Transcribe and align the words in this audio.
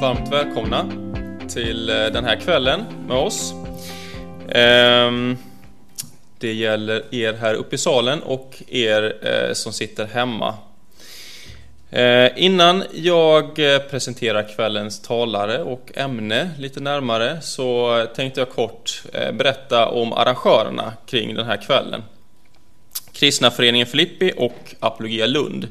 varmt 0.00 0.32
välkomna 0.32 0.90
till 1.48 1.90
eh, 1.90 1.94
den 1.96 2.24
här 2.24 2.36
kvällen 2.36 2.84
med 3.08 3.16
oss. 3.16 3.54
Ehm, 4.48 5.36
det 6.38 6.52
gäller 6.52 7.14
er 7.14 7.32
här 7.32 7.54
uppe 7.54 7.74
i 7.74 7.78
salen 7.78 8.22
och 8.22 8.62
er 8.68 9.16
eh, 9.22 9.52
som 9.52 9.72
sitter 9.72 10.06
hemma. 10.06 10.54
Eh, 11.90 12.30
innan 12.36 12.84
jag 12.92 13.54
presenterar 13.90 14.56
kvällens 14.56 15.02
talare 15.02 15.62
och 15.62 15.92
ämne 15.94 16.50
lite 16.58 16.80
närmare 16.80 17.40
så 17.40 18.06
tänkte 18.14 18.40
jag 18.40 18.50
kort 18.50 19.02
berätta 19.12 19.88
om 19.88 20.12
arrangörerna 20.12 20.92
kring 21.06 21.34
den 21.34 21.46
här 21.46 21.56
kvällen. 21.56 22.02
Kristna 23.12 23.50
föreningen 23.50 23.86
Filippi 23.86 24.32
och 24.36 24.74
Apologia 24.80 25.26
Lund. 25.26 25.68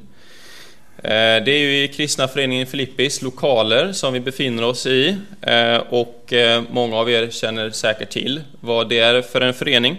Eh, 1.04 1.44
det 1.44 1.52
är 1.52 1.58
ju 1.58 1.84
i 1.84 1.88
Kristna 1.88 2.28
föreningen 2.28 2.68
Filippis 2.68 3.22
lokaler 3.22 3.94
som 3.94 4.14
vi 4.14 4.20
befinner 4.20 4.64
oss 4.64 4.86
i 4.86 5.18
eh, 5.42 5.78
och 5.78 6.34
eh, 6.34 6.64
många 6.72 6.98
av 6.98 7.10
er 7.10 7.30
känner 7.30 7.70
säkert 7.70 8.10
till 8.10 8.42
vad 8.62 8.90
det 8.90 9.00
är 9.00 9.22
för 9.22 9.42
en 9.42 9.54
förening. 9.54 9.98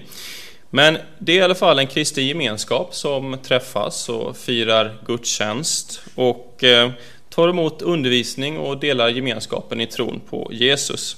Men 0.70 0.98
det 1.18 1.32
är 1.32 1.36
i 1.36 1.42
alla 1.42 1.54
fall 1.54 1.78
en 1.78 1.86
kristen 1.86 2.26
gemenskap 2.26 2.94
som 2.94 3.38
träffas 3.42 4.08
och 4.08 4.36
firar 4.36 4.96
gudstjänst 5.06 6.02
och 6.14 6.64
tar 7.28 7.48
emot 7.48 7.82
undervisning 7.82 8.58
och 8.58 8.80
delar 8.80 9.08
gemenskapen 9.08 9.80
i 9.80 9.86
tron 9.86 10.20
på 10.30 10.50
Jesus. 10.52 11.16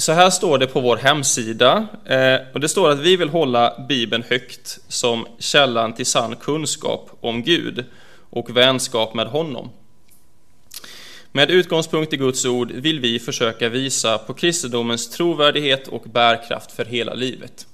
Så 0.00 0.12
här 0.12 0.30
står 0.30 0.58
det 0.58 0.66
på 0.66 0.80
vår 0.80 0.96
hemsida. 0.96 1.86
Eh, 2.04 2.36
och 2.52 2.60
det 2.60 2.68
står 2.68 2.90
att 2.90 2.98
vi 2.98 3.16
vill 3.16 3.28
hålla 3.28 3.84
Bibeln 3.88 4.24
högt 4.28 4.78
som 4.88 5.26
källan 5.38 5.92
till 5.92 6.06
sann 6.06 6.36
kunskap 6.36 7.10
om 7.20 7.42
Gud 7.42 7.84
och 8.30 8.56
vänskap 8.56 9.14
med 9.14 9.26
honom. 9.26 9.70
Med 11.32 11.50
utgångspunkt 11.50 12.12
i 12.12 12.16
Guds 12.16 12.44
ord 12.44 12.72
vill 12.72 13.00
vi 13.00 13.18
försöka 13.18 13.68
visa 13.68 14.18
på 14.18 14.34
kristendomens 14.34 15.10
trovärdighet 15.10 15.88
och 15.88 16.02
bärkraft 16.02 16.72
för 16.72 16.84
hela 16.84 17.14
livet. 17.14 17.66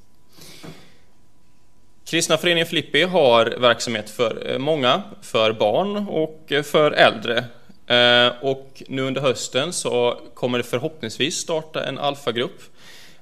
Kristna 2.04 2.36
föreningen 2.36 2.66
Flippi 2.66 3.02
har 3.02 3.46
verksamhet 3.46 4.10
för 4.10 4.52
eh, 4.52 4.58
många, 4.58 5.02
för 5.22 5.52
barn 5.52 5.96
och 5.96 6.52
eh, 6.52 6.62
för 6.62 6.90
äldre 6.90 7.44
Eh, 7.86 8.32
och 8.40 8.82
nu 8.88 9.02
under 9.02 9.20
hösten 9.20 9.72
så 9.72 10.20
kommer 10.34 10.58
det 10.58 10.64
förhoppningsvis 10.64 11.36
starta 11.36 11.84
en 11.84 11.98
alfagrupp. 11.98 12.62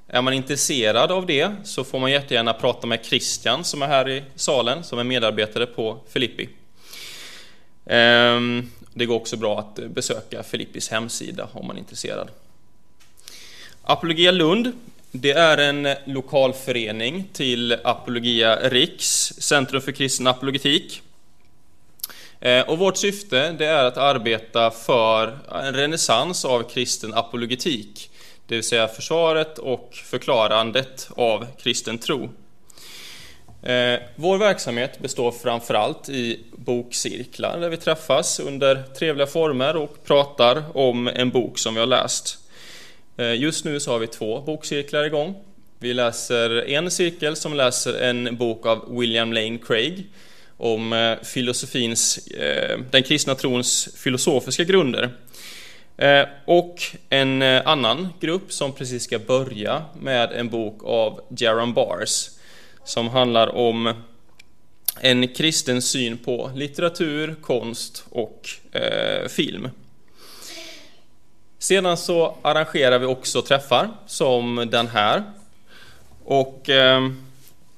Är 0.08 0.22
man 0.22 0.32
intresserad 0.32 1.12
av 1.12 1.26
det 1.26 1.50
så 1.64 1.84
får 1.84 1.98
man 1.98 2.10
jättegärna 2.10 2.52
prata 2.52 2.86
med 2.86 3.04
Christian 3.04 3.64
som 3.64 3.82
är 3.82 3.86
här 3.86 4.08
i 4.08 4.22
salen, 4.34 4.84
som 4.84 4.98
är 4.98 5.04
medarbetare 5.04 5.66
på 5.66 5.98
Filippi. 6.08 6.48
Eh, 7.86 8.40
det 8.94 9.06
går 9.06 9.14
också 9.16 9.36
bra 9.36 9.58
att 9.58 9.74
besöka 9.74 10.42
Filippis 10.42 10.88
hemsida 10.88 11.48
om 11.52 11.66
man 11.66 11.76
är 11.76 11.80
intresserad. 11.80 12.28
Apologia 13.82 14.30
Lund, 14.30 14.72
det 15.10 15.30
är 15.30 15.58
en 15.58 15.88
lokalförening 16.04 17.28
till 17.32 17.76
Apologia 17.84 18.68
Riks, 18.68 19.32
Centrum 19.38 19.82
för 19.82 19.92
kristen 19.92 20.26
apologetik. 20.26 21.02
Eh, 22.42 22.68
och 22.68 22.78
vårt 22.78 22.96
syfte 22.96 23.52
det 23.58 23.66
är 23.66 23.84
att 23.84 23.96
arbeta 23.96 24.70
för 24.70 25.38
en 25.64 25.74
renässans 25.74 26.44
av 26.44 26.62
kristen 26.62 27.14
apologetik, 27.14 28.10
det 28.46 28.54
vill 28.54 28.64
säga 28.64 28.88
försvaret 28.88 29.58
och 29.58 29.94
förklarandet 30.04 31.08
av 31.16 31.46
kristen 31.62 31.98
tro. 31.98 32.30
Eh, 33.62 34.00
vår 34.16 34.38
verksamhet 34.38 34.98
består 34.98 35.32
framförallt 35.32 36.08
i 36.08 36.40
bokcirklar 36.56 37.60
där 37.60 37.68
vi 37.68 37.76
träffas 37.76 38.40
under 38.40 38.82
trevliga 38.82 39.26
former 39.26 39.76
och 39.76 40.04
pratar 40.04 40.62
om 40.76 41.08
en 41.08 41.30
bok 41.30 41.58
som 41.58 41.74
vi 41.74 41.80
har 41.80 41.86
läst. 41.86 42.38
Eh, 43.16 43.34
just 43.34 43.64
nu 43.64 43.80
så 43.80 43.90
har 43.92 43.98
vi 43.98 44.06
två 44.06 44.40
bokcirklar 44.40 45.04
igång. 45.04 45.34
Vi 45.78 45.94
läser 45.94 46.68
en 46.68 46.90
cirkel 46.90 47.36
som 47.36 47.54
läser 47.54 48.00
en 48.00 48.36
bok 48.36 48.66
av 48.66 48.98
William 48.98 49.32
Lane 49.32 49.58
Craig 49.58 50.06
om 50.56 50.92
eh, 50.92 51.18
filosofins, 51.22 52.28
eh, 52.28 52.78
den 52.90 53.02
kristna 53.02 53.34
trons 53.34 53.88
filosofiska 53.96 54.64
grunder. 54.64 55.10
Eh, 55.96 56.24
och 56.44 56.82
en 57.08 57.42
annan 57.42 58.08
grupp 58.20 58.52
som 58.52 58.72
precis 58.72 59.02
ska 59.02 59.18
börja 59.18 59.84
med 60.00 60.32
en 60.32 60.48
bok 60.48 60.84
av 60.84 61.20
Jaron 61.28 61.74
Bars 61.74 62.30
som 62.84 63.08
handlar 63.08 63.54
om 63.54 63.94
en 65.00 65.28
kristen 65.28 65.82
syn 65.82 66.18
på 66.18 66.50
litteratur, 66.54 67.36
konst 67.40 68.04
och 68.10 68.50
film. 69.28 69.68
Sedan 71.58 71.96
så 71.96 72.36
arrangerar 72.42 72.98
vi 72.98 73.06
också 73.06 73.42
träffar 73.42 73.88
som 74.06 74.68
den 74.70 74.88
här. 74.88 75.22
Och 76.24 76.70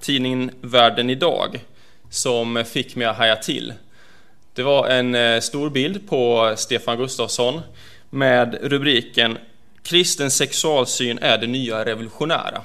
tidningen 0.00 0.50
Världen 0.60 1.10
idag 1.10 1.64
som 2.10 2.64
fick 2.66 2.96
mig 2.96 3.06
att 3.06 3.16
haja 3.16 3.36
till. 3.36 3.72
Det 4.54 4.62
var 4.62 4.88
en 4.88 5.42
stor 5.42 5.70
bild 5.70 6.08
på 6.08 6.54
Stefan 6.56 6.96
Gustafsson 6.98 7.60
med 8.10 8.58
rubriken 8.62 9.38
Kristen 9.86 10.30
sexualsyn 10.30 11.18
är 11.18 11.38
det 11.38 11.46
nya 11.46 11.84
revolutionära. 11.84 12.62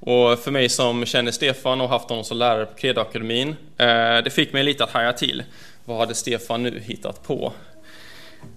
Och 0.00 0.38
för 0.38 0.50
mig 0.50 0.68
som 0.68 1.06
känner 1.06 1.32
Stefan 1.32 1.80
och 1.80 1.88
haft 1.88 2.08
honom 2.08 2.24
som 2.24 2.36
lärare 2.36 2.66
på 2.66 2.74
kredakademin. 2.74 3.48
Eh, 3.76 4.18
det 4.24 4.32
fick 4.32 4.52
mig 4.52 4.62
lite 4.62 4.84
att 4.84 4.90
haja 4.90 5.12
till. 5.12 5.44
Vad 5.84 5.98
hade 5.98 6.14
Stefan 6.14 6.62
nu 6.62 6.80
hittat 6.80 7.22
på? 7.22 7.52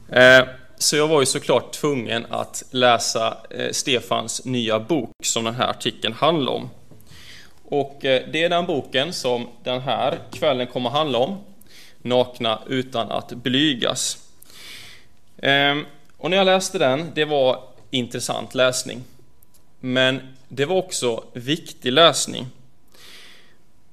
Eh, 0.10 0.44
så 0.78 0.96
jag 0.96 1.08
var 1.08 1.20
ju 1.20 1.26
såklart 1.26 1.74
tvungen 1.74 2.26
att 2.30 2.64
läsa 2.72 3.38
eh, 3.50 3.72
Stefans 3.72 4.46
nya 4.46 4.80
bok 4.80 5.12
som 5.24 5.44
den 5.44 5.56
här 5.56 5.68
artikeln 5.68 6.14
handlar 6.14 6.54
om. 6.54 6.70
Och 7.66 7.98
det 8.02 8.44
är 8.44 8.50
den 8.50 8.66
boken 8.66 9.14
som 9.14 9.48
den 9.64 9.82
här 9.82 10.20
kvällen 10.32 10.68
kommer 10.68 10.90
att 10.90 10.96
handla 10.96 11.18
om. 11.18 11.38
Nakna 12.02 12.62
utan 12.68 13.12
att 13.12 13.30
blygas. 13.30 14.18
Ehm, 15.42 15.86
och 16.22 16.30
när 16.30 16.38
jag 16.38 16.46
läste 16.46 16.78
den, 16.78 17.12
det 17.16 17.26
var 17.26 17.64
intressant 17.90 18.56
läsning. 18.56 19.04
Men 19.80 20.20
det 20.48 20.66
var 20.66 20.76
också 20.76 21.24
viktig 21.34 21.92
läsning. 21.94 22.48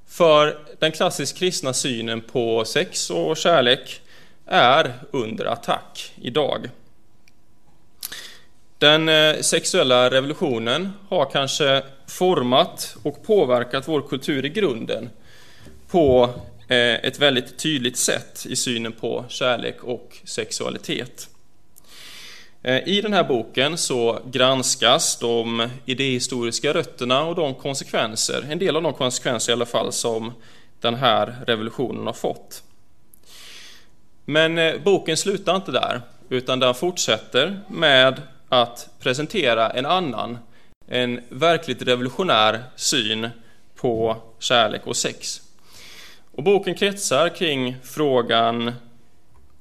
För 0.09 0.59
den 0.79 0.93
klassiskt 0.93 1.39
kristna 1.39 1.73
synen 1.73 2.21
på 2.21 2.65
sex 2.65 3.11
och 3.11 3.37
kärlek 3.37 4.01
är 4.47 4.95
under 5.11 5.45
attack 5.45 6.13
idag. 6.17 6.71
Den 8.79 9.09
eh, 9.09 9.41
sexuella 9.41 10.11
revolutionen 10.11 10.93
har 11.09 11.31
kanske 11.31 11.83
format 12.07 12.97
och 13.03 13.23
påverkat 13.23 13.89
vår 13.89 14.09
kultur 14.09 14.45
i 14.45 14.49
grunden 14.49 15.11
på 15.91 16.31
eh, 16.69 16.95
ett 16.95 17.19
väldigt 17.19 17.59
tydligt 17.59 17.99
sätt 17.99 18.47
i 18.49 18.57
synen 18.57 18.93
på 18.93 19.25
kärlek 19.29 19.85
och 19.85 20.19
sexualitet. 20.25 21.29
Eh, 22.63 22.89
I 22.89 23.01
den 23.01 23.13
här 23.13 23.25
boken 23.25 23.79
så 23.79 24.21
granskas 24.27 25.19
de 25.19 25.69
idéhistoriska 25.85 26.75
rötterna 26.75 27.25
och 27.25 27.35
de 27.35 27.55
konsekvenser, 27.55 28.47
en 28.51 28.59
del 28.59 28.77
av 28.77 28.83
de 28.83 28.93
konsekvenser 28.93 29.53
i 29.53 29.55
alla 29.55 29.67
fall, 29.67 29.93
som 29.93 30.33
den 30.81 30.95
här 30.95 31.37
revolutionen 31.47 32.07
har 32.07 32.13
fått. 32.13 32.63
Men 34.25 34.59
eh, 34.59 34.79
boken 34.85 35.17
slutar 35.17 35.57
inte 35.57 35.73
där, 35.73 36.01
utan 36.29 36.61
den 36.61 36.75
fortsätter 36.75 37.61
med 37.69 38.23
att 38.49 38.89
presentera 38.99 39.71
en 39.71 39.87
annan, 39.87 40.39
en 40.87 41.21
verkligt 41.29 41.83
revolutionär 41.83 42.63
syn 42.77 43.29
på 43.75 44.17
kärlek 44.39 44.87
och 44.87 44.97
sex. 44.97 45.43
Och 46.33 46.43
boken 46.43 46.75
kretsar 46.75 47.29
kring 47.29 47.77
frågan 47.83 48.73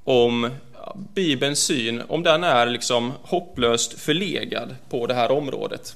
om 0.04 0.50
Bibelns 0.96 1.60
syn, 1.60 2.04
om 2.08 2.24
den 2.24 2.44
är 2.44 2.66
liksom 2.66 3.14
hopplöst 3.22 4.00
förlegad 4.00 4.76
på 4.90 5.08
det 5.08 5.14
här 5.14 5.32
området. 5.32 5.96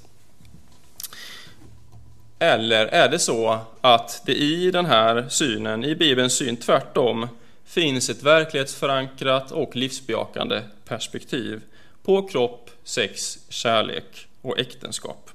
Eller 2.40 2.86
är 2.86 3.10
det 3.10 3.20
så 3.20 3.60
att 3.82 4.22
det 4.26 4.36
i 4.36 4.72
den 4.72 4.86
här 4.86 5.26
synen, 5.30 5.84
i 5.84 5.96
Bibelns 5.96 6.34
syn, 6.34 6.58
tvärtom 6.58 7.28
finns 7.66 8.10
ett 8.10 8.24
verklighetsförankrat 8.24 9.52
och 9.52 9.76
livsbejakande 9.76 10.62
perspektiv 10.86 11.62
på 12.04 12.28
kropp, 12.28 12.70
sex, 12.84 13.40
kärlek 13.50 14.28
och 14.42 14.60
äktenskap. 14.60 15.30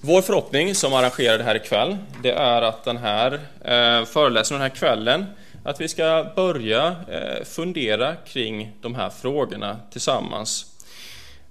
Vår 0.00 0.22
förhoppning 0.22 0.74
som 0.74 0.94
arrangerar 0.94 1.38
det 1.38 1.44
här 1.44 1.54
ikväll, 1.54 1.96
det 2.22 2.32
är 2.32 2.62
att 2.62 2.84
den 2.84 2.96
här 2.96 3.32
eh, 3.64 4.04
föreläsningen 4.04 4.60
den 4.60 4.70
här 4.70 4.76
kvällen, 4.76 5.26
att 5.64 5.80
vi 5.80 5.88
ska 5.88 6.26
börja 6.36 6.96
eh, 7.08 7.44
fundera 7.44 8.16
kring 8.16 8.72
de 8.80 8.94
här 8.94 9.10
frågorna 9.10 9.80
tillsammans. 9.90 10.66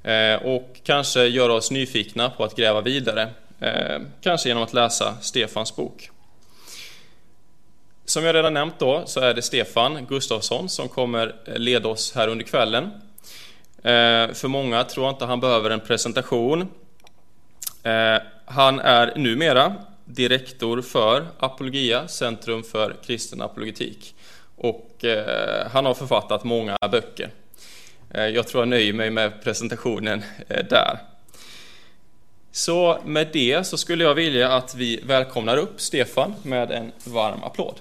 Eh, 0.04 0.36
och 0.36 0.80
kanske 0.84 1.26
göra 1.26 1.54
oss 1.54 1.72
nyfikna 1.72 2.30
på 2.30 2.44
att 2.44 2.56
gräva 2.56 2.82
vidare, 2.82 3.30
eh, 3.60 4.00
kanske 4.22 4.50
genom 4.50 4.64
att 4.64 4.74
läsa 4.74 5.16
Stefans 5.22 5.76
bok. 5.76 6.10
Som 8.06 8.26
jag 8.26 8.36
redan 8.36 8.54
nämnt 8.54 8.80
då 8.80 9.04
så 9.06 9.20
är 9.20 9.34
det 9.34 9.42
Stefan 9.42 10.06
Gustafsson 10.06 10.70
som 10.70 10.90
kommer 10.90 11.36
leda 11.46 11.90
oss 11.90 12.16
här 12.16 12.28
under 12.28 12.46
kvällen. 12.46 12.92
För 14.34 14.48
många 14.48 14.84
tror 14.84 15.06
jag 15.06 15.14
inte 15.14 15.26
han 15.26 15.40
behöver 15.40 15.70
en 15.70 15.80
presentation. 15.80 16.68
Han 18.46 18.80
är 18.80 19.14
numera 19.16 19.76
direktor 20.06 20.82
för 20.82 21.28
Apologia, 21.40 22.08
Centrum 22.08 22.64
för 22.64 22.96
kristen 23.06 23.42
apologetik. 23.42 24.16
Och 24.56 25.06
eh, 25.06 25.68
han 25.72 25.86
har 25.86 25.94
författat 25.94 26.44
många 26.44 26.78
böcker. 26.92 27.30
Eh, 28.10 28.28
jag 28.28 28.48
tror 28.48 28.62
jag 28.62 28.68
nöjer 28.68 28.94
mig 28.94 29.10
med 29.10 29.44
presentationen 29.44 30.24
eh, 30.48 30.66
där. 30.70 31.00
Så 32.52 33.00
med 33.06 33.28
det 33.34 33.64
så 33.68 33.78
skulle 33.78 34.04
jag 34.04 34.16
vilja 34.16 34.52
att 34.52 34.76
vi 34.76 35.02
välkomnar 35.04 35.58
upp 35.58 35.82
Stefan 35.82 36.36
med 36.44 36.72
en 36.72 36.92
varm 37.04 37.44
applåd. 37.44 37.80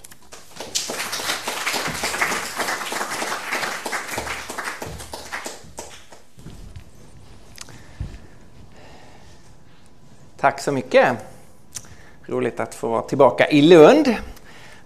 Tack 10.36 10.60
så 10.60 10.72
mycket. 10.72 11.31
Roligt 12.32 12.60
att 12.60 12.74
få 12.74 12.88
vara 12.88 13.02
tillbaka 13.02 13.48
i 13.48 13.62
Lund. 13.62 14.14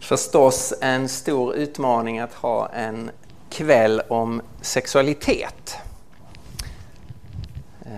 Förstås 0.01 0.75
en 0.81 1.09
stor 1.09 1.55
utmaning 1.55 2.19
att 2.19 2.35
ha 2.35 2.69
en 2.69 3.11
kväll 3.51 4.03
om 4.09 4.43
sexualitet. 4.61 5.77
Eh, 7.85 7.93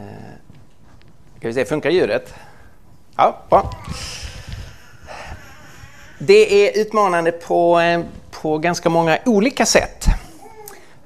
ska 1.39 1.49
vi 1.49 1.55
se, 1.55 1.65
funkar 1.65 1.91
ljudet? 1.91 2.35
Ja, 3.17 3.37
bra. 3.49 3.71
Det 6.19 6.69
är 6.69 6.81
utmanande 6.81 7.33
på, 7.33 7.81
eh, 7.81 8.01
på 8.31 8.59
ganska 8.59 8.89
många 8.89 9.19
olika 9.25 9.67
sätt. 9.67 10.07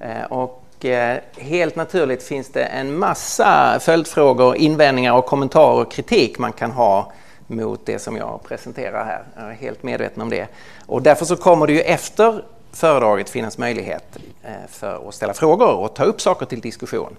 Eh, 0.01 0.25
och 0.29 0.85
eh, 0.85 1.19
helt 1.37 1.77
naturligt 1.77 2.23
finns 2.23 2.49
det 2.49 2.65
en 2.65 2.99
massa 2.99 3.79
följdfrågor, 3.81 4.57
invändningar 4.57 5.13
och 5.13 5.27
kommentarer 5.27 5.83
och 5.83 5.93
kritik 5.93 6.39
man 6.39 6.53
kan 6.53 6.71
ha 6.71 7.13
mot 7.47 7.87
det 7.87 7.99
som 7.99 8.17
jag 8.17 8.43
presenterar 8.43 9.05
här. 9.05 9.25
Jag 9.37 9.51
är 9.51 9.55
helt 9.55 9.83
medveten 9.83 10.23
om 10.23 10.31
det. 10.31 10.49
Och 10.87 11.03
därför 11.03 11.25
så 11.25 11.37
kommer 11.37 11.67
det 11.67 11.73
ju 11.73 11.81
efter 11.81 12.45
föredraget 12.73 13.31
finnas 13.31 13.59
möjlighet 13.59 14.17
eh, 14.43 14.53
för 14.69 15.09
att 15.09 15.15
ställa 15.15 15.35
frågor 15.35 15.77
och 15.77 15.95
ta 15.95 16.05
upp 16.05 16.21
saker 16.21 16.47
till 16.47 16.61
diskussion. 16.61 17.17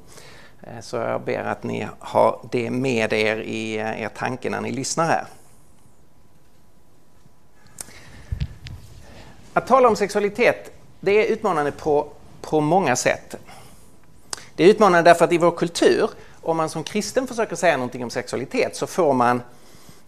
Eh, 0.61 0.79
så 0.81 0.97
jag 0.97 1.21
ber 1.21 1.43
att 1.43 1.63
ni 1.63 1.87
har 1.99 2.39
det 2.51 2.69
med 2.69 3.13
er 3.13 3.37
i 3.37 3.79
eh, 3.79 4.01
er 4.01 4.09
tanke 4.09 4.49
när 4.49 4.61
ni 4.61 4.71
lyssnar 4.71 5.05
här. 5.05 5.25
Att 9.53 9.67
tala 9.67 9.87
om 9.87 9.95
sexualitet 9.95 10.71
det 10.99 11.11
är 11.11 11.33
utmanande 11.33 11.71
på, 11.71 12.07
på 12.41 12.61
många 12.61 12.95
sätt. 12.95 13.35
Det 14.55 14.63
är 14.63 14.67
utmanande 14.67 15.09
därför 15.09 15.25
att 15.25 15.31
i 15.31 15.37
vår 15.37 15.51
kultur, 15.51 16.09
om 16.41 16.57
man 16.57 16.69
som 16.69 16.83
kristen 16.83 17.27
försöker 17.27 17.55
säga 17.55 17.77
någonting 17.77 18.03
om 18.03 18.09
sexualitet 18.09 18.75
så 18.75 18.87
får 18.87 19.13
man 19.13 19.41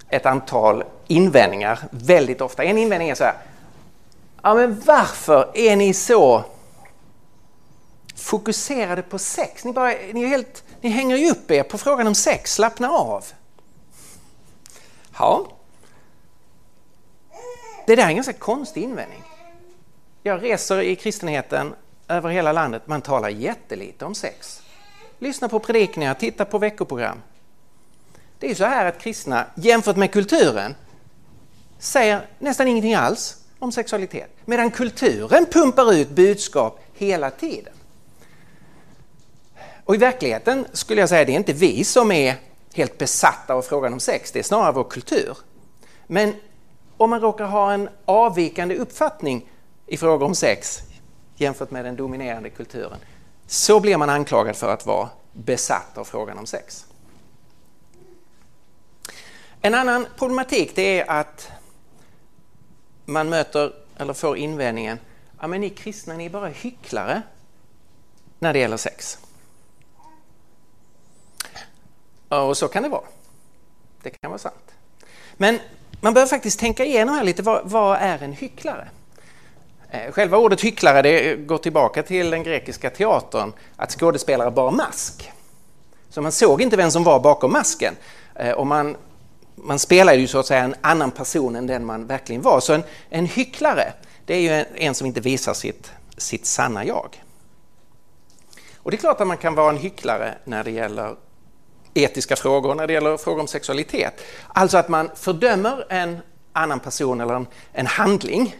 ett 0.09 0.25
antal 0.25 0.83
invändningar 1.07 1.79
väldigt 1.91 2.41
ofta. 2.41 2.63
En 2.63 2.77
invändning 2.77 3.09
är 3.09 3.15
så 3.15 3.23
här. 3.23 3.35
Ja 4.43 4.53
men 4.53 4.81
varför 4.85 5.51
är 5.53 5.75
ni 5.75 5.93
så 5.93 6.43
fokuserade 8.15 9.01
på 9.01 9.19
sex? 9.19 9.65
Ni, 9.65 9.73
bara, 9.73 9.93
ni, 10.13 10.23
är 10.23 10.27
helt, 10.27 10.63
ni 10.81 10.89
hänger 10.89 11.17
ju 11.17 11.31
upp 11.31 11.51
er 11.51 11.63
på 11.63 11.77
frågan 11.77 12.07
om 12.07 12.15
sex, 12.15 12.53
slappna 12.53 12.89
av. 12.89 13.25
Ja. 15.19 15.47
Det 17.87 17.95
där 17.95 18.03
är 18.03 18.07
en 18.07 18.15
ganska 18.15 18.33
konstig 18.33 18.83
invändning. 18.83 19.23
Jag 20.23 20.43
reser 20.43 20.81
i 20.81 20.95
kristenheten 20.95 21.75
över 22.07 22.29
hela 22.29 22.51
landet. 22.51 22.81
Man 22.85 23.01
talar 23.01 23.29
jättelite 23.29 24.05
om 24.05 24.15
sex. 24.15 24.61
Lyssna 25.19 25.49
på 25.49 25.59
predikningar, 25.59 26.13
titta 26.13 26.45
på 26.45 26.57
veckoprogram. 26.57 27.21
Det 28.45 28.51
är 28.51 28.55
så 28.55 28.65
här 28.65 28.85
att 28.85 28.99
kristna, 28.99 29.45
jämfört 29.55 29.95
med 29.95 30.11
kulturen, 30.11 30.75
säger 31.79 32.27
nästan 32.39 32.67
ingenting 32.67 32.93
alls 32.93 33.37
om 33.59 33.71
sexualitet. 33.71 34.29
Medan 34.45 34.71
kulturen 34.71 35.45
pumpar 35.45 35.93
ut 35.93 36.09
budskap 36.09 36.79
hela 36.93 37.31
tiden. 37.31 37.73
Och 39.85 39.95
i 39.95 39.97
verkligheten 39.97 40.65
skulle 40.73 41.01
jag 41.01 41.09
säga 41.09 41.21
att 41.21 41.27
det 41.27 41.33
är 41.33 41.37
inte 41.37 41.53
vi 41.53 41.83
som 41.83 42.11
är 42.11 42.35
helt 42.73 42.97
besatta 42.97 43.53
av 43.53 43.61
frågan 43.61 43.93
om 43.93 43.99
sex, 43.99 44.31
det 44.31 44.39
är 44.39 44.43
snarare 44.43 44.71
vår 44.71 44.83
kultur. 44.83 45.37
Men 46.07 46.33
om 46.97 47.09
man 47.09 47.21
råkar 47.21 47.45
ha 47.45 47.73
en 47.73 47.89
avvikande 48.05 48.75
uppfattning 48.75 49.49
i 49.87 49.97
frågor 49.97 50.25
om 50.25 50.35
sex, 50.35 50.79
jämfört 51.35 51.71
med 51.71 51.85
den 51.85 51.95
dominerande 51.95 52.49
kulturen. 52.49 52.97
Så 53.47 53.79
blir 53.79 53.97
man 53.97 54.09
anklagad 54.09 54.55
för 54.55 54.73
att 54.73 54.85
vara 54.85 55.09
besatt 55.33 55.97
av 55.97 56.03
frågan 56.03 56.37
om 56.37 56.45
sex. 56.45 56.85
En 59.65 59.73
annan 59.73 60.07
problematik 60.17 60.75
det 60.75 60.99
är 60.99 61.11
att 61.11 61.51
man 63.05 63.29
möter 63.29 63.73
eller 63.97 64.13
får 64.13 64.37
invändningen 64.37 64.99
ja 65.41 65.47
men 65.47 65.61
ni 65.61 65.69
kristna 65.69 66.13
ni 66.13 66.25
är 66.25 66.29
bara 66.29 66.47
hycklare 66.47 67.21
när 68.39 68.53
det 68.53 68.59
gäller 68.59 68.77
sex. 68.77 69.19
Och 72.29 72.57
så 72.57 72.67
kan 72.67 72.83
det 72.83 72.89
vara. 72.89 73.03
Det 74.01 74.09
kan 74.09 74.31
vara 74.31 74.39
sant. 74.39 74.71
Men 75.33 75.59
man 76.01 76.13
behöver 76.13 76.29
faktiskt 76.29 76.59
tänka 76.59 76.85
igenom 76.85 77.15
här 77.15 77.23
lite, 77.23 77.43
vad, 77.43 77.69
vad 77.69 77.97
är 77.97 78.23
en 78.23 78.33
hycklare? 78.33 78.87
Eh, 79.89 80.11
själva 80.11 80.37
ordet 80.37 80.61
hycklare 80.61 81.01
det 81.01 81.35
går 81.35 81.57
tillbaka 81.57 82.03
till 82.03 82.29
den 82.29 82.43
grekiska 82.43 82.89
teatern, 82.89 83.53
att 83.75 83.91
skådespelare 83.91 84.51
bar 84.51 84.71
mask. 84.71 85.31
Så 86.09 86.21
man 86.21 86.31
såg 86.31 86.61
inte 86.61 86.77
vem 86.77 86.91
som 86.91 87.03
var 87.03 87.19
bakom 87.19 87.51
masken. 87.51 87.95
Eh, 88.35 88.51
och 88.51 88.67
man, 88.67 88.97
man 89.55 89.79
spelade 89.79 90.17
ju 90.17 90.27
så 90.27 90.39
att 90.39 90.45
säga 90.45 90.63
en 90.63 90.75
annan 90.81 91.11
person 91.11 91.55
än 91.55 91.67
den 91.67 91.85
man 91.85 92.07
verkligen 92.07 92.41
var. 92.41 92.59
Så 92.59 92.73
en, 92.73 92.83
en 93.09 93.25
hycklare, 93.25 93.93
det 94.25 94.33
är 94.33 94.39
ju 94.39 94.49
en, 94.49 94.65
en 94.75 94.95
som 94.95 95.07
inte 95.07 95.21
visar 95.21 95.53
sitt, 95.53 95.91
sitt 96.17 96.45
sanna 96.45 96.85
jag. 96.85 97.23
Och 98.75 98.91
det 98.91 98.97
är 98.97 98.99
klart 98.99 99.21
att 99.21 99.27
man 99.27 99.37
kan 99.37 99.55
vara 99.55 99.69
en 99.69 99.77
hycklare 99.77 100.37
när 100.43 100.63
det 100.63 100.71
gäller 100.71 101.15
etiska 101.93 102.35
frågor, 102.35 102.75
när 102.75 102.87
det 102.87 102.93
gäller 102.93 103.17
frågor 103.17 103.41
om 103.41 103.47
sexualitet. 103.47 104.21
Alltså 104.47 104.77
att 104.77 104.89
man 104.89 105.09
fördömer 105.15 105.85
en 105.89 106.17
annan 106.53 106.79
person 106.79 107.21
eller 107.21 107.33
en, 107.33 107.47
en 107.71 107.87
handling 107.87 108.55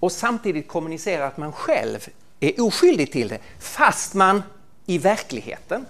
och 0.00 0.12
samtidigt 0.12 0.68
kommunicerar 0.68 1.26
att 1.26 1.36
man 1.36 1.52
själv 1.52 2.08
är 2.40 2.60
oskyldig 2.60 3.12
till 3.12 3.28
det 3.28 3.38
fast 3.58 4.14
man 4.14 4.42
i 4.86 4.98
verkligheten 4.98 5.86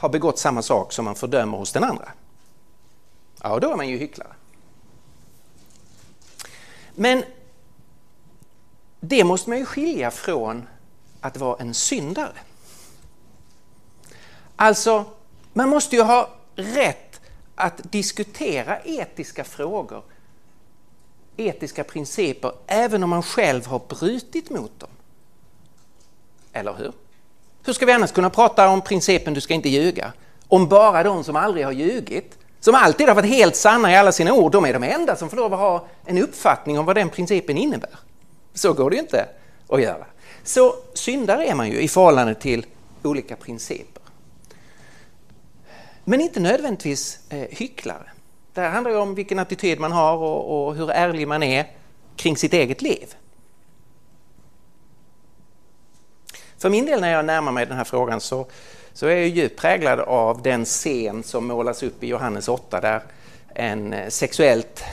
har 0.00 0.08
begått 0.08 0.38
samma 0.38 0.62
sak 0.62 0.92
som 0.92 1.04
man 1.04 1.14
fördömer 1.14 1.58
hos 1.58 1.72
den 1.72 1.84
andra. 1.84 2.12
Ja, 3.42 3.58
då 3.58 3.72
är 3.72 3.76
man 3.76 3.88
ju 3.88 3.98
hycklare. 3.98 4.32
Men 6.94 7.24
det 9.00 9.24
måste 9.24 9.50
man 9.50 9.58
ju 9.58 9.64
skilja 9.64 10.10
från 10.10 10.68
att 11.20 11.36
vara 11.36 11.60
en 11.60 11.74
syndare. 11.74 12.32
Alltså, 14.56 15.04
man 15.52 15.68
måste 15.68 15.96
ju 15.96 16.02
ha 16.02 16.30
rätt 16.54 17.20
att 17.54 17.92
diskutera 17.92 18.80
etiska 18.80 19.44
frågor 19.44 20.02
etiska 21.36 21.84
principer 21.84 22.52
även 22.66 23.02
om 23.02 23.10
man 23.10 23.22
själv 23.22 23.66
har 23.66 23.78
brutit 23.88 24.50
mot 24.50 24.80
dem. 24.80 24.90
Eller 26.52 26.74
hur? 26.74 26.92
Hur 27.70 27.74
ska 27.74 27.86
vi 27.86 27.92
annars 27.92 28.12
kunna 28.12 28.30
prata 28.30 28.68
om 28.68 28.80
principen 28.80 29.34
du 29.34 29.40
ska 29.40 29.54
inte 29.54 29.68
ljuga? 29.68 30.12
Om 30.48 30.68
bara 30.68 31.02
de 31.02 31.24
som 31.24 31.36
aldrig 31.36 31.64
har 31.64 31.72
ljugit 31.72 32.38
som 32.60 32.74
alltid 32.74 33.08
har 33.08 33.14
varit 33.14 33.30
helt 33.30 33.56
sanna 33.56 33.92
i 33.92 33.96
alla 33.96 34.12
sina 34.12 34.32
ord, 34.32 34.52
de 34.52 34.64
är 34.64 34.72
de 34.72 34.82
enda 34.82 35.16
som 35.16 35.30
får 35.30 35.36
lov 35.36 35.54
att 35.54 35.60
ha 35.60 35.86
en 36.06 36.18
uppfattning 36.18 36.78
om 36.78 36.86
vad 36.86 36.96
den 36.96 37.08
principen 37.08 37.58
innebär. 37.58 37.98
Så 38.54 38.72
går 38.72 38.90
det 38.90 38.96
ju 38.96 39.02
inte 39.02 39.26
att 39.68 39.82
göra. 39.82 40.06
Så 40.44 40.74
syndare 40.94 41.46
är 41.46 41.54
man 41.54 41.68
ju 41.68 41.80
i 41.80 41.88
förhållande 41.88 42.34
till 42.34 42.66
olika 43.02 43.36
principer. 43.36 44.02
Men 46.04 46.20
inte 46.20 46.40
nödvändigtvis 46.40 47.18
eh, 47.28 47.38
hycklare. 47.50 48.10
Det 48.54 48.60
här 48.60 48.70
handlar 48.70 48.90
ju 48.90 48.96
om 48.96 49.14
vilken 49.14 49.38
attityd 49.38 49.80
man 49.80 49.92
har 49.92 50.16
och, 50.16 50.66
och 50.66 50.74
hur 50.74 50.90
ärlig 50.90 51.28
man 51.28 51.42
är 51.42 51.66
kring 52.16 52.36
sitt 52.36 52.52
eget 52.52 52.82
liv. 52.82 53.14
För 56.60 56.70
min 56.70 56.86
del 56.86 57.00
när 57.00 57.12
jag 57.12 57.24
närmar 57.24 57.52
mig 57.52 57.66
den 57.66 57.76
här 57.76 57.84
frågan 57.84 58.20
så, 58.20 58.46
så 58.92 59.06
är 59.06 59.16
jag 59.16 59.28
djupt 59.28 59.60
präglad 59.60 60.00
av 60.00 60.42
den 60.42 60.64
scen 60.64 61.22
som 61.22 61.46
målas 61.46 61.82
upp 61.82 62.04
i 62.04 62.06
Johannes 62.06 62.48
8 62.48 62.80
där 62.80 63.02
en 63.54 63.92
eh, 63.92 64.08
sexuellt 64.08 64.84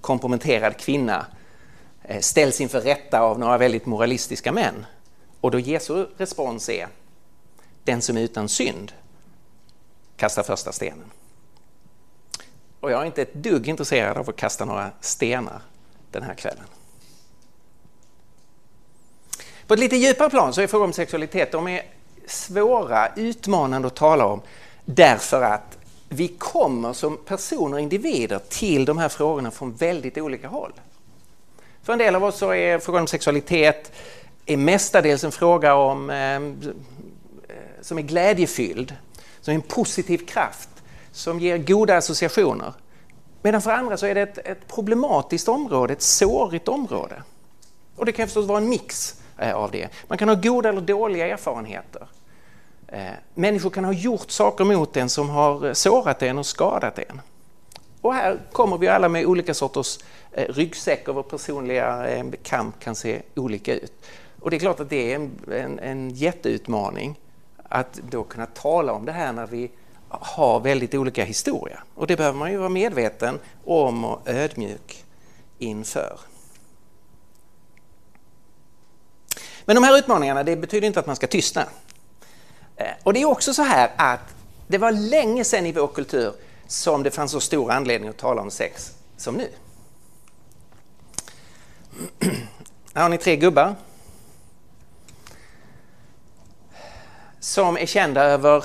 komprometterad 0.00 0.76
kvinna 0.76 1.26
eh, 2.02 2.20
ställs 2.20 2.60
inför 2.60 2.80
rätta 2.80 3.20
av 3.20 3.38
några 3.38 3.58
väldigt 3.58 3.86
moralistiska 3.86 4.52
män. 4.52 4.86
Och 5.40 5.50
då 5.50 5.58
Jesu 5.58 6.06
respons 6.16 6.68
är 6.68 6.88
den 7.84 8.02
som 8.02 8.16
är 8.16 8.20
utan 8.20 8.48
synd 8.48 8.92
kastar 10.16 10.42
första 10.42 10.72
stenen. 10.72 11.10
Och 12.80 12.90
jag 12.90 13.02
är 13.02 13.06
inte 13.06 13.22
ett 13.22 13.34
dugg 13.34 13.68
intresserad 13.68 14.16
av 14.16 14.28
att 14.28 14.36
kasta 14.36 14.64
några 14.64 14.90
stenar 15.00 15.62
den 16.10 16.22
här 16.22 16.34
kvällen. 16.34 16.64
På 19.70 19.74
ett 19.74 19.80
lite 19.80 19.96
djupare 19.96 20.30
plan 20.30 20.54
så 20.54 20.60
är 20.60 20.66
frågor 20.66 20.84
om 20.84 20.92
sexualitet 20.92 21.52
de 21.52 21.68
är 21.68 21.82
svåra, 22.26 23.08
utmanande 23.16 23.88
att 23.88 23.94
tala 23.94 24.26
om 24.26 24.40
därför 24.84 25.42
att 25.42 25.78
vi 26.08 26.28
kommer 26.28 26.92
som 26.92 27.16
personer 27.16 27.74
och 27.74 27.80
individer 27.80 28.40
till 28.48 28.84
de 28.84 28.98
här 28.98 29.08
frågorna 29.08 29.50
från 29.50 29.72
väldigt 29.72 30.18
olika 30.18 30.48
håll. 30.48 30.72
För 31.82 31.92
en 31.92 31.98
del 31.98 32.14
av 32.14 32.24
oss 32.24 32.38
så 32.38 32.54
är 32.54 32.78
frågan 32.78 33.00
om 33.00 33.06
sexualitet 33.06 33.92
är 34.46 34.56
mestadels 34.56 35.24
en 35.24 35.32
fråga 35.32 35.74
om, 35.74 36.10
eh, 36.10 36.72
som 37.80 37.98
är 37.98 38.02
glädjefylld, 38.02 38.96
som 39.40 39.52
är 39.52 39.54
en 39.54 39.62
positiv 39.62 40.18
kraft, 40.18 40.68
som 41.12 41.40
ger 41.40 41.58
goda 41.58 41.96
associationer. 41.96 42.72
Medan 43.42 43.62
för 43.62 43.70
andra 43.70 43.96
så 43.96 44.06
är 44.06 44.14
det 44.14 44.22
ett, 44.22 44.38
ett 44.38 44.68
problematiskt 44.68 45.48
område, 45.48 45.92
ett 45.92 46.02
sårigt 46.02 46.68
område. 46.68 47.22
Och 47.96 48.06
det 48.06 48.12
kan 48.12 48.26
förstås 48.26 48.46
vara 48.46 48.58
en 48.58 48.68
mix 48.68 49.19
Eh, 49.40 49.54
av 49.54 49.70
det. 49.70 49.88
Man 50.08 50.18
kan 50.18 50.28
ha 50.28 50.34
goda 50.34 50.68
eller 50.68 50.80
dåliga 50.80 51.26
erfarenheter. 51.26 52.06
Eh, 52.88 53.12
människor 53.34 53.70
kan 53.70 53.84
ha 53.84 53.92
gjort 53.92 54.30
saker 54.30 54.64
mot 54.64 54.96
en 54.96 55.08
som 55.08 55.28
har 55.28 55.66
eh, 55.66 55.72
sårat 55.72 56.22
en 56.22 56.38
och 56.38 56.46
skadat 56.46 56.98
en. 56.98 57.20
Och 58.00 58.14
här 58.14 58.38
kommer 58.52 58.78
vi 58.78 58.88
alla 58.88 59.08
med 59.08 59.26
olika 59.26 59.54
sorters 59.54 59.98
ryggsäck 60.32 61.08
och 61.08 61.14
vår 61.14 61.22
personliga 61.22 62.06
kamp 62.42 62.80
kan 62.80 62.94
se 62.94 63.22
olika 63.34 63.74
ut. 63.74 63.92
Och 64.40 64.50
det 64.50 64.56
är 64.56 64.58
klart 64.58 64.80
att 64.80 64.90
det 64.90 65.12
är 65.12 65.16
en, 65.16 65.30
en, 65.52 65.78
en 65.78 66.10
jätteutmaning 66.10 67.18
att 67.68 68.00
då 68.10 68.22
kunna 68.22 68.46
tala 68.46 68.92
om 68.92 69.04
det 69.04 69.12
här 69.12 69.32
när 69.32 69.46
vi 69.46 69.70
har 70.08 70.60
väldigt 70.60 70.94
olika 70.94 71.24
historia. 71.24 71.82
Och 71.94 72.06
det 72.06 72.16
behöver 72.16 72.38
man 72.38 72.50
ju 72.50 72.56
vara 72.56 72.68
medveten 72.68 73.38
om 73.64 74.04
och 74.04 74.28
ödmjuk 74.28 75.04
inför. 75.58 76.29
Men 79.70 79.74
de 79.74 79.84
här 79.84 79.98
utmaningarna 79.98 80.42
det 80.42 80.56
betyder 80.56 80.86
inte 80.86 81.00
att 81.00 81.06
man 81.06 81.16
ska 81.16 81.26
tystna. 81.26 81.66
Eh, 82.76 82.86
och 83.02 83.12
det 83.12 83.22
är 83.22 83.24
också 83.24 83.54
så 83.54 83.62
här 83.62 83.90
att 83.96 84.34
det 84.66 84.78
var 84.78 84.92
länge 84.92 85.44
sedan 85.44 85.66
i 85.66 85.72
vår 85.72 85.86
kultur 85.86 86.32
som 86.66 87.02
det 87.02 87.10
fanns 87.10 87.32
så 87.32 87.40
stor 87.40 87.72
anledning 87.72 88.10
att 88.10 88.16
tala 88.16 88.42
om 88.42 88.50
sex 88.50 88.92
som 89.16 89.34
nu. 89.34 89.48
Här 92.94 93.02
har 93.02 93.08
ni 93.08 93.18
tre 93.18 93.36
gubbar 93.36 93.74
som 97.40 97.76
är 97.76 97.86
kända 97.86 98.22
över 98.22 98.64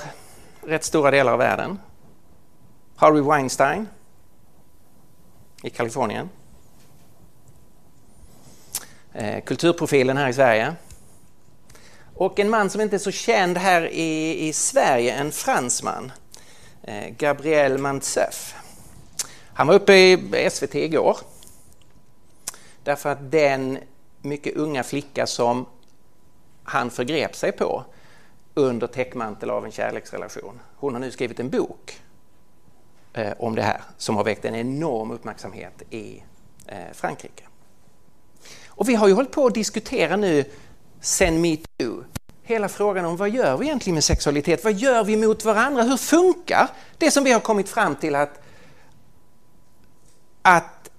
rätt 0.62 0.84
stora 0.84 1.10
delar 1.10 1.32
av 1.32 1.38
världen. 1.38 1.78
Harvey 2.96 3.22
Weinstein 3.22 3.88
i 5.62 5.70
Kalifornien. 5.70 6.28
Eh, 9.12 9.44
kulturprofilen 9.44 10.16
här 10.16 10.28
i 10.28 10.34
Sverige. 10.34 10.74
Och 12.18 12.38
en 12.38 12.50
man 12.50 12.70
som 12.70 12.80
inte 12.80 12.96
är 12.96 12.98
så 12.98 13.10
känd 13.10 13.58
här 13.58 13.88
i, 13.92 14.46
i 14.48 14.52
Sverige, 14.52 15.14
en 15.14 15.32
fransman. 15.32 16.12
Eh, 16.82 17.08
Gabriel 17.08 17.78
Mantzef. 17.78 18.54
Han 19.54 19.66
var 19.66 19.74
uppe 19.74 19.94
i 19.94 20.48
SVT 20.50 20.74
igår. 20.74 21.16
Därför 22.82 23.10
att 23.10 23.30
den 23.30 23.78
mycket 24.22 24.56
unga 24.56 24.82
flicka 24.82 25.26
som 25.26 25.66
han 26.64 26.90
förgrep 26.90 27.36
sig 27.36 27.52
på 27.52 27.84
under 28.54 28.86
täckmantel 28.86 29.50
av 29.50 29.64
en 29.64 29.72
kärleksrelation. 29.72 30.60
Hon 30.76 30.92
har 30.92 31.00
nu 31.00 31.10
skrivit 31.10 31.40
en 31.40 31.50
bok 31.50 32.00
eh, 33.12 33.32
om 33.38 33.54
det 33.54 33.62
här 33.62 33.80
som 33.96 34.16
har 34.16 34.24
väckt 34.24 34.44
en 34.44 34.54
enorm 34.54 35.10
uppmärksamhet 35.10 35.82
i 35.90 36.22
eh, 36.66 36.92
Frankrike. 36.92 37.44
Och 38.66 38.88
vi 38.88 38.94
har 38.94 39.08
ju 39.08 39.14
hållit 39.14 39.32
på 39.32 39.46
att 39.46 39.54
diskutera 39.54 40.16
nu 40.16 40.44
sen 41.06 41.40
metoo 41.40 42.04
hela 42.42 42.68
frågan 42.68 43.04
om 43.04 43.16
vad 43.16 43.30
gör 43.30 43.56
vi 43.56 43.66
egentligen 43.66 43.94
med 43.94 44.04
sexualitet? 44.04 44.64
Vad 44.64 44.72
gör 44.72 45.04
vi 45.04 45.16
mot 45.16 45.44
varandra? 45.44 45.82
Hur 45.82 45.96
funkar 45.96 46.68
det 46.98 47.10
som 47.10 47.24
vi 47.24 47.32
har 47.32 47.40
kommit 47.40 47.68
fram 47.68 47.96
till 47.96 48.14
att, 48.14 48.40
att 50.42 50.90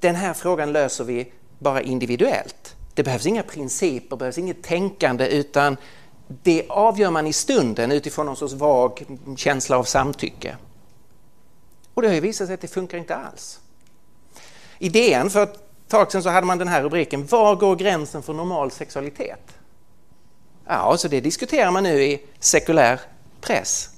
den 0.00 0.14
här 0.14 0.34
frågan 0.34 0.72
löser 0.72 1.04
vi 1.04 1.32
bara 1.58 1.82
individuellt? 1.82 2.76
Det 2.94 3.02
behövs 3.02 3.26
inga 3.26 3.42
principer, 3.42 4.16
behövs 4.16 4.38
inget 4.38 4.62
tänkande 4.62 5.26
utan 5.26 5.76
det 6.26 6.66
avgör 6.68 7.10
man 7.10 7.26
i 7.26 7.32
stunden 7.32 7.92
utifrån 7.92 8.26
någon 8.26 8.36
sorts 8.36 8.54
vag 8.54 9.06
känsla 9.36 9.78
av 9.78 9.84
samtycke. 9.84 10.56
Och 11.94 12.02
det 12.02 12.08
har 12.08 12.14
ju 12.14 12.20
visat 12.20 12.46
sig 12.46 12.54
att 12.54 12.60
det 12.60 12.68
funkar 12.68 12.98
inte 12.98 13.16
alls. 13.16 13.60
Idén 14.78 15.30
för 15.30 15.42
att 15.42 15.71
tag 15.92 16.12
sedan 16.12 16.22
så 16.22 16.28
hade 16.28 16.46
man 16.46 16.58
den 16.58 16.68
här 16.68 16.82
rubriken 16.82 17.26
Var 17.26 17.56
går 17.56 17.76
gränsen 17.76 18.22
för 18.22 18.32
normal 18.32 18.70
sexualitet? 18.70 19.56
Ja, 20.66 20.96
så 20.96 21.08
det 21.08 21.20
diskuterar 21.20 21.70
man 21.70 21.82
nu 21.82 22.02
i 22.02 22.22
sekulär 22.40 23.00
press. 23.40 23.90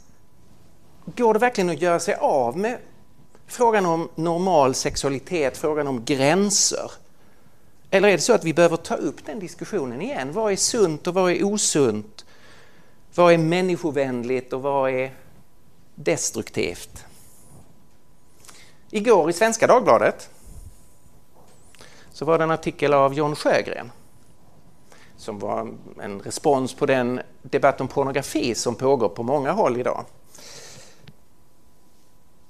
Går 1.04 1.34
det 1.34 1.40
verkligen 1.40 1.70
att 1.70 1.82
göra 1.82 2.00
sig 2.00 2.14
av 2.14 2.58
med 2.58 2.78
frågan 3.46 3.86
om 3.86 4.08
normal 4.14 4.74
sexualitet, 4.74 5.56
frågan 5.56 5.86
om 5.86 6.04
gränser? 6.04 6.90
Eller 7.90 8.08
är 8.08 8.12
det 8.12 8.22
så 8.22 8.32
att 8.32 8.44
vi 8.44 8.54
behöver 8.54 8.76
ta 8.76 8.94
upp 8.94 9.26
den 9.26 9.38
diskussionen 9.38 10.02
igen? 10.02 10.32
Vad 10.32 10.52
är 10.52 10.56
sunt 10.56 11.06
och 11.06 11.14
vad 11.14 11.32
är 11.32 11.44
osunt? 11.44 12.24
Vad 13.14 13.32
är 13.32 13.38
människovänligt 13.38 14.52
och 14.52 14.62
vad 14.62 14.90
är 14.90 15.10
destruktivt? 15.94 17.04
Igår 18.90 19.30
i 19.30 19.32
Svenska 19.32 19.66
Dagbladet 19.66 20.30
så 22.14 22.24
var 22.24 22.38
det 22.38 22.44
en 22.44 22.50
artikel 22.50 22.94
av 22.94 23.14
John 23.14 23.36
Sjögren 23.36 23.92
som 25.16 25.38
var 25.38 25.74
en 26.02 26.20
respons 26.20 26.74
på 26.74 26.86
den 26.86 27.20
debatt 27.42 27.80
om 27.80 27.88
pornografi 27.88 28.54
som 28.54 28.74
pågår 28.74 29.08
på 29.08 29.22
många 29.22 29.52
håll 29.52 29.80
idag. 29.80 30.04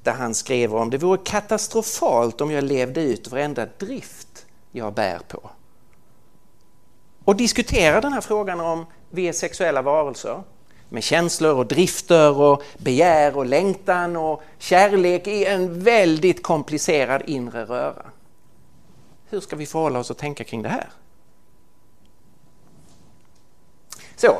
Där 0.03 0.13
han 0.13 0.35
skrev 0.35 0.75
om 0.75 0.91
det 0.91 0.99
vore 0.99 1.19
katastrofalt 1.25 2.41
om 2.41 2.51
jag 2.51 2.65
levde 2.65 3.03
ut 3.03 3.29
varenda 3.29 3.67
drift 3.79 4.47
jag 4.73 4.95
bär 4.95 5.19
på. 5.29 5.51
Och 7.25 7.37
diskutera 7.37 8.01
den 8.01 8.13
här 8.13 8.21
frågan 8.21 8.61
om 8.61 8.87
vi 9.11 9.29
är 9.29 9.33
sexuella 9.33 9.83
varelser 9.83 10.43
med 10.89 11.03
känslor 11.03 11.55
och 11.55 11.67
drifter 11.67 12.41
och 12.41 12.63
begär 12.79 13.37
och 13.37 13.47
längtan 13.47 14.17
och 14.17 14.43
kärlek 14.59 15.27
i 15.27 15.45
en 15.45 15.83
väldigt 15.83 16.43
komplicerad 16.43 17.23
inre 17.27 17.65
röra. 17.65 18.14
Hur 19.35 19.41
ska 19.41 19.57
vi 19.57 19.67
förhålla 19.67 19.99
oss 19.99 20.11
och 20.11 20.17
tänka 20.17 20.45
kring 20.45 20.63
det 20.63 20.69
här? 20.69 20.91
Så. 24.17 24.37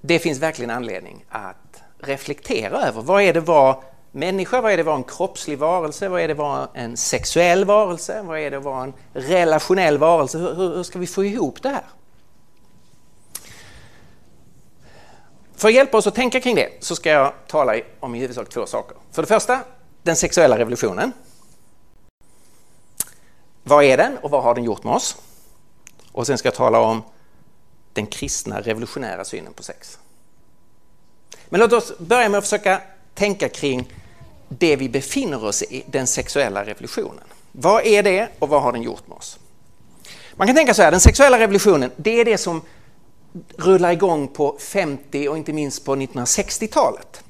Det 0.00 0.18
finns 0.18 0.38
verkligen 0.38 0.70
anledning 0.70 1.24
att 1.28 1.82
reflektera 1.98 2.82
över 2.82 3.02
vad 3.02 3.22
är 3.22 3.32
det 3.32 3.40
var 3.40 3.82
människa, 4.12 4.60
vad 4.60 4.72
är 4.72 4.76
det 4.76 4.80
att 4.80 4.86
vara 4.86 4.96
en 4.96 5.04
kroppslig 5.04 5.58
varelse, 5.58 6.08
vad 6.08 6.20
är 6.20 6.28
det 6.28 6.32
att 6.32 6.38
vara 6.38 6.68
en 6.74 6.96
sexuell 6.96 7.64
varelse, 7.64 8.22
vad 8.22 8.38
är 8.38 8.50
det 8.50 8.56
att 8.56 8.64
vara 8.64 8.82
en 8.82 8.92
relationell 9.12 9.98
varelse, 9.98 10.38
hur, 10.38 10.54
hur 10.54 10.82
ska 10.82 10.98
vi 10.98 11.06
få 11.06 11.24
ihop 11.24 11.62
det 11.62 11.68
här? 11.68 11.84
För 15.56 15.68
att 15.68 15.74
hjälpa 15.74 15.96
oss 15.96 16.06
att 16.06 16.14
tänka 16.14 16.40
kring 16.40 16.54
det 16.54 16.68
så 16.80 16.96
ska 16.96 17.10
jag 17.10 17.32
tala 17.46 17.80
om 18.00 18.14
i 18.14 18.18
huvudsak 18.18 18.48
två 18.48 18.66
saker. 18.66 18.96
För 19.12 19.22
det 19.22 19.28
första, 19.28 19.60
den 20.02 20.16
sexuella 20.16 20.58
revolutionen. 20.58 21.12
Vad 23.68 23.84
är 23.84 23.96
den 23.96 24.18
och 24.18 24.30
vad 24.30 24.42
har 24.42 24.54
den 24.54 24.64
gjort 24.64 24.84
med 24.84 24.94
oss? 24.94 25.16
Och 26.12 26.26
sen 26.26 26.38
ska 26.38 26.46
jag 26.46 26.54
tala 26.54 26.80
om 26.80 27.02
den 27.92 28.06
kristna 28.06 28.60
revolutionära 28.60 29.24
synen 29.24 29.52
på 29.52 29.62
sex. 29.62 29.98
Men 31.48 31.60
låt 31.60 31.72
oss 31.72 31.98
börja 31.98 32.28
med 32.28 32.38
att 32.38 32.44
försöka 32.44 32.80
tänka 33.14 33.48
kring 33.48 33.92
det 34.48 34.76
vi 34.76 34.88
befinner 34.88 35.44
oss 35.44 35.62
i, 35.62 35.84
den 35.86 36.06
sexuella 36.06 36.64
revolutionen. 36.64 37.24
Vad 37.52 37.86
är 37.86 38.02
det 38.02 38.28
och 38.38 38.48
vad 38.48 38.62
har 38.62 38.72
den 38.72 38.82
gjort 38.82 39.06
med 39.06 39.16
oss? 39.16 39.38
Man 40.34 40.46
kan 40.46 40.56
tänka 40.56 40.74
så 40.74 40.82
här, 40.82 40.90
den 40.90 41.00
sexuella 41.00 41.38
revolutionen, 41.38 41.90
det 41.96 42.20
är 42.20 42.24
det 42.24 42.38
som 42.38 42.62
rullar 43.56 43.92
igång 43.92 44.28
på 44.28 44.56
50 44.58 45.28
och 45.28 45.36
inte 45.36 45.52
minst 45.52 45.84
på 45.84 45.96
1960-talet. 45.96 47.24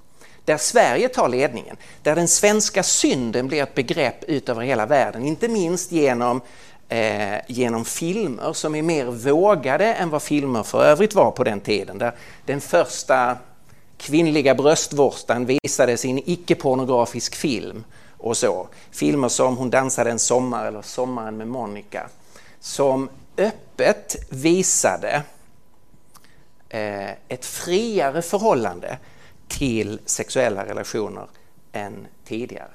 Där 0.49 0.57
Sverige 0.57 1.09
tar 1.09 1.29
ledningen, 1.29 1.77
där 2.03 2.15
den 2.15 2.29
svenska 2.29 2.83
synden 2.83 3.49
blir 3.49 3.63
ett 3.63 3.75
begrepp 3.75 4.25
ut 4.25 4.49
över 4.49 4.63
hela 4.63 4.87
världen, 4.87 5.25
inte 5.25 5.49
minst 5.49 5.93
genom, 5.93 6.41
eh, 6.89 7.37
genom 7.47 7.85
filmer 7.85 8.53
som 8.53 8.75
är 8.75 8.83
mer 8.83 9.05
vågade 9.05 9.95
än 9.95 10.11
vad 10.11 10.23
filmer 10.23 10.63
för 10.63 10.85
övrigt 10.85 11.15
var 11.15 11.31
på 11.31 11.45
den 11.45 11.61
tiden. 11.61 11.99
Där 11.99 12.13
den 12.47 12.61
första 12.61 13.37
kvinnliga 13.99 14.55
bröstvårtan 14.55 15.47
visades 15.47 16.05
i 16.05 16.11
en 16.11 16.31
icke-pornografisk 16.31 17.35
film 17.35 17.85
och 18.19 18.37
så. 18.37 18.69
Filmer 18.91 19.29
som 19.29 19.57
Hon 19.57 19.71
dansade 19.71 20.11
en 20.11 20.19
sommar 20.19 20.67
eller 20.67 20.83
Sommaren 20.83 21.37
med 21.37 21.49
Monica 21.49 22.09
som 22.61 23.09
öppet 23.37 24.17
visade 24.29 25.23
eh, 26.69 27.11
ett 27.11 27.45
friare 27.45 28.23
förhållande 28.23 28.99
till 29.49 30.01
sexuella 30.05 30.67
relationer 30.67 31.27
än 31.73 32.07
tidigare. 32.25 32.71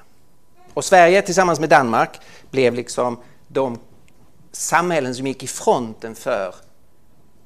Och 0.73 0.85
Sverige 0.85 1.21
tillsammans 1.21 1.59
med 1.59 1.69
Danmark 1.69 2.19
blev 2.51 2.73
liksom 2.73 3.17
de 3.47 3.79
samhällen 4.51 5.15
som 5.15 5.27
gick 5.27 5.43
i 5.43 5.47
fronten 5.47 6.15
för 6.15 6.55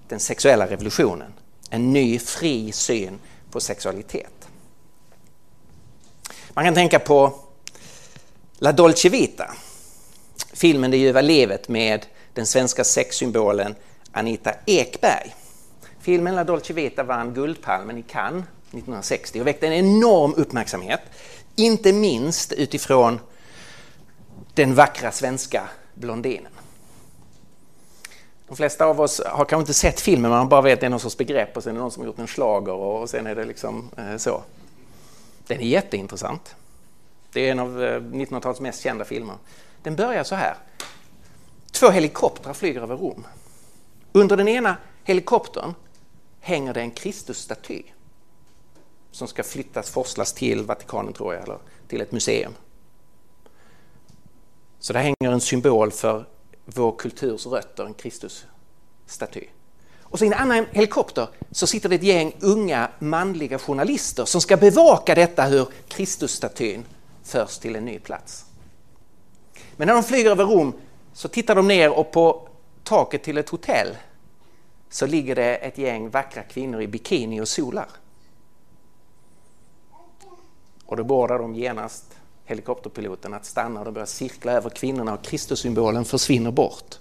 den 0.08 0.20
sexuella 0.20 0.68
revolutionen. 0.68 1.34
En 1.70 1.94
ny 1.94 2.20
fri 2.20 2.72
syn 2.72 3.20
på 3.52 3.60
sexualitet. 3.60 4.48
Man 6.50 6.66
kan 6.66 6.74
tänka 6.74 7.00
på 7.00 7.40
La 8.58 8.72
Dolce 8.72 9.10
Vita, 9.10 9.54
filmen 10.54 10.92
Det 10.92 10.98
ljuva 10.98 11.22
livet 11.22 11.70
med 11.70 12.06
den 12.34 12.46
svenska 12.46 12.84
sexsymbolen 12.84 13.76
Anita 14.12 14.54
Ekberg. 14.66 15.36
Filmen 16.00 16.36
La 16.36 16.44
Dolce 16.44 16.74
Vita 16.74 17.04
vann 17.04 17.34
Guldpalmen 17.34 17.98
i 17.98 18.04
Cannes 18.04 18.46
1960 18.68 19.42
och 19.42 19.48
väckte 19.48 19.68
en 19.68 19.74
enorm 19.74 20.34
uppmärksamhet. 20.38 21.02
Inte 21.56 21.94
minst 21.94 22.54
utifrån 22.54 23.20
den 24.54 24.76
vackra 24.76 25.12
svenska 25.12 25.70
blondinen. 25.94 26.52
De 28.48 28.58
flesta 28.58 28.86
av 28.86 29.02
oss 29.02 29.22
har 29.26 29.46
kanske 29.46 29.62
inte 29.62 29.74
sett 29.74 30.00
filmen, 30.00 30.32
man 30.32 30.50
bara 30.50 30.62
vet 30.62 30.74
att 30.74 30.80
det 30.80 30.86
är 30.86 30.90
någon 30.90 31.00
sorts 31.00 31.18
begrepp 31.18 31.58
och 31.58 31.64
sen 31.64 31.70
är 31.70 31.74
det 31.74 31.82
någon 31.82 31.92
som 31.92 32.06
gjort 32.06 32.20
en 32.20 32.28
slager 32.28 32.74
och 32.74 33.10
sen 33.10 33.28
är 33.28 33.36
det 33.36 33.46
liksom 33.46 33.90
eh, 33.98 34.18
så. 34.18 34.44
Den 35.48 35.60
är 35.60 35.66
jätteintressant. 35.66 36.56
Det 37.32 37.48
är 37.48 37.52
en 37.52 37.60
av 37.60 37.84
eh, 37.84 38.02
1900-talets 38.02 38.60
mest 38.60 38.82
kända 38.82 39.06
filmer. 39.06 39.36
Den 39.84 39.96
börjar 39.96 40.24
så 40.24 40.36
här. 40.36 40.56
Två 41.72 41.90
helikoptrar 41.90 42.54
flyger 42.54 42.82
över 42.82 42.98
Rom. 42.98 43.28
Under 44.12 44.38
den 44.38 44.48
ena 44.48 44.78
helikoptern 45.04 45.74
hänger 46.40 46.74
det 46.74 46.82
en 46.82 46.92
Kristusstaty 46.92 47.84
som 49.18 49.28
ska 49.28 49.44
flyttas, 49.44 49.90
forslas 49.90 50.34
till 50.34 50.64
Vatikanen 50.64 51.14
tror 51.14 51.34
jag, 51.34 51.44
eller 51.44 51.58
till 51.88 52.02
ett 52.02 52.12
museum. 52.12 52.54
Så 54.80 54.94
där 54.94 55.00
hänger 55.00 55.32
en 55.34 55.42
symbol 55.42 55.92
för 55.92 56.26
vår 56.66 56.96
kulturs 56.98 57.46
rötter, 57.46 57.86
en 57.86 57.94
Kristusstaty. 57.94 59.44
Och 60.02 60.20
så 60.20 60.26
i 60.26 60.28
en 60.28 60.34
annan 60.34 60.66
helikopter 60.72 61.28
så 61.52 61.68
sitter 61.68 61.90
det 61.90 61.96
ett 61.96 62.04
gäng 62.04 62.36
unga 62.40 62.90
manliga 63.00 63.60
journalister 63.60 64.26
som 64.26 64.42
ska 64.42 64.58
bevaka 64.58 65.16
detta 65.16 65.44
hur 65.44 65.68
Kristusstatyn 65.88 66.86
förs 67.24 67.58
till 67.58 67.76
en 67.76 67.86
ny 67.86 68.00
plats. 68.00 68.46
Men 69.76 69.88
när 69.88 69.94
de 69.94 70.04
flyger 70.04 70.32
över 70.32 70.46
Rom 70.46 70.74
så 71.14 71.28
tittar 71.28 71.56
de 71.56 71.68
ner 71.68 71.92
och 71.92 72.12
på 72.12 72.48
taket 72.84 73.24
till 73.24 73.38
ett 73.38 73.50
hotell 73.50 73.98
så 74.90 75.06
ligger 75.06 75.36
det 75.36 75.56
ett 75.56 75.78
gäng 75.78 76.10
vackra 76.10 76.44
kvinnor 76.44 76.82
i 76.82 76.88
bikini 76.88 77.42
och 77.42 77.48
solar. 77.48 77.88
Och 80.88 80.98
då 80.98 81.04
beordrar 81.04 81.40
de 81.40 81.56
genast 81.56 82.06
helikopterpiloten 82.46 83.34
att 83.34 83.46
stanna 83.46 83.80
och 83.80 83.86
de 83.86 83.94
börjar 83.94 84.06
cirkla 84.06 84.52
över 84.52 84.70
kvinnorna 84.70 85.14
och 85.14 85.22
Kristussymbolen 85.22 86.06
försvinner 86.06 86.52
bort. 86.52 86.96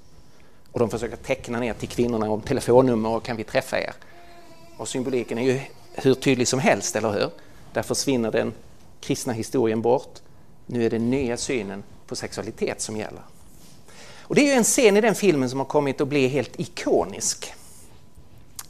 Och 0.72 0.78
de 0.78 0.90
försöker 0.90 1.16
teckna 1.16 1.60
ner 1.60 1.74
till 1.74 1.88
kvinnorna 1.88 2.30
om 2.30 2.40
telefonnummer 2.40 3.08
och 3.08 3.22
kan 3.22 3.36
vi 3.36 3.44
träffa 3.44 3.80
er? 3.80 3.92
Och 4.76 4.88
symboliken 4.88 5.38
är 5.38 5.42
ju 5.42 5.60
hur 5.92 6.14
tydlig 6.14 6.48
som 6.48 6.58
helst, 6.58 6.96
eller 6.96 7.12
hur? 7.12 7.30
Där 7.72 7.82
försvinner 7.82 8.30
den 8.30 8.52
kristna 9.00 9.32
historien 9.32 9.82
bort. 9.82 10.18
Nu 10.66 10.86
är 10.86 10.90
det 10.90 10.98
nya 10.98 11.36
synen 11.36 11.82
på 12.06 12.16
sexualitet 12.16 12.80
som 12.80 12.96
gäller. 12.96 13.22
Och 14.20 14.34
det 14.34 14.40
är 14.40 14.46
ju 14.46 14.52
en 14.52 14.64
scen 14.64 14.96
i 14.96 15.00
den 15.00 15.14
filmen 15.14 15.50
som 15.50 15.58
har 15.58 15.66
kommit 15.66 16.00
att 16.00 16.08
bli 16.08 16.28
helt 16.28 16.60
ikonisk. 16.60 17.52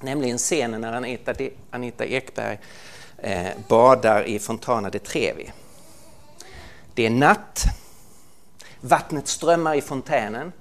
Nämligen 0.01 0.39
scenen 0.39 0.81
när 0.81 0.93
Anita, 0.93 1.35
Anita 1.71 2.05
Ekberg 2.05 2.59
Eh, 3.19 3.53
badar 3.69 4.29
i 4.29 4.39
Fontana 4.39 4.91
de 4.91 4.99
Trevi. 4.99 5.53
Det 6.95 7.07
är 7.07 7.11
natt. 7.11 7.65
Vattnet 8.81 9.29
strömmar 9.29 9.75
i 9.75 9.81
fontänen. 9.81 10.53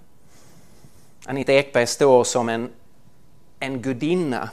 Anita 1.25 1.53
Ekberg 1.53 1.87
står 1.87 2.23
som 2.23 2.49
en, 2.49 2.69
en 3.59 3.81
gudinna 3.81 4.49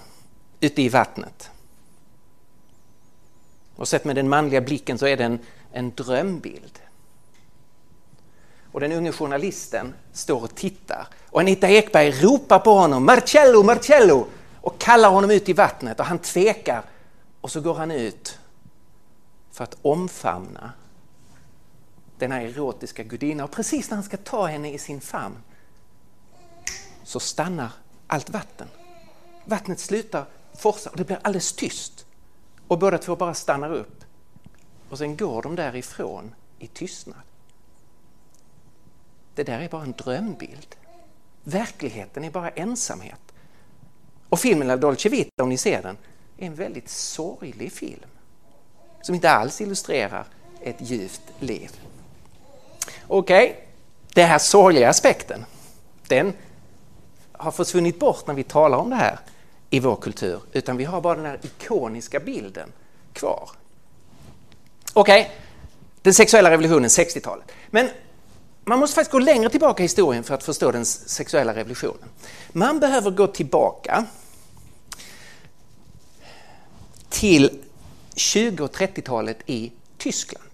ute 0.60 0.82
i 0.82 0.88
vattnet. 0.88 1.50
Och 3.76 3.88
sett 3.88 4.04
med 4.04 4.16
den 4.16 4.28
manliga 4.28 4.60
blicken 4.60 4.98
så 4.98 5.06
är 5.06 5.16
det 5.16 5.24
en, 5.24 5.38
en 5.72 5.94
drömbild. 5.94 6.78
Och 8.72 8.80
den 8.80 8.92
unge 8.92 9.12
journalisten 9.12 9.94
står 10.12 10.42
och 10.44 10.54
tittar 10.54 11.06
och 11.30 11.40
Anita 11.40 11.68
Ekberg 11.68 12.10
ropar 12.10 12.58
på 12.58 12.70
honom 12.70 13.04
Marcello, 13.04 13.62
Marcello 13.62 14.26
och 14.60 14.78
kallar 14.78 15.10
honom 15.10 15.30
ut 15.30 15.48
i 15.48 15.52
vattnet 15.52 16.00
och 16.00 16.06
han 16.06 16.18
tvekar 16.18 16.82
och 17.42 17.50
så 17.50 17.60
går 17.60 17.74
han 17.74 17.90
ut 17.90 18.38
för 19.50 19.64
att 19.64 19.76
omfamna 19.82 20.72
denna 22.18 22.42
erotiska 22.42 23.02
gudinna 23.02 23.44
och 23.44 23.50
precis 23.50 23.90
när 23.90 23.96
han 23.96 24.04
ska 24.04 24.16
ta 24.16 24.46
henne 24.46 24.72
i 24.72 24.78
sin 24.78 25.00
famn 25.00 25.36
så 27.04 27.20
stannar 27.20 27.70
allt 28.06 28.30
vatten. 28.30 28.68
Vattnet 29.44 29.80
slutar 29.80 30.26
forsa 30.54 30.90
och 30.90 30.96
det 30.96 31.04
blir 31.04 31.18
alldeles 31.22 31.52
tyst. 31.52 32.06
Och 32.68 32.78
båda 32.78 32.98
två 32.98 33.16
bara 33.16 33.34
stannar 33.34 33.72
upp. 33.72 34.04
Och 34.88 34.98
sen 34.98 35.16
går 35.16 35.42
de 35.42 35.56
därifrån 35.56 36.34
i 36.58 36.66
tystnad. 36.66 37.22
Det 39.34 39.44
där 39.44 39.60
är 39.60 39.68
bara 39.68 39.82
en 39.82 39.92
drömbild. 39.92 40.76
Verkligheten 41.44 42.24
är 42.24 42.30
bara 42.30 42.50
ensamhet. 42.50 43.20
Och 44.28 44.38
filmen 44.38 44.68
La 44.68 44.76
Dolce 44.76 45.08
Vita, 45.08 45.42
om 45.42 45.48
ni 45.48 45.56
ser 45.56 45.82
den, 45.82 45.96
är 46.38 46.46
en 46.46 46.54
väldigt 46.54 46.88
sorglig 46.88 47.72
film 47.72 48.10
som 49.02 49.14
inte 49.14 49.30
alls 49.30 49.60
illustrerar 49.60 50.26
ett 50.60 50.76
djupt 50.78 51.22
liv. 51.40 51.70
Okej, 53.06 53.50
okay. 53.50 53.62
den 54.14 54.28
här 54.28 54.38
sorgliga 54.38 54.88
aspekten, 54.88 55.44
den 56.08 56.32
har 57.32 57.50
försvunnit 57.50 57.98
bort 57.98 58.26
när 58.26 58.34
vi 58.34 58.44
talar 58.44 58.78
om 58.78 58.90
det 58.90 58.96
här 58.96 59.18
i 59.70 59.80
vår 59.80 59.96
kultur, 59.96 60.40
utan 60.52 60.76
vi 60.76 60.84
har 60.84 61.00
bara 61.00 61.14
den 61.14 61.26
här 61.26 61.38
ikoniska 61.42 62.20
bilden 62.20 62.72
kvar. 63.12 63.50
Okej, 64.92 65.20
okay. 65.20 65.34
den 66.02 66.14
sexuella 66.14 66.50
revolutionen, 66.50 66.88
60-talet. 66.88 67.52
Men 67.70 67.88
man 68.64 68.78
måste 68.78 68.94
faktiskt 68.94 69.12
gå 69.12 69.18
längre 69.18 69.50
tillbaka 69.50 69.82
i 69.82 69.84
historien 69.84 70.24
för 70.24 70.34
att 70.34 70.42
förstå 70.42 70.72
den 70.72 70.84
sexuella 70.86 71.54
revolutionen. 71.54 72.08
Man 72.52 72.80
behöver 72.80 73.10
gå 73.10 73.26
tillbaka 73.26 74.06
till 77.12 77.50
20 78.16 78.64
och 78.64 78.76
30-talet 78.76 79.38
i 79.46 79.72
Tyskland. 79.98 80.48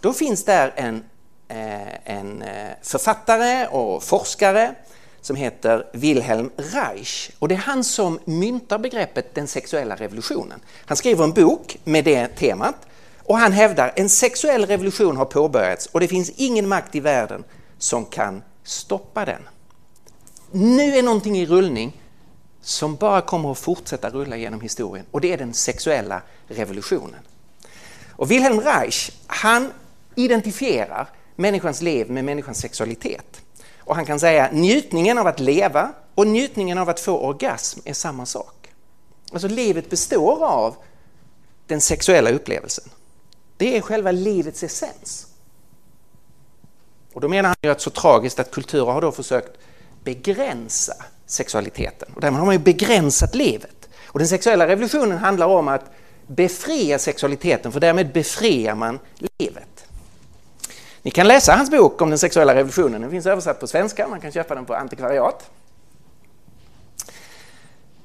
Då 0.00 0.12
finns 0.12 0.44
där 0.44 0.72
en, 0.76 1.04
eh, 1.48 2.14
en 2.16 2.42
eh, 2.42 2.70
författare 2.82 3.66
och 3.66 4.02
forskare 4.02 4.74
som 5.20 5.36
heter 5.36 5.86
Wilhelm 5.92 6.50
Reich. 6.56 7.30
Och 7.38 7.48
det 7.48 7.54
är 7.54 7.58
han 7.58 7.84
som 7.84 8.18
myntar 8.24 8.78
begreppet 8.78 9.34
den 9.34 9.46
sexuella 9.46 9.96
revolutionen. 9.96 10.60
Han 10.84 10.96
skriver 10.96 11.24
en 11.24 11.32
bok 11.32 11.78
med 11.84 12.04
det 12.04 12.26
temat 12.26 12.76
och 13.18 13.38
han 13.38 13.52
hävdar 13.52 13.88
att 13.88 13.98
en 13.98 14.08
sexuell 14.08 14.66
revolution 14.66 15.16
har 15.16 15.24
påbörjats 15.24 15.86
och 15.86 16.00
det 16.00 16.08
finns 16.08 16.30
ingen 16.36 16.68
makt 16.68 16.94
i 16.94 17.00
världen 17.00 17.44
som 17.78 18.04
kan 18.04 18.42
stoppa 18.64 19.24
den. 19.24 19.48
Nu 20.50 20.96
är 20.96 21.02
någonting 21.02 21.38
i 21.38 21.46
rullning 21.46 22.00
som 22.62 22.96
bara 22.96 23.20
kommer 23.20 23.52
att 23.52 23.58
fortsätta 23.58 24.10
rulla 24.10 24.36
genom 24.36 24.60
historien 24.60 25.06
och 25.10 25.20
det 25.20 25.32
är 25.32 25.38
den 25.38 25.54
sexuella 25.54 26.22
revolutionen. 26.48 27.20
Och 28.10 28.30
Wilhelm 28.30 28.60
Reich, 28.60 29.10
han 29.26 29.72
identifierar 30.14 31.08
människans 31.36 31.82
liv 31.82 32.10
med 32.10 32.24
människans 32.24 32.58
sexualitet. 32.58 33.42
Och 33.78 33.96
han 33.96 34.06
kan 34.06 34.20
säga 34.20 34.50
njutningen 34.52 35.18
av 35.18 35.26
att 35.26 35.40
leva 35.40 35.92
och 36.14 36.26
njutningen 36.26 36.78
av 36.78 36.88
att 36.88 37.00
få 37.00 37.18
orgasm 37.18 37.80
är 37.84 37.92
samma 37.92 38.26
sak. 38.26 38.72
Alltså 39.32 39.48
livet 39.48 39.90
består 39.90 40.44
av 40.44 40.76
den 41.66 41.80
sexuella 41.80 42.30
upplevelsen. 42.30 42.84
Det 43.56 43.76
är 43.76 43.80
själva 43.80 44.12
livets 44.12 44.62
essens. 44.62 45.26
Och 47.12 47.20
då 47.20 47.28
menar 47.28 47.48
han 47.48 47.56
ju 47.62 47.70
att 47.70 47.80
så 47.80 47.90
tragiskt 47.90 48.38
att 48.38 48.50
kulturer 48.50 48.92
har 48.92 49.00
då 49.00 49.12
försökt 49.12 49.58
begränsa 50.04 50.94
sexualiteten. 51.30 52.08
Och 52.14 52.20
därmed 52.20 52.38
har 52.38 52.46
man 52.46 52.54
ju 52.54 52.58
begränsat 52.58 53.34
livet. 53.34 53.88
Och 54.06 54.18
den 54.18 54.28
sexuella 54.28 54.66
revolutionen 54.66 55.18
handlar 55.18 55.46
om 55.46 55.68
att 55.68 55.84
befria 56.26 56.98
sexualiteten 56.98 57.72
för 57.72 57.80
därmed 57.80 58.12
befriar 58.12 58.74
man 58.74 58.98
livet. 59.38 59.84
Ni 61.02 61.10
kan 61.10 61.28
läsa 61.28 61.52
hans 61.52 61.70
bok 61.70 62.02
om 62.02 62.10
den 62.10 62.18
sexuella 62.18 62.54
revolutionen. 62.54 63.00
Den 63.00 63.10
finns 63.10 63.26
översatt 63.26 63.60
på 63.60 63.66
svenska, 63.66 64.08
man 64.08 64.20
kan 64.20 64.32
köpa 64.32 64.54
den 64.54 64.64
på 64.64 64.74
antikvariat. 64.74 65.50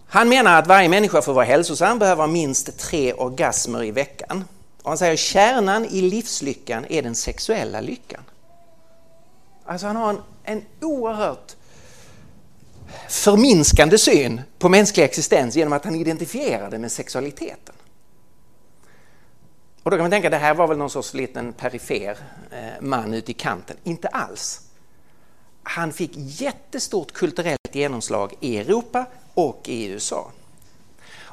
Han 0.08 0.30
menar 0.30 0.60
att 0.60 0.68
varje 0.68 0.90
människa 0.90 1.22
för 1.22 1.32
att 1.32 1.36
vara 1.36 1.46
hälsosam 1.46 2.00
behöver 2.00 2.24
ha 2.24 2.28
minst 2.28 2.80
tre 2.80 3.14
orgasmer 3.14 3.84
i 3.84 3.92
veckan. 3.92 4.44
Och 4.84 4.90
han 4.92 4.98
säger 4.98 5.14
att 5.14 5.20
kärnan 5.20 5.86
i 5.86 6.02
livslyckan 6.02 6.86
är 6.90 7.02
den 7.02 7.16
sexuella 7.16 7.82
lyckan. 7.82 8.22
Alltså 9.66 9.88
han 9.88 9.96
har 9.96 10.10
en, 10.10 10.22
en 10.44 10.62
oerhört 10.82 11.56
förminskande 13.10 13.98
syn 13.98 14.42
på 14.60 14.70
mänsklig 14.70 15.04
existens 15.04 15.56
genom 15.56 15.74
att 15.74 15.86
han 15.86 15.96
identifierade 15.96 16.78
med 16.78 16.92
sexualiteten. 16.92 17.76
Och 19.84 19.92
då 19.92 19.98
kan 19.98 20.04
man 20.04 20.12
tänka 20.12 20.28
att 20.28 20.32
det 20.32 20.38
här 20.38 20.54
var 20.54 20.68
väl 20.68 20.78
någon 20.78 20.90
sorts 20.90 21.14
liten 21.14 21.54
perifer 21.54 22.18
eh, 22.52 22.82
man 22.82 23.14
ute 23.14 23.32
i 23.32 23.34
kanten. 23.34 23.78
Inte 23.84 24.08
alls. 24.08 24.62
Han 25.64 25.94
fick 25.94 26.12
jättestort 26.16 27.12
kulturellt 27.12 27.76
genomslag 27.76 28.34
i 28.40 28.58
Europa 28.58 29.06
och 29.34 29.62
i 29.66 29.86
USA. 29.86 30.32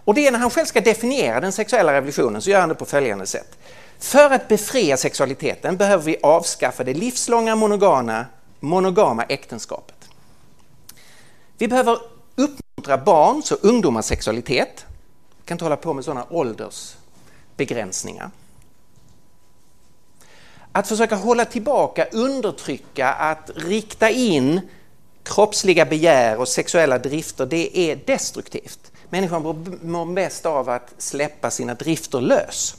Och 0.05 0.15
det 0.15 0.27
är 0.27 0.33
när 0.33 0.39
han 0.39 0.51
själv 0.51 0.67
ska 0.67 0.81
definiera 0.81 1.41
den 1.41 1.53
sexuella 1.53 1.93
revolutionen 1.93 2.43
så 2.43 2.51
gör 2.51 2.61
han 2.61 2.69
det 2.69 2.75
på 2.75 2.85
följande 2.85 3.27
sätt. 3.27 3.59
För 3.99 4.31
att 4.31 4.49
befria 4.49 4.97
sexualiteten 4.97 5.77
behöver 5.77 6.05
vi 6.05 6.17
avskaffa 6.23 6.85
det 6.85 6.95
livslånga 6.95 7.57
monogama, 7.57 8.27
monogama 8.61 9.23
äktenskapet. 9.23 10.02
Vi 11.63 11.69
behöver 11.69 11.99
uppmuntra 12.37 12.99
barns 12.99 13.53
och 13.53 13.65
ungdomars 13.65 14.05
sexualitet. 14.05 14.87
Vi 15.39 15.45
kan 15.45 15.55
inte 15.55 15.65
hålla 15.65 15.77
på 15.77 15.95
med 15.95 16.05
sådana 16.05 16.27
åldersbegränsningar. 16.31 18.31
Att 20.73 20.89
försöka 20.89 21.17
hålla 21.17 21.45
tillbaka, 21.45 22.07
undertrycka, 22.13 23.13
att 23.13 23.51
rikta 23.55 24.11
in 24.11 24.61
kroppsliga 25.23 25.87
begär 25.87 26.37
och 26.37 26.49
sexuella 26.49 26.99
drifter, 26.99 27.47
det 27.47 27.79
är 27.79 27.97
destruktivt. 27.97 28.93
Människan 29.11 29.43
mår 29.83 30.15
bäst 30.15 30.47
av 30.47 30.69
att 30.69 30.95
släppa 30.99 31.51
sina 31.51 31.75
drifter 31.75 32.21
lös. 32.21 32.77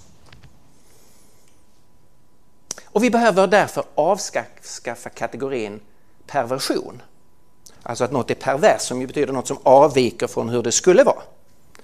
Och 2.85 3.03
vi 3.03 3.09
behöver 3.09 3.47
därför 3.47 3.83
avskaffa 3.95 5.09
kategorin 5.09 5.79
perversion. 6.27 7.01
Alltså 7.83 8.03
att 8.03 8.11
något 8.11 8.31
är 8.31 8.35
pervers 8.35 8.81
som 8.81 9.01
ju 9.01 9.07
betyder 9.07 9.33
något 9.33 9.47
som 9.47 9.57
avviker 9.63 10.27
från 10.27 10.49
hur 10.49 10.63
det 10.63 10.71
skulle 10.71 11.03
vara. 11.03 11.21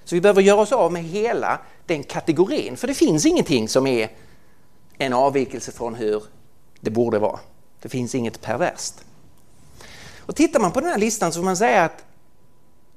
Så 0.04 0.16
vi 0.16 0.22
behöver 0.22 0.42
göra 0.42 0.62
oss 0.62 0.72
av 0.72 0.92
med 0.92 1.04
hela 1.04 1.60
den 1.86 2.04
kategorin 2.04 2.78
för 2.78 2.88
det 2.88 2.94
finns 2.94 3.26
ingenting 3.26 3.70
som 3.70 3.88
är 3.88 4.10
en 4.98 5.14
avvikelse 5.14 5.72
från 5.72 5.96
hur 5.96 6.24
det 6.80 6.90
borde 6.90 7.20
vara. 7.20 7.40
Det 7.82 7.90
finns 7.90 8.16
inget 8.16 8.42
perverst. 8.42 8.94
Och 10.20 10.36
tittar 10.36 10.60
man 10.60 10.72
på 10.72 10.80
den 10.80 10.90
här 10.90 10.98
listan 10.98 11.32
så 11.32 11.40
får 11.40 11.46
man 11.46 11.58
säga 11.58 11.84
att 11.84 12.06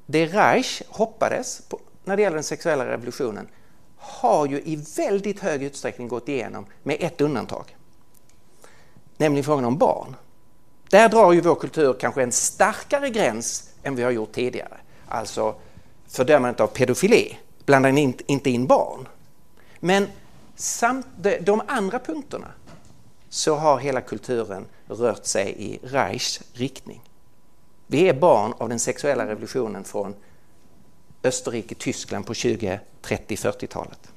det 0.06 0.26
Reich 0.26 0.82
hoppades 0.88 1.62
på 1.68 1.80
när 2.04 2.16
det 2.16 2.22
gäller 2.22 2.34
den 2.34 2.44
sexuella 2.44 2.86
revolutionen 2.86 3.48
har 3.96 4.46
ju 4.46 4.60
i 4.60 4.84
väldigt 4.96 5.40
hög 5.40 5.62
utsträckning 5.62 6.08
gått 6.08 6.28
igenom 6.28 6.66
med 6.82 6.96
ett 7.00 7.20
undantag. 7.20 7.76
Nämligen 9.16 9.44
frågan 9.44 9.64
om 9.64 9.78
barn. 9.78 10.16
Där 10.92 11.08
drar 11.08 11.32
ju 11.32 11.40
vår 11.40 11.54
kultur 11.54 11.96
kanske 12.00 12.22
en 12.22 12.32
starkare 12.32 13.10
gräns 13.10 13.70
än 13.82 13.96
vi 13.96 14.02
har 14.02 14.10
gjort 14.10 14.32
tidigare. 14.32 14.76
Alltså 15.08 15.54
fördömandet 16.08 16.60
av 16.60 16.66
pedofili, 16.66 17.38
Blanda 17.66 17.88
inte 18.26 18.50
in 18.50 18.66
barn. 18.66 19.08
Men 19.80 20.08
samt 20.56 21.06
de 21.40 21.62
andra 21.66 21.98
punkterna 21.98 22.46
så 23.28 23.54
har 23.54 23.78
hela 23.78 24.00
kulturen 24.00 24.66
rört 24.88 25.26
sig 25.26 25.54
i 25.58 25.78
Reichs 25.82 26.40
riktning. 26.52 27.00
Vi 27.86 28.08
är 28.08 28.14
barn 28.14 28.54
av 28.58 28.68
den 28.68 28.78
sexuella 28.78 29.26
revolutionen 29.26 29.84
från 29.84 30.14
Österrike, 31.22 31.74
Tyskland 31.74 32.26
på 32.26 32.34
20, 32.34 32.80
30, 33.02 33.36
40-talet. 33.36 34.12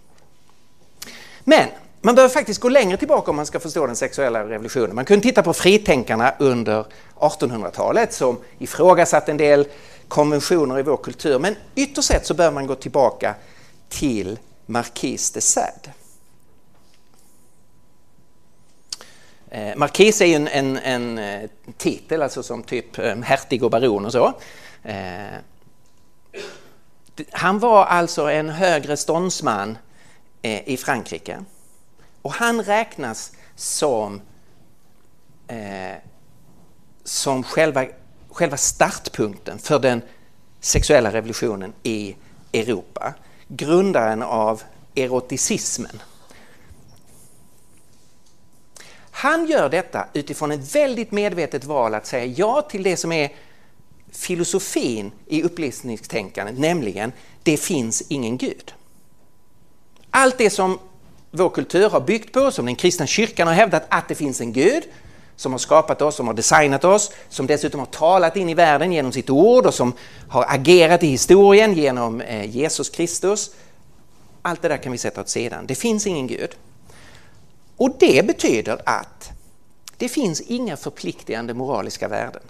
Men 1.43 1.69
man 2.05 2.15
behöver 2.15 2.33
faktiskt 2.33 2.61
gå 2.61 2.69
längre 2.69 2.97
tillbaka 2.97 3.31
om 3.31 3.35
man 3.35 3.45
ska 3.45 3.59
förstå 3.59 3.87
den 3.87 3.95
sexuella 3.95 4.49
revolutionen. 4.49 4.95
Man 4.95 5.05
kunde 5.05 5.23
titta 5.23 5.43
på 5.43 5.53
fritänkarna 5.53 6.33
under 6.39 6.85
1800-talet 7.15 8.13
som 8.13 8.37
ifrågasatte 8.59 9.31
en 9.31 9.37
del 9.37 9.67
konventioner 10.07 10.79
i 10.79 10.83
vår 10.83 10.97
kultur. 10.97 11.39
Men 11.39 11.55
ytterst 11.75 12.07
sett 12.07 12.25
så 12.25 12.33
bör 12.33 12.51
man 12.51 12.67
gå 12.67 12.75
tillbaka 12.75 13.35
till 13.89 14.39
Marquis 14.65 15.31
de 15.31 15.41
Sade. 15.41 15.93
Eh, 19.49 19.59
Markis 19.59 19.77
Marquis 19.77 20.21
är 20.21 20.25
ju 20.25 20.35
en, 20.35 20.47
en, 20.47 20.77
en, 20.77 21.17
eh, 21.17 21.49
titel, 21.77 22.21
alltså 22.21 22.43
som 22.43 22.63
typ 22.63 22.97
eh, 22.97 23.15
hertig 23.15 23.63
och 23.63 23.71
baron 23.71 24.05
och 24.05 24.11
så. 24.11 24.33
Han 27.31 27.59
var 27.59 27.85
alltså 27.85 28.31
en 28.31 28.49
högre 28.49 28.97
ståndsman 28.97 29.77
i 30.41 30.77
Frankrike. 30.77 31.43
Och 32.25 32.33
han 32.33 32.63
räknas 32.63 33.31
som, 33.55 34.21
eh, 35.47 35.95
som 37.03 37.43
själva, 37.43 37.85
själva 38.29 38.57
startpunkten 38.57 39.59
för 39.59 39.79
den 39.79 40.01
sexuella 40.59 41.11
revolutionen 41.11 41.73
i 41.83 42.15
Europa. 42.53 43.13
Grundaren 43.47 44.21
av 44.21 44.63
eroticismen. 44.95 46.01
Han 49.11 49.45
gör 49.45 49.69
detta 49.69 50.07
utifrån 50.13 50.51
ett 50.51 50.75
väldigt 50.75 51.11
medvetet 51.11 51.63
val 51.63 51.95
att 51.95 52.05
säga 52.05 52.25
ja 52.25 52.61
till 52.61 52.83
det 52.83 52.97
som 52.97 53.11
är 53.11 53.35
filosofin 54.11 55.11
i 55.25 55.43
upplysningstänkandet, 55.43 56.59
nämligen 56.59 57.11
det 57.43 57.57
finns 57.57 58.03
ingen 58.07 58.37
Gud. 58.37 58.73
Allt 60.09 60.37
det 60.37 60.49
som 60.49 60.79
vår 61.37 61.49
kultur 61.49 61.89
har 61.89 61.99
byggt 61.99 62.33
på, 62.33 62.51
som 62.51 62.65
den 62.65 62.75
kristna 62.75 63.07
kyrkan 63.07 63.47
har 63.47 63.53
hävdat 63.53 63.83
att 63.89 64.07
det 64.07 64.15
finns 64.15 64.41
en 64.41 64.53
Gud 64.53 64.83
som 65.35 65.51
har 65.51 65.59
skapat 65.59 66.01
oss, 66.01 66.15
som 66.15 66.27
har 66.27 66.33
designat 66.33 66.83
oss, 66.83 67.11
som 67.29 67.47
dessutom 67.47 67.79
har 67.79 67.87
talat 67.87 68.37
in 68.37 68.49
i 68.49 68.53
världen 68.53 68.91
genom 68.91 69.11
sitt 69.11 69.29
ord 69.29 69.65
och 69.65 69.73
som 69.73 69.93
har 70.29 70.45
agerat 70.47 71.03
i 71.03 71.07
historien 71.07 71.73
genom 71.73 72.21
eh, 72.21 72.55
Jesus 72.57 72.89
Kristus. 72.89 73.51
Allt 74.41 74.61
det 74.61 74.67
där 74.67 74.77
kan 74.77 74.91
vi 74.91 74.97
sätta 74.97 75.21
åt 75.21 75.29
sidan. 75.29 75.67
Det 75.67 75.75
finns 75.75 76.07
ingen 76.07 76.27
Gud. 76.27 76.49
Och 77.77 77.95
det 77.99 78.27
betyder 78.27 78.81
att 78.85 79.31
det 79.97 80.09
finns 80.09 80.41
inga 80.41 80.77
förpliktigande 80.77 81.53
moraliska 81.53 82.07
värden. 82.07 82.41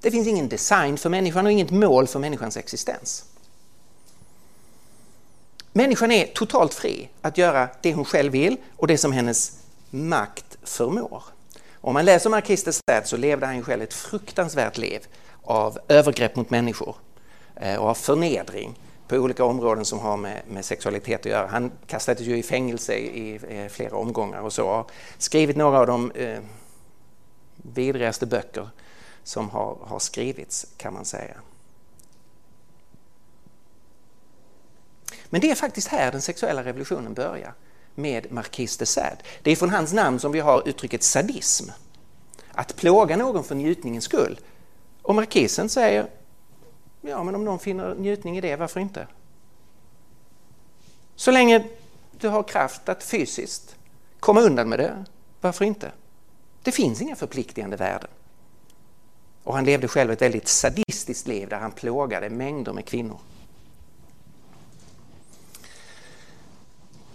Det 0.00 0.10
finns 0.10 0.28
ingen 0.28 0.48
design 0.48 0.98
för 0.98 1.10
människan 1.10 1.46
och 1.46 1.52
inget 1.52 1.70
mål 1.70 2.06
för 2.06 2.18
människans 2.18 2.56
existens. 2.56 3.24
Människan 5.78 6.12
är 6.12 6.26
totalt 6.26 6.74
fri 6.74 7.08
att 7.22 7.38
göra 7.38 7.68
det 7.82 7.94
hon 7.94 8.04
själv 8.04 8.32
vill 8.32 8.56
och 8.76 8.86
det 8.86 8.98
som 8.98 9.12
hennes 9.12 9.52
makt 9.90 10.58
förmår. 10.62 11.22
Om 11.74 11.94
man 11.94 12.04
läser 12.04 12.30
Marquis 12.30 12.64
de 12.64 12.72
Sade 12.72 13.06
så 13.06 13.16
levde 13.16 13.46
han 13.46 13.62
själv 13.62 13.82
ett 13.82 13.94
fruktansvärt 13.94 14.78
liv 14.78 15.06
av 15.42 15.78
övergrepp 15.88 16.36
mot 16.36 16.50
människor 16.50 16.96
eh, 17.56 17.76
och 17.76 17.88
av 17.88 17.94
förnedring 17.94 18.78
på 19.08 19.16
olika 19.16 19.44
områden 19.44 19.84
som 19.84 19.98
har 19.98 20.16
med, 20.16 20.42
med 20.48 20.64
sexualitet 20.64 21.20
att 21.20 21.26
göra. 21.26 21.46
Han 21.46 21.72
kastades 21.86 22.22
ju 22.22 22.38
i 22.38 22.42
fängelse 22.42 22.94
i, 22.94 23.34
i 23.34 23.40
eh, 23.48 23.68
flera 23.68 23.96
omgångar 23.96 24.40
och 24.40 24.52
så. 24.52 24.68
Har 24.68 24.86
skrivit 25.18 25.56
några 25.56 25.78
av 25.78 25.86
de 25.86 26.10
eh, 26.10 26.38
vidrigaste 27.56 28.26
böcker 28.26 28.68
som 29.22 29.50
har, 29.50 29.78
har 29.80 29.98
skrivits 29.98 30.66
kan 30.76 30.94
man 30.94 31.04
säga. 31.04 31.34
Men 35.30 35.40
det 35.40 35.50
är 35.50 35.54
faktiskt 35.54 35.88
här 35.88 36.12
den 36.12 36.22
sexuella 36.22 36.64
revolutionen 36.64 37.14
börjar, 37.14 37.54
med 37.94 38.32
Marquis 38.32 38.76
de 38.76 38.86
Sade. 38.86 39.16
Det 39.42 39.50
är 39.50 39.56
från 39.56 39.70
hans 39.70 39.92
namn 39.92 40.20
som 40.20 40.32
vi 40.32 40.40
har 40.40 40.68
uttrycket 40.68 41.02
sadism. 41.02 41.70
Att 42.52 42.76
plåga 42.76 43.16
någon 43.16 43.44
för 43.44 43.54
njutningens 43.54 44.04
skull. 44.04 44.40
Och 45.02 45.14
markisen 45.14 45.68
säger, 45.68 46.06
ja 47.00 47.22
men 47.24 47.34
om 47.34 47.44
någon 47.44 47.58
finner 47.58 47.94
njutning 47.94 48.38
i 48.38 48.40
det, 48.40 48.56
varför 48.56 48.80
inte? 48.80 49.06
Så 51.16 51.30
länge 51.30 51.64
du 52.20 52.28
har 52.28 52.42
kraft 52.42 52.88
att 52.88 53.02
fysiskt 53.02 53.76
komma 54.20 54.40
undan 54.40 54.68
med 54.68 54.78
det, 54.78 55.04
varför 55.40 55.64
inte? 55.64 55.92
Det 56.62 56.72
finns 56.72 57.02
inga 57.02 57.16
förpliktigande 57.16 57.76
värden. 57.76 58.10
Och 59.44 59.54
han 59.54 59.64
levde 59.64 59.88
själv 59.88 60.10
ett 60.10 60.22
väldigt 60.22 60.48
sadistiskt 60.48 61.28
liv 61.28 61.48
där 61.48 61.58
han 61.58 61.72
plågade 61.72 62.30
mängder 62.30 62.72
med 62.72 62.84
kvinnor. 62.84 63.18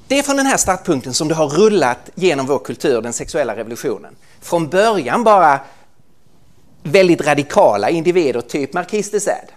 Det 0.07 0.19
är 0.19 0.23
från 0.23 0.37
den 0.37 0.45
här 0.45 0.57
startpunkten 0.57 1.13
som 1.13 1.27
det 1.27 1.35
har 1.35 1.47
rullat 1.47 2.09
genom 2.15 2.45
vår 2.45 2.59
kultur, 2.59 3.01
den 3.01 3.13
sexuella 3.13 3.55
revolutionen. 3.55 4.15
Från 4.41 4.69
början 4.69 5.23
bara 5.23 5.59
väldigt 6.83 7.21
radikala 7.21 7.89
individer, 7.89 8.41
typ 8.41 8.73
Marquis 8.73 9.11
de 9.11 9.19
Sade. 9.19 9.47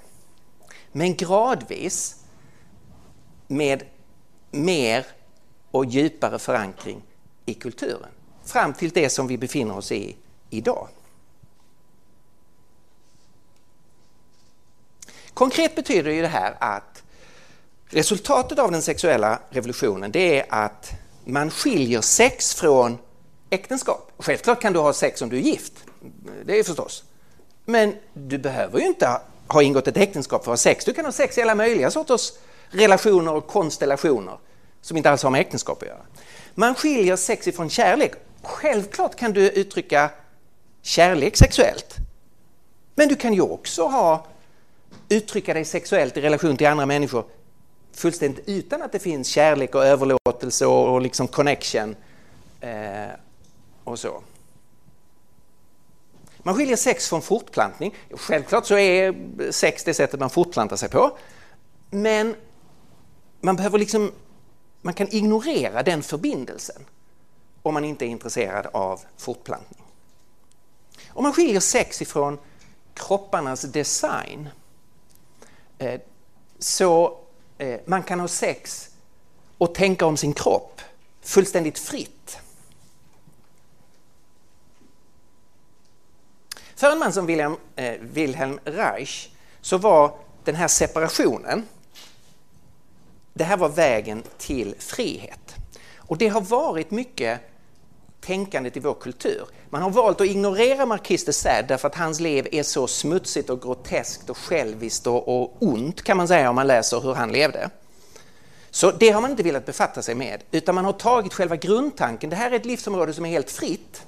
Men 0.93 1.15
gradvis 1.17 2.17
med 3.47 3.83
mer 4.51 5.07
och 5.71 5.85
djupare 5.85 6.39
förankring 6.39 7.03
i 7.47 7.55
kulturen. 7.55 8.11
Fram 8.45 8.75
till 8.75 8.91
det 8.91 9.11
som 9.11 9.27
vi 9.27 9.39
befinner 9.39 9.77
oss 9.77 9.93
i 9.93 10.17
idag. 10.51 10.89
Konkret 15.35 15.75
betyder 15.75 16.11
ju 16.11 16.23
det 16.23 16.29
här 16.29 16.57
att 16.61 16.96
resultatet 17.91 18.59
av 18.59 18.73
den 18.73 18.83
sexuella 18.83 19.39
revolutionen 19.51 20.13
det 20.13 20.41
är 20.41 20.47
att 20.49 20.93
man 21.25 21.51
skiljer 21.51 22.01
sex 22.01 22.55
från 22.55 22.99
äktenskap. 23.51 24.13
Självklart 24.19 24.61
kan 24.61 24.73
du 24.73 24.79
ha 24.79 24.93
sex 24.93 25.23
om 25.23 25.29
du 25.29 25.37
är 25.37 25.41
gift, 25.41 25.73
det 26.45 26.59
är 26.59 26.63
förstås. 26.63 27.05
Men 27.65 27.95
du 28.13 28.39
behöver 28.39 28.79
ju 28.79 28.87
inte 28.87 29.21
ha 29.47 29.63
ingått 29.63 29.89
ett 29.89 29.97
äktenskap 29.97 30.45
för 30.45 30.53
att 30.53 30.59
ha 30.59 30.63
sex. 30.63 30.85
Du 30.85 30.93
kan 30.93 31.05
ha 31.05 31.13
sex 31.13 31.39
i 31.39 31.43
alla 31.43 31.55
möjliga 31.55 31.91
sorters 31.91 32.33
relationer 32.71 33.35
och 33.35 33.47
konstellationer 33.47 34.39
som 34.81 34.97
inte 34.97 35.11
alls 35.11 35.23
har 35.23 35.31
med 35.31 35.41
äktenskap 35.41 35.83
att 35.83 35.89
göra. 35.89 36.03
Man 36.55 36.75
skiljer 36.75 37.17
sex 37.17 37.49
ifrån 37.49 37.71
kärlek. 37.71 38.13
Självklart 38.43 39.17
kan 39.17 39.33
du 39.33 39.51
uttrycka 39.51 40.11
kärlek 40.83 41.37
sexuellt. 41.37 41.97
Men 42.95 43.09
du 43.09 43.17
kan 43.17 43.35
ju 43.35 43.41
också 43.41 43.87
ha, 43.87 44.27
uttrycka 45.09 45.55
dig 45.55 45.65
sexuellt 45.65 46.17
i 46.17 46.21
relation 46.21 46.57
till 46.57 46.67
andra 46.67 46.87
människor 46.87 47.25
fullständigt 47.97 48.49
utan 48.49 48.83
att 48.83 48.93
det 48.93 48.99
finns 48.99 49.29
kärlek 49.29 49.75
och 49.75 49.85
överlåtelse 49.85 50.67
och, 50.67 50.95
och 50.95 51.01
liksom 51.01 51.29
connection 51.29 51.97
eh, 52.61 53.09
och 53.85 53.99
så. 53.99 54.23
Man 56.39 56.55
skiljer 56.55 56.77
sex 56.77 57.09
från 57.09 57.23
fortplantning. 57.23 57.95
Självklart 58.11 58.67
så 58.67 58.79
är 58.79 59.15
sex 59.53 59.85
det 59.85 59.95
sättet 59.95 60.21
man 60.21 60.31
fortplantar 60.31 60.77
sig 60.77 60.89
på. 60.89 61.19
Men 61.91 62.37
man 63.41 63.57
behöver 63.57 63.79
liksom, 63.79 64.13
man 64.83 64.95
kan 64.95 65.09
ignorera 65.09 65.83
den 65.83 66.03
förbindelsen 66.03 66.85
om 67.63 67.75
man 67.75 67.85
inte 67.85 68.05
är 68.05 68.09
intresserad 68.09 68.67
av 68.73 69.01
fortplantning. 69.17 69.83
Om 71.09 71.23
man 71.23 71.33
skiljer 71.33 71.61
sex 71.61 72.03
ifrån 72.03 72.39
kropparnas 72.95 73.63
design 73.63 74.49
eh, 75.79 76.01
så 76.59 77.19
Eh, 77.59 77.81
man 77.85 78.03
kan 78.03 78.21
ha 78.21 78.29
sex 78.29 78.91
och 79.59 79.75
tänka 79.75 80.07
om 80.07 80.17
sin 80.17 80.33
kropp 80.33 80.81
fullständigt 81.21 81.79
fritt. 81.79 82.39
För 86.77 86.93
en 86.93 86.99
man 86.99 87.13
som 87.13 87.27
Wilhelm, 87.27 87.57
eh, 87.77 87.95
Wilhelm 88.01 88.61
Reich 88.65 89.29
så 89.61 89.79
var 89.79 90.19
den 90.45 90.55
här 90.55 90.69
separationen, 90.69 91.69
det 93.33 93.45
här 93.45 93.57
var 93.57 93.69
vägen 93.69 94.23
till 94.39 94.75
frihet. 94.79 95.55
Och 95.97 96.19
det 96.19 96.29
har 96.29 96.41
varit 96.41 96.91
mycket 96.91 97.41
tänkandet 98.27 98.77
i 98.77 98.81
vår 98.81 98.95
kultur. 98.95 99.47
Man 99.71 99.83
har 99.83 99.91
valt 99.91 100.21
att 100.21 100.27
ignorera 100.27 100.87
Marquis 100.87 101.25
de 101.25 101.33
Sade 101.33 101.63
därför 101.69 101.89
att 101.89 101.95
hans 101.95 102.21
liv 102.21 102.49
är 102.53 102.63
så 102.63 102.87
smutsigt 102.87 103.51
och 103.51 103.63
groteskt 103.63 104.31
och 104.31 104.37
själviskt 104.37 105.07
och, 105.07 105.29
och 105.29 105.57
ont 105.61 106.03
kan 106.03 106.17
man 106.17 106.29
säga 106.29 106.51
om 106.51 106.57
man 106.57 106.67
läser 106.67 107.01
hur 107.01 107.15
han 107.15 107.33
levde. 107.33 107.71
Så 108.71 108.91
det 108.91 109.11
har 109.11 109.21
man 109.21 109.31
inte 109.31 109.43
velat 109.43 109.67
befatta 109.67 110.03
sig 110.03 110.15
med 110.15 110.43
utan 110.51 110.75
man 110.75 110.85
har 110.85 110.93
tagit 110.93 111.35
själva 111.35 111.57
grundtanken. 111.57 112.31
Det 112.31 112.37
här 112.37 112.51
är 112.51 112.57
ett 112.57 112.67
livsområde 112.67 113.13
som 113.13 113.25
är 113.25 113.31
helt 113.31 113.51
fritt. 113.51 114.07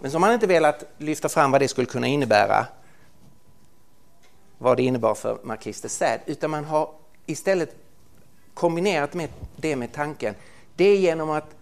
Men 0.00 0.10
som 0.10 0.20
man 0.20 0.32
inte 0.32 0.46
velat 0.46 0.84
lyfta 0.98 1.28
fram 1.28 1.50
vad 1.50 1.60
det 1.60 1.68
skulle 1.68 1.86
kunna 1.86 2.06
innebära 2.06 2.66
vad 4.58 4.76
det 4.76 4.82
innebar 4.82 5.14
för 5.14 5.38
Marquis 5.42 5.80
de 5.80 5.88
Sade 5.88 6.20
utan 6.26 6.50
man 6.50 6.64
har 6.64 6.90
istället 7.26 7.74
kombinerat 8.54 9.14
med 9.14 9.28
det 9.56 9.76
med 9.76 9.92
tanken 9.92 10.34
det 10.76 10.84
är 10.84 10.96
genom 10.96 11.30
att 11.30 11.54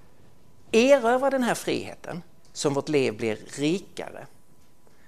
erövra 0.72 1.30
den 1.30 1.42
här 1.42 1.54
friheten 1.54 2.22
som 2.52 2.74
vårt 2.74 2.88
liv 2.88 3.16
blir 3.16 3.38
rikare, 3.46 4.26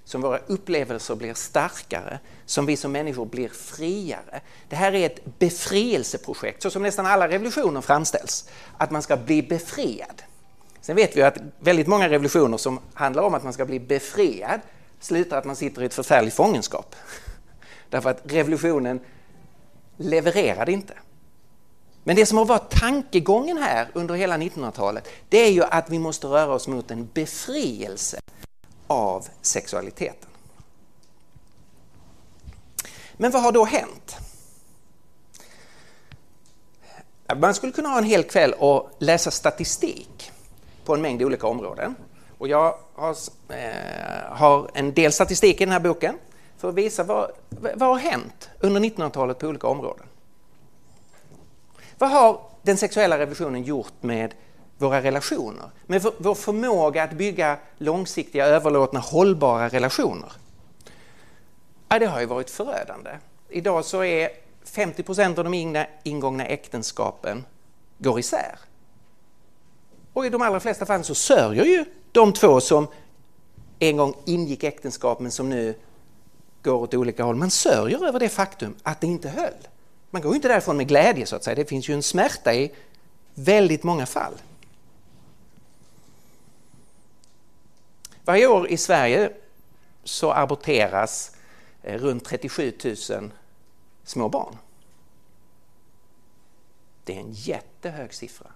som 0.05 0.20
våra 0.20 0.38
upplevelser 0.38 1.14
blir 1.14 1.35
starkare, 1.35 2.18
som 2.46 2.66
vi 2.66 2.77
som 2.77 2.92
människor 2.92 3.27
blir 3.27 3.49
friare. 3.49 4.40
Det 4.68 4.77
här 4.77 4.94
är 4.94 5.07
ett 5.07 5.38
befrielseprojekt, 5.38 6.62
så 6.62 6.70
som 6.70 6.83
nästan 6.83 7.07
alla 7.07 7.29
revolutioner 7.29 7.81
framställs, 7.81 8.49
att 8.77 8.90
man 8.90 9.03
ska 9.03 9.16
bli 9.16 9.42
befriad. 9.42 10.23
Sen 10.81 10.96
vet 10.96 11.16
vi 11.16 11.23
att 11.23 11.38
väldigt 11.59 11.87
många 11.87 12.09
revolutioner 12.09 12.57
som 12.57 12.81
handlar 12.94 13.23
om 13.23 13.35
att 13.35 13.44
man 13.44 13.53
ska 13.53 13.64
bli 13.64 13.81
befriad 13.81 14.61
slutar 15.01 15.38
att 15.38 15.44
man 15.44 15.57
sitter 15.57 15.83
i 15.83 15.87
ett 15.87 15.94
förfärligt 15.94 16.35
fångenskap. 16.35 16.94
Därför 17.90 18.11
att 18.11 18.20
revolutionen 18.25 19.01
levererade 19.96 20.73
inte. 20.73 20.94
Men 22.05 22.17
det 22.17 22.27
som 22.27 22.39
har 22.39 22.45
varit 22.45 22.71
tankegången 22.71 23.59
här 23.59 23.89
under 23.93 24.15
hela 24.15 24.37
1900-talet 24.37 25.09
det 25.29 25.39
är 25.39 25.51
ju 25.51 25.65
att 25.65 25.91
vi 25.91 25.99
måste 25.99 26.27
röra 26.27 26.55
oss 26.55 26.69
mot 26.69 26.91
en 26.91 27.09
befrielse 27.15 28.21
av 28.87 29.27
sexualiteten. 29.43 30.31
Men 33.17 33.31
vad 33.31 33.43
har 33.43 33.53
då 33.53 33.65
hänt? 33.65 34.17
Man 37.37 37.55
skulle 37.55 37.73
kunna 37.73 37.89
ha 37.89 37.99
en 37.99 38.05
hel 38.05 38.23
kväll 38.23 38.55
och 38.59 38.91
läsa 38.99 39.31
statistik 39.31 40.31
på 40.85 40.95
en 40.95 41.03
mängd 41.03 41.23
olika 41.23 41.47
områden. 41.47 41.95
Och 42.39 42.49
jag 42.49 42.75
har, 42.95 43.17
eh, 43.49 44.37
har 44.37 44.71
en 44.75 44.95
del 44.95 45.13
statistik 45.13 45.61
i 45.61 45.65
den 45.65 45.73
här 45.73 45.81
boken 45.81 46.19
för 46.59 46.69
att 46.69 46.75
visa 46.75 47.05
vad, 47.05 47.31
vad 47.51 47.89
har 47.89 47.99
hänt 47.99 48.51
under 48.61 48.81
1900-talet 48.81 49.39
på 49.39 49.47
olika 49.47 49.67
områden. 49.67 50.07
Vad 52.01 52.11
har 52.11 52.41
den 52.63 52.77
sexuella 52.77 53.19
revolutionen 53.19 53.63
gjort 53.63 53.93
med 54.01 54.35
våra 54.79 55.03
relationer? 55.03 55.71
Med 55.87 56.07
vår 56.19 56.35
förmåga 56.35 57.03
att 57.03 57.13
bygga 57.13 57.59
långsiktiga, 57.79 58.47
överlåtna, 58.47 59.01
hållbara 59.01 59.69
relationer? 59.69 60.33
Ja, 61.89 61.99
det 61.99 62.07
har 62.07 62.21
ju 62.21 62.27
varit 62.27 62.51
förödande. 62.51 63.11
Idag 63.49 63.85
så 63.85 64.05
är 64.05 64.31
50 64.65 65.03
procent 65.03 65.39
av 65.39 65.45
de 65.45 65.85
ingångna 66.03 66.47
äktenskapen 66.47 67.45
går 67.99 68.19
isär. 68.19 68.59
Och 70.13 70.27
i 70.27 70.29
de 70.29 70.43
allra 70.43 70.61
flesta 70.61 70.87
fall 70.87 71.05
så 71.05 71.15
sörjer 71.15 71.65
ju 71.65 71.85
de 72.13 72.33
två 72.33 72.61
som 72.61 72.87
en 73.79 73.97
gång 73.97 74.15
ingick 74.25 74.65
äktenskap 74.65 75.21
men 75.21 75.31
som 75.31 75.49
nu 75.49 75.75
går 76.63 76.75
åt 76.75 76.95
olika 76.95 77.25
håll. 77.25 77.37
Man 77.37 77.51
sörjer 77.51 78.07
över 78.07 78.19
det 78.19 78.29
faktum 78.29 78.75
att 78.83 79.01
det 79.01 79.07
inte 79.07 79.29
höll. 79.29 79.69
Man 80.11 80.23
går 80.23 80.35
inte 80.35 80.49
därifrån 80.49 80.77
med 80.77 80.88
glädje 80.88 81.27
så 81.27 81.37
att 81.37 81.44
säga. 81.44 81.55
Det 81.55 81.64
finns 81.64 81.88
ju 81.88 81.94
en 81.94 82.03
smärta 82.03 82.55
i 82.55 82.75
väldigt 83.35 83.83
många 83.83 84.07
fall. 84.07 84.35
Varje 88.25 88.46
år 88.46 88.68
i 88.68 88.77
Sverige 88.77 89.33
så 90.05 90.33
aborteras 90.33 91.37
eh, 91.83 91.99
runt 91.99 92.25
37 92.25 92.73
000 92.85 93.31
små 94.05 94.29
barn. 94.29 94.57
Det 97.05 97.16
är 97.16 97.20
en 97.20 97.33
jättehög 97.33 98.14
siffra. 98.14 98.46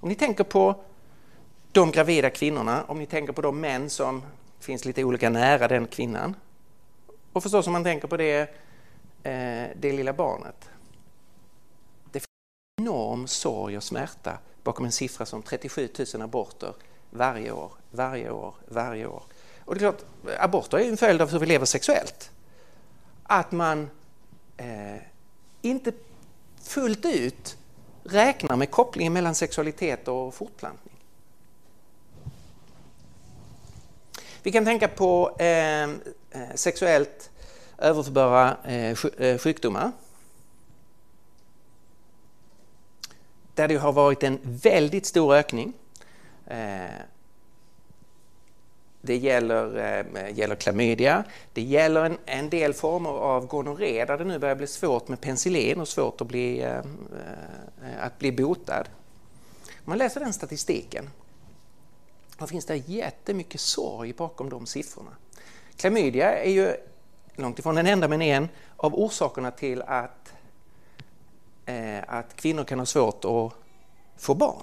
Om 0.00 0.08
ni 0.08 0.14
tänker 0.14 0.44
på 0.44 0.84
de 1.72 1.90
gravida 1.90 2.30
kvinnorna, 2.30 2.84
om 2.84 2.98
ni 2.98 3.06
tänker 3.06 3.32
på 3.32 3.42
de 3.42 3.60
män 3.60 3.90
som 3.90 4.22
finns 4.60 4.84
lite 4.84 5.04
olika 5.04 5.30
nära 5.30 5.68
den 5.68 5.86
kvinnan 5.86 6.34
och 7.32 7.42
förstås 7.42 7.66
om 7.66 7.72
man 7.72 7.84
tänker 7.84 8.08
på 8.08 8.16
det 8.16 8.54
Eh, 9.28 9.70
det 9.76 9.92
lilla 9.92 10.12
barnet. 10.12 10.70
Det 12.12 12.20
finns 12.20 12.26
en 12.76 12.84
enorm 12.84 13.26
sorg 13.26 13.76
och 13.76 13.82
smärta 13.82 14.38
bakom 14.62 14.84
en 14.84 14.92
siffra 14.92 15.26
som 15.26 15.42
37 15.42 15.88
000 16.14 16.22
aborter 16.22 16.74
varje 17.10 17.52
år, 17.52 17.72
varje 17.90 18.30
år, 18.30 18.54
varje 18.68 19.06
år. 19.06 19.22
Och 19.64 19.74
det 19.74 19.78
är 19.78 19.92
klart, 19.92 20.04
aborter 20.38 20.78
är 20.78 20.88
en 20.88 20.96
följd 20.96 21.22
av 21.22 21.30
hur 21.30 21.38
vi 21.38 21.46
lever 21.46 21.66
sexuellt. 21.66 22.30
Att 23.22 23.52
man 23.52 23.90
eh, 24.56 24.96
inte 25.62 25.92
fullt 26.62 27.06
ut 27.06 27.56
räknar 28.04 28.56
med 28.56 28.70
kopplingen 28.70 29.12
mellan 29.12 29.34
sexualitet 29.34 30.08
och 30.08 30.34
fortplantning. 30.34 30.94
Vi 34.42 34.52
kan 34.52 34.64
tänka 34.64 34.88
på 34.88 35.36
eh, 35.38 35.82
eh 35.82 35.88
sexuellt 36.54 37.30
överförbara 37.78 38.56
eh, 38.64 39.04
eh, 39.18 39.38
sjukdomar. 39.38 39.92
Där 43.54 43.68
det 43.68 43.76
har 43.76 43.92
varit 43.92 44.22
en 44.22 44.38
väldigt 44.42 45.06
stor 45.06 45.34
ökning. 45.34 45.72
Eh, 46.46 46.84
det 49.00 49.16
gäller, 49.16 50.30
gäller 50.30 50.54
klamydia, 50.54 51.24
det 51.52 51.62
gäller 51.62 52.04
en, 52.04 52.18
en 52.26 52.50
del 52.50 52.74
former 52.74 53.10
av 53.10 53.46
gonorré 53.46 54.04
där 54.04 54.18
det 54.18 54.24
nu 54.24 54.38
börjar 54.38 54.54
bli 54.54 54.66
svårt 54.66 55.08
med 55.08 55.20
penicillin 55.20 55.80
och 55.80 55.88
svårt 55.88 56.20
att 56.20 56.26
bli, 56.26 56.64
att 58.00 58.18
bli 58.18 58.32
botad. 58.32 58.88
Om 59.66 59.84
man 59.84 59.98
läser 59.98 60.20
den 60.20 60.32
statistiken 60.32 61.10
då 62.38 62.46
finns 62.46 62.64
det 62.64 62.76
jättemycket 62.76 63.60
sorg 63.60 64.12
bakom 64.12 64.50
de 64.50 64.66
siffrorna. 64.66 65.10
Klamydia 65.76 66.38
är 66.38 66.50
ju 66.50 66.76
långt 67.38 67.58
ifrån 67.58 67.74
den 67.74 67.86
enda 67.86 68.08
men 68.08 68.22
en 68.22 68.48
av 68.76 68.94
orsakerna 68.94 69.50
till 69.50 69.82
att, 69.82 70.32
eh, 71.66 71.98
att 72.06 72.36
kvinnor 72.36 72.64
kan 72.64 72.78
ha 72.78 72.86
svårt 72.86 73.24
att 73.24 73.52
få 74.16 74.34
barn. 74.34 74.62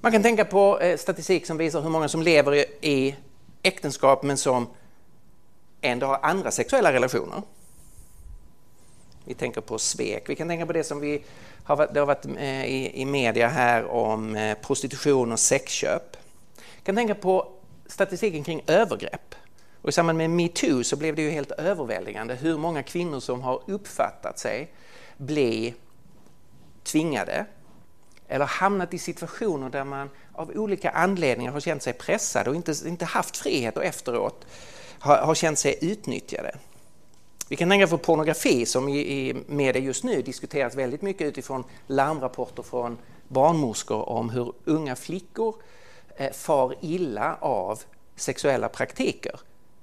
Man 0.00 0.12
kan 0.12 0.22
tänka 0.22 0.44
på 0.44 0.80
eh, 0.80 0.96
statistik 0.96 1.46
som 1.46 1.56
visar 1.56 1.80
hur 1.80 1.90
många 1.90 2.08
som 2.08 2.22
lever 2.22 2.54
i 2.84 3.16
äktenskap 3.62 4.22
men 4.22 4.36
som 4.36 4.66
ändå 5.80 6.06
har 6.06 6.18
andra 6.22 6.50
sexuella 6.50 6.92
relationer. 6.92 7.42
Vi 9.24 9.34
tänker 9.34 9.60
på 9.60 9.78
svek. 9.78 10.28
Vi 10.28 10.36
kan 10.36 10.48
tänka 10.48 10.66
på 10.66 10.72
det 10.72 10.84
som 10.84 11.00
vi 11.00 11.22
har, 11.64 11.88
det 11.92 12.00
har 12.00 12.06
varit 12.06 12.26
eh, 12.26 12.64
i, 12.64 13.00
i 13.00 13.04
media 13.04 13.48
här 13.48 13.84
om 13.84 14.36
eh, 14.36 14.58
prostitution 14.58 15.32
och 15.32 15.40
sexköp. 15.40 16.16
Kan 16.88 16.96
tänka 16.96 17.14
på 17.14 17.48
statistiken 17.86 18.44
kring 18.44 18.62
övergrepp. 18.66 19.34
Och 19.82 19.88
I 19.88 19.92
samband 19.92 20.18
med 20.18 20.30
metoo 20.30 20.84
så 20.84 20.96
blev 20.96 21.16
det 21.16 21.22
ju 21.22 21.30
helt 21.30 21.50
överväldigande 21.50 22.34
hur 22.34 22.58
många 22.58 22.82
kvinnor 22.82 23.20
som 23.20 23.42
har 23.42 23.62
uppfattat 23.66 24.38
sig 24.38 24.72
bli 25.16 25.74
tvingade 26.84 27.46
eller 28.28 28.44
hamnat 28.44 28.94
i 28.94 28.98
situationer 28.98 29.70
där 29.70 29.84
man 29.84 30.10
av 30.32 30.50
olika 30.50 30.90
anledningar 30.90 31.52
har 31.52 31.60
känt 31.60 31.82
sig 31.82 31.92
pressad 31.92 32.48
och 32.48 32.54
inte, 32.54 32.74
inte 32.86 33.04
haft 33.04 33.36
frihet 33.36 33.76
och 33.76 33.84
efteråt 33.84 34.46
har, 34.98 35.16
har 35.16 35.34
känt 35.34 35.58
sig 35.58 35.78
utnyttjade. 35.80 36.58
Vi 37.48 37.56
kan 37.56 37.70
tänka 37.70 37.86
på 37.86 37.98
pornografi 37.98 38.66
som 38.66 38.88
i, 38.88 38.98
i 38.98 39.36
media 39.46 39.82
just 39.82 40.04
nu 40.04 40.22
diskuteras 40.22 40.74
väldigt 40.74 41.02
mycket 41.02 41.26
utifrån 41.26 41.64
larmrapporter 41.86 42.62
från 42.62 42.98
barnmorskor 43.28 44.08
om 44.08 44.30
hur 44.30 44.52
unga 44.64 44.96
flickor 44.96 45.54
eh, 45.58 45.77
Eh, 46.20 46.32
far 46.32 46.74
illa 46.80 47.36
av 47.40 47.82
sexuella 48.16 48.68
praktiker 48.68 49.40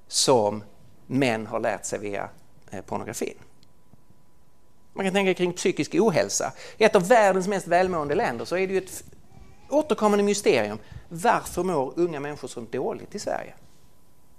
som 0.07 0.63
män 1.07 1.47
har 1.47 1.59
lärt 1.59 1.85
sig 1.85 1.99
via 1.99 2.29
eh, 2.71 2.81
pornografin. 2.81 3.37
Man 4.93 5.05
kan 5.05 5.13
tänka 5.13 5.33
kring 5.33 5.53
psykisk 5.53 5.95
ohälsa. 5.95 6.53
I 6.77 6.83
ett 6.83 6.95
av 6.95 7.07
världens 7.07 7.47
mest 7.47 7.67
välmående 7.67 8.15
länder 8.15 8.45
så 8.45 8.57
är 8.57 8.67
det 8.67 8.73
ju 8.73 8.79
ett 8.79 9.03
återkommande 9.69 10.23
mysterium. 10.23 10.79
Varför 11.09 11.63
mår 11.63 11.93
unga 11.95 12.19
människor 12.19 12.47
så 12.47 12.59
dåligt 12.59 13.15
i 13.15 13.19
Sverige? 13.19 13.53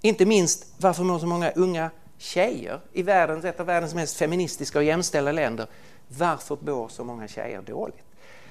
Inte 0.01 0.25
minst 0.25 0.73
varför 0.77 1.03
mår 1.03 1.19
så 1.19 1.25
många 1.27 1.51
unga 1.51 1.89
tjejer 2.17 2.79
i 2.93 3.03
världens, 3.03 3.45
ett 3.45 3.59
av 3.59 3.65
världens 3.65 3.93
mest 3.93 4.17
feministiska 4.17 4.79
och 4.79 4.83
jämställda 4.83 5.31
länder. 5.31 5.67
Varför 6.07 6.57
mår 6.61 6.87
så 6.87 7.03
många 7.03 7.27
tjejer 7.27 7.61
dåligt? 7.61 8.05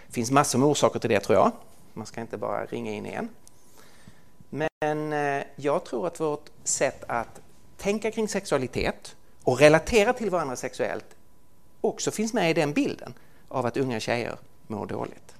Det 0.07 0.13
finns 0.13 0.31
massor 0.31 0.59
med 0.59 0.69
orsaker 0.69 0.99
till 0.99 1.11
det 1.11 1.21
tror 1.21 1.39
jag. 1.39 1.53
Man 1.97 2.07
ska 2.07 2.21
inte 2.21 2.37
bara 2.37 2.65
ringa 2.65 2.93
in 2.93 3.07
en. 3.07 3.29
Men 4.51 5.13
eh, 5.13 5.45
jag 5.57 5.85
tror 5.85 6.07
att 6.07 6.21
vårt 6.21 6.51
sätt 6.65 7.05
att 7.09 7.41
tänka 7.77 8.11
kring 8.11 8.29
sexualitet 8.29 9.17
och 9.43 9.59
relatera 9.59 10.13
till 10.13 10.31
varandra 10.31 10.57
sexuellt 10.57 11.07
också 11.81 12.11
finns 12.11 12.33
med 12.33 12.51
i 12.51 12.55
den 12.55 12.73
bilden 12.73 13.15
av 13.49 13.67
att 13.67 13.77
unga 13.77 14.01
tjejer 14.01 14.39
mår 14.67 14.87
dåligt. 14.87 15.35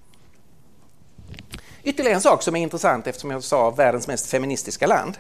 Ytterligare 1.83 2.15
en 2.15 2.21
sak 2.21 2.43
som 2.43 2.57
är 2.57 2.61
intressant 2.61 3.07
eftersom 3.07 3.31
jag 3.31 3.45
sa 3.45 3.71
världens 3.71 4.09
mest 4.09 4.27
feministiska 4.27 4.87
land 4.87 5.19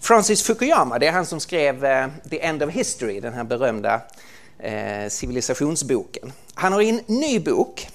Francis 0.00 0.42
Fukuyama, 0.42 0.98
det 0.98 1.06
är 1.06 1.12
han 1.12 1.26
som 1.26 1.40
skrev 1.40 1.84
eh, 1.84 2.08
The 2.30 2.44
End 2.44 2.62
of 2.62 2.70
History, 2.70 3.20
den 3.20 3.32
här 3.32 3.44
berömda 3.44 4.00
eh, 4.58 5.08
civilisationsboken. 5.08 6.32
Han 6.54 6.72
har 6.72 6.82
en 6.82 7.00
ny 7.06 7.40
bok 7.40 7.88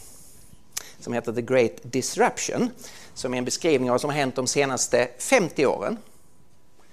som 1.05 1.13
heter 1.13 1.33
The 1.33 1.41
Great 1.41 1.71
Disruption, 1.83 2.71
som 3.13 3.33
är 3.33 3.37
en 3.37 3.45
beskrivning 3.45 3.89
av 3.89 3.93
vad 3.93 4.01
som 4.01 4.09
har 4.09 4.17
hänt 4.17 4.35
de 4.35 4.47
senaste 4.47 5.07
50 5.17 5.65
åren. 5.65 5.97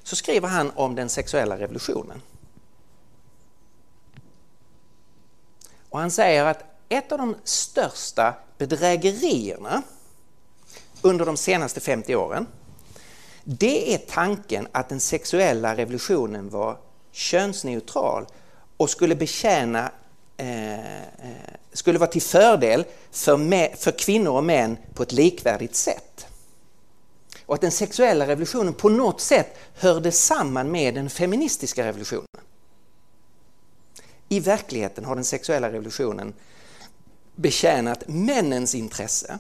Så 0.03 0.17
skriver 0.17 0.49
han 0.49 0.71
om 0.71 0.95
den 0.95 1.09
sexuella 1.09 1.59
revolutionen. 1.59 2.23
Och 5.89 5.99
han 5.99 6.11
säger 6.11 6.45
att 6.45 6.65
ett 6.89 7.13
av 7.13 7.19
de 7.19 7.37
största 7.45 8.35
bedrägerierna 8.59 9.83
under 11.03 11.27
de 11.27 11.37
senaste 11.37 11.81
50 11.81 12.17
åren 12.17 12.47
det 13.45 13.95
är 13.95 13.99
tanken 13.99 14.69
att 14.73 14.89
den 14.89 15.01
sexuella 15.01 15.77
revolutionen 15.77 16.51
var 16.51 16.79
könsneutral 17.13 18.27
och 18.77 18.91
skulle 18.91 19.15
betjäna 19.15 19.91
eh, 20.37 21.03
eh, 21.03 21.55
skulle 21.73 21.99
vara 21.99 22.11
till 22.11 22.23
fördel 22.23 22.85
för, 23.11 23.77
för 23.77 23.99
kvinnor 23.99 24.33
och 24.33 24.45
män 24.45 24.77
på 24.95 25.03
ett 25.03 25.13
likvärdigt 25.13 25.75
sätt. 25.75 26.27
Och 27.47 27.55
att 27.55 27.61
den 27.61 27.71
sexuella 27.71 28.27
revolutionen 28.27 28.75
på 28.75 28.89
något 28.89 29.21
sätt 29.21 29.59
hörde 29.75 30.13
samman 30.13 30.71
med 30.71 30.95
den 30.95 31.11
feministiska 31.11 31.87
revolutionen. 31.87 32.27
I 34.29 34.41
verkligheten 34.41 35.05
har 35.05 35.15
den 35.15 35.25
sexuella 35.25 35.73
revolutionen 35.73 36.35
betjänat 37.35 38.09
männens 38.09 38.75
intresse 38.75 39.39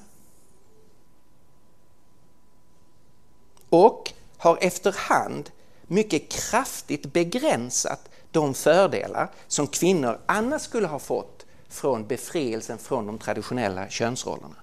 och 3.68 4.12
har 4.36 4.58
efterhand 4.60 5.50
mycket 5.82 6.28
kraftigt 6.28 7.12
begränsat 7.12 8.08
de 8.30 8.54
fördelar 8.54 9.30
som 9.48 9.66
kvinnor 9.66 10.20
annars 10.26 10.62
skulle 10.62 10.86
ha 10.86 10.98
fått 10.98 11.41
från 11.72 12.06
befrielsen 12.06 12.78
från 12.78 13.06
de 13.06 13.18
traditionella 13.18 13.88
könsrollerna. 13.88 14.56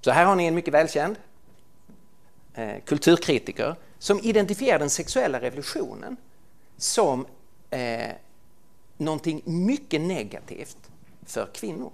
Så 0.00 0.10
här 0.10 0.24
har 0.24 0.36
ni 0.36 0.46
en 0.46 0.54
mycket 0.54 0.74
välkänd 0.74 1.16
eh, 2.54 2.80
kulturkritiker 2.84 3.76
som 3.98 4.20
identifierar 4.20 4.78
den 4.78 4.90
sexuella 4.90 5.40
revolutionen 5.40 6.16
som 6.76 7.26
eh, 7.70 8.10
någonting 8.96 9.42
mycket 9.44 10.00
negativt 10.00 10.90
för 11.26 11.48
kvinnor. 11.54 11.92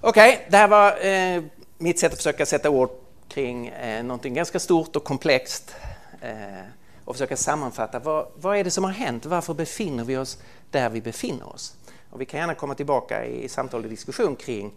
Okej, 0.00 0.34
okay, 0.34 0.46
det 0.50 0.56
här 0.56 0.68
var 0.68 1.06
eh, 1.06 1.42
mitt 1.78 1.98
sätt 1.98 2.12
att 2.12 2.18
försöka 2.18 2.46
sätta 2.46 2.70
ord 2.70 2.90
kring 3.28 3.68
eh, 3.68 4.04
någonting 4.04 4.34
ganska 4.34 4.60
stort 4.60 4.96
och 4.96 5.04
komplext 5.04 5.74
Eh, 6.20 6.64
och 7.04 7.14
försöka 7.14 7.36
sammanfatta 7.36 7.98
vad, 7.98 8.26
vad 8.34 8.56
är 8.56 8.64
det 8.64 8.70
som 8.70 8.84
har 8.84 8.90
hänt? 8.90 9.26
Varför 9.26 9.54
befinner 9.54 10.04
vi 10.04 10.16
oss 10.16 10.38
där 10.70 10.90
vi 10.90 11.00
befinner 11.00 11.54
oss? 11.54 11.76
Och 12.10 12.20
vi 12.20 12.24
kan 12.24 12.40
gärna 12.40 12.54
komma 12.54 12.74
tillbaka 12.74 13.24
i 13.24 13.48
samtal 13.48 13.84
och 13.84 13.90
diskussion 13.90 14.36
kring 14.36 14.72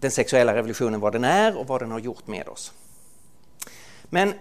den 0.00 0.10
sexuella 0.10 0.54
revolutionen, 0.54 1.00
vad 1.00 1.12
den 1.12 1.24
är 1.24 1.58
och 1.58 1.66
vad 1.66 1.80
den 1.80 1.90
har 1.90 1.98
gjort 1.98 2.26
med 2.26 2.48
oss. 2.48 2.72
Men 4.04 4.34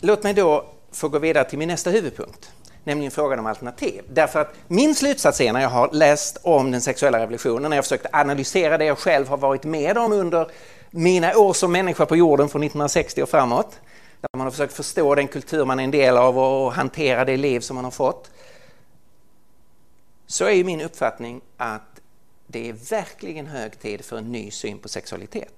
låt 0.00 0.22
mig 0.22 0.34
då 0.34 0.66
få 0.92 1.08
gå 1.08 1.18
vidare 1.18 1.44
till 1.44 1.58
min 1.58 1.68
nästa 1.68 1.90
huvudpunkt 1.90 2.52
nämligen 2.84 3.10
frågan 3.10 3.38
om 3.38 3.46
alternativ. 3.46 4.04
Därför 4.08 4.40
att 4.40 4.54
min 4.68 4.94
slutsats 4.94 5.40
är 5.40 5.52
när 5.52 5.60
jag 5.60 5.68
har 5.68 5.90
läst 5.92 6.38
om 6.42 6.70
den 6.70 6.80
sexuella 6.80 7.18
revolutionen, 7.18 7.70
när 7.70 7.76
jag 7.76 7.84
försökt 7.84 8.06
analysera 8.12 8.78
det 8.78 8.84
jag 8.84 8.98
själv 8.98 9.28
har 9.28 9.36
varit 9.36 9.64
med 9.64 9.98
om 9.98 10.12
under 10.12 10.50
mina 10.90 11.36
år 11.36 11.52
som 11.52 11.72
människa 11.72 12.06
på 12.06 12.16
jorden 12.16 12.48
från 12.48 12.62
1960 12.62 13.22
och 13.22 13.28
framåt, 13.28 13.80
där 14.22 14.36
man 14.36 14.46
har 14.46 14.50
försökt 14.50 14.72
förstå 14.72 15.14
den 15.14 15.28
kultur 15.28 15.64
man 15.64 15.80
är 15.80 15.84
en 15.84 15.90
del 15.90 16.16
av 16.16 16.38
och 16.38 16.72
hantera 16.72 17.24
det 17.24 17.36
liv 17.36 17.60
som 17.60 17.74
man 17.74 17.84
har 17.84 17.90
fått, 17.90 18.30
så 20.26 20.48
är 20.48 20.64
min 20.64 20.80
uppfattning 20.80 21.40
att 21.56 22.00
det 22.46 22.68
är 22.68 22.72
verkligen 22.72 23.46
hög 23.46 23.80
tid 23.80 24.04
för 24.04 24.18
en 24.18 24.32
ny 24.32 24.50
syn 24.50 24.78
på 24.78 24.88
sexualitet. 24.88 25.54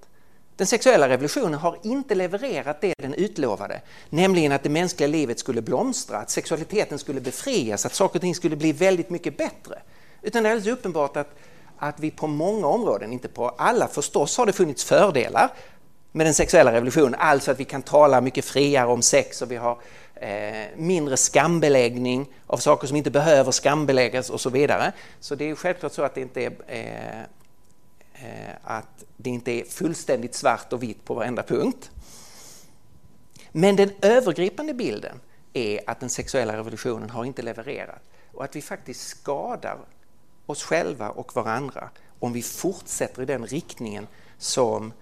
Den 0.56 0.66
sexuella 0.66 1.08
revolutionen 1.08 1.54
har 1.54 1.78
inte 1.82 2.14
levererat 2.14 2.80
det 2.80 2.94
den 2.98 3.14
utlovade, 3.14 3.80
nämligen 4.10 4.52
att 4.52 4.62
det 4.62 4.68
mänskliga 4.68 5.08
livet 5.08 5.38
skulle 5.38 5.62
blomstra, 5.62 6.18
att 6.18 6.30
sexualiteten 6.30 6.98
skulle 6.98 7.20
befrias, 7.20 7.86
att 7.86 7.94
saker 7.94 8.16
och 8.16 8.20
ting 8.20 8.34
skulle 8.34 8.56
bli 8.56 8.72
väldigt 8.72 9.10
mycket 9.10 9.36
bättre. 9.36 9.82
Utan 10.22 10.42
det 10.42 10.48
är 10.48 10.52
alldeles 10.52 10.78
uppenbart 10.78 11.16
att, 11.16 11.34
att 11.78 12.00
vi 12.00 12.10
på 12.10 12.26
många 12.26 12.66
områden, 12.66 13.12
inte 13.12 13.28
på 13.28 13.48
alla 13.48 13.88
förstås, 13.88 14.36
har 14.36 14.46
det 14.46 14.52
funnits 14.52 14.84
fördelar 14.84 15.50
med 16.16 16.26
den 16.26 16.34
sexuella 16.34 16.72
revolutionen, 16.72 17.14
alltså 17.14 17.50
att 17.50 17.60
vi 17.60 17.64
kan 17.64 17.82
tala 17.82 18.20
mycket 18.20 18.44
friare 18.44 18.86
om 18.86 19.02
sex 19.02 19.42
och 19.42 19.50
vi 19.50 19.56
har 19.56 19.78
eh, 20.14 20.66
mindre 20.76 21.16
skambeläggning 21.16 22.26
av 22.46 22.56
saker 22.56 22.86
som 22.86 22.96
inte 22.96 23.10
behöver 23.10 23.52
skambeläggas 23.52 24.30
och 24.30 24.40
så 24.40 24.50
vidare. 24.50 24.92
Så 25.20 25.34
det 25.34 25.50
är 25.50 25.54
självklart 25.54 25.92
så 25.92 26.02
att 26.02 26.14
det 26.14 26.20
inte 26.20 26.42
är 26.42 26.52
eh, 26.66 27.20
eh, 28.24 28.54
att 28.64 29.04
det 29.16 29.30
inte 29.30 29.52
är 29.52 29.64
fullständigt 29.64 30.34
svart 30.34 30.72
och 30.72 30.82
vitt 30.82 31.04
på 31.04 31.14
varenda 31.14 31.42
punkt. 31.42 31.90
Men 33.52 33.76
den 33.76 33.90
övergripande 34.00 34.74
bilden 34.74 35.20
är 35.52 35.80
att 35.86 36.00
den 36.00 36.10
sexuella 36.10 36.56
revolutionen 36.56 37.10
har 37.10 37.24
inte 37.24 37.42
levererat 37.42 38.02
och 38.32 38.44
att 38.44 38.56
vi 38.56 38.62
faktiskt 38.62 39.08
skadar 39.08 39.78
oss 40.46 40.62
själva 40.62 41.10
och 41.10 41.36
varandra 41.36 41.90
om 42.18 42.32
vi 42.32 42.42
fortsätter 42.42 43.22
i 43.22 43.24
den 43.24 43.46
riktningen 43.46 44.06
som 44.38 44.92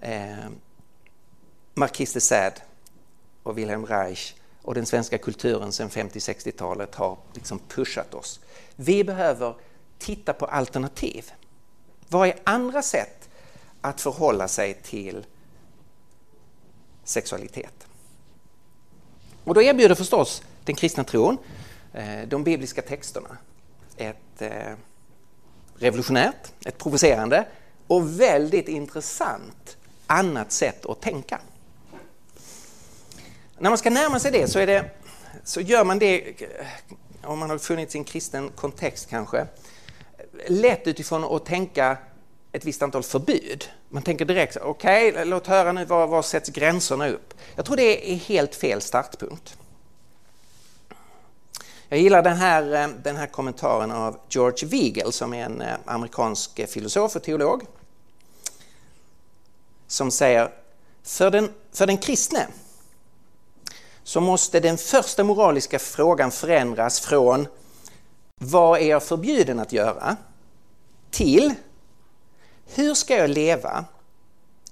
eh, 0.00 0.48
Marquis 1.74 2.12
de 2.12 2.20
Sade 2.20 2.56
och 3.42 3.58
Wilhelm 3.58 3.86
Reich 3.86 4.34
och 4.62 4.74
den 4.74 4.86
svenska 4.86 5.18
kulturen 5.18 5.72
sedan 5.72 5.88
50-60-talet 5.88 6.94
har 6.94 7.18
liksom 7.32 7.58
pushat 7.68 8.14
oss. 8.14 8.40
Vi 8.76 9.04
behöver 9.04 9.54
titta 9.98 10.32
på 10.32 10.46
alternativ. 10.46 11.30
Vad 12.08 12.28
är 12.28 12.34
andra 12.44 12.82
sätt 12.82 13.28
att 13.80 14.00
förhålla 14.00 14.48
sig 14.48 14.74
till 14.74 15.26
sexualitet? 17.04 17.86
Och 19.44 19.54
då 19.54 19.62
erbjuder 19.62 19.94
förstås 19.94 20.42
den 20.64 20.74
kristna 20.74 21.04
tron, 21.04 21.38
eh, 21.92 22.28
de 22.28 22.44
bibliska 22.44 22.82
texterna, 22.82 23.36
ett 23.96 24.42
eh, 24.42 24.74
revolutionärt, 25.76 26.52
ett 26.66 26.78
provocerande 26.78 27.46
och 27.86 28.20
väldigt 28.20 28.68
intressant 28.68 29.76
annat 30.10 30.52
sätt 30.52 30.86
att 30.86 31.00
tänka. 31.00 31.40
När 33.58 33.70
man 33.70 33.78
ska 33.78 33.90
närma 33.90 34.20
sig 34.20 34.32
det 34.32 34.48
så, 34.48 34.58
är 34.58 34.66
det, 34.66 34.90
så 35.44 35.60
gör 35.60 35.84
man 35.84 35.98
det, 35.98 36.42
eh, 36.42 36.66
om 37.22 37.38
man 37.38 37.50
har 37.50 37.58
funnits 37.58 37.94
i 37.94 37.98
en 37.98 38.04
kristen 38.04 38.50
kontext 38.56 39.10
kanske, 39.10 39.46
lätt 40.48 40.86
utifrån 40.86 41.24
att 41.24 41.46
tänka 41.46 41.96
ett 42.52 42.64
visst 42.64 42.82
antal 42.82 43.02
förbud. 43.02 43.64
Man 43.88 44.02
tänker 44.02 44.24
direkt, 44.24 44.56
okej, 44.56 45.10
okay, 45.10 45.24
låt 45.24 45.46
höra 45.46 45.72
nu, 45.72 45.84
var, 45.84 46.06
var 46.06 46.22
sätts 46.22 46.48
gränserna 46.48 47.08
upp? 47.08 47.34
Jag 47.54 47.64
tror 47.64 47.76
det 47.76 48.12
är 48.12 48.16
helt 48.16 48.54
fel 48.54 48.80
startpunkt. 48.80 49.56
Jag 51.88 51.98
gillar 51.98 52.22
den 52.22 52.36
här, 52.36 52.82
eh, 52.82 52.88
den 53.02 53.16
här 53.16 53.26
kommentaren 53.26 53.90
av 53.90 54.18
George 54.28 54.68
Weigel 54.68 55.12
som 55.12 55.34
är 55.34 55.44
en 55.44 55.60
eh, 55.60 55.74
amerikansk 55.84 56.70
filosof 56.70 57.16
och 57.16 57.22
teolog. 57.22 57.62
Som 59.90 60.10
säger, 60.10 60.50
för 61.02 61.30
den, 61.30 61.52
för 61.72 61.86
den 61.86 61.98
kristne 61.98 62.46
så 64.02 64.20
måste 64.20 64.60
den 64.60 64.78
första 64.78 65.24
moraliska 65.24 65.78
frågan 65.78 66.30
förändras 66.30 67.00
från 67.00 67.46
vad 68.40 68.80
är 68.80 68.86
jag 68.86 69.02
förbjuden 69.02 69.58
att 69.58 69.72
göra 69.72 70.16
till 71.10 71.54
hur 72.66 72.94
ska 72.94 73.16
jag 73.16 73.30
leva 73.30 73.84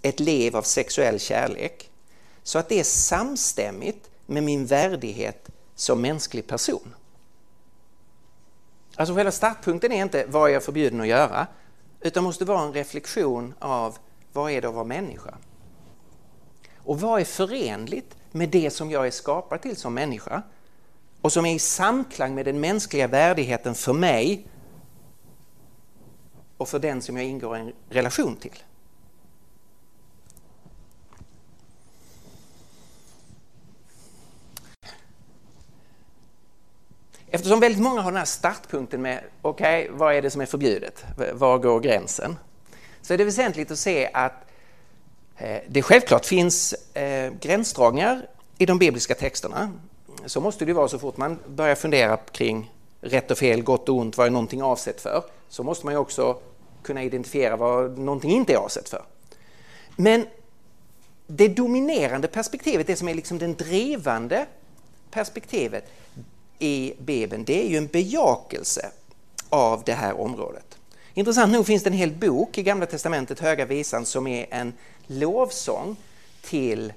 ett 0.03 0.21
liv 0.21 0.57
av 0.57 0.63
sexuell 0.63 1.21
kärlek 1.21 1.91
så 2.43 2.59
att 2.59 2.69
det 2.69 2.81
är 2.81 2.85
samstämmigt 2.85 4.11
med 4.27 4.43
min 4.43 4.67
värdighet 4.67 5.49
som 5.75 6.01
mänsklig 6.01 6.47
person. 6.47 6.95
Alltså 8.97 9.15
själva 9.15 9.33
startpunkten 9.33 9.93
är 9.93 10.03
inte 10.03 10.27
vad 10.29 10.51
är 10.51 10.55
jag 10.55 10.65
förbjuden 10.65 11.01
att 11.01 11.07
göra 11.07 11.47
utan 12.01 12.25
måste 12.25 12.45
vara 12.45 12.63
en 12.63 12.73
reflektion 12.73 13.55
av 13.59 13.99
vad 14.39 14.51
är 14.51 14.61
det 14.61 14.69
att 14.69 14.75
vara 14.75 14.85
människa? 14.85 15.35
Och 16.77 17.01
vad 17.01 17.21
är 17.21 17.25
förenligt 17.25 18.17
med 18.33 18.49
det 18.49 18.71
som 18.71 18.91
jag 18.91 19.07
är 19.07 19.11
skapad 19.11 19.63
till 19.63 19.77
som 19.77 19.95
människa 19.95 20.43
och 21.21 21.33
som 21.33 21.47
är 21.47 21.55
i 21.55 21.59
samklang 21.59 22.35
med 22.35 22.45
den 22.45 22.61
mänskliga 22.61 23.07
värdigheten 23.07 23.75
för 23.75 23.93
mig 23.93 24.47
och 26.57 26.69
för 26.69 26.79
den 26.79 27.03
som 27.03 27.17
jag 27.17 27.27
ingår 27.27 27.57
en 27.57 27.73
relation 27.89 28.37
till. 28.37 28.63
Eftersom 37.27 37.61
väldigt 37.61 37.83
många 37.83 38.01
har 38.01 38.11
den 38.11 38.19
här 38.19 38.25
startpunkten 38.25 39.03
med 39.03 39.25
okej, 39.43 39.85
okay, 39.85 39.99
vad 39.99 40.15
är 40.15 40.23
det 40.23 40.31
som 40.31 40.41
är 40.41 40.47
förbjudet? 40.47 41.05
Var 41.35 41.59
går 41.59 41.81
gränsen? 41.81 42.37
Så 43.09 43.15
är 43.15 43.19
det 43.19 43.25
väsentligt 43.25 43.71
att 43.71 43.79
se 43.79 44.11
att 44.13 44.33
eh, 45.37 45.59
det 45.69 45.83
självklart 45.83 46.27
finns 46.27 46.73
eh, 46.95 47.33
gränsdragningar 47.41 48.27
i 48.59 48.67
de 48.67 48.79
bibliska 48.79 49.15
texterna. 49.15 49.73
Så 50.27 50.41
måste 50.41 50.65
det 50.65 50.73
vara 50.73 50.89
så 50.89 50.99
fort 50.99 51.17
man 51.17 51.39
börjar 51.47 51.75
fundera 51.75 52.17
kring 52.17 52.73
rätt 53.01 53.31
och 53.31 53.39
fel, 53.39 53.63
gott 53.63 53.89
och 53.89 53.97
ont, 53.97 54.17
vad 54.17 54.27
är 54.27 54.31
någonting 54.31 54.63
avsett 54.63 55.01
för? 55.01 55.25
Så 55.49 55.63
måste 55.63 55.87
man 55.87 55.95
ju 55.95 55.99
också 55.99 56.39
kunna 56.83 57.03
identifiera 57.03 57.57
vad 57.57 57.99
någonting 57.99 58.31
inte 58.31 58.53
är 58.53 58.57
avsett 58.57 58.89
för. 58.89 59.03
Men 59.97 60.27
det 61.27 61.49
dominerande 61.49 62.29
perspektivet, 62.29 62.87
det 62.87 62.97
som 62.97 63.09
är 63.09 63.15
liksom 63.15 63.39
den 63.39 63.55
drivande 63.55 64.47
perspektivet 65.11 65.85
i 66.59 66.95
Bibeln, 66.99 67.45
det 67.45 67.65
är 67.65 67.69
ju 67.69 67.77
en 67.77 67.87
bejakelse 67.87 68.91
av 69.49 69.83
det 69.87 69.95
här 69.95 70.21
området. 70.21 70.68
Intressant 71.19 71.53
nog 71.53 71.67
finns 71.67 71.83
det 71.83 71.91
en 71.91 71.95
hel 71.95 72.13
bok 72.13 72.59
i 72.59 72.63
Gamla 72.63 72.87
Testamentet, 72.87 73.41
Höga 73.41 73.65
Visan, 73.65 74.07
som 74.07 74.27
är 74.27 74.47
en 74.51 74.73
lovsång 75.07 75.97
till 76.43 76.93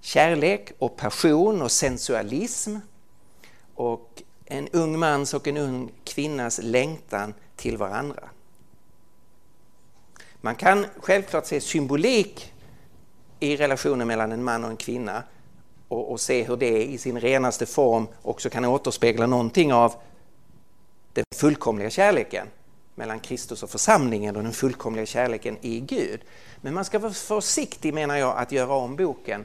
kärlek 0.00 0.72
och 0.78 0.96
passion 0.96 1.62
och 1.62 1.72
sensualism 1.72 2.76
och 3.74 4.22
en 4.44 4.68
ung 4.68 4.98
mans 4.98 5.34
och 5.34 5.48
en 5.48 5.56
ung 5.56 5.92
kvinnas 6.04 6.60
längtan 6.62 7.34
till 7.56 7.76
varandra. 7.76 8.28
Man 10.40 10.54
kan 10.54 10.86
självklart 11.00 11.46
se 11.46 11.60
symbolik 11.60 12.52
i 13.40 13.56
relationen 13.56 14.08
mellan 14.08 14.32
en 14.32 14.44
man 14.44 14.64
och 14.64 14.70
en 14.70 14.76
kvinna 14.76 15.22
och, 15.88 16.12
och, 16.12 16.20
se 16.20 16.44
hur 16.44 16.56
det 16.56 16.84
i 16.84 16.98
sin 16.98 17.20
renaste 17.20 17.66
form 17.66 18.06
också 18.22 18.50
kan 18.50 18.64
återspegla 18.64 19.26
någonting 19.26 19.72
av 19.72 19.94
den 21.12 21.24
fullkomliga 21.34 21.90
kärleken 21.90 22.48
mellan 22.94 23.20
Kristus 23.20 23.62
och 23.62 23.70
församlingen 23.70 24.36
och 24.36 24.42
den 24.42 24.52
fullkomliga 24.52 25.06
kärleken 25.06 25.58
i 25.60 25.80
Gud. 25.80 26.20
Men 26.60 26.74
man 26.74 26.84
ska 26.84 26.98
vara 26.98 27.12
försiktig 27.12 27.94
menar 27.94 28.16
jag 28.16 28.38
att 28.38 28.52
göra 28.52 28.72
om 28.72 28.96
boken 28.96 29.44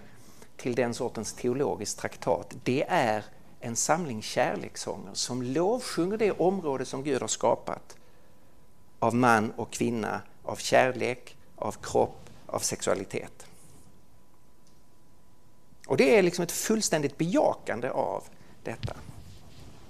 till 0.58 0.76
den 0.76 0.93
sortens 0.93 1.34
teologisk 1.34 1.98
traktat. 1.98 2.56
Det 2.64 2.86
är 2.88 3.24
en 3.60 3.76
samling 3.76 4.22
kärlekssånger 4.22 5.14
som 5.14 5.43
lovsjunger 5.43 6.18
det 6.18 6.32
område 6.32 6.86
som 6.86 7.04
Gud 7.04 7.22
har 7.22 7.28
skapat 7.28 7.95
av 9.00 9.16
man 9.16 9.52
och 9.52 9.72
kvinna, 9.72 10.22
av 10.43 10.56
kärlek, 10.56 11.38
av 11.56 11.76
kropp, 11.82 12.30
av 12.45 12.60
sexualitet. 12.60 13.48
Och 15.88 15.98
det 15.98 16.18
är 16.18 16.24
liksom 16.24 16.43
ett 16.43 16.52
fullständigt 16.52 17.18
bejakande 17.18 17.89
av 17.89 18.24
detta. 18.64 18.95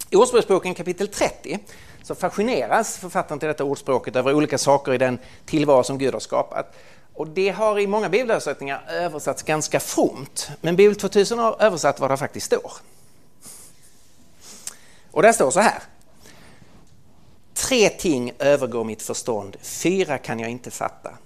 I 0.10 0.16
Ordspråksboken 0.16 0.74
kapitel 0.74 1.08
30 1.08 1.60
så 2.03 2.16
fascineras 2.16 2.97
författaren 2.97 3.39
till 3.39 3.47
detta 3.47 3.64
ordspråket 3.64 4.16
över 4.16 4.34
olika 4.34 4.58
saker 4.58 4.93
i 4.93 4.97
den 4.97 5.20
tillvaro 5.45 5.84
som 5.84 5.97
Gud 5.97 6.14
har 6.14 6.20
skapat. 6.20 6.76
Och 7.14 7.28
det 7.28 7.49
har 7.49 7.80
i 7.80 7.88
många 7.88 8.10
bibelöversättningar 8.10 8.86
översatts 8.89 9.43
ganska 9.43 9.80
fromt. 9.80 10.49
Men 10.62 10.76
Bibel 10.76 10.95
2000 10.95 11.39
har 11.39 11.62
översatt 11.62 11.99
vad 11.99 12.12
det 12.12 12.18
faktiskt 12.18 12.45
står. 12.45 12.72
Och 15.12 15.22
där 15.22 15.32
står 15.32 15.51
så 15.51 15.60
här. 15.60 15.84
Tre 17.53 17.89
ting 17.89 18.32
övergår 18.39 18.84
mitt 18.84 19.01
förstånd, 19.01 19.58
fyra 19.62 20.18
kan 20.18 20.39
jag 20.39 20.49
inte 20.49 20.72
fatta. 20.72 21.18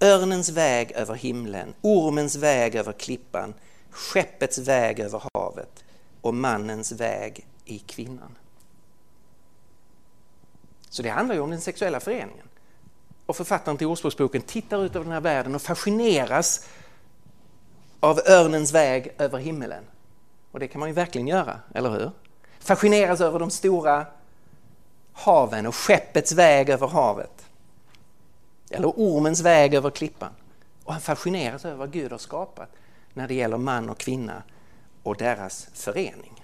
Örnens 0.00 0.48
väg 0.48 0.92
över 0.92 1.14
himlen, 1.14 1.74
ormens 1.80 2.36
väg 2.36 2.74
över 2.74 2.92
klippan, 2.92 3.54
skeppets 3.90 4.58
väg 4.58 5.00
över 5.00 5.22
havet 5.34 5.84
och 6.20 6.34
mannens 6.34 6.92
väg 6.92 7.46
i 7.70 7.78
kvinnan. 7.78 8.38
Så 10.88 11.02
det 11.02 11.08
handlar 11.08 11.34
ju 11.34 11.40
om 11.40 11.50
den 11.50 11.60
sexuella 11.60 12.00
föreningen. 12.00 12.46
Och 13.26 13.36
författaren 13.36 13.78
till 13.78 13.86
Ordspråksboken 13.86 14.42
tittar 14.42 14.84
ut 14.84 14.96
över 14.96 15.04
den 15.04 15.12
här 15.12 15.20
världen 15.20 15.54
och 15.54 15.62
fascineras 15.62 16.68
av 18.00 18.20
örnens 18.26 18.72
väg 18.72 19.12
över 19.18 19.38
himmelen. 19.38 19.84
Och 20.50 20.60
det 20.60 20.68
kan 20.68 20.80
man 20.80 20.88
ju 20.88 20.94
verkligen 20.94 21.28
göra, 21.28 21.60
eller 21.74 21.90
hur? 21.90 22.10
Fascineras 22.58 23.20
över 23.20 23.38
de 23.38 23.50
stora 23.50 24.06
haven 25.12 25.66
och 25.66 25.74
skeppets 25.74 26.32
väg 26.32 26.68
över 26.68 26.86
havet. 26.86 27.46
Eller 28.70 28.88
ormens 28.88 29.40
väg 29.40 29.74
över 29.74 29.90
klippan. 29.90 30.32
Och 30.84 30.92
han 30.92 31.02
fascineras 31.02 31.64
över 31.64 31.76
vad 31.76 31.92
Gud 31.92 32.10
har 32.10 32.18
skapat 32.18 32.70
när 33.14 33.28
det 33.28 33.34
gäller 33.34 33.56
man 33.56 33.90
och 33.90 33.98
kvinna 33.98 34.42
och 35.02 35.16
deras 35.16 35.68
förening. 35.74 36.39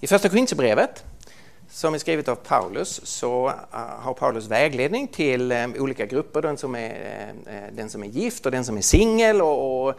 I 0.00 0.06
första 0.06 0.28
Korintierbrevet, 0.28 1.04
som 1.70 1.94
är 1.94 1.98
skrivet 1.98 2.28
av 2.28 2.34
Paulus 2.34 3.00
så 3.04 3.48
eh, 3.48 3.54
har 3.78 4.14
Paulus 4.14 4.46
vägledning 4.46 5.08
till 5.08 5.52
eh, 5.52 5.66
olika 5.78 6.06
grupper, 6.06 6.42
den 6.42 6.56
som, 6.56 6.74
är, 6.74 7.34
eh, 7.46 7.74
den 7.76 7.90
som 7.90 8.02
är 8.02 8.06
gift 8.06 8.46
och 8.46 8.52
den 8.52 8.64
som 8.64 8.76
är 8.76 8.80
singel 8.80 9.42
och, 9.42 9.88
och 9.88 9.94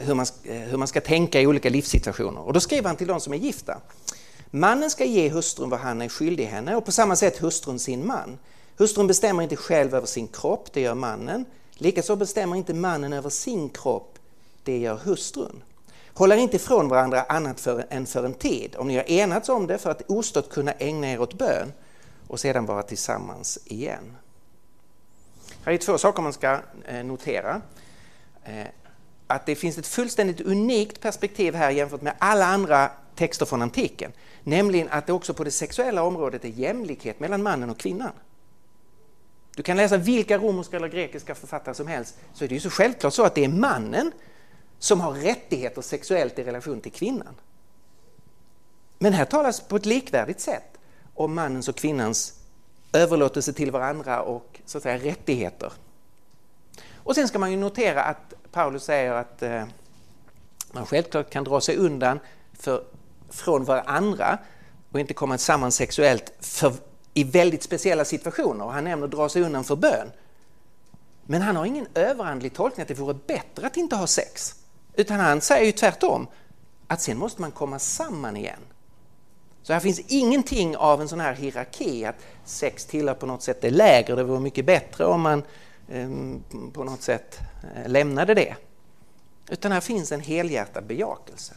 hur, 0.00 0.14
man, 0.14 0.26
hur 0.44 0.76
man 0.76 0.88
ska 0.88 1.00
tänka 1.00 1.40
i 1.40 1.46
olika 1.46 1.70
livssituationer. 1.70 2.40
Och 2.40 2.52
då 2.52 2.60
skriver 2.60 2.86
han 2.86 2.96
till 2.96 3.06
de 3.06 3.20
som 3.20 3.32
är 3.32 3.36
gifta. 3.36 3.80
Mannen 4.50 4.90
ska 4.90 5.04
ge 5.04 5.28
hustrun 5.28 5.70
vad 5.70 5.80
han 5.80 6.02
är 6.02 6.08
skyldig 6.08 6.44
henne 6.44 6.76
och 6.76 6.84
på 6.84 6.92
samma 6.92 7.16
sätt 7.16 7.38
hustrun 7.38 7.78
sin 7.78 8.06
man. 8.06 8.38
Hustrun 8.76 9.06
bestämmer 9.06 9.42
inte 9.42 9.56
själv 9.56 9.94
över 9.94 10.06
sin 10.06 10.28
kropp, 10.28 10.72
det 10.72 10.80
gör 10.80 10.94
mannen. 10.94 11.44
Likaså 11.74 12.16
bestämmer 12.16 12.56
inte 12.56 12.74
mannen 12.74 13.12
över 13.12 13.30
sin 13.30 13.68
kropp, 13.68 14.18
det 14.64 14.78
gör 14.78 14.96
hustrun. 14.96 15.62
Håller 16.14 16.36
inte 16.36 16.56
ifrån 16.56 16.88
varandra 16.88 17.22
annat 17.22 17.60
för, 17.60 17.84
än 17.90 18.06
för 18.06 18.24
en 18.24 18.34
tid, 18.34 18.76
om 18.76 18.88
ni 18.88 18.96
har 18.96 19.10
enats 19.10 19.48
om 19.48 19.66
det 19.66 19.78
för 19.78 19.90
att 19.90 20.02
ostört 20.10 20.48
kunna 20.48 20.72
ägna 20.72 21.10
er 21.10 21.20
åt 21.20 21.34
bön 21.34 21.72
och 22.28 22.40
sedan 22.40 22.66
vara 22.66 22.82
tillsammans 22.82 23.58
igen. 23.64 24.16
Här 25.64 25.72
är 25.72 25.78
två 25.78 25.98
saker 25.98 26.22
man 26.22 26.32
ska 26.32 26.58
eh, 26.84 27.04
notera. 27.04 27.62
Eh, 28.44 28.66
att 29.26 29.46
det 29.46 29.54
finns 29.54 29.78
ett 29.78 29.86
fullständigt 29.86 30.40
unikt 30.40 31.00
perspektiv 31.00 31.54
här 31.54 31.70
jämfört 31.70 32.02
med 32.02 32.14
alla 32.18 32.46
andra 32.46 32.90
texter 33.14 33.46
från 33.46 33.62
antiken. 33.62 34.12
Nämligen 34.42 34.88
att 34.90 35.06
det 35.06 35.12
också 35.12 35.34
på 35.34 35.44
det 35.44 35.50
sexuella 35.50 36.02
området 36.02 36.44
är 36.44 36.48
jämlikhet 36.48 37.20
mellan 37.20 37.42
mannen 37.42 37.70
och 37.70 37.78
kvinnan. 37.78 38.12
Du 39.56 39.62
kan 39.62 39.76
läsa 39.76 39.96
vilka 39.96 40.38
romerska 40.38 40.76
eller 40.76 40.88
grekiska 40.88 41.34
författare 41.34 41.74
som 41.74 41.86
helst 41.86 42.18
så 42.34 42.44
är 42.44 42.48
det 42.48 42.54
ju 42.54 42.60
så 42.60 42.70
självklart 42.70 43.14
så 43.14 43.24
att 43.24 43.34
det 43.34 43.44
är 43.44 43.48
mannen 43.48 44.12
som 44.82 45.00
har 45.00 45.12
rättigheter 45.12 45.82
sexuellt 45.82 46.38
i 46.38 46.44
relation 46.44 46.80
till 46.80 46.92
kvinnan. 46.92 47.34
Men 48.98 49.12
här 49.12 49.24
talas 49.24 49.60
på 49.60 49.76
ett 49.76 49.86
likvärdigt 49.86 50.40
sätt 50.40 50.78
om 51.14 51.34
mannens 51.34 51.68
och 51.68 51.76
kvinnans 51.76 52.34
överlåtelse 52.92 53.52
till 53.52 53.70
varandra 53.70 54.22
och 54.22 54.60
så 54.64 54.78
att 54.78 54.82
säga 54.82 54.98
rättigheter. 54.98 55.72
Och 56.94 57.14
sen 57.14 57.28
ska 57.28 57.38
man 57.38 57.50
ju 57.50 57.56
notera 57.56 58.02
att 58.02 58.34
Paulus 58.52 58.84
säger 58.84 59.12
att 59.12 59.42
eh, 59.42 59.64
man 60.72 60.86
självklart 60.86 61.30
kan 61.30 61.44
dra 61.44 61.60
sig 61.60 61.76
undan 61.76 62.20
för, 62.52 62.84
från 63.30 63.64
varandra 63.64 64.38
och 64.92 65.00
inte 65.00 65.14
komma 65.14 65.38
samman 65.38 65.72
sexuellt 65.72 66.32
för, 66.40 66.72
i 67.14 67.24
väldigt 67.24 67.62
speciella 67.62 68.04
situationer. 68.04 68.64
Han 68.64 68.84
nämner 68.84 69.08
dra 69.08 69.28
sig 69.28 69.42
undan 69.42 69.64
för 69.64 69.76
bön. 69.76 70.10
Men 71.26 71.42
han 71.42 71.56
har 71.56 71.64
ingen 71.64 71.86
överandlig 71.94 72.54
tolkning 72.54 72.82
att 72.82 72.88
det 72.88 72.94
vore 72.94 73.14
bättre 73.26 73.66
att 73.66 73.76
inte 73.76 73.96
ha 73.96 74.06
sex. 74.06 74.61
Utan 74.94 75.20
han 75.20 75.40
säger 75.40 75.66
ju 75.66 75.72
tvärtom, 75.72 76.26
att 76.86 77.00
sen 77.00 77.18
måste 77.18 77.40
man 77.40 77.50
komma 77.50 77.78
samman 77.78 78.36
igen. 78.36 78.60
Så 79.62 79.72
här 79.72 79.80
finns 79.80 80.00
ingenting 80.08 80.76
av 80.76 81.00
en 81.00 81.08
sån 81.08 81.20
här 81.20 81.34
hierarki, 81.34 82.04
att 82.04 82.16
sex 82.44 82.84
tillhör 82.84 83.14
på 83.14 83.26
något 83.26 83.42
sätt 83.42 83.60
det 83.60 83.70
lägre, 83.70 84.14
det 84.14 84.24
vore 84.24 84.40
mycket 84.40 84.64
bättre 84.64 85.04
om 85.04 85.20
man 85.20 85.42
eh, 85.88 86.10
på 86.72 86.84
något 86.84 87.02
sätt 87.02 87.40
eh, 87.76 87.90
lämnade 87.90 88.34
det. 88.34 88.56
Utan 89.48 89.72
här 89.72 89.80
finns 89.80 90.12
en 90.12 90.20
helhjärtad 90.20 90.86
bejakelse. 90.86 91.54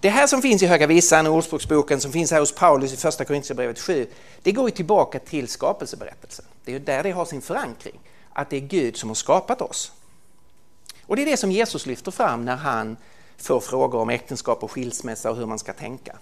Det 0.00 0.08
här 0.08 0.26
som 0.26 0.42
finns 0.42 0.62
i 0.62 0.66
Höga 0.66 0.86
Visan 0.86 1.26
och 1.26 1.34
Ordspråksboken 1.34 2.00
som 2.00 2.12
finns 2.12 2.30
här 2.30 2.40
hos 2.40 2.54
Paulus 2.54 2.92
i 2.92 2.96
Första 2.96 3.24
Korintierbrevet 3.24 3.78
7, 3.78 4.06
det 4.42 4.52
går 4.52 4.68
ju 4.68 4.76
tillbaka 4.76 5.18
till 5.18 5.48
skapelseberättelsen. 5.48 6.44
Det 6.64 6.70
är 6.70 6.78
ju 6.78 6.84
där 6.84 7.02
det 7.02 7.10
har 7.10 7.24
sin 7.24 7.42
förankring, 7.42 8.00
att 8.32 8.50
det 8.50 8.56
är 8.56 8.60
Gud 8.60 8.96
som 8.96 9.10
har 9.10 9.14
skapat 9.14 9.62
oss. 9.62 9.92
Och 11.10 11.16
det 11.16 11.22
är 11.22 11.26
det 11.26 11.36
som 11.36 11.52
Jesus 11.52 11.86
lyfter 11.86 12.10
fram 12.10 12.44
när 12.44 12.56
han 12.56 12.96
får 13.36 13.60
frågor 13.60 14.00
om 14.00 14.10
äktenskap 14.10 14.62
och 14.62 14.70
skilsmässa 14.70 15.30
och 15.30 15.36
hur 15.36 15.46
man 15.46 15.58
ska 15.58 15.72
tänka. 15.72 16.18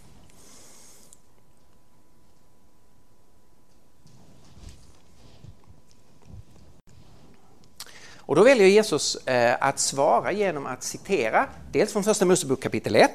Och 8.17 8.37
då 8.37 8.43
väljer 8.43 8.67
Jesus 8.67 9.17
eh, 9.17 9.57
att 9.61 9.79
svara 9.79 10.33
genom 10.33 10.67
att 10.67 10.83
citera 10.83 11.49
dels 11.73 11.93
från 11.93 12.05
Första 12.05 12.25
Mosebok 12.25 12.63
kapitel 12.63 12.97
1 12.97 13.11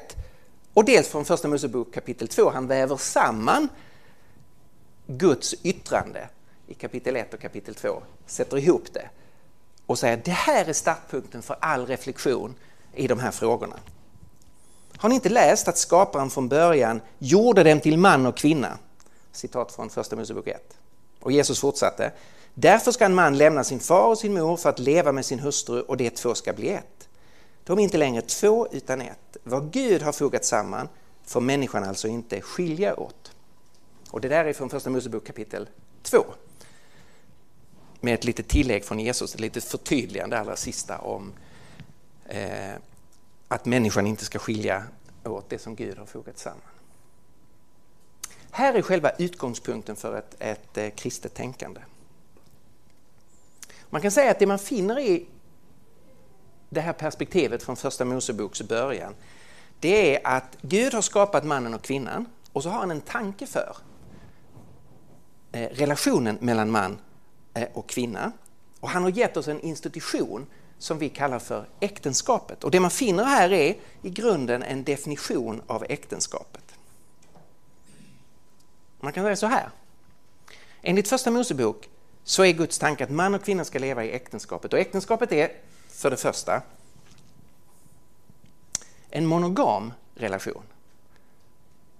och 0.74 0.84
dels 0.84 1.08
från 1.08 1.24
Första 1.24 1.48
Mosebok 1.48 1.94
kapitel 1.94 2.28
2. 2.28 2.50
Han 2.50 2.66
väver 2.66 2.96
samman 2.96 3.68
Guds 5.06 5.54
yttrande 5.62 6.28
i 6.66 6.74
kapitel 6.74 7.16
1 7.16 7.34
och 7.34 7.40
kapitel 7.40 7.74
2, 7.74 8.02
sätter 8.26 8.58
ihop 8.58 8.92
det 8.92 9.08
och 9.86 9.98
säger 9.98 10.16
det 10.16 10.30
här 10.30 10.64
är 10.64 10.72
startpunkten 10.72 11.42
för 11.42 11.56
all 11.60 11.86
reflektion 11.86 12.54
i 12.94 13.06
de 13.06 13.18
här 13.18 13.30
frågorna. 13.30 13.76
Har 14.96 15.08
ni 15.08 15.14
inte 15.14 15.28
läst 15.28 15.68
att 15.68 15.78
skaparen 15.78 16.30
från 16.30 16.48
början 16.48 17.00
gjorde 17.18 17.62
dem 17.62 17.80
till 17.80 17.98
man 17.98 18.26
och 18.26 18.36
kvinna? 18.36 18.78
Citat 19.32 19.72
från 19.72 19.90
Första 19.90 20.16
Mosebok 20.16 20.46
1. 20.46 20.76
Och 21.20 21.32
Jesus 21.32 21.60
fortsatte. 21.60 22.12
Därför 22.54 22.92
ska 22.92 23.04
en 23.04 23.14
man 23.14 23.38
lämna 23.38 23.64
sin 23.64 23.80
far 23.80 24.08
och 24.08 24.18
sin 24.18 24.34
mor 24.34 24.56
för 24.56 24.68
att 24.68 24.78
leva 24.78 25.12
med 25.12 25.24
sin 25.24 25.38
hustru 25.38 25.80
och 25.80 25.96
de 25.96 26.10
två 26.10 26.34
ska 26.34 26.52
bli 26.52 26.68
ett. 26.68 27.08
De 27.64 27.78
är 27.78 27.82
inte 27.82 27.98
längre 27.98 28.22
två 28.22 28.68
utan 28.72 29.00
ett. 29.00 29.36
Vad 29.42 29.72
Gud 29.72 30.02
har 30.02 30.12
fogat 30.12 30.44
samman 30.44 30.88
får 31.24 31.40
människan 31.40 31.84
alltså 31.84 32.08
inte 32.08 32.40
skilja 32.40 33.00
åt. 33.00 33.32
Och 34.10 34.20
det 34.20 34.28
där 34.28 34.44
är 34.44 34.52
från 34.52 34.70
Första 34.70 34.90
Mosebok 34.90 35.26
kapitel 35.26 35.68
2 36.02 36.24
med 38.04 38.14
ett 38.14 38.24
litet 38.24 38.48
tillägg 38.48 38.84
från 38.84 39.00
Jesus, 39.00 39.34
ett 39.34 39.40
litet 39.40 39.64
förtydligande 39.64 40.38
allra 40.38 40.56
sista 40.56 40.98
om 40.98 41.32
eh, 42.26 42.74
att 43.48 43.64
människan 43.64 44.06
inte 44.06 44.24
ska 44.24 44.38
skilja 44.38 44.84
åt 45.24 45.50
det 45.50 45.58
som 45.58 45.74
Gud 45.74 45.98
har 45.98 46.06
fogat 46.06 46.38
samman. 46.38 46.60
Här 48.50 48.74
är 48.74 48.82
själva 48.82 49.10
utgångspunkten 49.10 49.96
för 49.96 50.18
ett, 50.18 50.36
ett 50.38 50.78
eh, 50.78 50.90
kristet 50.90 51.34
tänkande. 51.34 51.80
Man 53.90 54.00
kan 54.00 54.10
säga 54.10 54.30
att 54.30 54.38
det 54.38 54.46
man 54.46 54.58
finner 54.58 54.98
i 54.98 55.26
det 56.70 56.80
här 56.80 56.92
perspektivet 56.92 57.62
från 57.62 57.76
första 57.76 58.04
Moseboks 58.04 58.62
början, 58.62 59.14
det 59.80 60.16
är 60.16 60.26
att 60.26 60.56
Gud 60.62 60.94
har 60.94 61.02
skapat 61.02 61.44
mannen 61.44 61.74
och 61.74 61.82
kvinnan 61.82 62.26
och 62.52 62.62
så 62.62 62.68
har 62.68 62.78
han 62.78 62.90
en 62.90 63.00
tanke 63.00 63.46
för 63.46 63.76
eh, 65.52 65.68
relationen 65.68 66.38
mellan 66.40 66.70
man 66.70 66.98
Eh, 67.54 67.68
och 67.72 67.88
kvinna. 67.88 68.32
Och 68.80 68.88
han 68.88 69.02
har 69.02 69.10
gett 69.10 69.36
oss 69.36 69.48
en 69.48 69.60
institution 69.60 70.46
som 70.78 70.98
vi 70.98 71.08
kallar 71.08 71.38
för 71.38 71.68
äktenskapet. 71.80 72.64
Och 72.64 72.70
det 72.70 72.80
man 72.80 72.90
finner 72.90 73.24
här 73.24 73.52
är 73.52 73.76
i 74.02 74.10
grunden 74.10 74.62
en 74.62 74.84
definition 74.84 75.62
av 75.66 75.84
äktenskapet. 75.88 76.74
Man 79.00 79.12
kan 79.12 79.24
säga 79.24 79.36
så 79.36 79.46
här. 79.46 79.70
Enligt 80.82 81.08
första 81.08 81.30
Mosebok 81.30 81.88
så 82.24 82.44
är 82.44 82.52
Guds 82.52 82.78
tanke 82.78 83.04
att 83.04 83.10
man 83.10 83.34
och 83.34 83.44
kvinna 83.44 83.64
ska 83.64 83.78
leva 83.78 84.04
i 84.04 84.12
äktenskapet. 84.12 84.72
Och 84.72 84.78
äktenskapet 84.78 85.32
är 85.32 85.52
för 85.88 86.10
det 86.10 86.16
första 86.16 86.62
en 89.10 89.26
monogam 89.26 89.92
relation. 90.14 90.62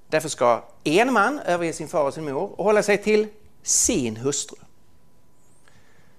Därför 0.08 0.28
ska 0.28 0.64
en 0.84 1.12
man 1.12 1.38
överge 1.38 1.72
sin 1.72 1.88
far 1.88 2.04
och 2.04 2.14
sin 2.14 2.24
mor 2.24 2.60
och 2.60 2.64
hålla 2.64 2.82
sig 2.82 3.02
till 3.02 3.28
sin 3.62 4.16
hustru. 4.16 4.63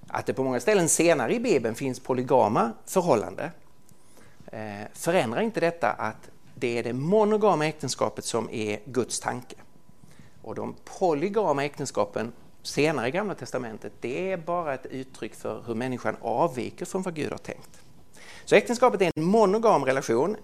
Att 0.07 0.25
det 0.25 0.33
på 0.33 0.43
många 0.43 0.59
ställen 0.59 0.89
senare 0.89 1.35
i 1.35 1.39
Bibeln 1.39 1.75
finns 1.75 1.99
polygama 1.99 2.71
förhållanden 2.85 3.49
eh, 4.51 4.59
förändrar 4.93 5.41
inte 5.41 5.59
detta 5.59 5.91
att 5.91 6.29
det 6.55 6.77
är 6.77 6.83
det 6.83 6.93
monogama 6.93 7.67
äktenskapet 7.67 8.25
som 8.25 8.49
är 8.49 8.79
Guds 8.85 9.19
tanke. 9.19 9.55
Och 10.41 10.55
de 10.55 10.75
polygama 10.99 11.65
äktenskapen 11.65 12.33
senare 12.63 13.07
i 13.07 13.11
Gamla 13.11 13.35
Testamentet, 13.35 13.93
det 14.01 14.31
är 14.31 14.37
bara 14.37 14.73
ett 14.73 14.85
uttryck 14.85 15.35
för 15.35 15.63
hur 15.67 15.75
människan 15.75 16.17
avviker 16.21 16.85
från 16.85 17.01
vad 17.01 17.15
Gud 17.15 17.31
har 17.31 17.37
tänkt. 17.37 17.81
Så 18.45 18.55
äktenskapet 18.55 19.01
är 19.01 19.11
en 19.15 19.23
monogam 19.23 19.85
relation, 19.85 20.35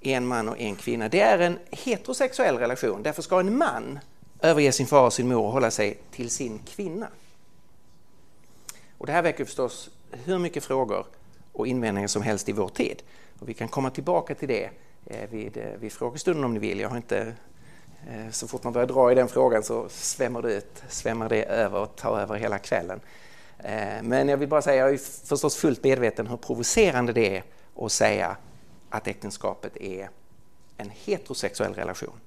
en 0.00 0.26
man 0.26 0.48
och 0.48 0.60
en 0.60 0.76
kvinna. 0.76 1.08
Det 1.08 1.20
är 1.20 1.38
en 1.38 1.58
heterosexuell 1.70 2.58
relation, 2.58 3.02
därför 3.02 3.22
ska 3.22 3.40
en 3.40 3.58
man 3.58 3.98
överge 4.40 4.72
sin 4.72 4.86
far 4.86 5.06
och 5.06 5.12
sin 5.12 5.28
mor 5.28 5.44
och 5.44 5.52
hålla 5.52 5.70
sig 5.70 5.98
till 6.10 6.30
sin 6.30 6.58
kvinna. 6.58 7.08
Och 9.04 9.06
det 9.06 9.12
här 9.12 9.22
väcker 9.22 9.44
förstås 9.44 9.90
hur 10.10 10.38
mycket 10.38 10.64
frågor 10.64 11.06
och 11.52 11.66
invändningar 11.66 12.08
som 12.08 12.22
helst 12.22 12.48
i 12.48 12.52
vår 12.52 12.68
tid. 12.68 13.02
Och 13.38 13.48
vi 13.48 13.54
kan 13.54 13.68
komma 13.68 13.90
tillbaka 13.90 14.34
till 14.34 14.48
det 14.48 14.70
eh, 15.06 15.30
vid, 15.30 15.56
eh, 15.56 15.64
vid 15.78 15.92
frågestunden 15.92 16.44
om 16.44 16.54
ni 16.54 16.60
vill. 16.60 16.80
Jag 16.80 16.88
har 16.88 16.96
inte, 16.96 17.34
eh, 18.10 18.30
så 18.30 18.48
fort 18.48 18.64
man 18.64 18.72
börjar 18.72 18.86
dra 18.86 19.12
i 19.12 19.14
den 19.14 19.28
frågan 19.28 19.62
så 19.62 19.88
svämmar 19.88 20.42
det, 20.42 20.54
ut, 20.54 20.82
svämmar 20.88 21.28
det 21.28 21.44
över 21.44 21.80
och 21.80 21.96
tar 21.96 22.20
över 22.20 22.34
hela 22.34 22.58
kvällen. 22.58 23.00
Men 24.02 24.28
jag 24.28 24.36
vill 24.36 24.48
bara 24.48 24.62
säga, 24.62 24.76
jag 24.76 24.94
är 24.94 25.26
förstås 25.26 25.56
fullt 25.56 25.84
medveten 25.84 26.26
hur 26.26 26.36
provocerande 26.36 27.12
det 27.12 27.36
är 27.36 27.44
att 27.76 27.92
säga 27.92 28.36
att 28.90 29.06
äktenskapet 29.06 29.76
är 29.76 30.10
en 30.76 30.90
heterosexuell 30.90 31.74
relation. 31.74 32.20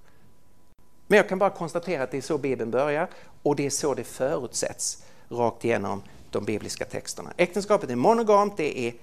Men 1.08 1.18
jag 1.18 1.30
kan 1.30 1.40
bara 1.40 1.50
konstatera 1.50 2.04
att 2.04 2.12
det 2.12 2.18
är 2.18 2.22
så 2.22 2.38
Bibeln 2.38 2.72
börjar 2.72 3.10
och 3.44 3.56
det 3.56 3.66
är 3.66 3.70
så 3.70 3.94
det 3.94 4.04
förutsätts 4.04 5.04
rakt 5.30 5.66
igenom 5.66 6.02
de 6.32 6.46
bibliska 6.46 6.86
texterna. 6.86 7.34
Äktenskapet 7.38 7.90
är 7.90 7.96
monogamt, 7.96 8.58
det 8.58 8.80
är 8.80 8.94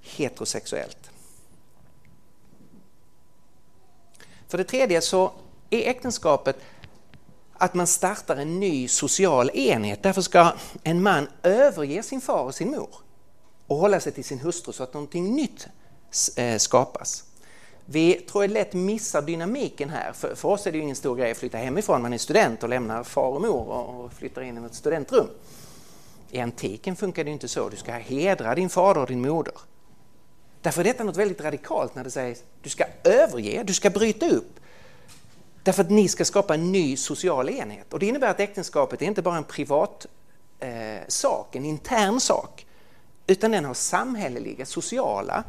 heterosexuellt. 0.00 1.10
För 4.48 4.58
det 4.58 4.64
tredje 4.64 5.00
så 5.00 5.32
är 5.70 5.90
äktenskapet 5.90 6.56
att 7.52 7.74
man 7.74 7.86
startar 7.86 8.36
en 8.36 8.60
ny 8.60 8.88
social 8.88 9.50
enhet. 9.50 10.02
Därför 10.02 10.22
ska 10.22 10.52
en 10.82 11.02
man 11.02 11.28
överge 11.42 12.02
sin 12.02 12.20
far 12.20 12.44
och 12.44 12.54
sin 12.54 12.70
mor 12.70 12.88
och 13.66 13.76
hålla 13.76 14.00
sig 14.00 14.12
till 14.12 14.24
sin 14.24 14.38
hustru 14.38 14.72
så 14.72 14.82
att 14.82 14.94
någonting 14.94 15.34
nytt 15.34 15.66
eh, 16.36 16.58
skapas. 16.58 17.24
Vi 17.84 18.14
tror 18.14 18.44
jag 18.44 18.50
lätt 18.50 18.72
missar 18.72 19.22
dynamiken 19.22 19.90
här. 19.90 20.12
För, 20.12 20.34
för 20.34 20.48
oss 20.48 20.66
är 20.66 20.72
det 20.72 20.78
ju 20.78 20.82
ingen 20.82 20.96
stor 20.96 21.16
grej 21.16 21.30
att 21.30 21.38
flytta 21.38 21.58
hemifrån. 21.58 22.02
Man 22.02 22.12
är 22.12 22.18
student 22.18 22.62
och 22.62 22.68
lämnar 22.68 23.04
far 23.04 23.28
och 23.28 23.40
mor 23.40 23.68
och 23.68 24.12
flyttar 24.12 24.42
in 24.42 24.64
i 24.64 24.66
ett 24.66 24.74
studentrum. 24.74 25.26
I 26.30 26.40
antiken 26.40 26.96
funkar 26.96 27.24
det 27.24 27.30
inte 27.30 27.48
så. 27.48 27.68
Du 27.68 27.76
ska 27.76 27.92
hedra 27.92 28.54
din 28.54 28.68
fader 28.68 29.00
och 29.00 29.06
din 29.06 29.20
moder. 29.20 29.54
Därför 30.62 30.80
är 30.80 30.84
detta 30.84 31.04
något 31.04 31.16
väldigt 31.16 31.40
radikalt 31.40 31.94
när 31.94 32.04
det 32.04 32.10
sägs 32.10 32.42
du 32.62 32.70
ska 32.70 32.84
överge, 33.04 33.62
du 33.62 33.74
ska 33.74 33.90
bryta 33.90 34.28
upp. 34.28 34.60
Därför 35.62 35.82
att 35.82 35.90
ni 35.90 36.08
ska 36.08 36.24
skapa 36.24 36.54
en 36.54 36.72
ny 36.72 36.96
social 36.96 37.48
enhet. 37.48 37.92
Och 37.92 37.98
det 37.98 38.06
innebär 38.06 38.30
att 38.30 38.40
äktenskapet 38.40 39.02
är 39.02 39.06
inte 39.06 39.22
bara 39.22 39.36
en 39.36 39.44
privat 39.44 40.06
eh, 40.58 41.00
sak, 41.08 41.56
en 41.56 41.64
intern 41.64 42.20
sak, 42.20 42.66
utan 43.26 43.50
den 43.50 43.64
har 43.64 43.74
samhälleliga, 43.74 44.66
sociala 44.66 45.44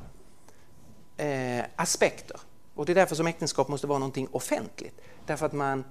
eh, 1.17 1.65
aspekter. 1.75 2.39
Och 2.75 2.85
det 2.85 2.93
är 2.93 2.95
därför 2.95 3.15
som 3.15 3.27
äktenskap 3.27 3.67
måste 3.67 3.87
vara 3.87 3.99
någonting 3.99 4.27
offentligt. 4.31 5.01
Därför 5.25 5.45
att 5.45 5.53
man 5.53 5.83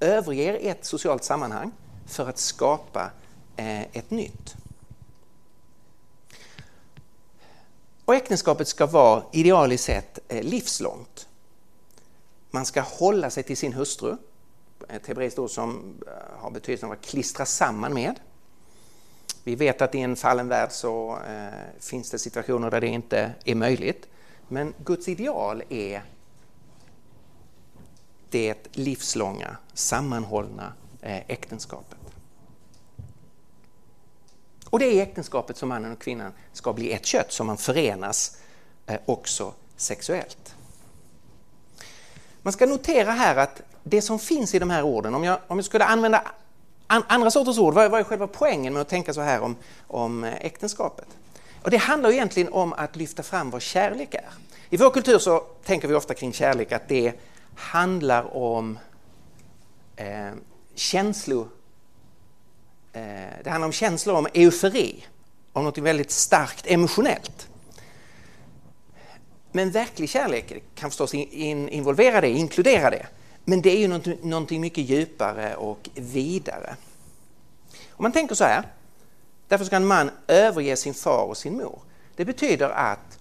överger 0.00 0.58
ett 0.62 0.84
socialt 0.84 1.24
sammanhang 1.24 1.72
för 2.06 2.28
att 2.28 2.38
skapa 2.38 3.10
Eh, 3.60 3.80
ett 3.80 4.10
nytt. 4.10 4.56
Och 8.04 8.14
äktenskapet 8.14 8.68
ska 8.68 8.86
vara 8.86 9.22
idealiskt 9.32 9.84
sett 9.84 10.18
eh, 10.28 10.42
livslångt. 10.42 11.28
Man 12.50 12.66
ska 12.66 12.80
hålla 12.80 13.30
sig 13.30 13.42
till 13.42 13.56
sin 13.56 13.72
hustru, 13.72 14.16
ett 14.88 15.06
hebreiskt 15.06 15.38
ord 15.38 15.50
som 15.50 15.94
eh, 16.06 16.40
har 16.40 16.50
betydelsen 16.50 16.86
av 16.86 16.92
att 16.92 17.04
klistra 17.04 17.46
samman 17.46 17.94
med. 17.94 18.20
Vi 19.44 19.54
vet 19.54 19.82
att 19.82 19.94
i 19.94 20.00
en 20.00 20.16
fallen 20.16 20.48
värld 20.48 20.72
så 20.72 21.18
eh, 21.28 21.80
finns 21.80 22.10
det 22.10 22.18
situationer 22.18 22.70
där 22.70 22.80
det 22.80 22.88
inte 22.88 23.34
är 23.44 23.54
möjligt. 23.54 24.08
Men 24.48 24.74
Guds 24.84 25.08
ideal 25.08 25.62
är 25.68 26.02
det 28.30 28.76
livslånga, 28.76 29.56
sammanhållna 29.74 30.72
eh, 31.00 31.30
äktenskapet. 31.30 31.99
Och 34.70 34.78
det 34.78 34.84
är 34.84 34.92
i 34.92 35.00
äktenskapet 35.00 35.56
som 35.56 35.68
mannen 35.68 35.92
och 35.92 35.98
kvinnan 35.98 36.32
ska 36.52 36.72
bli 36.72 36.92
ett 36.92 37.06
kött, 37.06 37.32
som 37.32 37.46
man 37.46 37.56
förenas 37.56 38.36
eh, 38.86 39.00
också 39.06 39.52
sexuellt. 39.76 40.54
Man 42.42 42.52
ska 42.52 42.66
notera 42.66 43.10
här 43.10 43.36
att 43.36 43.62
det 43.82 44.02
som 44.02 44.18
finns 44.18 44.54
i 44.54 44.58
de 44.58 44.70
här 44.70 44.82
orden, 44.82 45.14
om 45.14 45.24
jag, 45.24 45.38
om 45.46 45.58
jag 45.58 45.64
skulle 45.64 45.84
använda 45.84 46.22
an, 46.86 47.02
andra 47.08 47.30
sorters 47.30 47.58
ord, 47.58 47.74
vad 47.74 47.84
är, 47.84 47.88
vad 47.88 48.00
är 48.00 48.04
själva 48.04 48.26
poängen 48.26 48.72
med 48.72 48.82
att 48.82 48.88
tänka 48.88 49.14
så 49.14 49.20
här 49.20 49.40
om, 49.40 49.56
om 49.86 50.24
eh, 50.24 50.34
äktenskapet? 50.40 51.08
Och 51.62 51.70
det 51.70 51.76
handlar 51.76 52.10
egentligen 52.10 52.52
om 52.52 52.72
att 52.72 52.96
lyfta 52.96 53.22
fram 53.22 53.50
vad 53.50 53.62
kärlek 53.62 54.14
är. 54.14 54.28
I 54.70 54.76
vår 54.76 54.90
kultur 54.90 55.18
så 55.18 55.38
tänker 55.64 55.88
vi 55.88 55.94
ofta 55.94 56.14
kring 56.14 56.32
kärlek 56.32 56.72
att 56.72 56.88
det 56.88 57.12
handlar 57.54 58.36
om 58.36 58.78
eh, 59.96 60.30
känslor. 60.74 61.48
Eh, 62.92 63.02
det 63.44 63.50
handlar 63.50 63.66
om 63.66 63.72
känslor, 63.72 64.16
om 64.16 64.26
eufori, 64.34 65.04
om 65.52 65.64
något 65.64 65.78
väldigt 65.78 66.10
starkt 66.10 66.66
emotionellt. 66.66 67.48
Men 69.52 69.70
verklig 69.70 70.08
kärlek 70.08 70.62
kan 70.74 70.90
förstås 70.90 71.14
in, 71.14 71.68
involvera 71.68 72.20
det, 72.20 72.28
inkludera 72.28 72.90
det. 72.90 73.06
Men 73.44 73.62
det 73.62 73.70
är 73.70 73.78
ju 73.78 73.88
något, 73.88 74.24
någonting 74.24 74.60
mycket 74.60 74.84
djupare 74.88 75.56
och 75.56 75.88
vidare. 75.94 76.76
Om 77.90 78.02
man 78.02 78.12
tänker 78.12 78.34
så 78.34 78.44
här, 78.44 78.62
därför 79.48 79.64
ska 79.64 79.76
en 79.76 79.86
man 79.86 80.10
överge 80.26 80.76
sin 80.76 80.94
far 80.94 81.24
och 81.24 81.36
sin 81.36 81.56
mor. 81.56 81.78
Det 82.16 82.24
betyder 82.24 82.68
att 82.68 83.18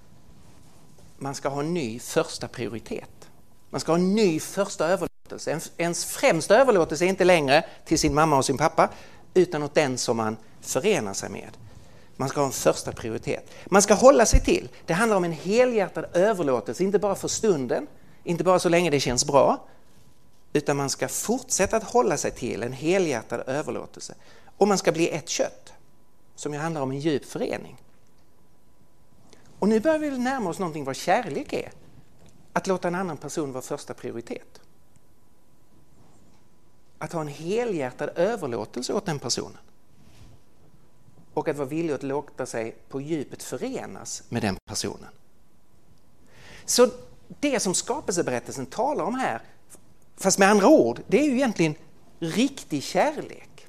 man 1.17 1.35
ska 1.35 1.49
ha 1.49 1.59
en 1.59 1.73
ny 1.73 1.99
första 1.99 2.47
prioritet. 2.47 3.29
Man 3.69 3.81
ska 3.81 3.91
ha 3.91 3.97
en 3.97 4.15
ny 4.15 4.39
första 4.39 4.87
överlåtelse. 4.87 5.59
Ens 5.77 6.05
främsta 6.05 6.57
överlåtelse 6.57 7.05
är 7.05 7.09
inte 7.09 7.25
längre 7.25 7.65
till 7.85 7.99
sin 7.99 8.13
mamma 8.13 8.37
och 8.37 8.45
sin 8.45 8.57
pappa 8.57 8.89
utan 9.33 9.63
åt 9.63 9.73
den 9.73 9.97
som 9.97 10.17
man 10.17 10.37
förenar 10.61 11.13
sig 11.13 11.29
med. 11.29 11.57
Man 12.15 12.29
ska 12.29 12.39
ha 12.39 12.45
en 12.45 12.51
första 12.51 12.91
prioritet. 12.91 13.51
Man 13.65 13.81
ska 13.81 13.93
hålla 13.93 14.25
sig 14.25 14.39
till. 14.39 14.69
Det 14.85 14.93
handlar 14.93 15.17
om 15.17 15.23
en 15.23 15.31
helhjärtad 15.31 16.05
överlåtelse, 16.13 16.83
inte 16.83 16.99
bara 16.99 17.15
för 17.15 17.27
stunden, 17.27 17.87
inte 18.23 18.43
bara 18.43 18.59
så 18.59 18.69
länge 18.69 18.89
det 18.89 18.99
känns 18.99 19.25
bra, 19.25 19.67
utan 20.53 20.77
man 20.77 20.89
ska 20.89 21.07
fortsätta 21.07 21.77
att 21.77 21.83
hålla 21.83 22.17
sig 22.17 22.31
till 22.31 22.63
en 22.63 22.73
helhjärtad 22.73 23.43
överlåtelse. 23.47 24.15
Och 24.57 24.67
man 24.67 24.77
ska 24.77 24.91
bli 24.91 25.09
ett 25.09 25.29
kött, 25.29 25.73
som 26.35 26.53
ju 26.53 26.59
handlar 26.59 26.81
om 26.81 26.91
en 26.91 26.99
djup 26.99 27.25
förening. 27.25 27.81
Och 29.59 29.69
nu 29.69 29.79
börjar 29.79 29.99
vi 29.99 30.17
närma 30.17 30.49
oss 30.49 30.59
någonting 30.59 30.83
vad 30.83 30.95
kärlek 30.95 31.53
är. 31.53 31.71
Att 32.53 32.67
låta 32.67 32.87
en 32.87 32.95
annan 32.95 33.17
person 33.17 33.51
vara 33.51 33.61
första 33.61 33.93
prioritet. 33.93 34.61
Att 36.99 37.13
ha 37.13 37.21
en 37.21 37.27
helhjärtad 37.27 38.09
överlåtelse 38.15 38.93
åt 38.93 39.05
den 39.05 39.19
personen. 39.19 39.57
Och 41.33 41.47
att 41.47 41.57
vara 41.57 41.67
villig 41.67 41.93
att 41.93 42.03
låta 42.03 42.45
sig 42.45 42.75
på 42.89 43.01
djupet 43.01 43.43
förenas 43.43 44.23
med 44.29 44.41
den 44.41 44.57
personen. 44.65 45.09
Så 46.65 46.89
det 47.39 47.59
som 47.59 47.73
skapelseberättelsen 47.73 48.65
talar 48.65 49.03
om 49.03 49.15
här, 49.15 49.41
fast 50.17 50.39
med 50.39 50.49
andra 50.49 50.67
ord, 50.67 51.01
det 51.07 51.19
är 51.19 51.25
ju 51.25 51.35
egentligen 51.35 51.75
riktig 52.19 52.83
kärlek. 52.83 53.67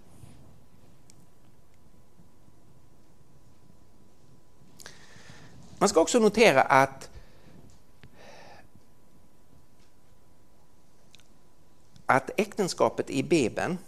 Man 5.78 5.89
ska 5.89 6.01
också 6.01 6.18
notera 6.18 6.62
att 6.62 7.09
att 12.11 12.30
äktenskapet 12.36 13.11
i 13.11 13.22
Bibeln 13.22 13.78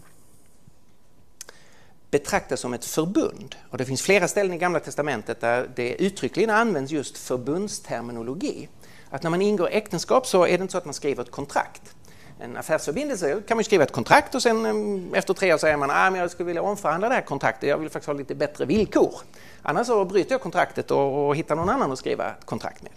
betraktas 2.11 2.61
som 2.61 2.75
ett 2.75 2.85
förbund. 2.85 3.57
Och 3.71 3.79
det 3.79 3.85
finns 3.85 4.03
flera 4.03 4.29
ställen 4.29 4.53
i 4.53 4.59
Gamla 4.59 4.81
Testamentet 4.81 5.41
där 5.41 5.71
det 5.77 5.95
uttryckligen 6.03 6.51
används 6.51 6.93
just 6.93 7.19
förbundsterminologi. 7.19 8.69
Att 9.11 9.23
när 9.23 9.31
man 9.31 9.43
ingår 9.43 9.69
äktenskap 9.73 10.27
så 10.27 10.47
är 10.47 10.59
det 10.59 10.63
inte 10.63 10.73
så 10.73 10.79
att 10.79 10.85
man 10.85 10.95
skriver 10.95 11.23
ett 11.23 11.31
kontrakt. 11.31 11.95
En 12.41 12.57
affärsförbindelse 12.57 13.43
kan 13.49 13.57
man 13.57 13.65
skriva 13.65 13.85
ett 13.85 13.93
kontrakt 13.93 14.35
och 14.35 14.43
sen 14.43 15.15
efter 15.15 15.35
tre 15.35 15.55
år 15.55 15.59
säger 15.59 15.77
man 15.77 15.91
att 15.91 16.13
ah, 16.13 16.17
jag 16.17 16.31
skulle 16.31 16.47
vilja 16.47 16.63
omförhandla 16.63 17.09
det 17.09 17.15
här 17.15 17.23
kontraktet, 17.23 17.69
jag 17.69 17.79
vill 17.79 17.91
faktiskt 17.91 18.07
ha 18.07 18.15
lite 18.15 18.35
bättre 18.35 18.65
villkor. 18.65 19.15
Annars 19.63 19.87
så 19.87 20.05
bryter 20.05 20.33
jag 20.33 20.41
kontraktet 20.41 20.91
och, 20.91 21.29
och 21.29 21.37
hittar 21.37 21.57
någon 21.57 21.69
annan 21.69 21.93
att 21.93 21.99
skriva 21.99 22.31
ett 22.31 22.47
kontrakt 22.47 22.83
med. 22.83 22.93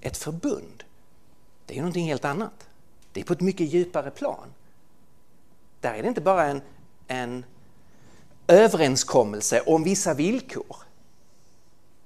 Ett 0.00 0.16
förbund, 0.16 0.84
det 1.66 1.72
är 1.72 1.76
ju 1.76 1.80
någonting 1.80 2.06
helt 2.06 2.24
annat. 2.24 2.68
Det 3.16 3.20
är 3.20 3.24
på 3.24 3.32
ett 3.32 3.40
mycket 3.40 3.72
djupare 3.72 4.10
plan. 4.10 4.52
Där 5.80 5.94
är 5.94 6.02
det 6.02 6.08
inte 6.08 6.20
bara 6.20 6.44
en, 6.44 6.62
en 7.06 7.44
överenskommelse 8.46 9.60
om 9.60 9.84
vissa 9.84 10.14
villkor. 10.14 10.76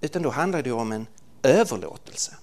Utan 0.00 0.22
då 0.22 0.30
handlar 0.30 0.62
det 0.62 0.72
om 0.72 0.92
en 0.92 1.06
överlåtelse. 1.42 2.36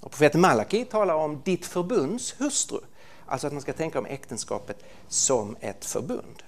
Och 0.00 0.10
profeten 0.10 0.40
Malaki 0.40 0.84
talar 0.84 1.14
om 1.14 1.42
ditt 1.44 1.66
förbunds 1.66 2.40
hustru. 2.40 2.78
Alltså 3.26 3.46
att 3.46 3.52
man 3.52 3.62
ska 3.62 3.72
tänka 3.72 3.98
om 3.98 4.06
äktenskapet 4.06 4.84
som 5.08 5.56
ett 5.60 5.84
förbund. 5.84 6.42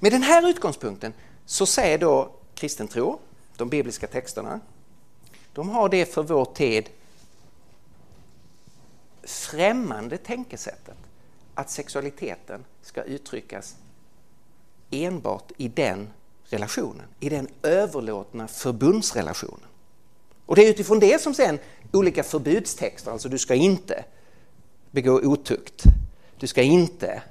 Med 0.00 0.12
den 0.12 0.22
här 0.22 0.48
utgångspunkten 0.48 1.12
så 1.44 1.66
säger 1.66 1.98
då 1.98 2.30
kristen 2.54 2.88
tro, 2.88 3.18
de 3.56 3.68
bibliska 3.68 4.06
texterna, 4.06 4.60
de 5.52 5.68
har 5.68 5.88
det 5.88 6.14
för 6.14 6.22
vår 6.22 6.44
tid 6.44 6.90
främmande 9.26 10.18
tänkesättet 10.18 10.96
att 11.54 11.70
sexualiteten 11.70 12.64
ska 12.82 13.02
uttryckas 13.02 13.76
enbart 14.90 15.52
i 15.56 15.68
den 15.68 16.08
relationen, 16.44 17.06
i 17.20 17.28
den 17.28 17.48
överlåtna 17.62 18.48
förbundsrelationen. 18.48 19.66
Och 20.46 20.56
det 20.56 20.66
är 20.66 20.70
utifrån 20.70 21.00
det 21.00 21.22
som 21.22 21.34
sen 21.34 21.58
olika 21.92 22.22
förbudstexter, 22.22 23.10
alltså 23.10 23.28
du 23.28 23.38
ska 23.38 23.54
inte 23.54 24.04
begå 24.90 25.12
otukt, 25.12 25.82
du 26.38 26.46
ska 26.46 26.62
inte 26.62 27.22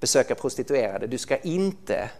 besöka 0.00 0.34
prostituerade, 0.34 1.06
du 1.06 1.18
ska 1.18 1.36
inte... 1.36 2.10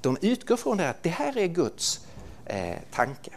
De 0.00 0.16
utgår 0.20 0.56
från 0.56 0.76
det 0.76 0.88
att 0.88 1.02
det 1.02 1.08
här 1.08 1.38
är 1.38 1.46
Guds 1.46 2.06
eh, 2.46 2.78
tanke. 2.92 3.30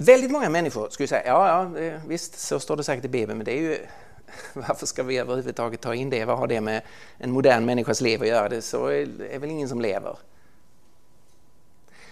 Väldigt 0.00 0.30
många 0.30 0.48
människor 0.48 0.90
skulle 0.90 1.08
säga, 1.08 1.26
ja, 1.26 1.70
ja 1.80 2.00
visst 2.06 2.38
så 2.38 2.60
står 2.60 2.76
det 2.76 2.84
säkert 2.84 3.04
i 3.04 3.08
Bibeln, 3.08 3.38
men 3.38 3.44
det 3.44 3.52
är 3.52 3.60
ju 3.60 3.78
varför 4.52 4.86
ska 4.86 5.02
vi 5.02 5.18
överhuvudtaget 5.18 5.80
ta 5.80 5.94
in 5.94 6.10
det? 6.10 6.24
Vad 6.24 6.38
har 6.38 6.46
det 6.46 6.60
med 6.60 6.82
en 7.18 7.30
modern 7.30 7.64
människas 7.64 8.00
liv 8.00 8.22
att 8.22 8.28
göra? 8.28 8.48
Det 8.48 8.62
så 8.62 8.86
är, 8.86 9.22
är 9.22 9.38
väl 9.38 9.50
ingen 9.50 9.68
som 9.68 9.80
lever. 9.80 10.18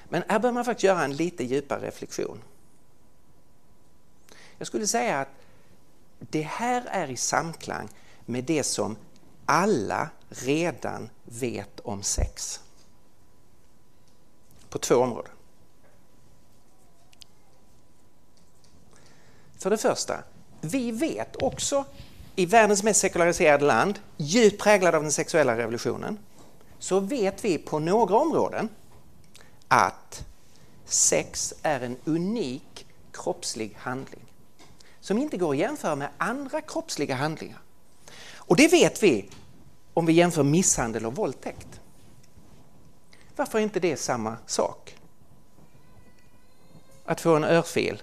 Men 0.08 0.22
här 0.28 0.38
bör 0.38 0.52
man 0.52 0.64
faktiskt 0.64 0.84
göra 0.84 1.04
en 1.04 1.16
lite 1.16 1.44
djupare 1.44 1.86
reflektion. 1.86 2.42
Jag 4.58 4.66
skulle 4.66 4.86
säga 4.86 5.20
att 5.20 5.28
det 6.18 6.42
här 6.42 6.84
är 6.90 7.10
i 7.10 7.16
samklang 7.16 7.88
med 8.24 8.44
det 8.44 8.62
som 8.62 8.96
alla 9.46 10.10
redan 10.28 11.10
vet 11.24 11.80
om 11.80 12.02
sex. 12.02 12.60
På 14.68 14.78
två 14.78 14.94
områden. 14.96 15.35
För 19.58 19.70
det 19.70 19.78
första, 19.78 20.18
vi 20.60 20.90
vet 20.90 21.42
också 21.42 21.84
i 22.36 22.46
världens 22.46 22.82
mest 22.82 23.00
sekulariserade 23.00 23.64
land, 23.64 23.98
djupt 24.16 24.62
präglad 24.62 24.94
av 24.94 25.02
den 25.02 25.12
sexuella 25.12 25.56
revolutionen, 25.56 26.18
så 26.78 27.00
vet 27.00 27.44
vi 27.44 27.58
på 27.58 27.78
några 27.78 28.16
områden 28.16 28.68
att 29.68 30.24
sex 30.84 31.54
är 31.62 31.80
en 31.80 31.96
unik 32.04 32.86
kroppslig 33.12 33.76
handling 33.78 34.24
som 35.00 35.18
inte 35.18 35.36
går 35.36 35.50
att 35.50 35.58
jämföra 35.58 35.96
med 35.96 36.08
andra 36.18 36.60
kroppsliga 36.60 37.14
handlingar. 37.14 37.58
Och 38.34 38.56
det 38.56 38.68
vet 38.68 39.02
vi 39.02 39.30
om 39.94 40.06
vi 40.06 40.12
jämför 40.12 40.42
misshandel 40.42 41.06
och 41.06 41.16
våldtäkt. 41.16 41.80
Varför 43.36 43.58
är 43.58 43.62
inte 43.62 43.80
det 43.80 43.96
samma 43.96 44.36
sak? 44.46 44.96
Att 47.04 47.20
få 47.20 47.36
en 47.36 47.44
örfil 47.44 48.02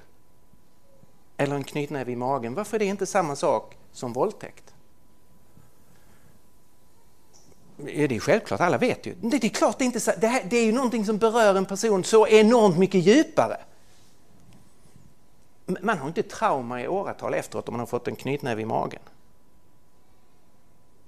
eller 1.37 1.55
en 1.55 1.63
knytnäve 1.63 2.11
i 2.11 2.15
magen, 2.15 2.53
varför 2.53 2.77
är 2.77 2.79
det 2.79 2.85
inte 2.85 3.05
samma 3.05 3.35
sak 3.35 3.77
som 3.91 4.13
våldtäkt? 4.13 4.73
Ja, 7.77 8.07
det 8.07 8.15
är 8.15 8.19
självklart, 8.19 8.59
alla 8.59 8.77
vet 8.77 9.05
ju. 9.05 9.15
Det, 9.21 9.43
är 9.43 9.49
klart 9.49 9.77
det 9.77 9.83
är 9.83 9.85
inte 9.85 10.15
det, 10.19 10.27
här, 10.27 10.43
det 10.49 10.57
är 10.57 10.65
ju 10.65 10.71
någonting 10.71 11.05
som 11.05 11.17
berör 11.17 11.55
en 11.55 11.65
person 11.65 12.03
så 12.03 12.27
enormt 12.27 12.77
mycket 12.77 13.05
djupare. 13.05 13.57
Man 15.65 15.97
har 15.97 16.07
inte 16.07 16.23
trauma 16.23 16.81
i 16.81 16.87
åratal 16.87 17.33
efteråt 17.33 17.67
om 17.67 17.73
man 17.73 17.79
har 17.79 17.87
fått 17.87 18.07
en 18.07 18.15
knytnäve 18.15 18.61
i 18.61 18.65
magen. 18.65 19.01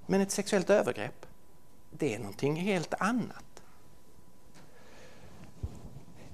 Men 0.06 0.20
ett 0.20 0.30
sexuellt 0.30 0.70
övergrepp, 0.70 1.26
det 1.90 2.14
är 2.14 2.18
någonting 2.18 2.56
helt 2.56 2.94
annat. 2.98 3.44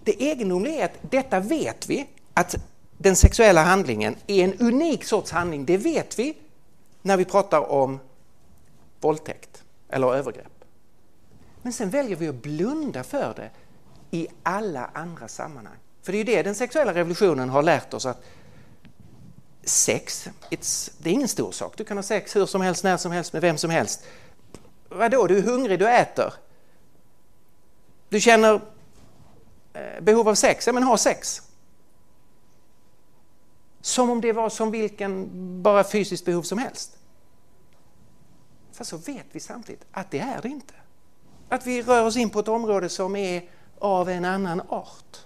Det 0.05 0.23
egendomliga 0.23 0.81
är 0.81 0.85
att 0.85 0.99
detta 1.11 1.41
vet 1.41 1.89
vi, 1.89 2.07
att 2.35 2.57
den 3.03 3.17
sexuella 3.17 3.63
handlingen 3.63 4.17
är 4.27 4.45
en 4.45 4.55
unik 4.55 5.05
sorts 5.05 5.31
handling. 5.31 5.65
Det 5.65 5.77
vet 5.77 6.19
vi 6.19 6.37
när 7.03 7.17
vi 7.17 7.25
pratar 7.25 7.71
om 7.71 8.01
våldtäkt 9.01 9.65
eller 9.89 10.15
övergrepp. 10.15 10.65
Men 11.63 11.73
sen 11.73 11.91
väljer 11.91 12.17
vi 12.17 12.29
att 12.29 12.43
blunda 12.43 13.05
för 13.05 13.35
det 13.37 13.51
i 14.11 14.29
alla 14.43 14.91
andra 14.95 15.29
sammanhang. 15.29 15.77
För 16.03 16.13
det 16.13 16.17
är 16.17 16.19
ju 16.19 16.25
det 16.25 16.43
den 16.43 16.55
sexuella 16.55 16.95
revolutionen 16.95 17.49
har 17.49 17.63
lärt 17.63 17.95
oss 17.95 18.07
att 18.07 18.25
sex, 19.65 20.29
det 20.99 21.11
är 21.11 21.15
ingen 21.15 21.29
stor 21.29 21.53
sak. 21.53 21.77
Du 21.77 21.85
kan 21.85 21.97
ha 21.97 22.03
sex 22.03 22.37
hur 22.37 22.47
som 22.47 22.61
helst, 22.61 22.85
när 22.85 22.97
som 22.97 23.13
helst, 23.13 23.33
med 23.33 23.43
vem 23.43 23.59
som 23.59 23.71
helst. 23.71 24.05
Vadå, 24.89 25.27
du 25.27 25.39
är 25.39 25.43
hungrig, 25.43 25.79
du 25.79 25.89
äter. 25.89 26.35
Du 28.09 28.21
känner 28.21 28.61
eh, 29.73 30.01
behov 30.01 30.29
av 30.29 30.35
sex, 30.35 30.67
ja 30.67 30.73
men 30.73 30.83
ha 30.83 30.99
sex. 30.99 31.43
Som 33.85 34.11
om 34.11 34.21
det 34.21 34.33
var 34.33 34.49
som 34.49 34.71
vilken 34.71 35.29
bara 35.63 35.85
fysiskt 35.85 36.25
behov 36.25 36.43
som 36.43 36.59
helst. 36.59 36.99
För 38.73 38.85
så 38.85 38.97
vet 38.97 39.27
vi 39.33 39.41
samtidigt 39.41 39.85
att 39.93 40.11
det 40.11 40.19
är 40.19 40.43
det 40.43 40.49
inte. 40.49 40.75
Att 41.49 41.67
vi 41.67 41.83
rör 41.83 42.05
oss 42.07 42.17
in 42.17 42.31
på 42.31 42.41
ett 42.41 42.49
område 42.49 42.89
som 42.89 43.17
är 43.17 43.49
av 43.79 44.09
en 44.09 44.25
annan 44.25 44.61
art. 44.69 45.19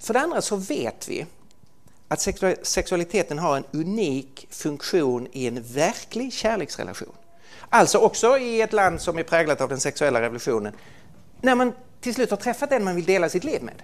För 0.00 0.14
det 0.14 0.20
andra 0.20 0.42
så 0.42 0.56
vet 0.56 1.08
vi 1.08 1.26
att 2.08 2.20
sexualiteten 2.62 3.38
har 3.38 3.56
en 3.56 3.64
unik 3.72 4.46
funktion 4.50 5.28
i 5.32 5.46
en 5.46 5.62
verklig 5.62 6.32
kärleksrelation. 6.32 7.14
Alltså 7.72 7.98
också 7.98 8.38
i 8.38 8.60
ett 8.60 8.72
land 8.72 9.00
som 9.00 9.18
är 9.18 9.22
präglat 9.22 9.60
av 9.60 9.68
den 9.68 9.80
sexuella 9.80 10.20
revolutionen. 10.20 10.72
När 11.40 11.54
man 11.54 11.72
till 12.00 12.14
slut 12.14 12.30
har 12.30 12.36
träffat 12.36 12.70
den 12.70 12.84
man 12.84 12.96
vill 12.96 13.04
dela 13.04 13.28
sitt 13.28 13.44
liv 13.44 13.62
med. 13.62 13.82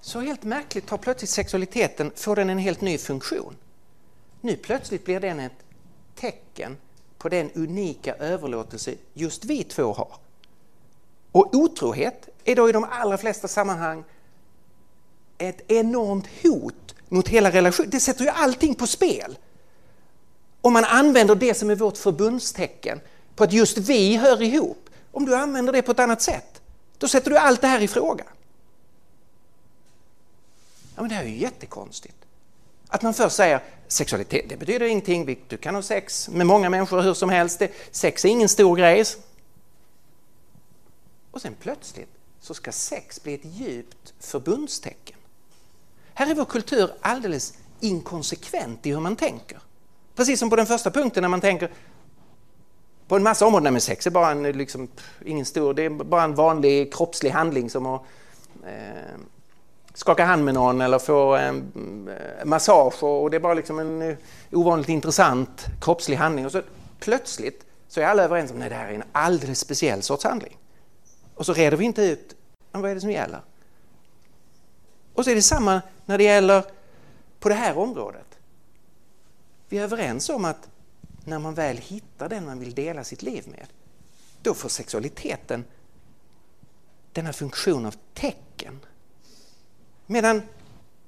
Så 0.00 0.20
helt 0.20 0.42
märkligt 0.42 0.86
tar 0.86 0.98
plötsligt 0.98 1.30
sexualiteten, 1.30 2.12
får 2.16 2.36
den 2.36 2.50
en 2.50 2.58
helt 2.58 2.80
ny 2.80 2.98
funktion. 2.98 3.56
Nu 4.40 4.56
plötsligt 4.56 5.04
blir 5.04 5.20
den 5.20 5.40
ett 5.40 5.64
tecken 6.14 6.76
på 7.18 7.28
den 7.28 7.50
unika 7.50 8.14
överlåtelse 8.14 8.94
just 9.12 9.44
vi 9.44 9.64
två 9.64 9.92
har. 9.92 10.16
Och 11.32 11.54
otrohet 11.54 12.28
är 12.44 12.56
då 12.56 12.68
i 12.68 12.72
de 12.72 12.86
allra 12.90 13.18
flesta 13.18 13.48
sammanhang 13.48 14.04
ett 15.38 15.70
enormt 15.70 16.26
hot 16.42 16.94
mot 17.08 17.28
hela 17.28 17.50
relationen. 17.50 17.90
Det 17.90 18.00
sätter 18.00 18.24
ju 18.24 18.30
allting 18.30 18.74
på 18.74 18.86
spel. 18.86 19.38
Om 20.64 20.72
man 20.72 20.84
använder 20.84 21.34
det 21.34 21.54
som 21.54 21.70
är 21.70 21.74
vårt 21.74 21.96
förbundstecken 21.96 23.00
på 23.34 23.44
att 23.44 23.52
just 23.52 23.78
vi 23.78 24.16
hör 24.16 24.42
ihop. 24.42 24.90
Om 25.12 25.26
du 25.26 25.34
använder 25.34 25.72
det 25.72 25.82
på 25.82 25.92
ett 25.92 25.98
annat 25.98 26.22
sätt, 26.22 26.62
då 26.98 27.08
sätter 27.08 27.30
du 27.30 27.38
allt 27.38 27.60
det 27.60 27.66
här 27.66 27.80
i 27.80 27.88
fråga. 27.88 28.24
Ja, 30.94 31.02
men 31.02 31.08
det 31.08 31.14
här 31.14 31.24
är 31.24 31.28
ju 31.28 31.38
jättekonstigt. 31.38 32.16
Att 32.88 33.02
man 33.02 33.14
först 33.14 33.36
säger 33.36 33.62
sexualitet, 33.88 34.48
det 34.48 34.56
betyder 34.56 34.86
ingenting, 34.86 35.38
du 35.48 35.56
kan 35.56 35.74
ha 35.74 35.82
sex 35.82 36.28
med 36.28 36.46
många 36.46 36.70
människor 36.70 37.02
hur 37.02 37.14
som 37.14 37.30
helst, 37.30 37.62
sex 37.90 38.24
är 38.24 38.28
ingen 38.28 38.48
stor 38.48 38.76
grej. 38.76 39.04
Och 41.30 41.42
sen 41.42 41.54
plötsligt 41.60 42.10
så 42.40 42.54
ska 42.54 42.72
sex 42.72 43.22
bli 43.22 43.34
ett 43.34 43.44
djupt 43.44 44.14
förbundstecken. 44.20 45.16
Här 46.14 46.30
är 46.30 46.34
vår 46.34 46.44
kultur 46.44 46.90
alldeles 47.00 47.54
inkonsekvent 47.80 48.86
i 48.86 48.90
hur 48.90 49.00
man 49.00 49.16
tänker. 49.16 49.58
Precis 50.16 50.40
som 50.40 50.50
på 50.50 50.56
den 50.56 50.66
första 50.66 50.90
punkten 50.90 51.22
när 51.22 51.28
man 51.28 51.40
tänker 51.40 51.70
på 53.08 53.16
en 53.16 53.22
massa 53.22 53.46
områden, 53.46 53.72
men 53.72 53.80
sex 53.80 54.06
är 54.06 54.10
bara 54.10 54.30
en, 54.30 54.42
liksom, 54.42 54.88
ingen 55.24 55.44
stor, 55.44 55.74
det 55.74 55.82
är 55.82 55.90
bara 55.90 56.22
en 56.22 56.34
vanlig 56.34 56.94
kroppslig 56.94 57.30
handling 57.30 57.70
som 57.70 57.86
att 57.86 58.02
eh, 58.66 59.18
skaka 59.94 60.24
hand 60.24 60.44
med 60.44 60.54
någon 60.54 60.80
eller 60.80 60.98
få 60.98 61.34
en 61.34 62.08
eh, 62.08 62.44
massage 62.44 63.02
och 63.02 63.30
det 63.30 63.36
är 63.36 63.40
bara 63.40 63.54
liksom 63.54 63.78
en 63.78 64.02
eh, 64.02 64.16
ovanligt 64.52 64.88
intressant 64.88 65.66
kroppslig 65.80 66.16
handling. 66.16 66.46
Och 66.46 66.52
så 66.52 66.62
plötsligt 67.00 67.66
så 67.88 68.00
är 68.00 68.04
alla 68.04 68.22
överens 68.22 68.50
om 68.50 68.62
att 68.62 68.68
det 68.68 68.74
här 68.74 68.88
är 68.88 68.94
en 68.94 69.04
alldeles 69.12 69.60
speciell 69.60 70.02
sorts 70.02 70.24
handling. 70.24 70.56
Och 71.34 71.46
så 71.46 71.52
reder 71.52 71.76
vi 71.76 71.84
inte 71.84 72.02
ut 72.02 72.36
vad 72.72 72.90
är 72.90 72.94
det 72.94 73.00
som 73.00 73.10
gäller. 73.10 73.40
Och 75.14 75.24
så 75.24 75.30
är 75.30 75.34
det 75.34 75.42
samma 75.42 75.82
när 76.04 76.18
det 76.18 76.24
gäller 76.24 76.62
på 77.40 77.48
det 77.48 77.54
här 77.54 77.78
området. 77.78 78.33
Vi 79.74 79.78
är 79.78 79.84
överens 79.84 80.28
om 80.28 80.44
att 80.44 80.68
när 81.24 81.38
man 81.38 81.54
väl 81.54 81.76
hittar 81.76 82.28
den 82.28 82.46
man 82.46 82.58
vill 82.58 82.74
dela 82.74 83.04
sitt 83.04 83.22
liv 83.22 83.44
med, 83.48 83.66
då 84.42 84.54
får 84.54 84.68
sexualiteten 84.68 85.64
denna 87.12 87.32
funktion 87.32 87.86
av 87.86 87.94
tecken. 88.14 88.80
Medan 90.06 90.42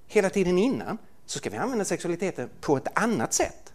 hela 0.07 0.31
tiden 0.31 0.59
innan 0.59 0.99
så 1.27 1.39
ska 1.39 1.51
vi 1.51 1.57
använda 1.57 1.85
sexualiteten 1.85 2.51
på 2.61 2.77
ett 2.77 2.87
annat 2.95 3.33
sätt. 3.33 3.73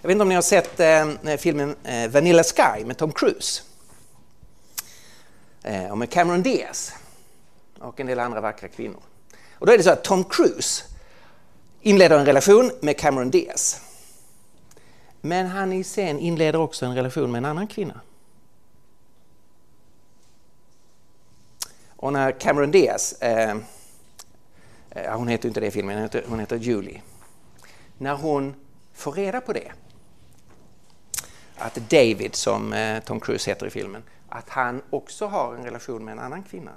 Jag 0.00 0.08
vet 0.08 0.12
inte 0.14 0.22
om 0.22 0.28
ni 0.28 0.34
har 0.34 0.42
sett 0.42 0.80
eh, 0.80 1.36
filmen 1.38 1.76
eh, 1.84 2.10
Vanilla 2.10 2.42
Sky 2.44 2.84
med 2.84 2.96
Tom 2.96 3.12
Cruise. 3.12 3.62
Eh, 5.62 5.90
och 5.90 5.98
med 5.98 6.10
Cameron 6.10 6.42
Diaz 6.42 6.92
och 7.78 8.00
en 8.00 8.06
del 8.06 8.20
andra 8.20 8.40
vackra 8.40 8.68
kvinnor. 8.68 9.02
Och 9.52 9.66
då 9.66 9.72
är 9.72 9.78
det 9.78 9.84
så 9.84 9.90
att 9.90 10.04
Tom 10.04 10.24
Cruise 10.24 10.91
inleder 11.82 12.18
en 12.18 12.26
relation 12.26 12.70
med 12.80 12.98
Cameron 12.98 13.30
Diaz. 13.30 13.80
Men 15.20 15.46
han 15.46 15.72
i 15.72 15.84
sen 15.84 16.18
inleder 16.18 16.58
också 16.58 16.86
en 16.86 16.94
relation 16.94 17.32
med 17.32 17.38
en 17.38 17.44
annan 17.44 17.66
kvinna. 17.66 18.00
Och 21.96 22.12
när 22.12 22.32
Cameron 22.32 22.70
Diaz, 22.70 23.12
eh, 23.12 23.56
eh 24.90 25.16
hon 25.16 25.28
heter 25.28 25.48
inte 25.48 25.60
det 25.60 25.66
i 25.66 25.70
filmen, 25.70 25.94
hon 25.94 26.02
heter, 26.02 26.24
hon 26.28 26.40
heter 26.40 26.56
Julie. 26.56 27.02
När 27.98 28.14
hon 28.14 28.54
får 28.92 29.12
reda 29.12 29.40
på 29.40 29.52
det, 29.52 29.72
att 31.56 31.74
David, 31.74 32.34
som 32.34 32.72
eh, 32.72 33.02
Tom 33.02 33.20
Cruise 33.20 33.50
heter 33.50 33.66
i 33.66 33.70
filmen, 33.70 34.02
att 34.28 34.48
han 34.48 34.82
också 34.90 35.26
har 35.26 35.54
en 35.54 35.64
relation 35.64 36.04
med 36.04 36.12
en 36.12 36.18
annan 36.18 36.42
kvinna. 36.42 36.72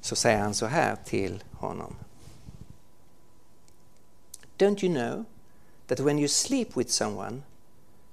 Så 0.00 0.16
säger 0.16 0.38
han 0.38 0.54
så 0.54 0.66
här 0.66 0.96
till 1.04 1.44
honom. 1.52 1.96
Don't 4.60 4.86
you 4.86 4.92
know 4.92 5.24
that 5.86 6.00
when 6.00 6.18
you 6.18 6.28
sleep 6.28 6.76
with 6.76 6.90
someone 6.90 7.42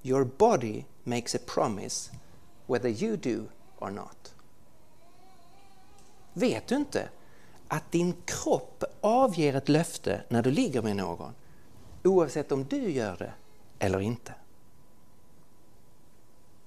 your 0.01 0.25
body 0.25 0.85
makes 1.03 1.35
a 1.35 1.39
promise 1.39 2.11
whether 2.67 2.89
you 2.89 3.17
do 3.17 3.49
or 3.79 3.91
not? 3.91 4.33
Vet 6.33 6.67
du 6.67 6.75
inte 6.75 7.09
att 7.67 7.91
din 7.91 8.13
kropp 8.25 8.83
avger 9.01 9.53
ett 9.53 9.69
löfte 9.69 10.23
när 10.29 10.43
du 10.43 10.51
ligger 10.51 10.81
med 10.81 10.95
någon 10.95 11.33
oavsett 12.03 12.51
om 12.51 12.65
du 12.65 12.91
gör 12.91 13.17
det 13.17 13.33
eller 13.79 13.99
inte? 13.99 14.33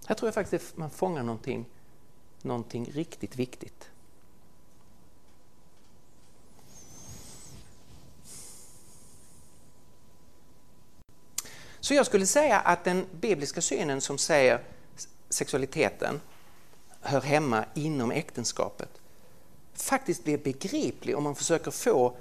Här 0.07 0.15
tror 0.15 0.27
jag 0.27 0.35
faktiskt 0.35 0.73
att 0.73 0.77
man 0.77 0.91
fångar 0.91 1.23
någonting, 1.23 1.67
någonting 2.43 2.85
riktigt 2.85 3.37
viktigt. 3.37 3.90
Så 11.81 11.95
jag 11.95 12.07
skulle 12.07 12.27
säga 12.27 12.61
att 12.61 12.85
den 12.85 13.07
bibliska 13.21 13.61
synen 13.61 14.01
som 14.01 14.19
säger 14.19 14.61
sexualiteten 15.29 16.21
hör 17.01 17.21
hemma 17.21 17.65
inom 17.75 18.11
äktenskapet 18.11 18.89
faktiskt 19.75 20.25
blir 20.25 20.39
begriplig 20.39 21.17
om 21.17 21.25
man 21.25 21.35
försöker 21.35 21.71
få 21.71 22.17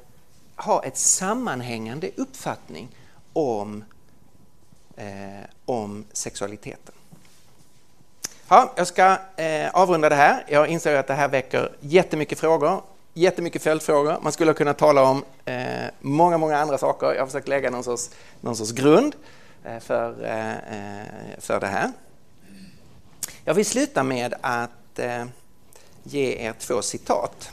ha 0.56 0.84
ett 0.84 0.98
sammanhängande 0.98 2.12
uppfattning 2.16 2.96
om, 3.34 3.84
eh, 4.96 5.06
om 5.66 6.06
sexualiteten. 6.14 6.96
Ja, 8.48 8.74
jag 8.76 8.88
ska 8.88 9.18
eh, 9.36 9.70
avrunda 9.74 10.10
det 10.10 10.16
här. 10.16 10.46
Jag 10.48 10.68
inser 10.68 10.96
att 10.96 11.08
det 11.08 11.14
här 11.14 11.28
väcker 11.28 11.72
jättemycket 11.80 12.40
frågor, 12.40 12.82
jättemycket 13.14 13.64
följdfrågor. 13.64 14.18
Man 14.22 14.32
skulle 14.32 14.54
kunna 14.54 14.74
tala 14.74 15.04
om 15.04 15.24
eh, 15.46 15.86
många, 16.00 16.38
många 16.38 16.58
andra 16.58 16.78
saker. 16.78 17.08
Jag 17.08 17.20
har 17.20 17.26
försökt 17.26 17.48
lägga 17.48 17.70
någon 17.70 17.84
sorts, 17.84 18.10
någon 18.42 18.56
sorts 18.56 18.72
grund 18.72 19.16
eh, 19.16 19.39
Eh, 19.64 19.80
för, 19.80 20.10
eh, 20.26 21.40
för 21.40 21.60
det 21.60 21.68
här. 21.68 21.92
Jag 23.44 23.54
vill 23.54 23.66
sluta 23.66 24.04
med 24.04 24.34
att 24.42 25.00
eh, 25.00 25.26
ge 26.04 26.36
er 26.36 26.54
två 26.60 26.82
citat. 26.82 27.52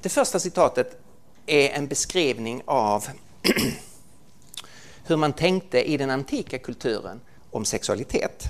Det 0.00 0.08
första 0.08 0.38
citatet 0.38 1.00
är 1.46 1.68
en 1.70 1.86
beskrivning 1.86 2.62
av 2.64 3.06
hur 5.06 5.16
man 5.16 5.32
tänkte 5.32 5.90
i 5.90 5.96
den 5.96 6.10
antika 6.10 6.58
kulturen 6.58 7.20
om 7.50 7.64
sexualitet. 7.64 8.44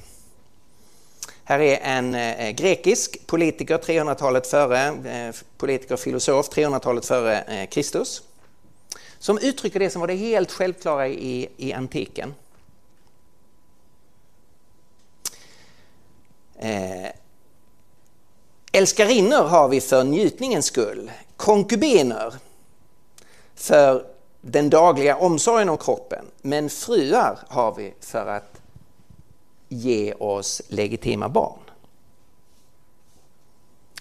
Här 1.44 1.60
är 1.60 1.78
en 1.82 2.16
grekisk 2.56 3.26
politiker 3.26 3.78
300-talet 3.78 4.46
före, 4.46 5.32
politiker 5.56 5.94
och 5.94 6.00
filosof 6.00 6.48
300-talet 6.48 7.06
före 7.06 7.40
eh, 7.40 7.68
Kristus, 7.68 8.22
som 9.18 9.38
uttrycker 9.38 9.78
det 9.78 9.90
som 9.90 10.00
var 10.00 10.08
det 10.08 10.14
helt 10.14 10.52
självklara 10.52 11.08
i, 11.08 11.48
i 11.56 11.72
antiken. 11.72 12.34
Eh, 16.58 17.10
älskarinnor 18.72 19.44
har 19.44 19.68
vi 19.68 19.80
för 19.80 20.04
njutningens 20.04 20.66
skull, 20.66 21.10
konkubiner 21.36 22.34
för 23.54 24.06
den 24.40 24.70
dagliga 24.70 25.16
omsorgen 25.16 25.68
om 25.68 25.78
kroppen, 25.78 26.24
men 26.42 26.70
fruar 26.70 27.38
har 27.48 27.74
vi 27.74 27.94
för 28.00 28.26
att 28.26 28.60
ge 29.68 30.12
oss 30.12 30.62
legitima 30.68 31.28
barn. 31.28 31.58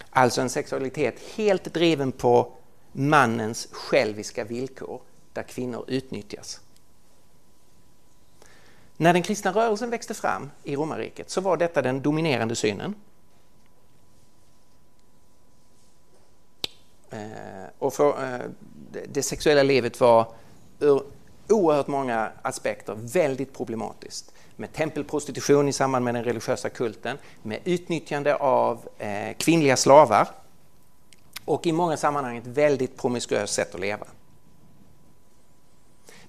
Alltså 0.09 0.41
en 0.41 0.49
sexualitet 0.49 1.15
helt 1.35 1.73
driven 1.73 2.11
på 2.11 2.51
mannens 2.91 3.67
själviska 3.71 4.43
villkor 4.43 5.01
där 5.33 5.43
kvinnor 5.43 5.85
utnyttjas. 5.87 6.61
När 8.97 9.13
den 9.13 9.23
kristna 9.23 9.51
rörelsen 9.51 9.89
växte 9.89 10.13
fram 10.13 10.51
i 10.63 10.75
romarriket 10.75 11.29
så 11.29 11.41
var 11.41 11.57
detta 11.57 11.81
den 11.81 12.01
dominerande 12.01 12.55
synen. 12.55 12.95
Eh, 17.09 17.19
och 17.79 17.93
för, 17.93 18.23
eh, 18.23 18.45
det 19.07 19.23
sexuella 19.23 19.63
livet 19.63 19.99
var 19.99 20.31
ur 20.79 21.01
oerhört 21.49 21.87
många 21.87 22.31
aspekter 22.41 22.93
väldigt 22.95 23.53
problematiskt. 23.53 24.33
Med 24.55 24.73
tempelprostitution 24.73 25.67
i 25.67 25.73
samband 25.73 26.05
med 26.05 26.15
den 26.15 26.23
religiösa 26.23 26.69
kulten, 26.69 27.17
med 27.43 27.59
utnyttjande 27.63 28.35
av 28.35 28.89
eh, 28.97 29.33
kvinnliga 29.37 29.77
slavar 29.77 30.27
och 31.47 31.67
i 31.67 31.71
många 31.71 31.97
sammanhang 31.97 32.37
ett 32.37 32.47
väldigt 32.47 32.97
promiskuöst 32.97 33.53
sätt 33.53 33.75
att 33.75 33.81
leva. 33.81 34.07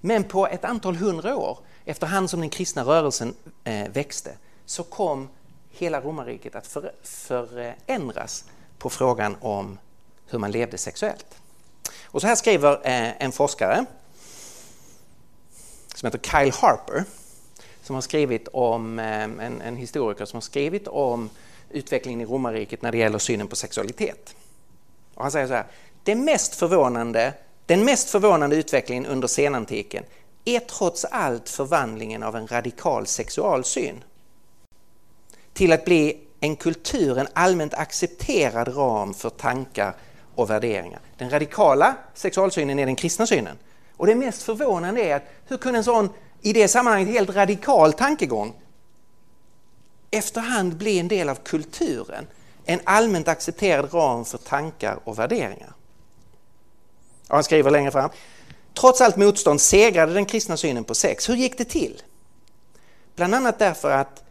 Men 0.01 0.25
på 0.25 0.47
ett 0.47 0.64
antal 0.64 0.97
hundra 0.97 1.37
år, 1.37 1.59
efterhand 1.85 2.31
som 2.31 2.41
den 2.41 2.51
kristna 2.51 2.83
rörelsen 2.83 3.35
eh, 3.64 3.89
växte, 3.89 4.37
så 4.64 4.83
kom 4.83 5.29
hela 5.71 6.01
romarriket 6.01 6.55
att 6.55 6.66
förändras 7.03 8.45
på 8.79 8.91
frågan 8.91 9.37
om 9.41 9.79
hur 10.27 10.39
man 10.39 10.51
levde 10.51 10.79
sexuellt. 10.79 11.41
Och 12.05 12.21
så 12.21 12.27
här 12.27 12.35
skriver 12.35 12.73
eh, 12.73 13.23
en 13.23 13.33
forskare 13.33 13.85
som 15.95 16.07
heter 16.07 16.19
Kyle 16.19 16.53
Harper 16.53 17.05
som 17.83 17.95
har 17.95 18.03
skrivit 18.03 18.49
om, 18.49 18.99
eh, 18.99 19.23
en, 19.23 19.61
en 19.61 19.77
historiker 19.77 20.25
som 20.25 20.37
har 20.37 20.43
skrivit 20.43 20.89
om 20.89 21.31
utvecklingen 21.71 22.21
i 22.21 22.25
romarriket 22.25 22.83
när 22.83 22.93
det 22.93 22.99
gäller 22.99 23.19
synen 23.19 23.49
på 23.49 23.57
sexualitet. 23.57 24.35
Och 25.19 25.25
han 25.25 25.33
säger 25.33 25.47
så 25.47 25.55
här, 25.55 25.66
det 26.03 26.14
mest 26.14 26.55
förvånande, 26.55 27.33
den 27.66 27.85
mest 27.85 28.11
förvånande 28.11 28.57
utvecklingen 28.57 29.07
under 29.07 29.29
senantiken 29.29 30.05
är 30.45 30.61
trots 30.61 31.05
allt 31.05 31.49
förvandlingen 31.49 32.23
av 32.23 32.37
en 32.37 32.47
radikal 32.47 33.07
sexualsyn 33.07 34.05
till 35.53 35.73
att 35.73 35.85
bli 35.85 36.21
en 36.41 36.57
kultur, 36.57 37.19
en 37.19 37.29
allmänt 37.33 37.75
accepterad 37.75 38.77
ram 38.77 39.14
för 39.14 39.31
tankar 39.31 39.95
och 40.35 40.51
värderingar. 40.51 41.01
Den 41.16 41.31
radikala 41.31 41.95
sexualsynen 42.14 42.79
är 42.79 42.87
den 42.87 42.97
kristna 42.97 43.27
synen. 43.27 43.59
Och 43.97 44.07
det 44.07 44.14
mest 44.14 44.43
förvånande 44.43 45.01
är 45.01 45.16
att 45.16 45.25
hur 45.47 45.57
kunde 45.57 45.79
en 45.79 45.85
sån, 45.85 46.11
i 46.43 46.53
det 46.53 46.69
sammanhanget 46.69 47.14
helt 47.14 47.31
radikal 47.31 47.93
tankegång 47.93 48.55
efterhand 50.11 50.77
bli 50.77 50.99
en 50.99 51.09
del 51.09 51.29
av 51.29 51.35
kulturen, 51.35 52.27
en 52.69 52.81
allmänt 52.85 53.29
accepterad 53.29 53.95
ram 53.95 54.25
för 54.25 54.39
tankar 54.39 54.99
och 55.05 55.19
värderingar. 55.19 55.73
Och 57.29 57.35
han 57.35 57.45
skriver 57.45 57.71
längre 57.71 57.91
fram. 57.91 58.11
Trots 58.81 59.01
allt 59.01 59.16
motstånd 59.16 59.61
segrade 59.61 60.14
den 60.14 60.27
kristna 60.27 60.57
synen 60.57 60.85
på 60.85 60.95
sex. 60.95 61.29
Hur 61.29 61.35
gick 61.35 61.59
det 61.59 61.64
till? 61.64 62.03
Bland 63.16 63.35
annat 63.35 63.59
därför 63.59 63.91
att 63.91 64.25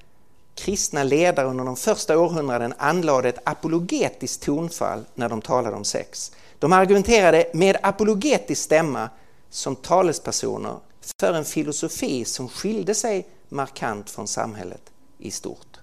kristna 0.55 1.03
ledare 1.03 1.47
under 1.47 1.65
de 1.65 1.75
första 1.75 2.19
århundraden 2.19 2.73
anlade 2.77 3.29
ett 3.29 3.39
apologetiskt 3.43 4.43
tonfall 4.43 5.05
när 5.15 5.29
de 5.29 5.41
talade 5.41 5.75
om 5.75 5.85
sex. 5.85 6.31
De 6.59 6.73
argumenterade 6.73 7.51
med 7.53 7.77
apologetisk 7.83 8.63
stämma 8.63 9.09
som 9.49 9.75
talespersoner 9.75 10.77
för 11.19 11.33
en 11.33 11.45
filosofi 11.45 12.25
som 12.25 12.49
skilde 12.49 12.95
sig 12.95 13.27
markant 13.49 14.09
från 14.09 14.27
samhället 14.27 14.81
i 15.17 15.31
stort. 15.31 15.76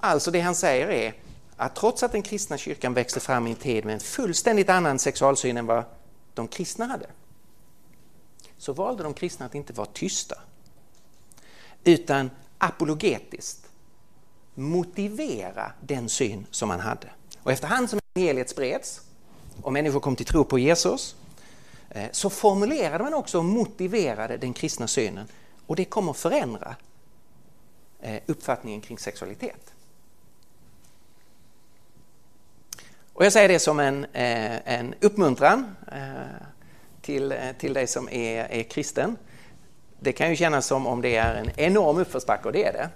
Alltså 0.00 0.30
det 0.30 0.40
han 0.40 0.54
säger 0.54 0.88
är 0.88 1.14
att 1.56 1.76
trots 1.76 2.02
att 2.02 2.12
den 2.12 2.22
kristna 2.22 2.58
kyrkan 2.58 2.94
växte 2.94 3.20
fram 3.20 3.46
i 3.46 3.50
en 3.50 3.56
tid 3.56 3.84
med 3.84 3.94
en 3.94 4.00
fullständigt 4.00 4.68
annan 4.68 4.98
sexualsyn 4.98 5.56
än 5.56 5.66
vad 5.66 5.84
de 6.34 6.48
kristna 6.48 6.86
hade, 6.86 7.06
så 8.58 8.72
valde 8.72 9.02
de 9.02 9.14
kristna 9.14 9.46
att 9.46 9.54
inte 9.54 9.72
vara 9.72 9.88
tysta 9.92 10.38
utan 11.84 12.30
apologetiskt 12.58 13.66
motivera 14.54 15.72
den 15.80 16.08
syn 16.08 16.46
som 16.50 16.68
man 16.68 16.80
hade. 16.80 17.10
Och 17.42 17.52
efterhand 17.52 17.90
som 17.90 18.00
evangeliet 18.14 18.50
spreds 18.50 19.00
och 19.62 19.72
människor 19.72 20.00
kom 20.00 20.16
till 20.16 20.26
tro 20.26 20.44
på 20.44 20.58
Jesus 20.58 21.16
eh, 21.90 22.08
så 22.12 22.30
formulerade 22.30 23.04
man 23.04 23.14
också 23.14 23.38
och 23.38 23.44
motiverade 23.44 24.36
den 24.36 24.52
kristna 24.52 24.86
synen 24.86 25.26
och 25.66 25.76
det 25.76 25.84
kommer 25.84 26.12
förändra 26.12 26.76
eh, 28.00 28.22
uppfattningen 28.26 28.80
kring 28.80 28.98
sexualitet. 28.98 29.72
Och 33.18 33.24
jag 33.24 33.32
säger 33.32 33.48
det 33.48 33.58
som 33.58 33.80
en, 33.80 34.04
eh, 34.04 34.74
en 34.74 34.94
uppmuntran 35.00 35.76
eh, 35.92 36.46
till, 37.00 37.32
eh, 37.32 37.52
till 37.58 37.72
dig 37.72 37.86
som 37.86 38.08
är, 38.08 38.44
är 38.44 38.62
kristen 38.62 39.16
det 40.00 40.12
kan 40.12 40.30
ju 40.30 40.36
kännas 40.36 40.66
som 40.66 40.86
om 40.86 41.02
det 41.02 41.16
är 41.16 41.34
en 41.34 41.50
enorm 41.56 41.98
uppförsbacke, 41.98 42.48
och 42.48 42.52
det 42.52 42.64
är 42.64 42.72
det, 42.72 42.90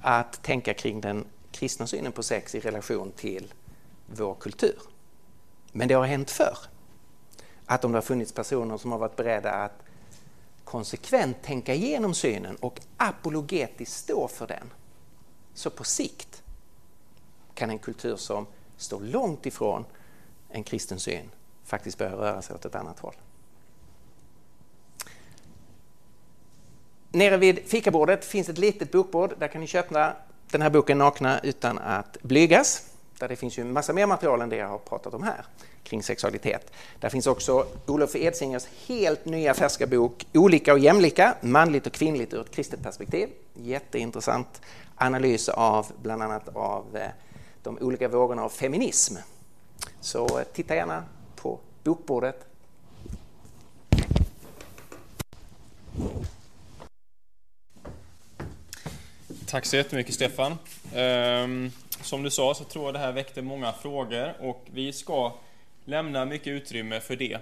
att 0.00 0.42
tänka 0.42 0.74
kring 0.74 1.00
den 1.00 1.24
kristna 1.52 1.86
synen 1.86 2.12
på 2.12 2.22
sex 2.22 2.54
i 2.54 2.60
relation 2.60 3.12
till 3.12 3.54
vår 4.06 4.34
kultur. 4.34 4.78
Men 5.72 5.88
det 5.88 5.94
har 5.94 6.04
hänt 6.04 6.30
förr. 6.30 6.58
Att 7.66 7.84
om 7.84 7.92
det 7.92 7.96
har 7.96 8.02
funnits 8.02 8.32
personer 8.32 8.76
som 8.76 8.92
har 8.92 8.98
varit 8.98 9.16
beredda 9.16 9.50
att 9.50 9.82
konsekvent 10.64 11.42
tänka 11.42 11.74
igenom 11.74 12.14
synen 12.14 12.56
och 12.56 12.80
apologetiskt 12.96 13.96
stå 13.96 14.28
för 14.28 14.46
den, 14.46 14.72
så 15.54 15.70
på 15.70 15.84
sikt 15.84 16.42
kan 17.54 17.70
en 17.70 17.78
kultur 17.78 18.16
som 18.16 18.46
står 18.76 19.00
långt 19.00 19.46
ifrån 19.46 19.84
en 20.48 20.64
kristen 20.64 21.00
syn 21.00 21.30
faktiskt 21.64 21.98
börjar 21.98 22.16
röra 22.16 22.42
sig 22.42 22.54
åt 22.54 22.64
ett 22.64 22.74
annat 22.74 22.98
håll. 22.98 23.14
Nere 27.10 27.36
vid 27.36 27.58
fikabordet 27.66 28.24
finns 28.24 28.48
ett 28.48 28.58
litet 28.58 28.92
bokbord. 28.92 29.34
Där 29.38 29.48
kan 29.48 29.60
ni 29.60 29.66
köpa 29.66 30.12
den 30.50 30.62
här 30.62 30.70
boken 30.70 30.98
Nakna 30.98 31.38
utan 31.38 31.78
att 31.78 32.16
blygas. 32.22 32.90
Där 33.18 33.28
det 33.28 33.36
finns 33.36 33.58
ju 33.58 33.60
en 33.60 33.72
massa 33.72 33.92
mer 33.92 34.06
material 34.06 34.40
än 34.40 34.48
det 34.48 34.56
jag 34.56 34.68
har 34.68 34.78
pratat 34.78 35.14
om 35.14 35.22
här 35.22 35.44
kring 35.82 36.02
sexualitet. 36.02 36.72
Där 37.00 37.08
finns 37.08 37.26
också 37.26 37.66
Olof 37.86 38.16
Edsingers 38.16 38.66
helt 38.86 39.24
nya 39.24 39.54
färska 39.54 39.86
bok 39.86 40.26
Olika 40.34 40.72
och 40.72 40.78
jämlika, 40.78 41.34
manligt 41.40 41.86
och 41.86 41.92
kvinnligt 41.92 42.34
ur 42.34 42.40
ett 42.40 42.50
kristet 42.50 42.82
perspektiv. 42.82 43.28
Jätteintressant 43.54 44.60
analys 44.96 45.48
av 45.48 45.86
bland 46.02 46.22
annat 46.22 46.48
av 46.56 46.96
eh, 46.96 47.10
de 47.66 47.78
olika 47.78 48.08
vågorna 48.08 48.42
av 48.42 48.48
feminism. 48.48 49.16
Så 50.00 50.38
eh, 50.38 50.44
titta 50.52 50.74
gärna 50.74 51.04
på 51.36 51.60
bokbordet 51.84 52.46
Tack 59.46 59.66
så 59.66 59.76
jättemycket 59.76 60.14
Stefan. 60.14 60.58
Ehm, 60.94 61.70
som 62.02 62.22
du 62.22 62.30
sa 62.30 62.54
så 62.54 62.64
tror 62.64 62.84
jag 62.84 62.94
det 62.94 62.98
här 62.98 63.12
väckte 63.12 63.42
många 63.42 63.72
frågor 63.72 64.34
och 64.40 64.66
vi 64.70 64.92
ska 64.92 65.32
lämna 65.84 66.24
mycket 66.24 66.46
utrymme 66.46 67.00
för 67.00 67.16
det. 67.16 67.38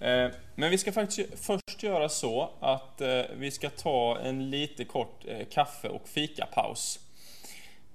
Ehm, 0.00 0.30
men 0.54 0.70
vi 0.70 0.78
ska 0.78 0.92
faktiskt 0.92 1.46
först 1.46 1.82
göra 1.82 2.08
så 2.08 2.50
att 2.60 3.00
eh, 3.00 3.22
vi 3.36 3.50
ska 3.50 3.70
ta 3.70 4.18
en 4.18 4.50
lite 4.50 4.84
kort 4.84 5.24
eh, 5.26 5.46
kaffe 5.50 5.88
och 5.88 6.08
fikapaus. 6.08 6.98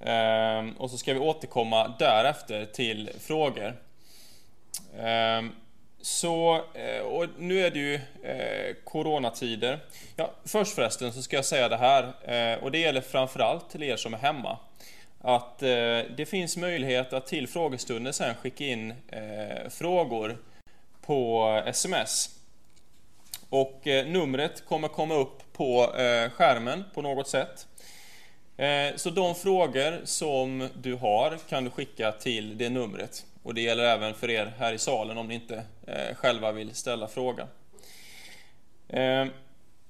Ehm, 0.05 0.71
och 0.71 0.89
så 0.89 0.97
ska 0.97 1.13
vi 1.13 1.19
återkomma 1.19 1.95
därefter 1.99 2.65
till 2.65 3.09
frågor. 3.19 3.73
Ehm, 4.99 5.51
så, 6.01 6.55
eh, 6.73 7.01
och 7.01 7.25
nu 7.37 7.65
är 7.65 7.71
det 7.71 7.79
ju 7.79 7.95
eh, 8.23 8.75
coronatider. 8.83 9.79
Ja, 10.15 10.31
först 10.45 10.75
förresten 10.75 11.13
så 11.13 11.21
ska 11.21 11.35
jag 11.35 11.45
säga 11.45 11.69
det 11.69 11.77
här, 11.77 12.03
eh, 12.23 12.63
och 12.63 12.71
det 12.71 12.79
gäller 12.79 13.01
framförallt 13.01 13.69
till 13.69 13.83
er 13.83 13.95
som 13.95 14.13
är 14.13 14.17
hemma. 14.17 14.57
Att 15.21 15.63
eh, 15.63 15.69
det 16.17 16.29
finns 16.29 16.57
möjlighet 16.57 17.13
att 17.13 17.27
till 17.27 17.47
frågestunden 17.47 18.13
sen 18.13 18.35
skicka 18.35 18.63
in 18.63 18.93
eh, 19.07 19.69
frågor 19.69 20.37
på 21.05 21.47
sms. 21.65 22.29
Och 23.49 23.87
eh, 23.87 24.07
numret 24.07 24.65
kommer 24.65 24.87
komma 24.87 25.15
upp 25.15 25.53
på 25.53 25.87
skärmen 26.33 26.83
på 26.93 27.01
något 27.01 27.27
sätt. 27.27 27.67
Eh, 28.61 28.95
så 28.95 29.09
de 29.09 29.35
frågor 29.35 30.01
som 30.03 30.69
du 30.81 30.95
har 30.95 31.37
kan 31.49 31.63
du 31.63 31.69
skicka 31.69 32.11
till 32.11 32.57
det 32.57 32.69
numret. 32.69 33.25
Och 33.43 33.53
det 33.53 33.61
gäller 33.61 33.83
även 33.83 34.13
för 34.13 34.29
er 34.29 34.53
här 34.57 34.73
i 34.73 34.77
salen 34.77 35.17
om 35.17 35.27
ni 35.27 35.33
inte 35.35 35.63
eh, 35.87 36.15
själva 36.15 36.51
vill 36.51 36.75
ställa 36.75 37.07
frågan. 37.07 37.47
Eh, 38.89 39.25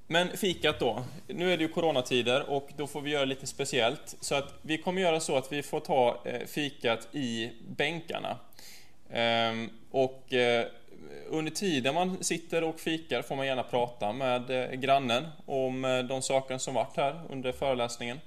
men 0.08 0.38
fikat 0.38 0.80
då. 0.80 1.04
Nu 1.28 1.54
är 1.54 1.58
det 1.58 1.64
ju 1.64 1.70
coronatider 1.70 2.50
och 2.50 2.70
då 2.78 2.88
får 2.88 3.02
vi 3.02 3.12
göra 3.12 3.26
lite 3.26 3.48
speciellt. 3.48 4.16
Så 4.20 4.36
att 4.36 4.54
vi 4.62 4.78
kommer 4.78 5.02
göra 5.02 5.20
så 5.20 5.38
att 5.38 5.52
vi 5.52 5.64
får 5.64 5.80
ta 5.80 6.24
fikat 6.48 7.08
i 7.12 7.50
bänkarna. 7.68 8.38
Ehm, 9.12 9.70
och 9.92 10.34
under 11.28 11.52
tiden 11.52 11.96
man 11.96 12.24
sitter 12.24 12.64
och 12.64 12.80
fikar 12.80 13.22
får 13.22 13.36
man 13.36 13.46
gärna 13.46 13.64
prata 13.64 14.14
med 14.14 14.72
grannen 14.82 15.28
om 15.46 16.06
de 16.10 16.22
saker 16.22 16.58
som 16.58 16.74
varit 16.74 16.98
här 16.98 17.22
under 17.30 17.52
föreläsningen. 17.52 18.20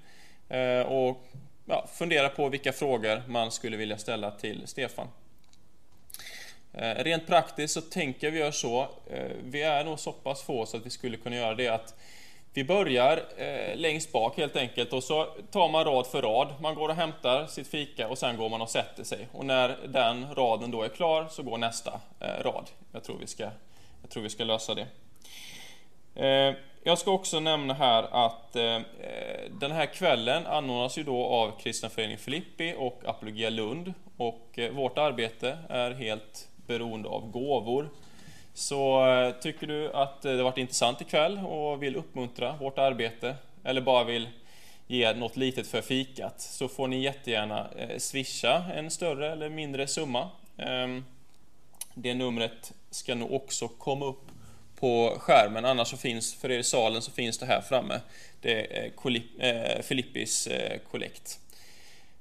Eh, 0.48 0.80
och 0.80 1.24
ja, 1.64 1.86
fundera 1.94 2.28
på 2.28 2.48
vilka 2.48 2.72
frågor 2.72 3.22
man 3.28 3.50
skulle 3.50 3.76
vilja 3.76 3.98
ställa 3.98 4.30
till 4.30 4.62
Stefan. 4.66 5.08
Eh, 6.72 7.04
rent 7.04 7.26
praktiskt 7.26 7.74
så 7.74 7.80
tänker 7.80 8.30
vi 8.30 8.38
göra 8.38 8.52
så, 8.52 8.88
eh, 9.10 9.30
vi 9.44 9.62
är 9.62 9.84
nog 9.84 9.98
så 9.98 10.12
pass 10.12 10.42
få 10.42 10.66
så 10.66 10.76
att 10.76 10.86
vi 10.86 10.90
skulle 10.90 11.16
kunna 11.16 11.36
göra 11.36 11.54
det 11.54 11.68
att 11.68 11.94
vi 12.56 12.64
börjar 12.64 13.22
längst 13.76 14.12
bak 14.12 14.36
helt 14.36 14.56
enkelt 14.56 14.92
och 14.92 15.04
så 15.04 15.24
tar 15.50 15.68
man 15.68 15.84
rad 15.84 16.06
för 16.06 16.22
rad. 16.22 16.54
Man 16.60 16.74
går 16.74 16.88
och 16.88 16.94
hämtar 16.94 17.46
sitt 17.46 17.68
fika 17.68 18.08
och 18.08 18.18
sen 18.18 18.36
går 18.36 18.48
man 18.48 18.62
och 18.62 18.70
sätter 18.70 19.04
sig. 19.04 19.28
Och 19.32 19.46
när 19.46 19.78
den 19.88 20.34
raden 20.34 20.70
då 20.70 20.82
är 20.82 20.88
klar 20.88 21.26
så 21.30 21.42
går 21.42 21.58
nästa 21.58 22.00
rad. 22.20 22.70
Jag 22.92 23.04
tror 23.04 23.18
vi 23.18 23.26
ska, 23.26 23.42
jag 24.02 24.10
tror 24.10 24.22
vi 24.22 24.30
ska 24.30 24.44
lösa 24.44 24.74
det. 24.74 26.56
Jag 26.86 26.98
ska 26.98 27.10
också 27.10 27.40
nämna 27.40 27.74
här 27.74 28.26
att 28.26 28.56
eh, 28.56 28.80
den 29.60 29.72
här 29.72 29.86
kvällen 29.86 30.46
anordnas 30.46 30.98
ju 30.98 31.02
då 31.02 31.24
av 31.24 31.58
Kristna 31.60 31.88
Föreningen 31.88 32.18
Filippi 32.18 32.74
och 32.78 33.02
Apologia 33.06 33.50
Lund 33.50 33.94
och 34.16 34.58
eh, 34.58 34.72
vårt 34.72 34.98
arbete 34.98 35.58
är 35.68 35.90
helt 35.90 36.48
beroende 36.66 37.08
av 37.08 37.30
gåvor. 37.30 37.88
Så 38.54 39.06
eh, 39.06 39.30
tycker 39.30 39.66
du 39.66 39.92
att 39.92 40.22
det 40.22 40.42
varit 40.42 40.58
intressant 40.58 41.00
ikväll 41.00 41.38
och 41.38 41.82
vill 41.82 41.96
uppmuntra 41.96 42.56
vårt 42.56 42.78
arbete 42.78 43.36
eller 43.64 43.80
bara 43.80 44.04
vill 44.04 44.28
ge 44.86 45.14
något 45.14 45.36
litet 45.36 45.66
för 45.66 45.82
fikat 45.82 46.40
så 46.40 46.68
får 46.68 46.88
ni 46.88 47.02
jättegärna 47.02 47.68
eh, 47.76 47.98
swisha 47.98 48.64
en 48.74 48.90
större 48.90 49.32
eller 49.32 49.48
mindre 49.48 49.86
summa. 49.86 50.28
Ehm, 50.56 51.04
det 51.94 52.14
numret 52.14 52.72
ska 52.90 53.14
nog 53.14 53.32
också 53.32 53.68
komma 53.68 54.06
upp 54.06 54.33
på 54.76 55.16
skärmen. 55.20 55.64
Annars 55.64 55.88
så 55.88 55.96
finns, 55.96 56.34
för 56.34 56.50
er 56.50 56.58
i 56.58 56.64
salen, 56.64 57.02
så 57.02 57.10
finns 57.10 57.38
det 57.38 57.46
här 57.46 57.60
framme. 57.60 58.00
Det 58.40 58.78
är 58.78 58.92
eh, 59.38 59.82
Filippis 59.82 60.46
eh, 60.46 60.78
kollekt. 60.90 61.40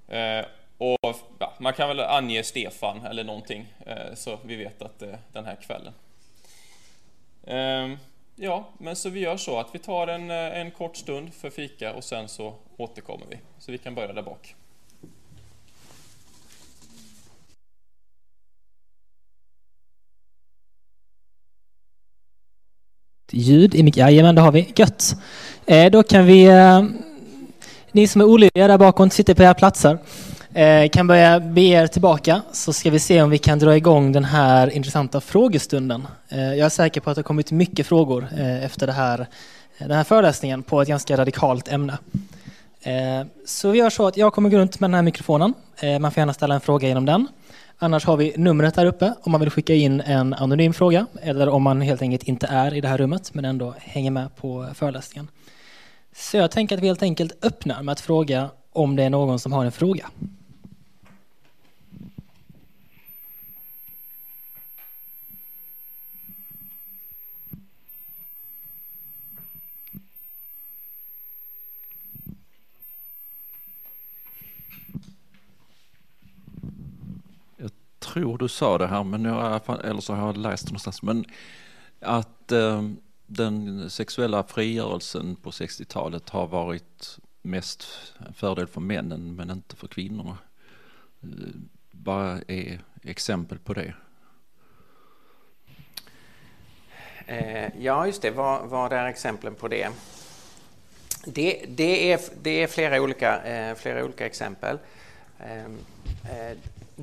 Eh, 0.07 0.45
och 0.77 1.15
ja, 1.39 1.53
man 1.59 1.73
kan 1.73 1.87
väl 1.87 1.99
ange 1.99 2.43
Stefan 2.43 3.05
eller 3.05 3.23
någonting 3.23 3.73
eh, 3.85 4.13
så 4.13 4.39
vi 4.43 4.55
vet 4.55 4.81
att 4.81 4.99
det 4.99 5.09
är 5.09 5.19
den 5.31 5.45
här 5.45 5.55
kvällen. 5.55 5.93
Ehm, 7.47 7.97
ja, 8.35 8.69
men 8.77 8.95
så 8.95 9.09
vi 9.09 9.19
gör 9.19 9.37
så 9.37 9.59
att 9.59 9.75
vi 9.75 9.79
tar 9.79 10.07
en, 10.07 10.31
en 10.31 10.71
kort 10.71 10.97
stund 10.97 11.33
för 11.33 11.49
fika 11.49 11.93
och 11.93 12.03
sen 12.03 12.27
så 12.29 12.55
återkommer 12.77 13.25
vi. 13.29 13.37
Så 13.59 13.71
vi 13.71 13.77
kan 13.77 13.95
börja 13.95 14.13
där 14.13 14.21
bak. 14.21 14.55
Ljud 23.33 23.75
i 23.75 23.83
micken. 23.83 24.01
Jajamän, 24.01 24.35
det 24.35 24.41
har 24.41 24.51
vi. 24.51 24.73
Gött. 24.75 25.15
Eh, 25.65 25.91
då 25.91 26.03
kan 26.03 26.25
vi... 26.25 26.45
Eh, 26.45 26.83
ni 27.91 28.07
som 28.07 28.21
är 28.21 28.25
olydiga 28.25 28.67
där 28.67 28.77
bakom, 28.77 29.09
sitter 29.09 29.33
på 29.33 29.43
era 29.43 29.53
platser, 29.53 29.97
eh, 30.53 30.89
kan 30.89 31.07
börja 31.07 31.39
be 31.39 31.61
er 31.61 31.87
tillbaka 31.87 32.41
så 32.51 32.73
ska 32.73 32.89
vi 32.89 32.99
se 32.99 33.21
om 33.21 33.29
vi 33.29 33.37
kan 33.37 33.59
dra 33.59 33.77
igång 33.77 34.11
den 34.11 34.25
här 34.25 34.69
intressanta 34.69 35.21
frågestunden. 35.21 36.07
Eh, 36.29 36.39
jag 36.39 36.65
är 36.65 36.69
säker 36.69 37.01
på 37.01 37.09
att 37.09 37.15
det 37.15 37.19
har 37.19 37.23
kommit 37.23 37.51
mycket 37.51 37.87
frågor 37.87 38.27
eh, 38.37 38.63
efter 38.63 38.87
det 38.87 38.93
här, 38.93 39.19
eh, 39.77 39.87
den 39.87 39.97
här 39.97 40.03
föreläsningen 40.03 40.63
på 40.63 40.81
ett 40.81 40.87
ganska 40.87 41.17
radikalt 41.17 41.67
ämne. 41.67 41.97
Eh, 42.81 43.27
så 43.45 43.71
vi 43.71 43.79
gör 43.79 43.89
så 43.89 44.07
att 44.07 44.17
jag 44.17 44.33
kommer 44.33 44.49
gå 44.49 44.57
runt 44.57 44.79
med 44.79 44.89
den 44.89 44.95
här 44.95 45.01
mikrofonen. 45.01 45.53
Eh, 45.79 45.99
man 45.99 46.11
får 46.11 46.21
gärna 46.21 46.33
ställa 46.33 46.55
en 46.55 46.61
fråga 46.61 46.87
genom 46.87 47.05
den. 47.05 47.27
Annars 47.77 48.05
har 48.05 48.17
vi 48.17 48.33
numret 48.37 48.75
där 48.75 48.85
uppe 48.85 49.13
om 49.23 49.31
man 49.31 49.41
vill 49.41 49.49
skicka 49.49 49.73
in 49.73 50.01
en 50.01 50.33
anonym 50.33 50.73
fråga 50.73 51.07
eller 51.21 51.49
om 51.49 51.63
man 51.63 51.81
helt 51.81 52.01
enkelt 52.01 52.23
inte 52.23 52.47
är 52.47 52.73
i 52.73 52.81
det 52.81 52.87
här 52.87 52.97
rummet 52.97 53.33
men 53.33 53.45
ändå 53.45 53.75
hänger 53.77 54.11
med 54.11 54.35
på 54.35 54.67
föreläsningen. 54.73 55.27
Så 56.15 56.37
jag 56.37 56.51
tänker 56.51 56.77
att 56.77 56.83
vi 56.83 56.87
helt 56.87 57.03
enkelt 57.03 57.45
öppnar 57.45 57.83
med 57.83 57.91
att 57.91 57.99
fråga 57.99 58.49
om 58.71 58.95
det 58.95 59.03
är 59.03 59.09
någon 59.09 59.39
som 59.39 59.53
har 59.53 59.65
en 59.65 59.71
fråga. 59.71 60.09
Tror 78.13 78.37
du 78.37 78.47
sa 78.47 78.77
det 78.77 78.87
här, 78.87 79.03
men 79.03 79.25
jag, 79.25 79.61
eller 79.83 80.01
så 80.01 80.13
har 80.13 80.25
jag 80.25 80.37
läst 80.37 80.65
det 80.65 80.71
någonstans, 80.71 81.01
men 81.01 81.25
att 81.99 82.51
eh, 82.51 82.83
den 83.25 83.89
sexuella 83.89 84.43
frigörelsen 84.43 85.35
på 85.35 85.49
60-talet 85.49 86.29
har 86.29 86.47
varit 86.47 87.19
mest 87.41 87.87
en 88.27 88.33
fördel 88.33 88.67
för 88.67 88.81
männen 88.81 89.35
men 89.35 89.49
inte 89.49 89.75
för 89.75 89.87
kvinnorna. 89.87 90.37
Eh, 91.23 91.29
vad 91.91 92.43
är 92.47 92.79
exempel 93.03 93.59
på 93.59 93.73
det? 93.73 93.93
Eh, 97.25 97.69
ja, 97.79 98.05
just 98.05 98.21
det. 98.21 98.31
Vad, 98.31 98.69
vad 98.69 98.93
är 98.93 99.05
exemplen 99.05 99.55
på 99.55 99.67
det? 99.67 99.89
Det, 101.25 101.65
det, 101.67 102.11
är, 102.11 102.19
det 102.41 102.63
är 102.63 102.67
flera 102.67 103.01
olika, 103.01 103.43
eh, 103.43 103.75
flera 103.75 104.03
olika 104.05 104.25
exempel. 104.25 104.77
Ehm, 105.39 105.77
eh, 106.23 106.57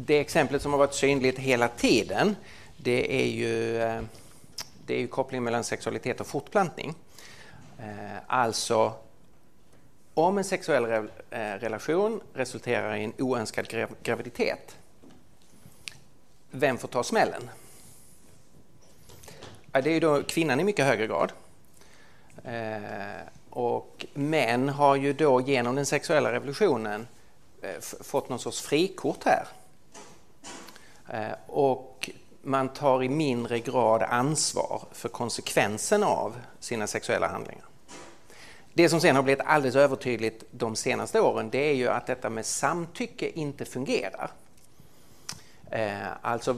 det 0.07 0.21
exemplet 0.21 0.63
som 0.63 0.73
har 0.73 0.79
varit 0.79 0.95
synligt 0.95 1.39
hela 1.39 1.69
tiden 1.69 2.37
det 2.77 3.23
är 3.23 3.27
ju, 3.27 3.83
eh, 3.83 4.03
det 4.87 4.95
är 4.95 4.99
ju 4.99 5.09
kopplingen 5.09 5.45
mellan 5.45 5.65
sexualitet 5.65 6.21
och 6.21 6.27
fortplantning. 6.27 6.95
Eh, 7.79 8.19
alltså 8.27 8.93
om 10.15 10.39
en 10.39 10.45
sexuell 10.45 10.85
eh, 10.85 11.39
relation 11.39 12.21
resulterar 12.35 12.97
i 12.97 13.05
en 13.05 13.13
oönskad 13.19 13.69
graviditet, 14.03 14.77
vem 16.51 16.79
får 16.79 16.89
ta 16.89 17.03
smällen? 17.03 17.51
Det 19.73 19.87
är 19.87 19.95
ju 19.95 20.01
då 20.01 20.23
kvinnan 20.23 20.61
i 20.61 20.65
mycket 20.65 20.87
högre 20.87 21.07
grad. 21.07 21.33
Och 23.51 24.07
män 24.15 24.69
har 24.69 24.97
ju 24.97 25.13
då 25.13 25.41
genom 25.41 25.75
den 25.75 25.87
sexuella 25.87 26.33
revolutionen 26.33 27.07
fått 28.01 28.29
någon 28.29 28.39
sorts 28.39 28.61
frikort 28.63 29.25
här. 29.25 29.47
Eh, 31.11 31.33
och 31.47 32.11
man 32.43 32.69
tar 32.69 33.03
i 33.03 33.09
mindre 33.09 33.59
grad 33.59 34.03
ansvar 34.03 34.83
för 34.93 35.09
konsekvensen 35.09 36.03
av 36.03 36.37
sina 36.61 36.87
sexuella 36.87 37.29
handlingar. 37.29 37.65
Det 38.73 38.89
som 38.89 39.01
sen 39.01 39.17
har 39.17 39.23
blivit 39.23 39.45
alldeles 39.47 39.77
övertydligt 39.77 40.45
de 40.51 40.77
senaste 40.77 41.21
åren 41.21 41.51
det 41.51 41.71
är 41.71 41.75
ju 41.75 41.89
att 41.89 42.07
detta 42.07 42.31
med 42.31 42.47
samtycke 42.47 43.31
inte 43.31 43.65
fungerar. 43.65 44.31
Eh, 45.71 45.99
alltså 46.23 46.57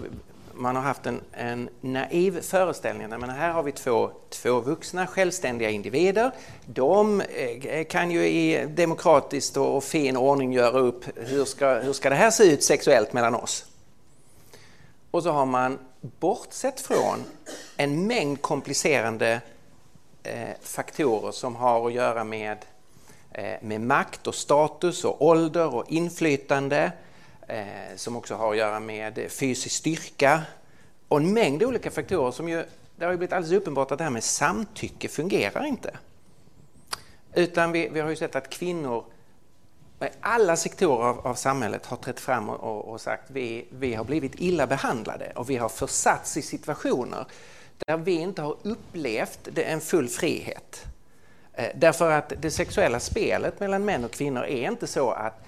man 0.55 0.77
har 0.77 0.83
haft 0.83 1.07
en, 1.07 1.21
en 1.33 1.69
naiv 1.81 2.41
föreställning. 2.41 3.09
Men 3.09 3.31
här 3.31 3.51
har 3.51 3.63
vi 3.63 3.73
två, 3.73 4.11
två 4.31 4.61
vuxna 4.61 5.07
självständiga 5.07 5.71
individer. 5.71 6.31
De 6.67 7.21
eh, 7.21 7.85
kan 7.85 8.11
ju 8.11 8.27
i 8.27 8.67
demokratiskt 8.67 9.57
och 9.57 9.85
fin 9.85 10.17
ordning 10.17 10.53
göra 10.53 10.79
upp 10.79 11.05
hur 11.17 11.45
ska, 11.45 11.75
hur 11.75 11.93
ska 11.93 12.11
det 12.11 12.17
här 12.17 12.31
se 12.31 12.45
ut 12.45 12.63
sexuellt 12.63 13.13
mellan 13.13 13.35
oss. 13.35 13.72
Och 15.13 15.23
så 15.23 15.31
har 15.31 15.47
man 15.47 15.79
bortsett 16.01 16.81
från 16.81 17.25
en 17.77 18.07
mängd 18.07 18.43
komplicerande 18.43 19.41
eh, 20.23 20.49
faktorer 20.61 21.33
som 21.33 21.57
har 21.57 21.87
att 21.87 21.93
göra 21.93 22.25
med, 22.25 22.59
eh, 23.33 23.57
med 23.63 23.81
makt 23.81 24.27
och 24.27 24.35
status 24.35 25.05
och 25.05 25.27
ålder 25.27 25.75
och 25.75 25.85
inflytande 25.89 26.93
eh, 27.49 27.97
som 27.97 28.17
också 28.17 28.35
har 28.35 28.51
att 28.51 28.59
göra 28.59 28.81
med 28.81 29.27
fysisk 29.29 29.77
styrka 29.77 30.43
och 31.09 31.17
en 31.17 31.33
mängd 31.33 31.63
olika 31.63 31.91
faktorer 31.91 32.31
som 32.31 32.49
ju, 32.49 32.65
det 32.97 33.05
har 33.05 33.13
ju 33.13 33.19
blivit 33.19 33.33
alldeles 33.33 33.61
uppenbart 33.61 33.91
att 33.91 33.99
det 33.99 34.05
här 34.05 34.11
med 34.11 34.25
samtycke 34.25 35.09
fungerar 35.09 35.65
inte. 35.65 35.97
Utan 37.35 37.73
vi, 37.73 37.89
vi 37.89 38.01
har 38.01 38.11
ju 38.11 38.17
sett 38.17 38.37
att 38.37 38.51
kvinnor 38.51 39.05
alla 40.21 40.57
sektorer 40.57 41.05
av, 41.05 41.27
av 41.27 41.35
samhället 41.35 41.87
har 41.87 41.97
trätt 41.97 42.21
fram 42.21 42.49
och, 42.49 42.61
och, 42.61 42.93
och 42.93 43.01
sagt 43.01 43.31
vi, 43.31 43.67
vi 43.71 43.95
har 43.95 44.05
blivit 44.05 44.35
illa 44.35 44.67
behandlade 44.67 45.33
och 45.37 45.51
vi 45.51 45.57
har 45.57 45.69
försatts 45.69 46.37
i 46.37 46.43
situationer 46.43 47.27
där 47.87 47.97
vi 47.97 48.13
inte 48.13 48.43
har 48.43 48.57
upplevt 48.63 49.59
en 49.59 49.81
full 49.81 50.09
frihet. 50.09 50.85
Eh, 51.55 51.69
därför 51.75 52.11
att 52.11 52.33
det 52.41 52.51
sexuella 52.51 53.01
spelet 53.01 53.61
mellan 53.61 53.85
män 53.85 54.05
och 54.05 54.11
kvinnor 54.11 54.45
är 54.45 54.71
inte 54.71 54.87
så 54.87 55.11
att 55.11 55.45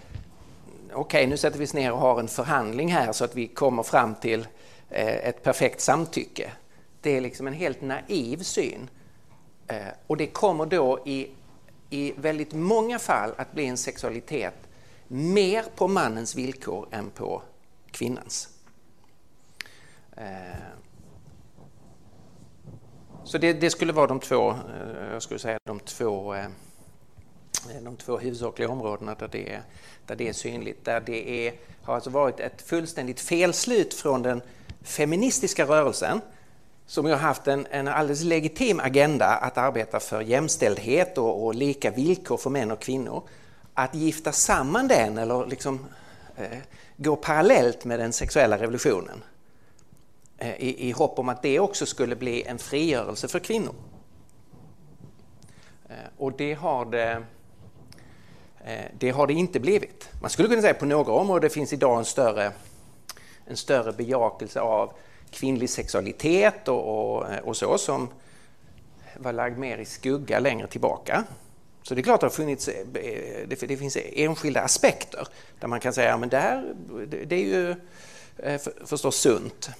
okej, 0.93 1.01
okay, 1.01 1.27
nu 1.27 1.37
sätter 1.37 1.59
vi 1.59 1.65
oss 1.65 1.75
ner 1.75 1.93
och 1.93 1.99
har 1.99 2.21
en 2.21 2.29
förhandling 2.29 2.93
här 2.93 3.13
så 3.13 3.25
att 3.25 3.35
vi 3.35 3.47
kommer 3.47 3.83
fram 3.83 4.15
till 4.15 4.47
eh, 4.91 5.29
ett 5.29 5.43
perfekt 5.43 5.81
samtycke. 5.81 6.53
Det 7.01 7.17
är 7.17 7.21
liksom 7.21 7.47
en 7.47 7.55
helt 7.55 7.81
naiv 7.81 8.43
syn. 8.43 8.91
Eh, 9.67 9.77
och 10.07 10.17
det 10.17 10.27
kommer 10.27 10.67
då 10.67 10.99
i 11.07 11.29
i 11.95 12.15
väldigt 12.17 12.53
många 12.53 12.99
fall 12.99 13.33
att 13.37 13.53
bli 13.53 13.67
en 13.67 13.77
sexualitet 13.77 14.55
mer 15.09 15.65
på 15.77 15.89
mannens 15.89 16.35
villkor 16.35 16.89
än 16.91 17.11
på 17.11 17.43
kvinnans. 17.91 18.49
Eh, 20.17 20.25
så 23.25 23.39
det, 23.39 23.53
det, 23.53 23.71
skulle 23.71 23.93
vara 23.93 24.07
de 24.07 24.21
två, 24.21 24.51
eh, 24.51 25.13
jag 25.13 25.23
skulle 25.23 25.41
säga 25.41 25.59
de 25.65 25.81
två, 25.81 26.35
eh, 26.35 26.47
de 27.83 27.97
två 27.97 28.19
huvudsakliga 28.19 28.69
områdena 28.69 29.15
där 29.15 29.29
det, 29.29 29.53
är, 29.53 29.63
där 30.07 30.17
det 30.17 30.29
är 30.29 30.33
synligt. 30.33 30.85
Där 30.85 31.01
det 31.01 31.47
är, 31.47 31.55
har 31.83 31.95
alltså 31.95 32.11
varit 32.11 32.41
ett 32.41 32.63
fullständigt 32.63 33.21
felslut 33.21 33.95
från 33.95 34.23
den 34.23 34.43
feministiska 34.83 35.65
rörelsen 35.65 36.21
som 36.87 37.07
har 37.07 37.17
haft 37.17 37.47
en, 37.47 37.67
en 37.71 37.89
alldeles 37.89 38.23
legitim 38.23 38.81
agenda 38.81 39.27
att 39.27 39.59
arbeta 39.59 40.01
för 40.01 40.21
jämställdhet 40.21 41.19
och, 41.19 41.45
och, 41.45 41.55
lika 41.55 41.91
villkor 41.91 42.37
för 42.37 42.51
män 42.51 42.71
och 42.71 42.81
kvinnor. 42.81 43.23
Att 43.75 43.95
gifta 43.95 44.33
samman 44.33 44.89
den 44.89 45.19
eller 45.19 45.47
liksom 45.47 45.87
eh, 46.37 46.59
gå 46.97 47.17
parallellt 47.17 47.85
med 47.85 47.99
den 47.99 48.13
sexuella 48.13 48.59
revolutionen 48.59 49.25
eh, 50.39 50.55
i, 50.55 50.89
i 50.89 50.91
hopp 50.91 51.19
om 51.19 51.29
att 51.29 51.43
det 51.43 51.61
också 51.61 51.87
skulle 51.87 52.17
bli 52.17 52.43
en 52.43 52.59
frigörelse 52.59 53.29
för 53.29 53.39
kvinnor. 53.39 53.75
Eh, 55.89 55.95
och 56.19 56.33
det 56.33 56.55
har 56.55 56.85
det, 56.85 57.23
eh, 58.65 58.85
det 58.99 59.11
har 59.11 59.27
det 59.27 59.33
inte 59.33 59.61
blivit. 59.61 60.09
Man 60.21 60.31
skulle 60.31 60.49
kunna 60.49 60.61
säga 60.61 60.71
att 60.73 60.79
på 60.79 60.87
några 60.87 61.13
områden 61.13 61.51
finns 61.51 61.73
idag 61.73 61.99
en 61.99 62.05
större, 62.05 62.53
en 63.47 63.57
större 63.57 63.93
bejakelse 63.93 64.61
av 64.61 64.93
kvinnlig 65.35 65.71
sexualitet 65.71 66.69
och, 66.69 67.17
och, 67.17 67.27
och, 67.43 67.57
så 67.57 67.79
som 67.79 68.09
var 69.17 69.33
lagd 69.33 69.59
mer 69.59 69.79
i 69.79 69.85
skugga 69.85 70.39
längre 70.39 70.67
tillbaka. 70.67 71.25
Så 71.83 71.95
det 71.95 72.01
är 72.01 72.03
klart 72.03 72.23
att 72.23 72.31
det, 72.31 72.37
funnits, 72.37 72.69
eh, 72.69 72.87
det, 73.49 73.67
det 73.67 73.77
finns 73.77 73.99
enskilda 74.13 74.61
aspekter 74.61 75.29
där 75.61 75.69
man 75.69 75.81
kan 75.81 75.93
säga 75.93 76.15
att 76.15 76.33
ja, 76.33 76.63
det, 77.07 77.25
det 77.25 77.37
är 77.37 77.45
ju 77.45 77.71
eh, 78.39 78.61
förstås 78.85 79.17
sunt 79.17 79.71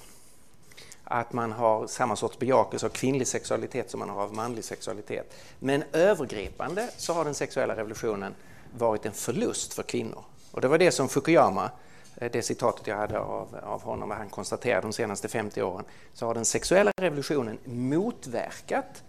att 1.03 1.33
man 1.33 1.51
har 1.51 1.87
samma 1.87 2.15
sorts 2.15 2.39
bejakelse 2.39 2.85
av 2.85 2.89
kvinnlig 2.89 3.27
sexualitet 3.27 3.91
som 3.91 3.99
man 3.99 4.09
har 4.09 4.21
av 4.21 4.33
manlig 4.33 4.63
sexualitet. 4.63 5.33
Men 5.59 5.83
övergripande 5.91 6.89
så 6.97 7.13
har 7.13 7.25
den 7.25 7.33
sexuella 7.33 7.75
revolutionen 7.75 8.33
varit 8.77 9.05
en 9.05 9.11
förlust 9.11 9.73
för 9.73 9.83
kvinnor. 9.83 10.23
Och 10.51 10.61
det 10.61 10.67
var 10.67 10.77
det 10.77 10.91
som 10.91 11.09
Fukuyama 11.09 11.71
Eh, 12.17 12.31
det 12.31 12.41
citatet 12.41 12.87
jag 12.87 12.97
hade 12.97 13.19
av, 13.19 13.55
av 13.63 13.81
honom, 13.83 14.11
han 14.11 14.29
konstaterade 14.29 14.81
de 14.81 14.93
senaste 14.93 15.27
50 15.27 15.61
åren, 15.61 15.85
så 16.13 16.25
har 16.25 16.33
den 16.33 16.45
sexuella 16.45 16.91
revolutionen 17.01 17.57
motverkat 17.65 19.03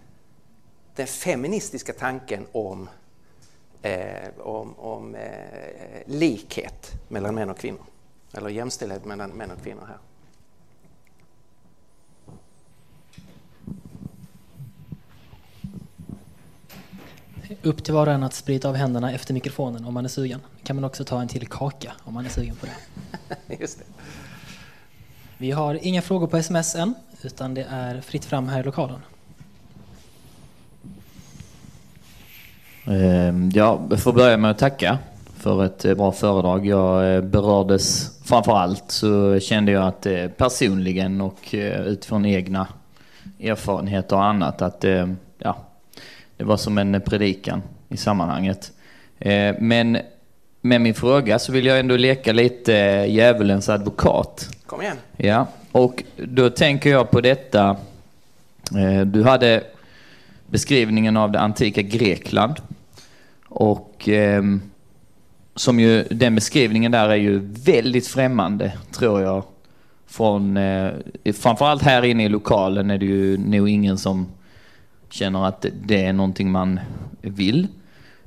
den 0.94 1.06
feministiska 1.06 1.92
tanken 1.92 2.46
om, 2.52 2.88
eh, 3.82 4.28
om, 4.38 4.78
om 4.78 5.14
eh, 5.14 6.02
likhet 6.06 6.92
mellan 7.08 7.34
män 7.34 7.50
och 7.50 7.58
kvinnor. 7.58 7.84
Eller 8.32 8.48
jämställdhet 8.48 9.04
mellan 9.04 9.30
män 9.30 9.50
och 9.50 9.62
kvinnor 9.62 9.86
här. 9.88 9.98
Upp 17.62 17.84
till 17.84 17.94
var 17.94 18.06
och 18.06 18.12
en 18.12 18.22
att 18.22 18.34
sprita 18.34 18.68
av 18.68 18.74
händerna 18.74 19.12
efter 19.12 19.34
mikrofonen 19.34 19.84
om 19.84 19.94
man 19.94 20.04
är 20.04 20.08
sugen 20.08 20.40
kan 20.66 20.76
man 20.76 20.84
också 20.84 21.04
ta 21.04 21.20
en 21.20 21.28
till 21.28 21.46
kaka 21.46 21.92
om 22.04 22.14
man 22.14 22.26
är 22.26 22.30
sugen 22.30 22.56
på 22.56 22.66
det. 22.66 23.56
Just 23.60 23.78
det. 23.78 23.84
Vi 25.38 25.50
har 25.50 25.78
inga 25.82 26.02
frågor 26.02 26.26
på 26.26 26.36
sms 26.36 26.74
än, 26.74 26.94
utan 27.22 27.54
det 27.54 27.66
är 27.70 28.00
fritt 28.00 28.24
fram 28.24 28.48
här 28.48 28.60
i 28.60 28.62
lokalen. 28.62 29.00
Ehm, 32.86 33.50
jag 33.54 34.00
får 34.02 34.12
börja 34.12 34.36
med 34.36 34.50
att 34.50 34.58
tacka 34.58 34.98
för 35.36 35.64
ett 35.64 35.84
eh, 35.84 35.94
bra 35.94 36.12
föredrag. 36.12 36.66
Jag 36.66 37.14
eh, 37.14 37.22
berördes 37.22 38.18
framför 38.24 38.56
allt 38.56 38.84
så 38.90 39.40
kände 39.40 39.72
jag 39.72 39.86
att 39.86 40.06
eh, 40.06 40.26
personligen 40.28 41.20
och 41.20 41.54
utifrån 41.86 42.26
egna 42.26 42.66
erfarenheter 43.40 44.16
och 44.16 44.24
annat 44.24 44.62
att 44.62 44.84
ja, 45.38 45.56
det 46.36 46.44
var 46.44 46.56
som 46.56 46.78
en 46.78 47.00
predikan 47.00 47.62
i 47.88 47.96
sammanhanget. 47.96 48.72
Men 49.58 49.98
med 50.66 50.80
min 50.80 50.94
fråga 50.94 51.38
så 51.38 51.52
vill 51.52 51.66
jag 51.66 51.80
ändå 51.80 51.96
leka 51.96 52.32
lite 52.32 52.76
eh, 52.76 53.14
djävulens 53.14 53.68
advokat. 53.68 54.48
Kom 54.66 54.82
igen. 54.82 54.96
Ja, 55.16 55.46
och 55.72 56.02
då 56.16 56.50
tänker 56.50 56.90
jag 56.90 57.10
på 57.10 57.20
detta. 57.20 57.76
Eh, 58.76 59.00
du 59.06 59.22
hade 59.22 59.64
beskrivningen 60.46 61.16
av 61.16 61.32
det 61.32 61.40
antika 61.40 61.82
Grekland. 61.82 62.54
Och 63.48 64.08
ehm, 64.08 64.60
som 65.54 65.80
ju, 65.80 66.02
den 66.02 66.34
beskrivningen 66.34 66.92
där 66.92 67.08
är 67.08 67.16
ju 67.16 67.38
väldigt 67.64 68.06
främmande, 68.06 68.72
tror 68.92 69.22
jag. 69.22 69.44
Från, 70.06 70.58
framförallt 71.34 71.82
här 71.82 72.04
inne 72.04 72.24
i 72.24 72.28
lokalen 72.28 72.90
är 72.90 72.98
det 72.98 73.06
ju 73.06 73.38
nog 73.38 73.68
ingen 73.68 73.98
som 73.98 74.26
känner 75.10 75.46
att 75.46 75.66
det 75.84 76.04
är 76.04 76.12
någonting 76.12 76.50
man 76.50 76.80
vill. 77.20 77.66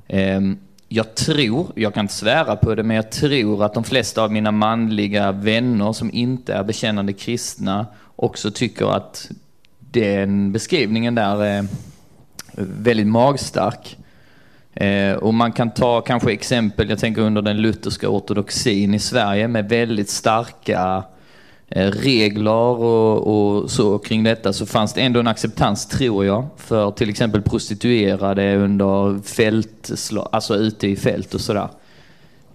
Ehm, 0.08 0.58
jag 0.92 1.14
tror, 1.14 1.72
jag 1.74 1.94
kan 1.94 2.04
inte 2.04 2.14
svära 2.14 2.56
på 2.56 2.74
det, 2.74 2.82
men 2.82 2.96
jag 2.96 3.10
tror 3.10 3.64
att 3.64 3.74
de 3.74 3.84
flesta 3.84 4.22
av 4.22 4.32
mina 4.32 4.50
manliga 4.50 5.32
vänner 5.32 5.92
som 5.92 6.10
inte 6.12 6.54
är 6.54 6.64
bekännande 6.64 7.12
kristna 7.12 7.86
också 8.16 8.50
tycker 8.50 8.96
att 8.96 9.30
den 9.78 10.52
beskrivningen 10.52 11.14
där 11.14 11.44
är 11.44 11.66
väldigt 12.56 13.06
magstark. 13.06 13.96
Eh, 14.74 15.12
och 15.12 15.34
man 15.34 15.52
kan 15.52 15.70
ta 15.70 16.00
kanske 16.00 16.32
exempel, 16.32 16.90
jag 16.90 16.98
tänker 16.98 17.22
under 17.22 17.42
den 17.42 17.56
lutherska 17.62 18.08
ortodoxin 18.08 18.94
i 18.94 18.98
Sverige 18.98 19.48
med 19.48 19.68
väldigt 19.68 20.10
starka 20.10 20.78
Eh, 20.86 21.04
Eh, 21.72 21.90
regler 21.90 22.50
och, 22.50 23.26
och, 23.26 23.70
så 23.70 23.98
kring 23.98 24.22
detta 24.22 24.52
så 24.52 24.66
fanns 24.66 24.92
det 24.92 25.00
ändå 25.00 25.20
en 25.20 25.26
acceptans, 25.26 25.86
tror 25.86 26.24
jag, 26.24 26.46
för 26.56 26.90
till 26.90 27.10
exempel 27.10 27.42
prostituerade 27.42 28.56
under 28.56 29.22
fält, 29.22 29.90
alltså 30.32 30.56
ute 30.56 30.88
i 30.88 30.96
fält 30.96 31.34
och 31.34 31.40
sådär. 31.40 31.68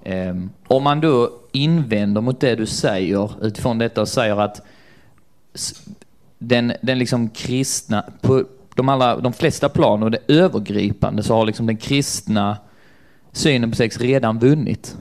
Um, 0.06 0.50
om 0.68 0.84
man 0.84 1.02
då 1.02 1.30
invänder 1.52 2.22
mot 2.22 2.40
det 2.40 2.56
du 2.56 2.66
säger 2.66 3.46
utifrån 3.46 3.78
detta 3.78 4.02
och 4.02 4.08
säger 4.08 4.42
att 4.42 4.62
den, 6.40 6.74
den 6.82 7.00
liksom 7.00 7.30
kristna, 7.30 8.04
på 8.22 8.44
de, 8.76 8.90
alla, 8.90 9.18
de 9.18 9.34
flesta 9.34 9.70
plan 9.70 10.04
och 10.04 10.12
det 10.12 10.20
övergripande 10.28 11.24
så 11.24 11.36
har 11.36 11.46
liksom 11.46 11.66
den 11.66 11.78
kristna 11.78 12.58
synen 13.32 13.72
på 13.72 13.76
sex 13.76 14.00
redan 14.00 14.40
vunnit. 14.40 14.98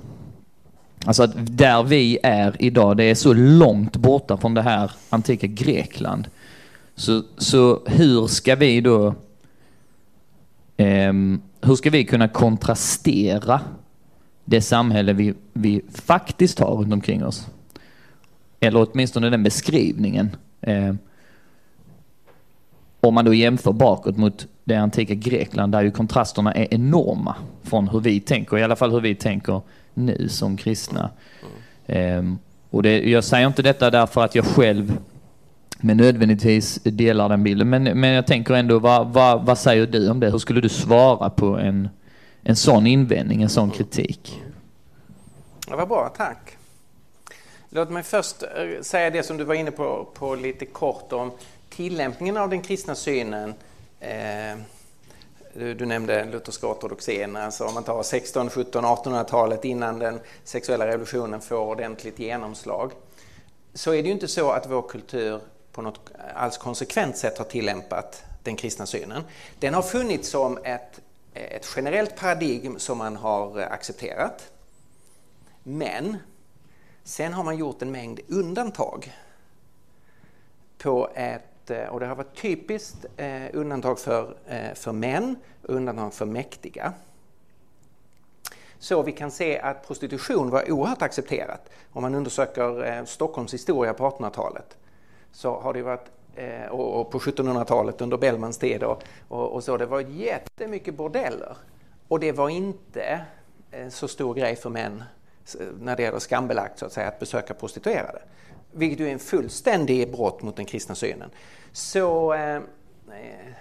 Alltså 1.05 1.23
att 1.23 1.33
där 1.35 1.83
vi 1.83 2.19
är 2.23 2.57
idag, 2.59 2.97
det 2.97 3.05
är 3.05 3.15
så 3.15 3.33
långt 3.33 3.97
borta 3.97 4.37
från 4.37 4.55
det 4.55 4.63
här 4.63 4.91
antika 5.11 5.47
Grekland. 5.47 6.29
Så, 6.95 7.23
så 7.37 7.83
hur 7.87 8.27
ska 8.27 8.55
vi 8.55 8.81
då, 8.81 9.15
eh, 10.77 11.13
hur 11.61 11.77
ska 11.77 11.91
vi 11.91 12.05
kunna 12.05 12.29
kontrastera 12.29 13.61
det 14.45 14.61
samhälle 14.61 15.13
vi, 15.13 15.35
vi 15.53 15.83
faktiskt 15.95 16.59
har 16.59 16.77
runt 16.77 16.93
omkring 16.93 17.25
oss? 17.25 17.47
eller 18.65 18.89
åtminstone 18.91 19.31
den 19.31 19.43
beskrivningen. 19.43 20.37
Eh, 20.61 20.95
om 23.01 23.15
man 23.15 23.25
då 23.25 23.35
jämför 23.35 23.73
bakåt 23.73 24.17
mot 24.17 24.47
det 24.65 24.77
antika 24.77 25.15
Grekland 25.15 25.73
där 25.73 25.83
ju 25.83 25.91
kontrasterna 25.91 26.53
är 26.55 26.75
enorma 26.75 27.37
från 27.63 27.89
hur 27.89 28.01
vi 28.01 28.21
tänker, 28.21 28.59
i 28.59 28.63
alla 28.63 28.77
fall 28.77 28.93
hur 28.93 29.01
vi 29.01 29.15
tänker 29.15 29.61
nu 29.95 30.29
som 30.29 30.57
kristna. 30.57 31.11
Mm. 31.87 32.39
och 32.71 32.83
det, 32.83 33.11
jag 33.11 33.25
säger 33.25 33.47
inte 33.47 33.63
detta 33.63 33.91
därför 33.91 34.25
att 34.25 34.35
jag 34.35 34.45
själv 34.45 34.99
men 35.85 35.97
nödvändigtvis 35.97 36.81
delar 36.83 37.29
den 37.29 37.43
bilden, 37.43 37.71
men, 37.71 37.83
men 37.83 38.11
jag 38.11 38.27
tänker 38.27 38.55
ändå, 38.55 38.79
vad, 38.79 39.13
vad, 39.13 39.47
vad 39.47 39.59
säger 39.59 39.87
du 39.87 40.11
om 40.11 40.21
det? 40.21 40.31
Hur 40.31 40.39
skulle 40.39 40.61
du 40.61 40.69
svara 40.69 41.31
på 41.31 41.47
en, 41.47 41.89
en 42.43 42.57
sån 42.57 42.87
invändning, 42.87 43.43
en 43.43 43.49
sån 43.49 43.71
kritik? 43.71 44.43
Det 45.69 45.77
var 45.77 45.87
bra, 45.87 46.09
tack. 46.17 46.57
Låt 47.71 47.91
mig 47.91 48.03
först 48.03 48.43
eh, 48.43 48.83
säga 48.83 49.11
det 49.11 49.23
som 49.23 49.37
du 49.37 49.45
var 49.45 49.55
inne 49.55 49.71
på, 49.71 50.09
på 50.15 50.35
lite 50.35 50.67
kort 50.67 51.13
om 51.13 51.33
tillämpningen 51.69 52.37
av 52.37 52.51
den 52.51 52.63
kristna 52.63 52.95
synen. 52.95 53.55
Eh, 54.01 54.59
du, 55.55 55.75
du, 55.75 55.87
nämnde 55.87 56.25
lutherska 56.25 56.67
ortodoxin, 56.67 57.37
alltså 57.37 57.65
om 57.65 57.75
man 57.75 57.85
tar 57.85 58.03
16, 58.03 58.51
17, 58.51 58.85
1800-talet 58.85 59.65
innan 59.65 59.99
den 59.99 60.21
sexuella 60.45 60.87
revolutionen 60.87 61.41
får 61.41 61.57
ordentligt 61.57 62.19
genomslag. 62.19 62.93
Så 63.75 63.91
är 63.91 64.03
det 64.03 64.09
ju 64.09 64.15
inte 64.15 64.29
så 64.29 64.51
att 64.51 64.67
vår 64.71 64.83
kultur 64.83 65.41
på 65.73 65.83
något 65.83 66.11
alls 66.35 66.59
konsekvent 66.59 67.17
sätt 67.17 67.39
har 67.39 67.45
tillämpat 67.45 68.23
den 68.43 68.57
kristna 68.57 68.87
synen. 68.87 69.23
Den 69.59 69.75
har 69.75 69.83
funnits 69.83 70.29
som 70.29 70.59
ett, 70.65 71.01
ett 71.35 71.67
generellt 71.77 72.17
paradigm 72.17 72.79
som 72.79 72.99
man 72.99 73.17
har 73.17 73.59
accepterat. 73.59 74.51
Men 75.63 76.17
sen 77.05 77.33
har 77.33 77.45
man 77.45 77.57
gjort 77.57 77.83
en 77.83 77.91
mängd 77.91 78.21
undantag 78.29 79.13
på 80.79 81.11
ett, 81.15 81.43
Eh, 81.71 81.89
och 81.89 82.01
det 82.01 82.07
har 82.07 82.15
varit 82.15 82.37
typiskt 82.43 83.07
eh, 83.17 83.43
undantag 83.53 83.99
för, 83.99 84.37
eh, 84.47 84.75
för 84.75 84.93
män 84.93 85.37
och 85.63 85.75
undantag 85.75 86.15
för 86.15 86.27
mäktiga. 86.27 86.93
Så 88.79 89.03
vi 89.03 89.13
kan 89.13 89.31
se 89.31 89.59
att 89.59 89.87
prostitution 89.87 90.51
var 90.51 90.73
oerhört 90.73 91.03
accepterat. 91.03 91.71
Om 91.93 92.03
man 92.03 92.15
undersöker 92.15 92.85
eh, 92.85 93.05
Stockholms 93.05 93.55
historia 93.55 93.95
på 93.95 94.11
1800-talet 94.11 94.77
så 95.33 95.61
har 95.61 95.75
det 95.75 95.83
varit 95.83 96.11
eh, 96.35 96.67
och 96.67 97.11
på 97.11 97.19
1700-talet 97.19 98.01
under 98.01 98.17
Bellmans 98.17 98.59
tid 98.59 98.83
och, 98.83 99.03
och, 99.29 99.53
och, 99.53 99.65
så, 99.65 99.77
det 99.77 99.87
var 99.87 100.01
jättemycket 100.01 100.95
bordeller. 100.95 101.57
Och 102.09 102.21
det 102.21 102.33
var 102.33 102.49
inte 102.49 103.25
eh, 103.71 103.89
så 103.89 104.09
stor 104.09 104.35
grej 104.35 104.57
för 104.57 104.71
män 104.71 105.05
när 105.81 105.97
det 105.97 106.03
gäller 106.03 106.19
skambelagt 106.19 106.79
så 106.79 106.87
att 106.87 106.93
säga 106.93 107.09
att 107.09 107.19
besöka 107.19 107.55
prostituerade. 107.55 108.23
Vilket 108.77 109.01
ju 109.01 109.09
är 109.09 109.13
en 109.13 109.19
fullständig 109.19 110.13
brott 110.13 110.43
mot 110.43 110.57
den 110.57 110.67
kristna 110.67 110.95
synen. 110.95 111.31
Så 111.73 112.33
eh, 112.33 112.61
eh, 113.09 113.55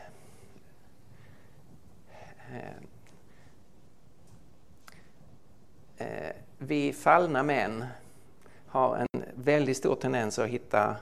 eh, 5.98 6.32
vi 6.58 6.94
fallna 6.94 7.44
män 7.44 7.86
har 8.68 8.98
en 8.98 9.24
väldigt 9.36 9.78
stor 9.78 9.96
tendens 9.96 10.40
att 10.40 10.48
hitta 10.48 10.96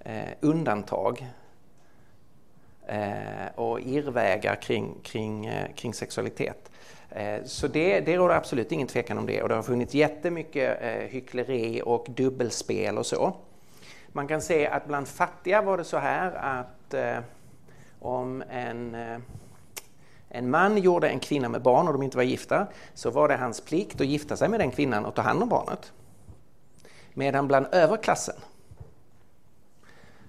eh, 0.00 0.28
undantag 0.40 1.26
eh, 2.86 3.46
och 3.54 3.80
irrvägar 3.80 4.56
kring, 4.62 4.94
kring, 5.02 5.46
eh, 5.46 5.74
kring 5.74 5.94
sexualitet. 5.94 6.71
Eh, 7.14 7.44
så 7.44 7.68
det, 7.68 8.00
det 8.00 8.16
råder 8.16 8.34
absolut 8.34 8.72
ingen 8.72 8.86
tvekan 8.88 9.18
om 9.18 9.26
det 9.26 9.42
och 9.42 9.48
det 9.48 9.54
har 9.54 9.62
funnits 9.62 9.94
jättemycket 9.94 10.82
eh, 10.82 10.90
hyckleri 10.90 11.82
och 11.84 12.06
dubbelspel 12.08 12.98
och 12.98 13.06
så. 13.06 13.36
Man 14.08 14.28
kan 14.28 14.42
se 14.42 14.66
att 14.66 14.86
bland 14.86 15.08
fattiga 15.08 15.62
var 15.62 15.78
det 15.78 15.84
så 15.84 15.98
här 15.98 16.32
att 16.32 16.94
eh, 16.94 17.18
om 17.98 18.42
en, 18.50 18.94
eh, 18.94 19.18
en 20.28 20.50
man 20.50 20.78
gjorde 20.78 21.08
en 21.08 21.20
kvinna 21.20 21.48
med 21.48 21.62
barn 21.62 21.86
och 21.86 21.92
de 21.92 22.02
inte 22.02 22.16
var 22.16 22.24
gifta 22.24 22.66
så 22.94 23.10
var 23.10 23.28
det 23.28 23.36
hans 23.36 23.60
plikt 23.60 24.00
att 24.00 24.06
gifta 24.06 24.36
sig 24.36 24.48
med 24.48 24.60
den 24.60 24.70
kvinnan 24.70 25.04
och 25.04 25.14
ta 25.14 25.22
hand 25.22 25.42
om 25.42 25.48
barnet. 25.48 25.92
Medan 27.14 27.48
bland 27.48 27.66
överklassen 27.72 28.36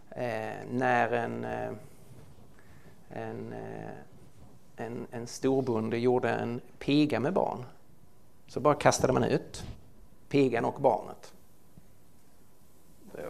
eh, 0.09 0.53
när 0.71 1.11
en, 1.11 1.45
eh, 1.45 1.71
en, 3.09 3.53
eh, 3.53 4.12
en, 4.83 5.07
en 5.11 5.27
storbonde 5.27 5.97
gjorde 5.97 6.29
en 6.29 6.61
piga 6.79 7.19
med 7.19 7.33
barn 7.33 7.65
så 8.47 8.59
bara 8.59 8.75
kastade 8.75 9.13
man 9.13 9.23
ut 9.23 9.63
pigan 10.29 10.65
och 10.65 10.81
barnet. 10.81 11.33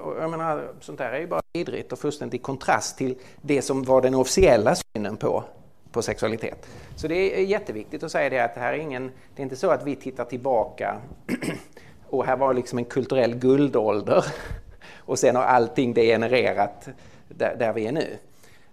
Och 0.04 0.18
jag 0.20 0.32
menar, 0.32 0.72
sånt 0.80 0.98
där 0.98 1.12
är 1.12 1.20
ju 1.20 1.28
bara 1.28 1.42
vidrigt 1.54 1.92
och 1.92 2.00
fullständigt 2.00 2.42
i 2.42 2.44
kontrast 2.44 2.98
till 2.98 3.16
det 3.42 3.62
som 3.62 3.84
var 3.84 4.02
den 4.02 4.16
officiella 4.16 4.76
synen 4.76 5.18
på, 5.18 5.44
på 5.92 6.02
sexualitet. 6.02 6.68
Så 6.96 7.08
det 7.08 7.40
är 7.40 7.46
jätteviktigt 7.46 8.04
att 8.04 8.12
säga 8.12 8.30
det 8.30 8.40
att 8.40 8.54
det 8.54 8.60
här 8.60 8.74
är 8.74 8.78
ingen, 8.78 9.12
det 9.36 9.42
är 9.42 9.44
inte 9.44 9.56
så 9.56 9.72
att 9.72 9.84
vi 9.84 9.96
tittar 9.96 10.26
tillbaka 10.26 11.02
och 12.10 12.26
här 12.26 12.38
var 12.38 12.54
liksom 12.54 12.78
en 12.78 12.86
kulturell 12.86 13.36
guldålder 13.36 14.26
och 14.98 15.20
sen 15.20 15.36
har 15.36 15.44
allting 15.44 15.94
degenererat 15.94 16.90
där, 17.30 17.56
där 17.56 17.74
vi 17.74 17.88
är 17.88 17.92
nu. 17.92 18.18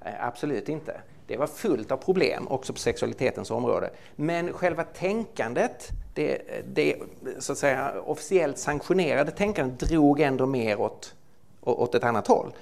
Eh, 0.04 0.26
absolut 0.26 0.68
inte. 0.68 1.00
Det 1.30 1.36
var 1.36 1.46
fullt 1.46 1.92
av 1.92 1.96
problem 1.96 2.48
också 2.48 2.72
på 2.72 2.78
sexualitetens 2.78 3.50
område. 3.50 3.90
Men 4.16 4.52
själva 4.52 4.84
tänkandet, 4.84 5.88
det, 6.14 6.42
det 6.74 6.96
så 7.38 7.52
att 7.52 7.58
säga, 7.58 7.92
officiellt 8.06 8.58
sanktionerade 8.58 9.30
tänkandet 9.30 9.80
drog 9.80 10.20
ändå 10.20 10.46
mer 10.46 10.80
åt, 10.80 11.14
åt 11.60 11.94
ett 11.94 12.04
annat 12.04 12.26
håll. 12.26 12.52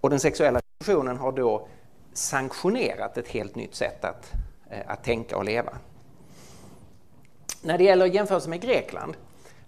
Och 0.00 0.10
den 0.10 0.20
sexuella 0.20 0.60
revolutionen 0.60 1.16
har 1.16 1.32
då 1.32 1.68
sanktionerat 2.12 3.18
ett 3.18 3.28
helt 3.28 3.54
nytt 3.54 3.74
sätt 3.74 4.04
att, 4.04 4.32
eh, 4.70 4.80
att 4.86 5.04
tänka 5.04 5.36
och 5.36 5.44
leva. 5.44 5.72
När 7.62 7.78
det 7.78 7.84
gäller 7.84 8.06
jämförelse 8.06 8.48
med 8.48 8.60
Grekland, 8.60 9.16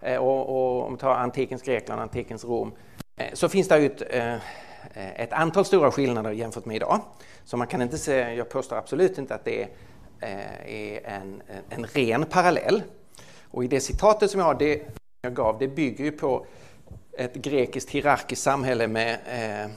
eh, 0.01 0.17
och, 0.17 0.49
och 0.49 0.87
om 0.87 0.93
vi 0.93 0.99
tar 1.01 1.15
antikens 1.15 1.63
Grekland 1.63 1.99
och 1.99 2.03
antikens 2.03 2.45
Rom, 2.45 2.73
eh, 3.17 3.33
så 3.33 3.49
finns 3.49 3.69
det 3.69 3.79
ju 3.79 3.87
ett, 3.87 4.43
Eh, 4.95 5.21
ett 5.21 5.33
antal 5.33 5.65
stora 5.65 5.91
skillnader 5.91 6.31
jämfört 6.31 6.65
med 6.65 6.77
idag. 6.77 7.01
Så 7.45 7.57
man 7.57 7.67
kan 7.67 7.83
inte 7.83 7.99
säga, 7.99 8.35
jag 8.35 8.49
påstår 8.49 8.77
absolut 8.77 9.19
inte 9.19 9.35
att 9.35 9.45
det 9.45 9.63
eh, 10.21 10.67
är 10.67 11.07
en, 11.07 11.43
en 11.69 11.85
ren 11.85 12.25
parallell. 12.25 12.83
Och 13.51 13.65
i 13.65 13.69
det 13.69 13.81
citatet 13.81 14.31
som 14.31 14.41
jag 14.41 14.47
har, 14.47 14.55
det 14.55 14.83
jag 15.23 15.35
gav, 15.35 15.59
det 15.59 15.69
bygger 15.69 16.05
ju 16.05 16.13
på 16.13 16.47
ett 17.19 17.35
grekiskt 17.35 17.91
hierarkiskt 17.91 18.43
samhälle 18.43 18.89
med, 18.89 19.19
eh, 19.27 19.71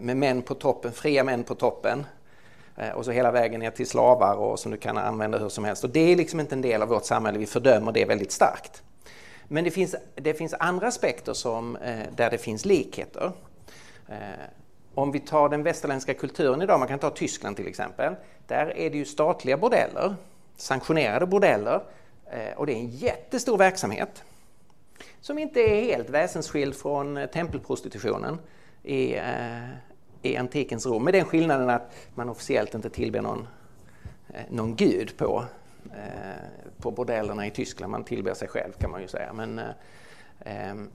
med 0.00 0.16
män 0.16 0.42
på 0.42 0.54
toppen, 0.54 0.92
fria 0.92 1.24
män 1.24 1.44
på 1.44 1.54
toppen 1.54 2.06
och 2.94 3.04
så 3.04 3.10
hela 3.10 3.30
vägen 3.30 3.60
ner 3.60 3.70
till 3.70 3.86
slavar 3.86 4.36
och 4.36 4.58
som 4.58 4.70
du 4.70 4.76
kan 4.78 4.98
använda 4.98 5.38
hur 5.38 5.48
som 5.48 5.64
helst. 5.64 5.84
Och 5.84 5.90
det 5.90 6.12
är 6.12 6.16
liksom 6.16 6.40
inte 6.40 6.54
en 6.54 6.62
del 6.62 6.82
av 6.82 6.88
vårt 6.88 7.04
samhälle, 7.04 7.38
vi 7.38 7.46
fördömer 7.46 7.92
det 7.92 8.04
väldigt 8.04 8.32
starkt. 8.32 8.82
Men 9.48 9.64
det 9.64 9.70
finns, 9.70 9.94
det 10.14 10.34
finns 10.34 10.54
andra 10.58 10.86
aspekter 10.86 11.32
som, 11.32 11.78
där 12.16 12.30
det 12.30 12.38
finns 12.38 12.64
likheter. 12.64 13.32
Eh, 14.08 14.18
om 14.94 15.12
vi 15.12 15.20
tar 15.20 15.48
den 15.48 15.62
västerländska 15.62 16.14
kulturen 16.14 16.62
idag, 16.62 16.78
man 16.78 16.88
kan 16.88 16.98
ta 16.98 17.10
Tyskland 17.10 17.56
till 17.56 17.66
exempel. 17.66 18.14
Där 18.46 18.76
är 18.76 18.90
det 18.90 18.98
ju 18.98 19.04
statliga 19.04 19.56
bordeller, 19.56 20.14
sanktionerade 20.56 21.26
bordeller 21.26 21.80
eh, 22.30 22.56
och 22.56 22.66
det 22.66 22.72
är 22.72 22.76
en 22.76 22.90
jättestor 22.90 23.58
verksamhet 23.58 24.24
som 25.20 25.38
inte 25.38 25.60
är 25.60 25.82
helt 25.82 26.10
väsensskild 26.10 26.74
från 26.74 27.16
eh, 27.16 27.26
tempelprostitutionen 27.26 28.38
i, 28.82 29.16
i 30.22 30.36
antikens 30.36 30.86
Rom. 30.86 31.04
Med 31.04 31.14
den 31.14 31.24
skillnaden 31.24 31.70
att 31.70 31.92
man 32.14 32.28
officiellt 32.28 32.74
inte 32.74 32.90
tillber 32.90 33.22
någon, 33.22 33.48
någon 34.48 34.76
gud 34.76 35.16
på, 35.16 35.44
på 36.78 36.90
bordellerna 36.90 37.46
i 37.46 37.50
Tyskland. 37.50 37.90
Man 37.90 38.04
tillber 38.04 38.34
sig 38.34 38.48
själv 38.48 38.72
kan 38.72 38.90
man 38.90 39.02
ju 39.02 39.08
säga. 39.08 39.32
Men, 39.32 39.60
ehm, 40.40 40.90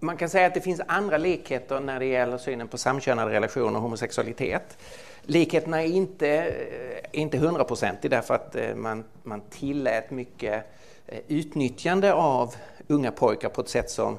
man 0.00 0.16
kan 0.16 0.28
säga 0.28 0.46
att 0.46 0.54
det 0.54 0.60
finns 0.60 0.80
andra 0.88 1.16
likheter 1.16 1.80
när 1.80 1.98
det 1.98 2.06
gäller 2.06 2.38
synen 2.38 2.68
på 2.68 2.78
samkönade 2.78 3.30
relationer 3.30 3.76
och 3.76 3.82
homosexualitet. 3.82 4.78
Likheterna 5.22 5.82
är 5.82 5.86
inte, 5.86 6.28
eh, 6.28 7.20
inte 7.20 7.38
hundraprocentiga 7.38 8.10
därför 8.10 8.34
att 8.34 8.56
eh, 8.56 8.74
man, 8.74 9.04
man 9.22 9.40
tillät 9.40 10.10
mycket 10.10 10.64
eh, 11.06 11.20
utnyttjande 11.28 12.12
av 12.12 12.54
unga 12.86 13.10
pojkar 13.10 13.48
på 13.48 13.60
ett 13.60 13.68
sätt 13.68 13.90
som, 13.90 14.18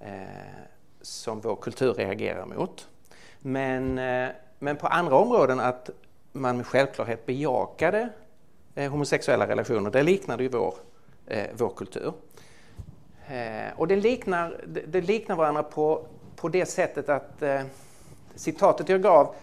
eh, 0.00 0.08
som 1.02 1.40
vår 1.40 1.56
kultur 1.56 1.94
reagerar 1.94 2.46
mot. 2.46 2.88
Men, 3.38 3.98
eh, 3.98 4.28
men 4.58 4.76
på 4.76 4.86
andra 4.86 5.16
områden 5.16 5.60
att 5.60 5.90
man 6.32 6.56
med 6.56 6.66
självklarhet 6.66 7.26
bejakade 7.26 8.08
eh, 8.74 8.90
homosexuella 8.90 9.48
relationer, 9.48 9.90
det 9.90 10.02
liknade 10.02 10.42
ju 10.42 10.48
vår, 10.48 10.74
eh, 11.26 11.46
vår 11.54 11.72
kultur. 11.76 12.12
Eh, 13.28 13.72
och 13.76 13.88
det 13.88 13.96
liknar, 13.96 14.60
det, 14.66 14.80
det, 14.80 15.00
liknar 15.00 15.36
varandra 15.36 15.62
på, 15.62 16.06
på 16.36 16.48
det 16.48 16.66
sättet 16.66 17.08
att 17.08 17.42
eh, 17.42 17.60
citatet 18.34 18.88
jag 18.88 19.02
gav 19.02 19.34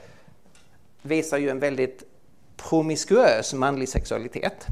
visar 1.02 1.38
ju 1.38 1.50
en 1.50 1.60
väldigt 1.60 2.04
promiskuös 2.58 3.54
manlig 3.54 3.90
sexualitet. 3.90 4.68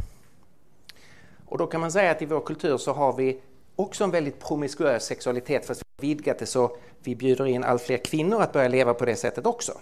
Och 1.46 1.58
då 1.58 1.68
kan 1.68 1.82
man 1.82 1.92
säga 1.92 2.12
att 2.12 2.22
i 2.22 2.26
vår 2.26 2.42
kultur 2.42 2.78
så 2.78 2.94
har 2.94 3.14
vi 3.14 3.42
också 3.76 4.04
en 4.04 4.12
väldigt 4.12 4.40
promiskuös 4.40 5.06
sexualitet 5.06 5.66
fast 5.66 5.82
vi 5.82 6.08
har 6.08 6.16
vidgat 6.16 6.40
det 6.40 6.46
så 6.46 6.78
vi 7.04 7.16
bjuder 7.16 7.46
in 7.46 7.64
allt 7.64 7.82
fler 7.82 7.98
kvinnor 7.98 8.42
att 8.42 8.54
börja 8.54 8.68
leva 8.68 8.94
på 8.94 9.06
det 9.06 9.16
sättet 9.16 9.46
också. 9.46 9.74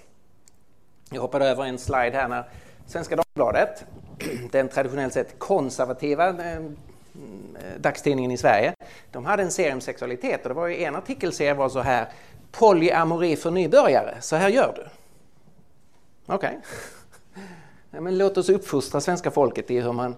Jag 1.11 1.21
hoppade 1.21 1.45
över 1.45 1.63
en 1.63 1.77
slide 1.77 2.11
här 2.11 2.27
när 2.27 2.49
Svenska 2.85 3.15
Dagbladet, 3.15 3.85
den 4.51 4.69
traditionellt 4.69 5.13
sett 5.13 5.39
konservativa 5.39 6.29
eh, 6.29 6.61
Eh, 7.55 7.79
dagstidningen 7.79 8.31
i 8.31 8.37
Sverige, 8.37 8.73
de 9.11 9.25
hade 9.25 9.43
en 9.43 9.51
serie 9.51 9.73
om 9.73 9.81
sexualitet 9.81 10.43
och 10.43 10.49
det 10.49 10.55
var 10.55 10.67
ju 10.67 10.83
en 10.83 10.95
artikelserie 10.95 11.53
var 11.53 11.69
så 11.69 11.79
här 11.79 12.07
Polyamori 12.51 13.35
för 13.35 13.51
nybörjare, 13.51 14.21
så 14.21 14.35
här 14.35 14.49
gör 14.49 14.73
du. 14.75 14.87
Okej. 16.33 16.59
Okay. 17.89 18.01
men 18.01 18.17
låt 18.17 18.37
oss 18.37 18.49
uppfostra 18.49 19.01
svenska 19.01 19.31
folket 19.31 19.71
i 19.71 19.79
hur 19.79 19.93
man, 19.93 20.15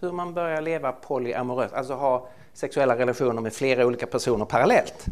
hur 0.00 0.12
man 0.12 0.34
börjar 0.34 0.60
leva 0.60 0.92
polyamoröst, 0.92 1.74
alltså 1.74 1.94
ha 1.94 2.28
sexuella 2.52 2.98
relationer 2.98 3.42
med 3.42 3.52
flera 3.52 3.86
olika 3.86 4.06
personer 4.06 4.44
parallellt. 4.44 5.06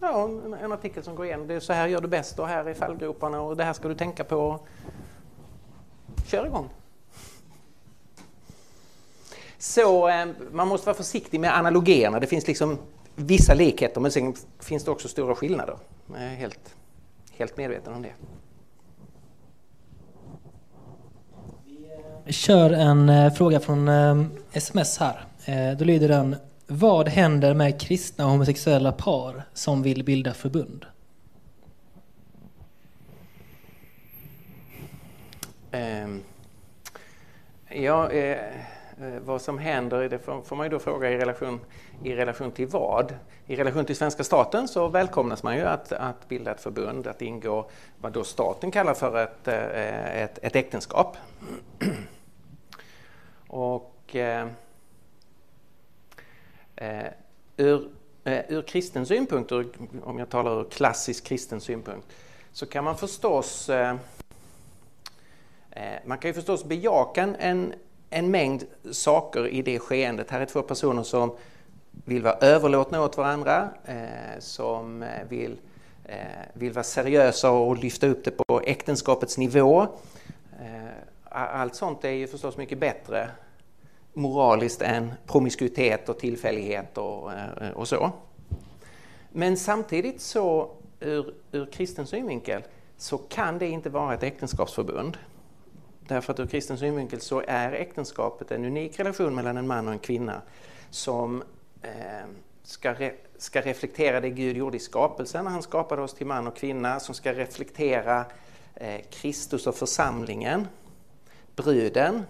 Ja, 0.00 0.24
en, 0.24 0.54
en 0.54 0.72
artikel 0.72 1.02
som 1.02 1.14
går 1.14 1.26
igenom 1.26 1.46
det. 1.46 1.54
Är 1.54 1.60
så 1.60 1.72
här 1.72 1.88
gör 1.88 2.00
du 2.00 2.08
bäst 2.08 2.38
och 2.38 2.48
här 2.48 2.64
är 2.64 2.74
fallgroparna 2.74 3.40
och 3.40 3.56
det 3.56 3.64
här 3.64 3.72
ska 3.72 3.88
du 3.88 3.94
tänka 3.94 4.24
på. 4.24 4.60
Kör 6.26 6.46
igång! 6.46 6.70
Så 9.64 10.08
eh, 10.08 10.26
man 10.52 10.68
måste 10.68 10.86
vara 10.86 10.96
försiktig 10.96 11.40
med 11.40 11.58
analogierna. 11.58 12.20
Det 12.20 12.26
finns 12.26 12.46
liksom 12.46 12.78
vissa 13.14 13.54
likheter 13.54 14.00
men 14.00 14.10
sen 14.10 14.34
finns 14.60 14.84
det 14.84 14.90
också 14.90 15.08
stora 15.08 15.34
skillnader. 15.34 15.76
Jag 16.12 16.22
är 16.22 16.28
helt, 16.28 16.74
helt 17.32 17.56
medveten 17.56 17.94
om 17.94 18.02
det. 18.02 18.12
Vi 22.24 22.32
kör 22.32 22.70
en 22.70 23.08
eh, 23.08 23.32
fråga 23.32 23.60
från 23.60 23.88
eh, 23.88 24.24
sms 24.52 24.98
här. 24.98 25.24
Eh, 25.44 25.78
då 25.78 25.84
lyder 25.84 26.08
den 26.08 26.36
Vad 26.66 27.08
händer 27.08 27.54
med 27.54 27.80
kristna 27.80 28.24
och 28.24 28.30
homosexuella 28.30 28.92
par 28.92 29.42
som 29.54 29.82
vill 29.82 30.04
bilda 30.04 30.34
förbund? 30.34 30.86
Um, 35.72 36.22
ja, 37.68 38.10
eh, 38.10 38.38
Eh, 38.38 38.73
Eh, 39.00 39.20
vad 39.24 39.42
som 39.42 39.58
händer, 39.58 40.08
det 40.08 40.18
får 40.18 40.56
man 40.56 40.66
ju 40.66 40.70
då 40.70 40.78
fråga 40.78 41.10
i 41.10 41.16
relation, 41.16 41.60
i 42.04 42.14
relation 42.14 42.52
till 42.52 42.66
vad? 42.66 43.14
I 43.46 43.56
relation 43.56 43.84
till 43.84 43.96
svenska 43.96 44.24
staten 44.24 44.68
så 44.68 44.88
välkomnas 44.88 45.42
man 45.42 45.56
ju 45.56 45.62
att, 45.62 45.92
att 45.92 46.28
bilda 46.28 46.50
ett 46.50 46.60
förbund, 46.60 47.06
att 47.06 47.22
ingå 47.22 47.70
vad 48.00 48.12
då 48.12 48.24
staten 48.24 48.70
kallar 48.70 48.94
för 48.94 49.22
ett, 49.22 49.48
eh, 49.48 50.22
ett, 50.22 50.38
ett 50.42 50.56
äktenskap. 50.56 51.16
Och 53.46 54.16
eh, 54.16 54.48
eh, 56.76 57.06
ur, 57.56 57.88
eh, 58.24 58.40
ur 58.48 58.62
kristen 58.62 59.06
synpunkt, 59.06 59.52
ur, 59.52 59.68
om 60.04 60.18
jag 60.18 60.28
talar 60.28 60.60
ur 60.60 60.70
klassisk 60.70 61.24
kristen 61.24 61.60
synpunkt, 61.60 62.06
så 62.52 62.66
kan 62.66 62.84
man 62.84 62.96
förstås 62.96 63.68
eh, 63.68 63.96
eh 65.70 65.98
man 66.04 66.18
kan 66.18 66.28
ju 66.28 66.34
förstås 66.34 66.64
bejaka 66.64 67.22
en, 67.38 67.74
en 68.14 68.30
mängd 68.30 68.64
saker 68.90 69.48
i 69.48 69.62
det 69.62 69.78
skeendet. 69.78 70.30
Här 70.30 70.40
är 70.40 70.46
två 70.46 70.62
personer 70.62 71.02
som 71.02 71.36
vill 72.04 72.22
vara 72.22 72.34
överlåtna 72.34 73.02
åt 73.02 73.16
varandra, 73.16 73.68
eh, 73.84 74.38
som 74.38 75.02
eh, 75.02 75.08
vill, 75.28 75.56
eh, 76.04 76.16
vill 76.52 76.72
vara 76.72 76.84
seriösa 76.84 77.50
och 77.50 77.78
lyfta 77.78 78.06
upp 78.06 78.24
det 78.24 78.30
på 78.30 78.60
äktenskapets 78.64 79.38
nivå. 79.38 79.82
Eh, 80.60 80.90
allt 81.28 81.74
sånt 81.74 82.04
är 82.04 82.10
ju 82.10 82.26
förstås 82.26 82.56
mycket 82.56 82.78
bättre 82.78 83.28
moraliskt 84.12 84.82
än 84.82 85.12
promiskuitet 85.26 86.08
och 86.08 86.18
tillfällighet 86.18 86.98
och, 86.98 87.32
eh, 87.32 87.70
och 87.74 87.88
så. 87.88 88.10
Men 89.32 89.56
samtidigt 89.56 90.20
så 90.20 90.70
ur, 91.00 91.34
ur 91.52 91.66
kristen 91.66 92.06
synvinkel 92.06 92.62
så 92.96 93.18
kan 93.18 93.58
det 93.58 93.66
inte 93.66 93.90
vara 93.90 94.14
ett 94.14 94.22
äktenskapsförbund. 94.22 95.16
Därför 96.08 96.32
att 96.32 96.40
ur 96.40 96.46
kristen 96.46 96.78
synvinkel 96.78 97.20
så 97.20 97.42
är 97.46 97.72
äktenskapet 97.72 98.50
en 98.50 98.64
unik 98.64 99.00
relation 99.00 99.34
mellan 99.34 99.56
en 99.56 99.66
man 99.66 99.86
och 99.86 99.92
en 99.92 99.98
kvinna 99.98 100.42
som 100.90 101.42
eh, 101.82 101.90
ska, 102.62 102.94
re, 102.94 103.12
ska 103.38 103.60
reflektera 103.60 104.20
det 104.20 104.30
Gud 104.30 104.56
gjorde 104.56 104.76
i 104.76 104.80
skapelsen 104.80 105.44
när 105.44 105.50
han 105.50 105.62
skapade 105.62 106.02
oss 106.02 106.14
till 106.14 106.26
man 106.26 106.46
och 106.46 106.56
kvinna, 106.56 107.00
som 107.00 107.14
ska 107.14 107.32
reflektera 107.32 108.24
eh, 108.74 109.00
Kristus 109.10 109.66
och 109.66 109.74
församlingen, 109.74 110.68
bruden, 111.56 112.22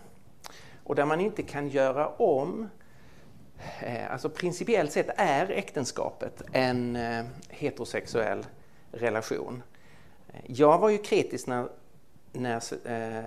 och 0.84 0.94
där 0.94 1.04
man 1.04 1.20
inte 1.20 1.42
kan 1.42 1.68
göra 1.68 2.08
om 2.08 2.68
eh, 3.80 4.12
Alltså 4.12 4.30
principiellt 4.30 4.92
sett 4.92 5.08
är 5.16 5.50
äktenskapet 5.50 6.42
en 6.52 6.96
eh, 6.96 7.24
heterosexuell 7.48 8.46
relation. 8.92 9.62
Jag 10.46 10.78
var 10.78 10.88
ju 10.88 10.98
kritisk 10.98 11.46
när 11.46 11.68
när 12.34 12.62
eh, 12.84 13.18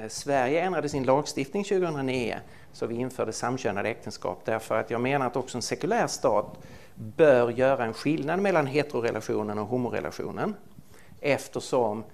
eh, 0.00 0.08
Sverige 0.08 0.60
ändrade 0.60 0.88
sin 0.88 1.04
lagstiftning 1.04 1.64
2009 1.64 2.38
så 2.72 2.86
vi 2.86 2.94
införde 2.94 3.32
samkönade 3.32 3.88
äktenskap 3.88 4.42
därför 4.44 4.78
att 4.78 4.90
jag 4.90 5.00
menar 5.00 5.26
att 5.26 5.36
också 5.36 5.58
en 5.58 5.62
sekulär 5.62 6.06
stat 6.06 6.58
bör 6.94 7.50
göra 7.50 7.84
en 7.84 7.94
skillnad 7.94 8.40
mellan 8.40 8.66
heterorelationen 8.66 9.58
och 9.58 9.66
homorelationen 9.66 10.54
eftersom 11.20 12.04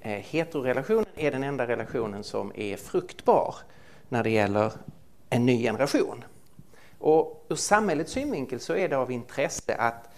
eh, 0.00 0.10
heterorelationen 0.12 1.06
är 1.16 1.30
den 1.30 1.44
enda 1.44 1.66
relationen 1.66 2.24
som 2.24 2.52
är 2.54 2.76
fruktbar 2.76 3.54
när 4.08 4.22
det 4.22 4.30
gäller 4.30 4.72
en 5.30 5.46
ny 5.46 5.62
generation. 5.62 6.24
Och 6.98 7.46
ur 7.48 7.56
samhällets 7.56 8.12
synvinkel 8.12 8.60
så 8.60 8.74
är 8.74 8.88
det 8.88 8.96
av 8.96 9.10
intresse 9.10 9.74
att, 9.74 10.08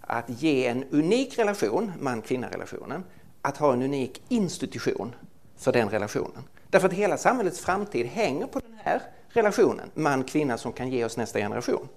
att 0.00 0.42
ge 0.42 0.66
en 0.66 0.84
unik 0.84 1.38
relation, 1.38 1.92
man-kvinna-relationen, 2.00 3.04
att 3.42 3.56
ha 3.56 3.72
en 3.72 3.82
unik 3.82 4.22
institution 4.28 5.14
för 5.56 5.72
den 5.72 5.88
relationen. 5.88 6.42
Därför 6.70 6.88
att 6.88 6.94
hela 6.94 7.16
samhällets 7.16 7.60
framtid 7.60 8.06
hänger 8.06 8.46
på 8.46 8.60
den 8.60 8.78
här 8.82 9.02
relationen, 9.28 9.90
man-kvinna 9.94 10.58
som 10.58 10.72
kan 10.72 10.88
ge 10.88 11.04
oss 11.04 11.16
nästa 11.16 11.38
generation. 11.38 11.88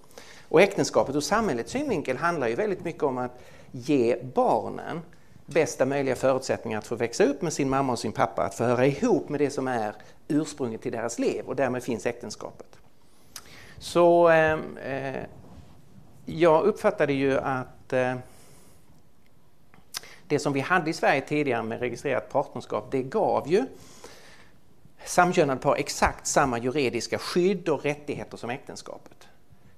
Och 0.49 0.61
äktenskapet 0.61 1.15
ur 1.15 1.19
samhällets 1.19 1.71
synvinkel 1.71 2.17
handlar 2.17 2.47
ju 2.47 2.55
väldigt 2.55 2.83
mycket 2.83 3.03
om 3.03 3.17
att 3.17 3.39
ge 3.71 4.17
barnen 4.33 5.01
bästa 5.45 5.85
möjliga 5.85 6.15
förutsättningar 6.15 6.77
att 6.77 6.87
få 6.87 6.95
växa 6.95 7.23
upp 7.23 7.41
med 7.41 7.53
sin 7.53 7.69
mamma 7.69 7.93
och 7.93 7.99
sin 7.99 8.11
pappa, 8.11 8.43
att 8.43 8.55
få 8.55 8.63
höra 8.63 8.85
ihop 8.85 9.29
med 9.29 9.39
det 9.39 9.49
som 9.49 9.67
är 9.67 9.95
ursprunget 10.27 10.81
till 10.81 10.91
deras 10.91 11.19
liv 11.19 11.45
och 11.45 11.55
därmed 11.55 11.83
finns 11.83 12.05
äktenskapet. 12.05 12.67
Så 13.79 14.27
ehm, 14.27 14.77
eh, 14.77 15.23
jag 16.25 16.63
uppfattade 16.63 17.13
ju 17.13 17.37
att 17.37 17.93
eh, 17.93 18.15
det 20.31 20.39
som 20.39 20.53
vi 20.53 20.59
hade 20.59 20.89
i 20.89 20.93
Sverige 20.93 21.21
tidigare 21.21 21.63
med 21.63 21.79
registrerat 21.79 22.29
partnerskap, 22.29 22.91
det 22.91 23.03
gav 23.03 23.51
ju 23.51 23.65
samkönade 25.05 25.59
par 25.59 25.75
exakt 25.75 26.27
samma 26.27 26.59
juridiska 26.59 27.17
skydd 27.17 27.69
och 27.69 27.83
rättigheter 27.83 28.37
som 28.37 28.49
äktenskapet. 28.49 29.27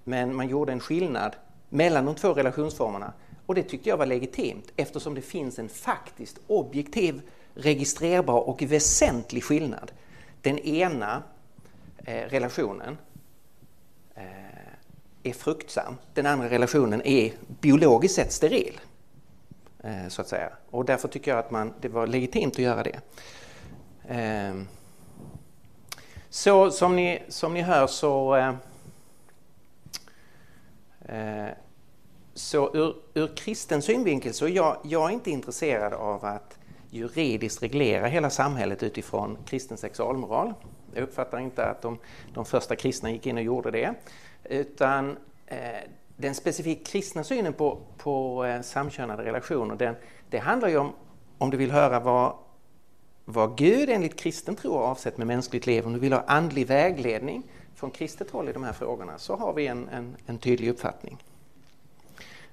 Men 0.03 0.35
man 0.35 0.47
gjorde 0.47 0.71
en 0.71 0.80
skillnad 0.80 1.35
mellan 1.69 2.05
de 2.05 2.15
två 2.15 2.34
relationsformerna 2.34 3.13
och 3.45 3.55
det 3.55 3.63
tyckte 3.63 3.89
jag 3.89 3.97
var 3.97 4.05
legitimt 4.05 4.71
eftersom 4.75 5.15
det 5.15 5.21
finns 5.21 5.59
en 5.59 5.69
faktiskt 5.69 6.39
objektiv, 6.47 7.21
registrerbar 7.53 8.49
och 8.49 8.61
väsentlig 8.61 9.43
skillnad. 9.43 9.91
Den 10.41 10.59
ena 10.59 11.23
eh, 11.97 12.30
relationen 12.30 12.97
eh, 14.15 14.23
är 15.23 15.34
fruktsam, 15.34 15.97
den 16.13 16.25
andra 16.25 16.49
relationen 16.49 17.01
är 17.05 17.34
biologiskt 17.61 18.15
sett 18.15 18.31
steril. 18.31 18.80
Eh, 19.84 20.07
så 20.07 20.22
att 20.22 20.27
säga. 20.27 20.49
Och 20.69 20.85
därför 20.85 21.07
tycker 21.07 21.31
jag 21.31 21.39
att 21.39 21.51
man, 21.51 21.73
det 21.81 21.88
var 21.88 22.07
legitimt 22.07 22.53
att 22.53 22.60
göra 22.60 22.84
det. 22.84 22.99
Ehm, 24.07 24.68
så 26.30 26.72
som 26.72 26.95
ni, 26.95 27.23
som 27.27 27.53
ni 27.53 27.61
hör 27.61 27.88
så, 27.88 28.35
eh, 28.35 28.55
eh, 31.05 31.51
så 32.34 32.76
ur, 32.76 32.95
ur 33.14 33.35
kristen 33.35 33.81
synvinkel 33.81 34.34
så 34.34 34.45
är 34.45 34.49
jag, 34.49 34.77
jag 34.84 35.10
är 35.10 35.14
inte 35.14 35.31
intresserad 35.31 35.93
av 35.93 36.26
att 36.26 36.57
juridiskt 36.89 37.64
reglera 37.64 38.07
hela 38.07 38.30
samhället 38.30 38.84
utifrån 38.84 39.38
kristen 39.45 39.77
sexualmoral. 39.77 40.53
Jag 40.93 41.03
uppfattar 41.03 41.39
inte 41.39 41.65
att 41.65 41.81
de, 41.81 41.97
de 42.34 42.45
första 42.45 42.76
kristna 42.76 43.11
gick 43.11 43.26
in 43.27 43.38
och 43.38 43.43
gjorde 43.43 43.72
det. 43.72 43.93
Utan 44.43 45.18
den 46.18 46.35
specifikt 46.35 46.88
kristna 46.88 47.23
synen 47.23 47.53
på, 47.53 47.80
på 47.98 48.45
eh, 48.45 48.61
samkönade 48.61 49.23
relationer, 49.23 49.76
den, 49.76 49.95
det 50.30 50.38
handlar 50.38 50.69
ju 50.69 50.77
om, 50.77 50.94
om 51.38 51.49
du 51.49 51.57
vill 51.57 51.72
höra 51.72 51.99
vad, 51.99 52.35
vad 53.26 53.57
Gud 53.57 53.90
enligt 53.90 54.19
kristen 54.19 54.56
tro 54.56 54.73
har 54.73 54.84
avsett 54.84 55.18
med 55.18 55.27
mänskligt 55.27 55.65
liv, 55.65 55.85
om 55.85 55.94
du 55.94 55.99
vill 55.99 56.14
ha 56.14 56.23
andlig 56.27 56.68
vägledning 56.68 57.44
från 57.76 57.91
kristet 57.91 58.31
håll 58.31 58.49
i 58.49 58.53
de 58.53 58.64
här 58.64 58.73
frågorna, 58.73 59.18
så 59.18 59.35
har 59.35 59.53
vi 59.53 59.68
en, 59.68 59.90
en, 59.90 60.15
en 60.26 60.38
tydlig 60.38 60.69
uppfattning. 60.69 61.18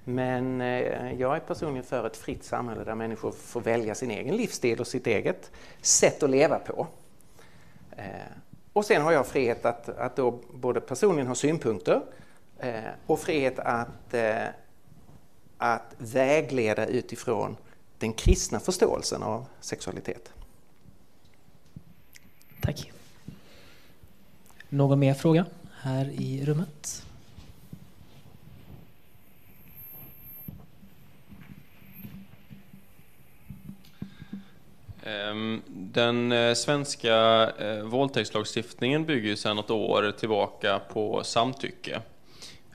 Men 0.05 0.61
eh, 0.61 1.13
jag 1.13 1.37
är 1.37 1.41
personligen 1.41 1.85
för 1.85 2.07
ett 2.07 2.17
fritt 2.17 2.45
samhälle 2.45 2.85
där 2.85 2.95
människor 2.95 3.33
får 3.33 3.61
välja 3.61 3.95
sin 3.95 4.11
egen 4.11 4.37
livsstil 4.37 4.81
och 4.81 4.87
sitt 4.87 5.07
eget 5.07 5.51
sätt 5.81 6.23
att 6.23 6.31
leva 6.31 6.59
på. 6.59 6.87
Eh, 7.97 8.05
och 8.73 8.85
sen 8.85 9.03
har 9.03 9.13
jag 9.13 9.27
frihet 9.27 9.65
att, 9.65 9.89
att 9.89 10.17
då 10.17 10.39
både 10.53 10.81
personligen 10.81 11.27
ha 11.27 11.35
synpunkter 11.35 12.03
och 13.07 13.21
frihet 13.21 13.59
att, 13.59 14.15
eh, 14.15 14.47
att 15.59 15.95
vägleda 15.99 16.87
utifrån 16.87 17.57
den 17.99 18.13
kristna 18.13 18.61
förståelsen 18.61 19.23
av 19.23 19.47
sexualitet. 19.61 20.33
Tack. 22.63 22.93
Någon 24.69 24.99
mer 24.99 25.15
fråga 25.15 25.47
här 25.81 26.11
i 26.11 26.45
rummet? 26.45 27.05
Ehm, 35.03 35.63
den 35.69 36.33
eh, 36.33 36.55
svenska 36.55 37.51
eh, 37.59 37.83
våldtäktslagstiftningen 37.83 39.05
bygger 39.07 39.37
sedan 39.37 39.57
något 39.57 39.71
år 39.71 40.13
tillbaka 40.19 40.81
på 40.93 41.25
samtycke. 41.25 42.01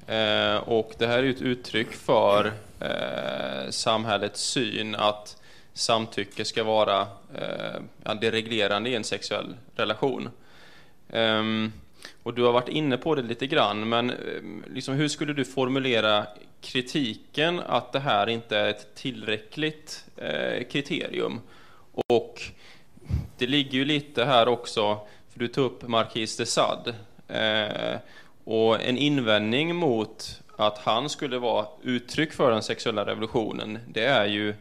Eh, 0.08 0.56
och 0.56 0.94
det 0.98 1.08
här 1.08 1.24
är 1.24 1.30
ett 1.30 1.42
uttryck 1.42 1.92
för 1.92 2.52
eh, 2.80 3.70
samhällets 3.70 4.42
syn 4.42 4.96
att 4.96 5.38
samtycke 5.74 6.46
ska 6.46 6.64
vara 6.64 7.02
eh, 7.36 8.14
det 8.22 8.32
reglerande 8.32 8.90
i 8.90 8.96
en 8.96 9.04
sexuell 9.04 9.56
relation. 9.76 10.30
Ehm, 11.10 11.72
och 12.24 12.34
du 12.34 12.44
har 12.44 12.52
varit 12.52 12.70
inne 12.70 12.98
på 12.98 13.16
det 13.16 13.22
lite 13.22 13.48
grann, 13.48 13.90
men 13.90 14.10
eh, 14.10 14.16
liksom, 14.74 14.94
hur 14.94 15.08
skulle 15.08 15.34
du 15.34 15.46
formulera 15.46 16.28
kritiken 16.62 17.60
att 17.60 17.92
det 17.92 18.00
här 18.00 18.30
inte 18.30 18.58
är 18.58 18.70
ett 18.70 18.96
tillräckligt 18.96 20.06
eh, 20.18 20.68
kriterium? 20.72 21.42
Och 21.92 22.42
det 23.38 23.48
ligger 23.48 23.78
ju 23.78 23.86
lite 23.86 24.26
här 24.26 24.48
också, 24.48 25.00
för 25.32 25.40
du 25.40 25.48
tog 25.48 25.66
upp 25.66 25.88
Marquis 25.88 26.38
de 26.38 26.46
Sade. 26.46 26.96
Och 28.46 28.82
en 28.82 28.98
invändning 28.98 29.76
mot 29.76 30.42
att 30.56 30.78
han 30.78 31.10
skulle 31.10 31.40
vara 31.40 31.68
uttryck 31.84 32.34
för 32.34 32.52
den 32.52 32.64
sexuella 32.64 33.06
revolutionen, 33.06 33.80
det 33.88 34.06
är 34.06 34.26
ju 34.26 34.56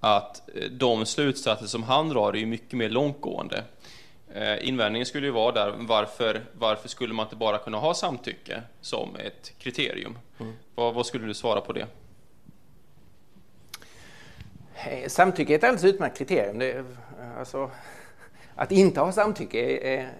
att 0.00 0.48
eh, 0.54 0.70
de 0.70 1.06
slutsatser 1.06 1.66
som 1.66 1.82
han 1.82 2.08
drar 2.08 2.36
är 2.36 2.46
mycket 2.46 2.72
mer 2.72 2.88
långtgående. 2.88 3.64
Eh, 4.34 4.68
invändningen 4.68 5.06
skulle 5.06 5.26
ju 5.26 5.32
vara 5.32 5.52
där, 5.52 5.74
varför, 5.78 6.44
varför 6.52 6.88
skulle 6.88 7.14
man 7.14 7.26
inte 7.26 7.36
bara 7.36 7.58
kunna 7.58 7.78
ha 7.78 7.94
samtycke 7.94 8.62
som 8.80 9.16
ett 9.16 9.52
kriterium? 9.58 10.18
Mm. 10.40 10.52
Vad, 10.74 10.94
vad 10.94 11.06
skulle 11.06 11.26
du 11.26 11.34
svara 11.34 11.60
på 11.60 11.72
det? 11.72 11.86
Eh, 14.74 15.08
samtycke 15.08 15.52
är 15.52 15.58
ett 15.58 15.64
alldeles 15.64 15.84
utmärkt 15.84 16.18
kriterium. 16.18 16.58
Det, 16.58 16.84
alltså, 17.38 17.70
att 18.54 18.72
inte 18.72 19.00
ha 19.00 19.12
samtycke 19.12 19.58
är, 19.58 19.98
är, 19.98 20.12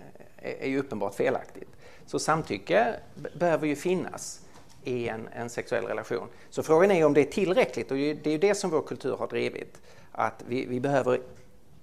är 0.60 0.68
ju 0.68 0.78
uppenbart 0.78 1.14
felaktigt. 1.14 1.73
Så 2.06 2.18
samtycke 2.18 2.97
behöver 3.35 3.66
ju 3.66 3.76
finnas 3.76 4.40
i 4.85 5.09
en, 5.09 5.28
en, 5.32 5.51
sexuell 5.51 5.85
relation. 5.85 6.28
Så 6.51 6.62
frågan 6.62 6.90
är 6.90 7.05
om 7.05 7.14
det 7.14 7.20
är 7.20 7.32
tillräckligt 7.32 7.90
och 7.90 7.97
det 7.97 8.26
är 8.26 8.31
ju 8.31 8.39
det 8.39 8.55
som 8.55 8.70
vår 8.70 8.82
kultur 8.82 9.16
har 9.16 9.28
drivit. 9.28 9.82
Att 10.12 10.44
vi, 10.48 10.66
vi 10.66 10.81
behöver 10.81 11.20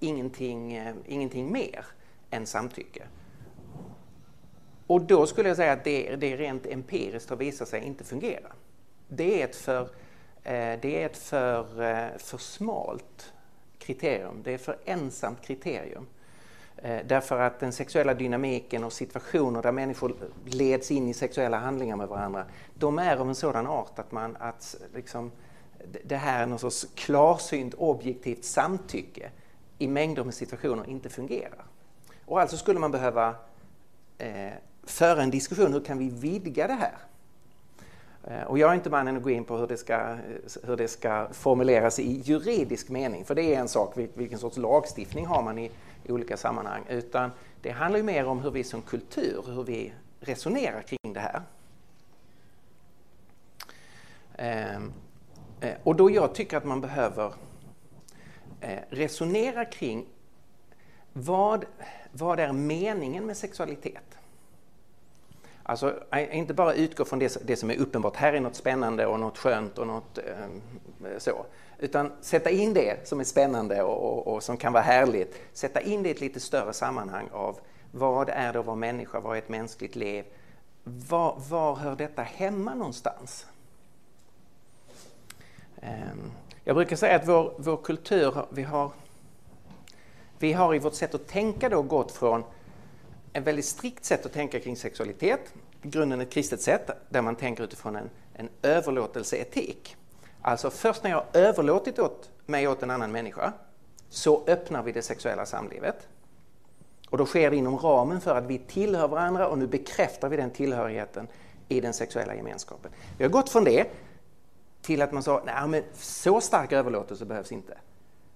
ingenting, 0.00 0.74
eh, 0.74 0.94
ingenting 1.06 1.52
mer 1.52 1.86
än 2.30 2.46
samtycke. 2.46 3.02
Och 4.86 5.00
då 5.00 5.26
skulle 5.26 5.48
jag 5.48 5.56
säga 5.56 5.72
att 5.72 5.84
det, 5.84 6.16
det 6.16 6.36
rent 6.36 6.66
empiriskt 6.66 7.30
har 7.30 7.36
visat 7.36 7.68
sig 7.68 7.84
inte 7.84 8.04
fungera. 8.04 8.52
Det 9.08 9.42
är 9.42 9.44
ett 9.44 9.56
för 9.56 9.88
Eh, 10.44 10.78
det 10.80 11.02
är 11.02 11.06
ett 11.06 11.16
för, 11.16 11.82
eh, 11.82 12.18
för 12.18 12.38
smalt 12.38 13.32
kriterium, 13.78 14.42
det 14.44 14.54
är 14.54 14.58
för 14.58 14.78
ensamt 14.84 15.42
kriterium. 15.42 16.06
Eh, 16.82 17.00
därför 17.06 17.40
att 17.40 17.60
den 17.60 17.72
sexuella 17.72 18.14
dynamiken 18.14 18.84
och 18.84 18.92
situationer 18.92 19.62
där 19.62 19.72
människor 19.72 20.14
leds 20.44 20.90
in 20.90 21.08
i 21.08 21.14
sexuella 21.14 21.58
handlingar 21.58 21.96
med 21.96 22.08
varandra, 22.08 22.44
de 22.74 22.98
är 22.98 23.16
av 23.16 23.28
en 23.28 23.34
sådan 23.34 23.66
art 23.66 23.98
att, 23.98 24.12
man, 24.12 24.36
att 24.40 24.76
liksom, 24.94 25.32
det 26.04 26.16
här 26.16 26.42
är 26.42 26.46
någon 26.46 26.58
sorts 26.58 26.86
klarsynt 26.94 27.74
objektivt 27.74 28.44
samtycke 28.44 29.30
i 29.78 29.88
mängder 29.88 30.24
med 30.24 30.34
situationer 30.34 30.90
inte 30.90 31.08
fungerar. 31.08 31.64
Och 32.24 32.40
alltså 32.40 32.56
skulle 32.56 32.80
man 32.80 32.90
behöva 32.90 33.34
eh, 34.18 34.52
föra 34.84 35.22
en 35.22 35.30
diskussion, 35.30 35.72
hur 35.72 35.80
kan 35.80 35.98
vi 35.98 36.08
vidga 36.08 36.66
det 36.66 36.72
här? 36.72 36.96
Eh, 38.24 38.46
och 38.46 38.58
jag 38.58 38.70
är 38.70 38.74
inte 38.74 38.90
mannen 38.90 39.16
att 39.16 39.22
gå 39.22 39.30
in 39.30 39.44
på 39.44 39.56
hur 39.56 39.66
det, 39.66 39.76
ska, 39.76 39.94
eh, 39.94 40.18
hur 40.62 40.76
det 40.76 40.88
ska 40.88 41.28
formuleras 41.32 41.98
i 41.98 42.20
juridisk 42.24 42.88
mening, 42.88 43.24
för 43.24 43.34
det 43.34 43.54
är 43.54 43.60
en 43.60 43.68
sak, 43.68 43.98
vilken 44.14 44.38
sorts 44.38 44.56
lagstiftning 44.56 45.26
har 45.26 45.42
man 45.42 45.58
i, 45.58 45.70
i 46.04 46.12
olika 46.12 46.36
sammanhang, 46.36 46.84
utan 46.88 47.30
det 47.62 47.70
handlar 47.70 47.98
ju 47.98 48.04
mer 48.04 48.26
om 48.26 48.40
hur 48.40 48.50
vi 48.50 48.64
som 48.64 48.82
kultur, 48.82 49.44
hur 49.46 49.64
vi 49.64 49.92
resonerar 50.20 50.82
kring 50.82 51.12
det 51.12 51.20
här. 51.20 51.42
Ehm, 54.36 54.92
eh, 55.60 55.74
och 55.82 55.96
då 55.96 56.10
jag 56.10 56.34
tycker 56.34 56.56
att 56.56 56.64
man 56.64 56.80
behöver 56.80 57.32
eh, 58.60 58.78
resonera 58.90 59.64
kring 59.64 60.06
vad, 61.12 61.64
vad 62.12 62.40
är 62.40 62.52
meningen 62.52 63.26
med 63.26 63.36
sexualitet? 63.36 64.18
Alltså 65.62 66.02
eh, 66.12 66.36
inte 66.36 66.54
bara 66.54 66.74
utgå 66.74 67.04
från 67.04 67.18
det, 67.18 67.46
det, 67.46 67.56
som 67.56 67.70
är 67.70 67.76
uppenbart, 67.76 68.16
här 68.16 68.32
är 68.32 68.40
något 68.40 68.56
spännande 68.56 69.06
och 69.06 69.20
något 69.20 69.38
skönt 69.38 69.78
och 69.78 69.86
något 69.86 70.18
ehm, 70.18 70.60
eh, 71.04 71.18
så. 71.18 71.46
Utan 71.82 72.12
sätta 72.20 72.50
in 72.50 72.74
det 72.74 73.08
som 73.08 73.20
är 73.20 73.24
spännande 73.24 73.82
och, 73.82 74.12
och, 74.12 74.34
och, 74.34 74.42
som 74.42 74.56
kan 74.56 74.72
vara 74.72 74.82
härligt, 74.82 75.40
sätta 75.52 75.80
in 75.80 76.02
det 76.02 76.08
i 76.08 76.12
ett 76.12 76.20
lite 76.20 76.40
större 76.40 76.72
sammanhang 76.72 77.28
av 77.32 77.60
vad 77.90 78.28
är 78.28 78.52
det 78.52 78.58
att 78.58 78.66
vara 78.66 78.76
människa, 78.76 79.20
vad 79.20 79.36
är 79.36 79.38
ett 79.38 79.48
mänskligt 79.48 79.96
liv? 79.96 80.24
Var, 80.84 81.40
var 81.48 81.74
hör 81.74 81.96
detta 81.96 82.22
hemma 82.22 82.74
någonstans? 82.74 83.46
Ehm, 85.80 86.30
jag 86.64 86.76
brukar 86.76 86.96
säga 86.96 87.16
att 87.16 87.28
vår, 87.28 87.54
vår 87.56 87.76
kultur, 87.76 88.34
vi 88.50 88.62
har, 88.62 88.90
vi 90.38 90.52
har 90.52 90.74
i 90.74 90.78
vårt 90.78 90.94
sätt 90.94 91.14
att 91.14 91.28
tänka 91.28 91.68
då 91.68 91.82
gått 91.82 92.12
från 92.12 92.44
ett 93.32 93.44
väldigt 93.44 93.64
strikt 93.64 94.04
sätt 94.04 94.26
att 94.26 94.32
tänka 94.32 94.60
kring 94.60 94.76
sexualitet, 94.76 95.54
i 95.82 95.88
grunden 95.88 96.20
ett 96.20 96.32
kristet 96.32 96.60
sätt 96.60 96.90
där 97.08 97.22
man 97.22 97.36
tänker 97.36 97.64
utifrån 97.64 97.96
en, 97.96 98.10
en 98.34 98.48
överlåtelseetik. 98.62 99.96
Alltså 100.42 100.70
först 100.70 101.02
när 101.02 101.10
jag 101.10 101.16
har 101.16 101.26
överlåtit 101.32 101.98
åt 101.98 102.30
mig 102.46 102.68
åt 102.68 102.82
en 102.82 102.90
annan 102.90 103.12
människa 103.12 103.52
så 104.08 104.44
öppnar 104.46 104.82
vi 104.82 104.92
det 104.92 105.02
sexuella 105.02 105.46
samlivet. 105.46 106.08
Och 107.10 107.18
då 107.18 107.26
sker 107.26 107.50
det 107.50 107.56
inom 107.56 107.78
ramen 107.78 108.20
för 108.20 108.34
att 108.34 108.44
vi 108.44 108.58
tillhör 108.58 109.08
varandra 109.08 109.48
och 109.48 109.58
nu 109.58 109.66
bekräftar 109.66 110.28
vi 110.28 110.36
den 110.36 110.50
tillhörigheten 110.50 111.28
i 111.68 111.80
den 111.80 111.92
sexuella 111.92 112.34
gemenskapen. 112.34 112.90
Vi 113.18 113.24
har 113.24 113.30
gått 113.30 113.50
från 113.50 113.64
det 113.64 113.86
till 114.82 115.02
att 115.02 115.12
man 115.12 115.22
sa, 115.22 115.42
nej 115.46 115.68
men 115.68 115.82
så 115.94 116.40
stark 116.40 116.72
överlåtelse 116.72 117.24
behövs 117.24 117.52
inte. 117.52 117.78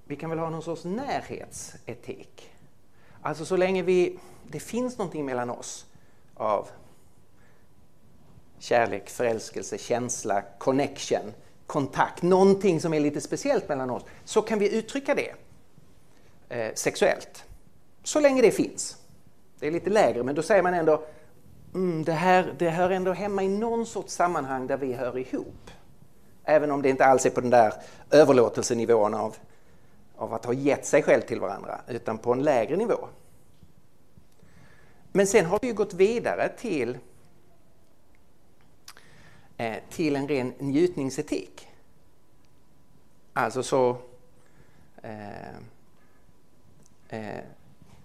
Vi 0.04 0.16
kan 0.16 0.30
väl 0.30 0.38
ha 0.38 0.50
någon 0.50 0.62
sorts 0.62 0.84
närhetsetik. 0.84 2.50
Alltså 3.22 3.44
så 3.44 3.56
länge 3.56 3.82
vi, 3.82 4.18
det 4.42 4.60
finns 4.60 4.98
någonting 4.98 5.24
mellan 5.24 5.50
oss 5.50 5.86
av 6.34 6.68
kärlek, 8.58 9.10
förälskelse, 9.10 9.78
känsla, 9.78 10.42
connection, 10.58 11.32
kontakt, 11.66 12.22
någonting 12.22 12.80
som 12.80 12.94
är 12.94 13.00
lite 13.00 13.20
speciellt 13.20 13.68
mellan 13.68 13.90
oss, 13.90 14.02
så 14.24 14.42
kan 14.42 14.58
vi 14.58 14.78
uttrycka 14.78 15.14
det 15.14 15.32
eh, 16.48 16.74
sexuellt. 16.74 17.44
Så 18.02 18.20
länge 18.20 18.42
det 18.42 18.50
finns. 18.50 18.96
Det 19.58 19.66
är 19.66 19.70
lite 19.70 19.90
lägre, 19.90 20.22
men 20.22 20.34
då 20.34 20.42
säger 20.42 20.62
man 20.62 20.74
ändå 20.74 21.02
mm, 21.74 22.04
det, 22.04 22.12
här, 22.12 22.54
det 22.58 22.70
hör 22.70 22.90
ändå 22.90 23.12
hemma 23.12 23.42
i 23.42 23.48
någon 23.48 23.86
sorts 23.86 24.12
sammanhang 24.14 24.66
där 24.66 24.76
vi 24.76 24.92
hör 24.92 25.18
ihop. 25.18 25.70
Även 26.44 26.70
om 26.70 26.82
det 26.82 26.88
inte 26.88 27.04
alls 27.04 27.26
är 27.26 27.30
på 27.30 27.40
den 27.40 27.50
där 27.50 27.72
överlåtelsenivån 28.10 29.14
av 29.14 29.36
av 30.16 30.34
att 30.34 30.44
ha 30.44 30.52
gett 30.52 30.86
sig 30.86 31.02
själv 31.02 31.20
till 31.20 31.40
varandra, 31.40 31.80
utan 31.88 32.18
på 32.18 32.32
en 32.32 32.42
lägre 32.42 32.76
nivå. 32.76 33.08
Men 35.12 35.26
sen 35.26 35.46
har 35.46 35.58
vi 35.62 35.68
ju 35.68 35.74
gått 35.74 35.94
vidare 35.94 36.48
till, 36.48 36.98
eh, 39.56 39.76
till 39.90 40.16
en 40.16 40.28
ren 40.28 40.52
njutningsetik. 40.58 41.68
Alltså 43.32 43.62
så... 43.62 43.96
Eh, 45.02 45.48
eh, 47.08 47.40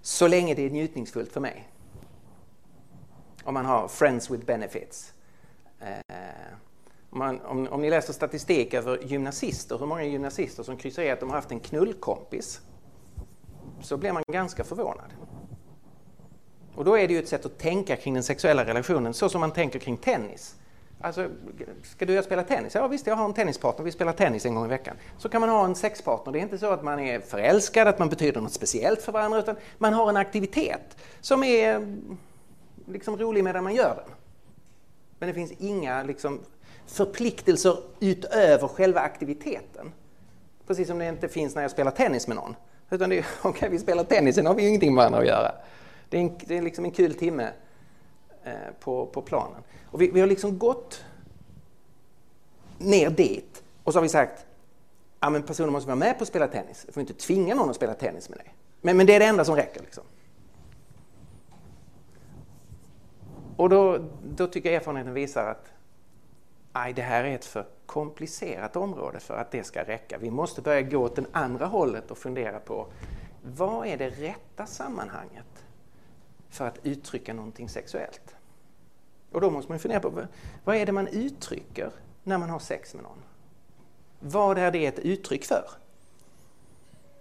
så 0.02 0.28
länge 0.28 0.54
det 0.54 0.66
är 0.66 0.70
njutningsfullt 0.70 1.32
för 1.32 1.40
mig. 1.40 1.68
Om 3.44 3.54
man 3.54 3.66
har 3.66 3.88
friends 3.88 4.32
with 4.32 4.46
benefits. 4.46 5.14
Eh, 5.80 6.16
om, 7.10 7.20
man, 7.20 7.42
om, 7.42 7.68
om, 7.68 7.82
ni 7.82 7.90
läser 7.90 8.14
statistik 8.14 8.74
över 8.74 8.98
gymnasister, 9.04 9.78
hur 9.78 9.86
många 9.86 10.04
gymnasister 10.04 10.64
som 10.64 10.78
kryssar 10.78 11.04
i 11.04 11.10
att 11.10 11.20
de 11.20 11.30
har 11.30 11.36
haft 11.36 11.52
en 11.52 11.60
knullkompis, 11.60 12.62
så 13.82 13.98
blir 13.98 14.12
man 14.12 14.24
ganska 14.28 14.64
förvånad. 14.64 15.14
Och 16.76 16.86
då 16.86 16.98
är 16.98 17.08
det 17.08 17.14
ju 17.14 17.20
ett 17.20 17.28
sätt 17.28 17.46
att 17.46 17.58
tänka 17.58 17.96
kring 17.96 18.14
den 18.14 18.24
sexuella 18.24 18.66
relationen 18.66 19.14
så 19.14 19.30
som 19.30 19.42
man 19.42 19.52
tänker 19.52 19.80
kring 19.80 19.98
tennis. 19.98 20.56
Alltså, 21.02 21.30
ska 21.84 22.06
du 22.06 22.14
och 22.14 22.18
jag 22.18 22.26
spela 22.26 22.44
tennis? 22.44 22.76
Ja 22.76 22.88
visst, 22.88 23.08
jag 23.08 23.16
har 23.16 23.26
en 23.26 23.34
tennispartner, 23.34 23.86
vi 23.86 23.92
spelar 23.92 24.14
tennis 24.14 24.46
en 24.46 24.56
gång 24.56 24.66
i 24.66 24.70
veckan. 24.70 24.96
Så 25.18 25.30
kan 25.30 25.42
man 25.42 25.50
ha 25.50 25.66
en 25.66 25.76
sexpartner. 25.76 26.34
Det 26.34 26.40
är 26.40 26.42
inte 26.42 26.58
så 26.58 26.72
att 26.72 26.84
man 26.84 27.00
är 27.00 27.20
förälskad, 27.20 27.88
att 27.88 28.00
man 28.00 28.10
betyder 28.10 28.42
något 28.42 28.54
speciellt 28.54 29.02
för 29.02 29.12
varandra, 29.12 29.40
utan 29.40 29.56
man 29.78 29.94
har 29.94 30.10
en 30.10 30.18
aktivitet 30.18 30.98
som 31.22 31.44
är 31.44 31.98
liksom 32.88 33.18
rolig 33.18 33.44
medan 33.44 33.64
man 33.64 33.76
gör 33.76 33.96
den. 33.96 34.16
Men 35.20 35.28
det 35.28 35.34
finns 35.34 35.52
inga 35.52 36.04
liksom, 36.04 36.40
förpliktelser 36.86 37.78
utöver 38.00 38.68
själva 38.68 39.00
aktiviteten. 39.00 39.92
Precis 40.68 40.88
som 40.88 41.00
det 41.00 41.08
inte 41.08 41.28
finns 41.28 41.56
när 41.56 41.62
jag 41.62 41.72
spelar 41.72 41.92
tennis 41.92 42.28
med 42.28 42.38
någon. 42.38 42.56
Utan 42.90 43.10
det 43.10 43.18
är, 43.18 43.26
okej, 43.42 43.50
okay, 43.50 43.70
vi 43.70 43.80
spelar 43.80 44.04
tennis, 44.04 44.36
sen 44.36 44.46
har 44.46 44.54
vi 44.54 44.62
ju 44.62 44.68
ingenting 44.68 44.94
med 44.94 45.02
varandra 45.02 45.20
att 45.20 45.28
göra. 45.28 45.52
Det 46.10 46.18
är, 46.18 46.22
en, 46.22 46.38
det 46.46 46.58
är 46.58 46.62
liksom 46.62 46.86
en 46.86 46.92
kul 46.92 47.14
timme 47.14 47.50
Eh, 48.44 48.54
på, 48.80 49.06
på 49.06 49.22
planen. 49.22 49.64
Och 49.86 50.02
vi, 50.02 50.12
vi 50.12 50.20
har 50.20 50.28
liksom 50.28 50.60
gått 50.60 51.04
ner 52.78 53.10
dit 53.10 53.64
och 53.84 53.94
så 53.94 54.00
har 54.00 54.04
vi 54.04 54.10
sagt 54.10 54.46
ja, 55.20 55.30
men 55.30 55.44
personen 55.44 55.72
måste 55.72 55.88
vara 55.88 55.96
med 55.96 56.18
på 56.18 56.22
att 56.24 56.28
spela 56.28 56.48
tennis. 56.48 56.84
Du 56.86 56.92
får 56.92 57.02
inte 57.02 57.14
tvinga 57.14 57.56
någon 57.56 57.70
att 57.70 57.76
spela 57.76 57.94
tennis 57.94 58.30
med 58.30 58.38
dig. 58.38 58.56
Men, 58.82 58.98
men 58.98 59.06
det 59.06 59.16
är 59.16 59.20
det 59.20 59.26
enda 59.26 59.46
som 59.46 59.56
räcker. 59.56 59.82
Liksom. 59.82 60.04
Och 63.56 63.70
då, 63.70 64.00
då 64.24 64.48
tycker 64.48 64.72
erfarenheten 64.72 65.14
visar 65.14 65.46
att 65.46 65.72
aj, 66.72 66.94
det 66.94 67.02
här 67.02 67.24
är 67.24 67.36
ett 67.36 67.46
för 67.46 67.66
komplicerat 67.86 68.76
område 68.76 69.20
för 69.20 69.38
att 69.38 69.52
det 69.52 69.64
ska 69.64 69.84
räcka. 69.84 70.18
Vi 70.18 70.32
måste 70.32 70.62
börja 70.62 70.82
gå 70.82 70.98
åt 70.98 71.16
det 71.16 71.26
andra 71.32 71.66
hållet 71.66 72.12
och 72.12 72.18
fundera 72.18 72.60
på 72.60 72.88
vad 73.42 73.88
är 73.88 73.98
det 73.98 74.10
rätta 74.10 74.66
sammanhanget 74.66 75.46
för 76.52 76.68
att 76.68 76.80
uttrycka 76.84 77.34
någonting 77.34 77.70
sexuellt? 77.70 78.36
Och 79.32 79.42
då 79.42 79.50
måste 79.50 79.72
man 79.72 79.80
fundera 79.80 80.00
på 80.00 80.28
vad 80.64 80.76
är 80.76 80.86
det 80.86 80.92
man 80.92 81.08
uttrycker 81.08 81.92
när 82.24 82.38
man 82.38 82.50
har 82.50 82.60
sex 82.60 82.94
med 82.94 83.04
någon? 83.04 83.24
Vad 84.20 84.58
är 84.58 84.72
det 84.72 84.86
ett 84.86 85.00
uttryck 85.00 85.46
för? 85.46 85.66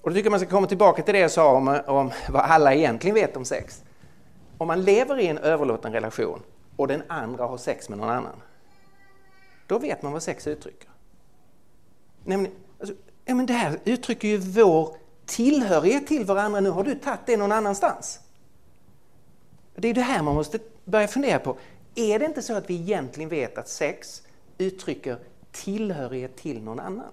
Och 0.01 0.11
då 0.11 0.15
tycker 0.15 0.27
jag 0.27 0.31
man 0.31 0.41
ska 0.41 0.49
komma 0.49 0.67
tillbaka 0.67 1.03
till 1.03 1.15
det 1.15 1.21
jag 1.21 1.31
sa 1.31 1.57
om, 1.57 1.81
om 1.87 2.11
vad 2.29 2.43
alla 2.43 2.75
egentligen 2.75 3.15
vet 3.15 3.37
om 3.37 3.45
sex. 3.45 3.83
Om 4.59 4.67
man 4.67 4.83
lever 4.83 5.19
i 5.21 5.27
en 5.27 5.39
överlåten 5.39 5.93
relation 5.93 6.43
och 6.77 6.89
den 6.89 7.03
andra 7.09 7.45
har 7.45 7.59
sex 7.59 7.89
med 7.89 7.99
någon 7.99 8.11
annan, 8.11 8.43
då 9.67 9.79
vet 9.79 10.03
man 10.03 10.13
vad 10.13 10.23
sex 10.23 10.47
uttrycker. 10.47 10.89
Nämligen, 12.25 12.57
alltså, 12.81 12.95
ja, 13.25 13.35
men 13.35 13.47
det 13.47 13.53
här 13.53 13.79
uttrycker 13.85 14.29
ju 14.29 14.39
vår 14.39 14.97
tillhörighet 15.27 16.07
till 16.07 16.25
varandra. 16.25 16.61
Nu 16.61 16.71
har 16.71 16.85
du 16.85 16.95
tagit 16.95 17.21
det 17.27 17.37
någon 17.37 17.53
annanstans. 17.53 18.21
Det 19.81 19.89
är 19.89 19.95
det 19.95 20.01
här 20.01 20.23
man 20.23 20.35
måste 20.35 20.59
börja 20.85 21.09
fundera 21.09 21.39
på. 21.39 21.57
Är 21.95 22.19
det 22.19 22.25
inte 22.25 22.43
så 22.43 22.55
att 22.55 22.71
vi 22.71 22.75
egentligen 22.75 23.31
vet 23.31 23.59
att 23.59 23.69
sex 23.69 24.23
uttrycker 24.59 25.19
tillhörighet 25.53 26.37
till 26.37 26.63
någon 26.63 26.81
annan? 26.81 27.13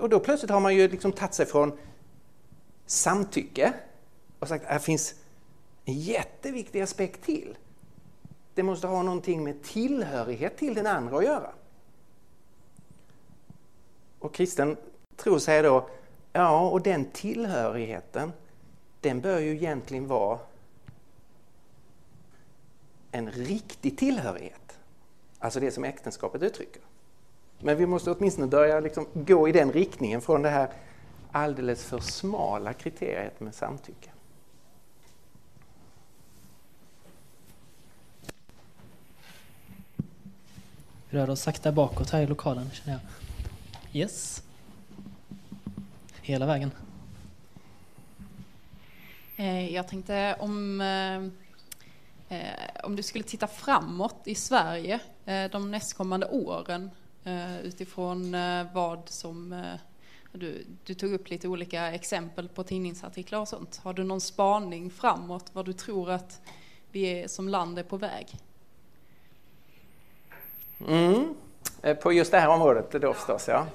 Och 0.00 0.08
då 0.08 0.20
plötsligt 0.20 0.50
har 0.50 0.60
man 0.60 0.76
ju 0.76 0.88
liksom 0.88 1.12
tagit 1.12 1.34
sig 1.34 1.46
från 1.46 1.78
samtycke 2.86 3.72
och 4.38 4.48
sagt 4.48 4.66
att 4.66 4.72
det 4.72 4.84
finns 4.84 5.14
en 5.84 5.98
jätteviktig 5.98 6.80
aspekt 6.80 7.24
till. 7.24 7.58
Det 8.54 8.62
måste 8.62 8.86
ha 8.86 9.02
någonting 9.02 9.44
med 9.44 9.62
tillhörighet 9.62 10.56
till 10.56 10.74
den 10.74 10.86
andra 10.86 11.16
att 11.16 11.24
göra. 11.24 11.50
Och 14.18 14.34
kristen 14.34 14.76
tro 15.16 15.40
säger 15.40 15.62
då, 15.62 15.88
ja 16.32 16.68
och 16.68 16.82
den 16.82 17.04
tillhörigheten 17.04 18.32
den 19.00 19.20
bör 19.20 19.38
ju 19.38 19.52
egentligen 19.52 20.06
vara 20.06 20.38
en 23.12 23.30
riktig 23.30 23.98
tillhörighet. 23.98 24.78
Alltså 25.38 25.60
det 25.60 25.70
som 25.70 25.84
äktenskapet 25.84 26.42
uttrycker. 26.42 26.82
Men 27.60 27.76
vi 27.76 27.86
måste 27.86 28.10
åtminstone 28.10 28.46
börja 28.46 28.80
liksom 28.80 29.06
gå 29.14 29.48
i 29.48 29.52
den 29.52 29.72
riktningen 29.72 30.20
från 30.20 30.42
det 30.42 30.48
här 30.48 30.72
alldeles 31.32 31.84
för 31.84 31.98
smala 31.98 32.72
kriteriet 32.72 33.40
med 33.40 33.54
samtycke. 33.54 34.10
Vi 41.10 41.18
rör 41.18 41.30
oss 41.30 41.40
sakta 41.40 41.72
bakåt 41.72 42.10
här 42.10 42.22
i 42.22 42.26
lokalen 42.26 42.70
känner 42.70 42.92
jag. 42.92 43.00
Yes. 44.02 44.42
Hela 46.22 46.46
vägen. 46.46 46.70
Eh, 49.36 49.74
jag 49.74 49.88
tänkte 49.88 50.36
om, 50.38 50.80
eh, 50.80 51.41
Eh, 52.32 52.84
om 52.84 52.96
du 52.96 53.02
skulle 53.02 53.24
titta 53.24 53.46
framåt 53.46 54.16
i 54.24 54.34
Sverige 54.34 55.00
eh, 55.24 55.50
de 55.50 55.70
nästkommande 55.70 56.26
åren 56.26 56.90
eh, 57.24 57.60
utifrån 57.60 58.36
vad 58.72 59.08
som 59.08 59.64
du, 60.32 60.66
du, 60.84 60.94
tog 60.94 61.12
upp 61.12 61.28
lite 61.28 61.48
olika 61.48 61.92
exempel 61.92 62.48
på 62.48 62.64
tidningsartiklar 62.64 63.40
och 63.40 63.48
sånt. 63.48 63.80
Har 63.82 63.92
du 63.92 64.04
någon 64.04 64.20
spaning 64.20 64.90
framåt 64.90 65.50
vad 65.52 65.64
du 65.64 65.72
tror 65.72 66.10
att 66.10 66.40
vi 66.90 67.04
är, 67.04 67.28
som 67.28 67.48
land 67.48 67.78
är 67.78 67.82
på 67.82 67.96
väg? 67.96 68.26
Mm. 70.88 71.34
På 72.02 72.12
just 72.12 72.30
det 72.30 72.38
här 72.38 72.48
området 72.48 72.92
då 72.92 73.14
förstås, 73.14 73.48
ja. 73.48 73.66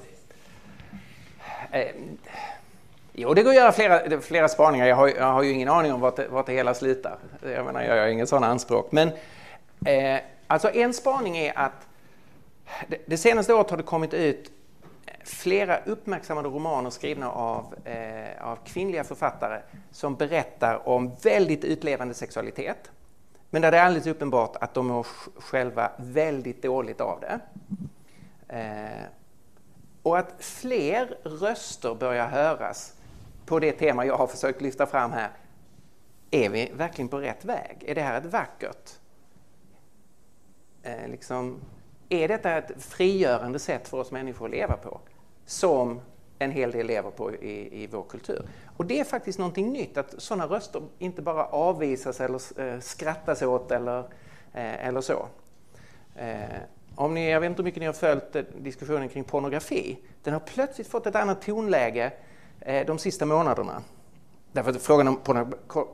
Jo, 3.19 3.33
det 3.33 3.43
går 3.43 3.49
att 3.49 3.55
göra 3.55 3.71
flera, 3.71 4.21
flera 4.21 4.47
spaningar. 4.47 4.85
Jag 4.85 4.95
har, 4.95 5.07
jag 5.07 5.33
har 5.33 5.43
ju 5.43 5.51
ingen 5.51 5.69
aning 5.69 5.93
om 5.93 5.99
vart 5.99 6.15
det, 6.15 6.27
vart 6.27 6.45
det 6.45 6.53
hela 6.53 6.73
slutar. 6.73 7.17
Jag 7.41 7.65
menar, 7.65 7.83
jag 7.83 8.01
har 8.01 8.07
ingen 8.07 8.27
sådana 8.27 8.47
anspråk. 8.47 8.91
Men 8.91 9.11
eh, 9.85 10.19
alltså 10.47 10.69
en 10.69 10.93
spaning 10.93 11.37
är 11.37 11.57
att 11.57 11.87
det, 12.87 12.97
det, 13.05 13.17
senaste 13.17 13.53
året 13.53 13.69
har 13.69 13.77
det 13.77 13.83
kommit 13.83 14.13
ut 14.13 14.51
flera 15.23 15.77
uppmärksammade 15.77 16.49
romaner 16.49 16.89
skrivna 16.89 17.31
av, 17.31 17.75
eh, 17.85 18.47
av 18.47 18.59
kvinnliga 18.65 19.03
författare 19.03 19.59
som 19.91 20.15
berättar 20.15 20.87
om 20.87 21.11
väldigt 21.23 21.63
utlevande 21.63 22.13
sexualitet. 22.13 22.91
Men 23.49 23.61
där 23.61 23.71
det 23.71 23.77
är 23.77 23.85
alldeles 23.85 24.07
uppenbart 24.07 24.55
att 24.55 24.73
de 24.73 24.87
mår 24.87 25.07
själva 25.35 25.91
väldigt 25.97 26.61
dåligt 26.63 27.01
av 27.01 27.19
det. 27.19 27.39
Eh, 28.55 29.05
och 30.03 30.17
att 30.17 30.33
fler 30.39 31.17
röster 31.23 31.95
börjar 31.95 32.27
höras 32.27 32.93
på 33.47 33.59
det 33.59 33.71
tema 33.71 34.05
jag 34.05 34.17
har 34.17 34.27
försökt 34.27 34.61
lyfta 34.61 34.85
fram 34.85 35.11
här. 35.11 35.29
Är 36.31 36.49
vi 36.49 36.71
verkligen 36.73 37.09
på 37.09 37.17
rätt 37.17 37.45
väg? 37.45 37.83
Är 37.87 37.95
det 37.95 38.01
här 38.01 38.17
ett 38.17 38.25
vackert... 38.25 38.91
Eh, 40.83 41.07
liksom, 41.07 41.59
är 42.09 42.27
detta 42.27 42.57
ett 42.57 42.83
frigörande 42.83 43.59
sätt 43.59 43.87
för 43.87 43.97
oss 43.97 44.11
människor 44.11 44.45
att 44.45 44.51
leva 44.51 44.77
på? 44.77 44.99
Som 45.45 46.01
en 46.39 46.51
hel 46.51 46.71
del 46.71 46.87
lever 46.87 47.11
på 47.11 47.35
i, 47.35 47.83
i 47.83 47.87
vår 47.87 48.03
kultur. 48.03 48.47
Och 48.77 48.85
det 48.85 48.99
är 48.99 49.03
faktiskt 49.03 49.39
någonting 49.39 49.71
nytt 49.71 49.97
att 49.97 50.13
sådana 50.17 50.45
röster 50.45 50.81
inte 50.99 51.21
bara 51.21 51.45
avvisas 51.45 52.21
eller 52.21 52.61
eh, 52.61 52.79
skrattas 52.79 53.41
åt 53.41 53.71
eller, 53.71 53.99
eh, 54.53 54.87
eller 54.87 55.01
så. 55.01 55.27
Eh, 56.15 56.37
om 56.95 57.13
ni, 57.13 57.31
jag 57.31 57.39
vet 57.39 57.49
inte 57.49 57.61
hur 57.61 57.65
mycket 57.65 57.79
ni 57.79 57.85
har 57.85 57.93
följt 57.93 58.35
eh, 58.35 58.43
diskussionen 58.57 59.09
kring 59.09 59.23
pornografi. 59.23 59.99
Den 60.23 60.33
har 60.33 60.39
plötsligt 60.39 60.87
fått 60.87 61.07
ett 61.07 61.15
annat 61.15 61.41
tonläge 61.41 62.11
Eh, 62.59 62.85
de 62.85 62.99
sista 62.99 63.25
månaderna. 63.25 63.81
Därför 64.51 64.71
att 64.71 64.81
frågan 64.81 65.07
om 65.07 65.19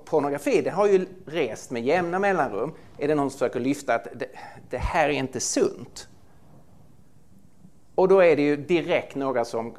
pornografi 0.06 0.62
det 0.62 0.70
har 0.70 0.88
ju 0.88 1.06
rest 1.26 1.72
med 1.72 1.84
jämna 1.84 2.20
mellanrum. 2.20 2.74
Är 2.98 3.08
det 3.08 3.16
någon 3.16 3.30
som 3.30 3.40
försöker 3.40 3.60
lyfta 3.60 3.96
att 3.96 4.08
det, 4.14 4.26
det 4.70 4.78
här 4.78 5.10
är 5.10 5.14
inte 5.14 5.40
sunt? 5.40 6.08
Och 7.96 8.08
då 8.08 8.20
är 8.20 8.36
det 8.36 8.42
ju 8.42 8.58
direkt 8.58 9.16
några 9.16 9.46
som 9.46 9.68
eh, 9.68 9.74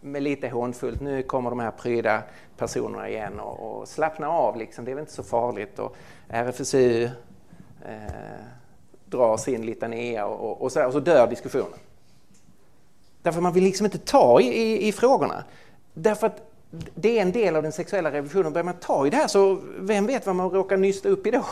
med 0.00 0.22
lite 0.22 0.48
hånfullt, 0.48 1.00
nu 1.00 1.22
kommer 1.22 1.50
de 1.50 1.60
här 1.60 1.70
pryda 1.70 2.22
personerna 2.56 3.08
igen 3.08 3.40
och, 3.40 3.80
och 3.80 3.88
slappna 3.88 4.28
av 4.28 4.56
liksom, 4.56 4.84
det 4.84 4.90
är 4.90 4.94
väl 4.94 5.02
inte 5.02 5.12
så 5.12 5.22
farligt. 5.22 5.78
Och 5.78 5.96
RFSU 6.28 7.04
eh, 7.04 7.10
drar 9.04 9.36
sin 9.36 9.66
litania 9.66 10.26
och, 10.26 10.50
och, 10.50 10.62
och, 10.62 10.72
så, 10.72 10.86
och 10.86 10.92
så 10.92 11.00
dör 11.00 11.26
diskussionen. 11.26 11.78
Därför 13.22 13.40
man 13.40 13.52
vill 13.52 13.64
liksom 13.64 13.86
inte 13.86 13.98
ta 13.98 14.40
i, 14.40 14.46
i, 14.46 14.88
i 14.88 14.92
frågorna. 14.92 15.44
Därför 15.94 16.26
att 16.26 16.50
det 16.70 17.18
är 17.18 17.22
en 17.22 17.32
del 17.32 17.56
av 17.56 17.62
den 17.62 17.72
sexuella 17.72 18.12
revolutionen. 18.12 18.52
Börjar 18.52 18.64
man 18.64 18.74
ta 18.80 19.06
i 19.06 19.10
det 19.10 19.16
här 19.16 19.28
så 19.28 19.60
vem 19.78 20.06
vet 20.06 20.26
vad 20.26 20.36
man 20.36 20.50
råkar 20.50 20.76
nysta 20.76 21.08
upp 21.08 21.26
i 21.26 21.30
då? 21.30 21.44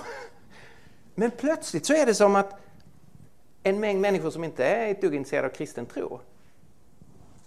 Men 1.15 1.31
plötsligt 1.31 1.87
så 1.87 1.95
är 1.95 2.07
det 2.07 2.15
som 2.15 2.37
att 2.37 2.61
en 3.63 3.81
mängd 3.81 4.01
människor 4.01 4.31
som 4.31 4.45
inte 4.45 4.65
är 4.65 4.91
ett 4.91 5.01
dugg 5.01 5.15
intresserade 5.15 5.49
av 5.49 5.53
kristen 5.53 5.87
tro 5.87 6.21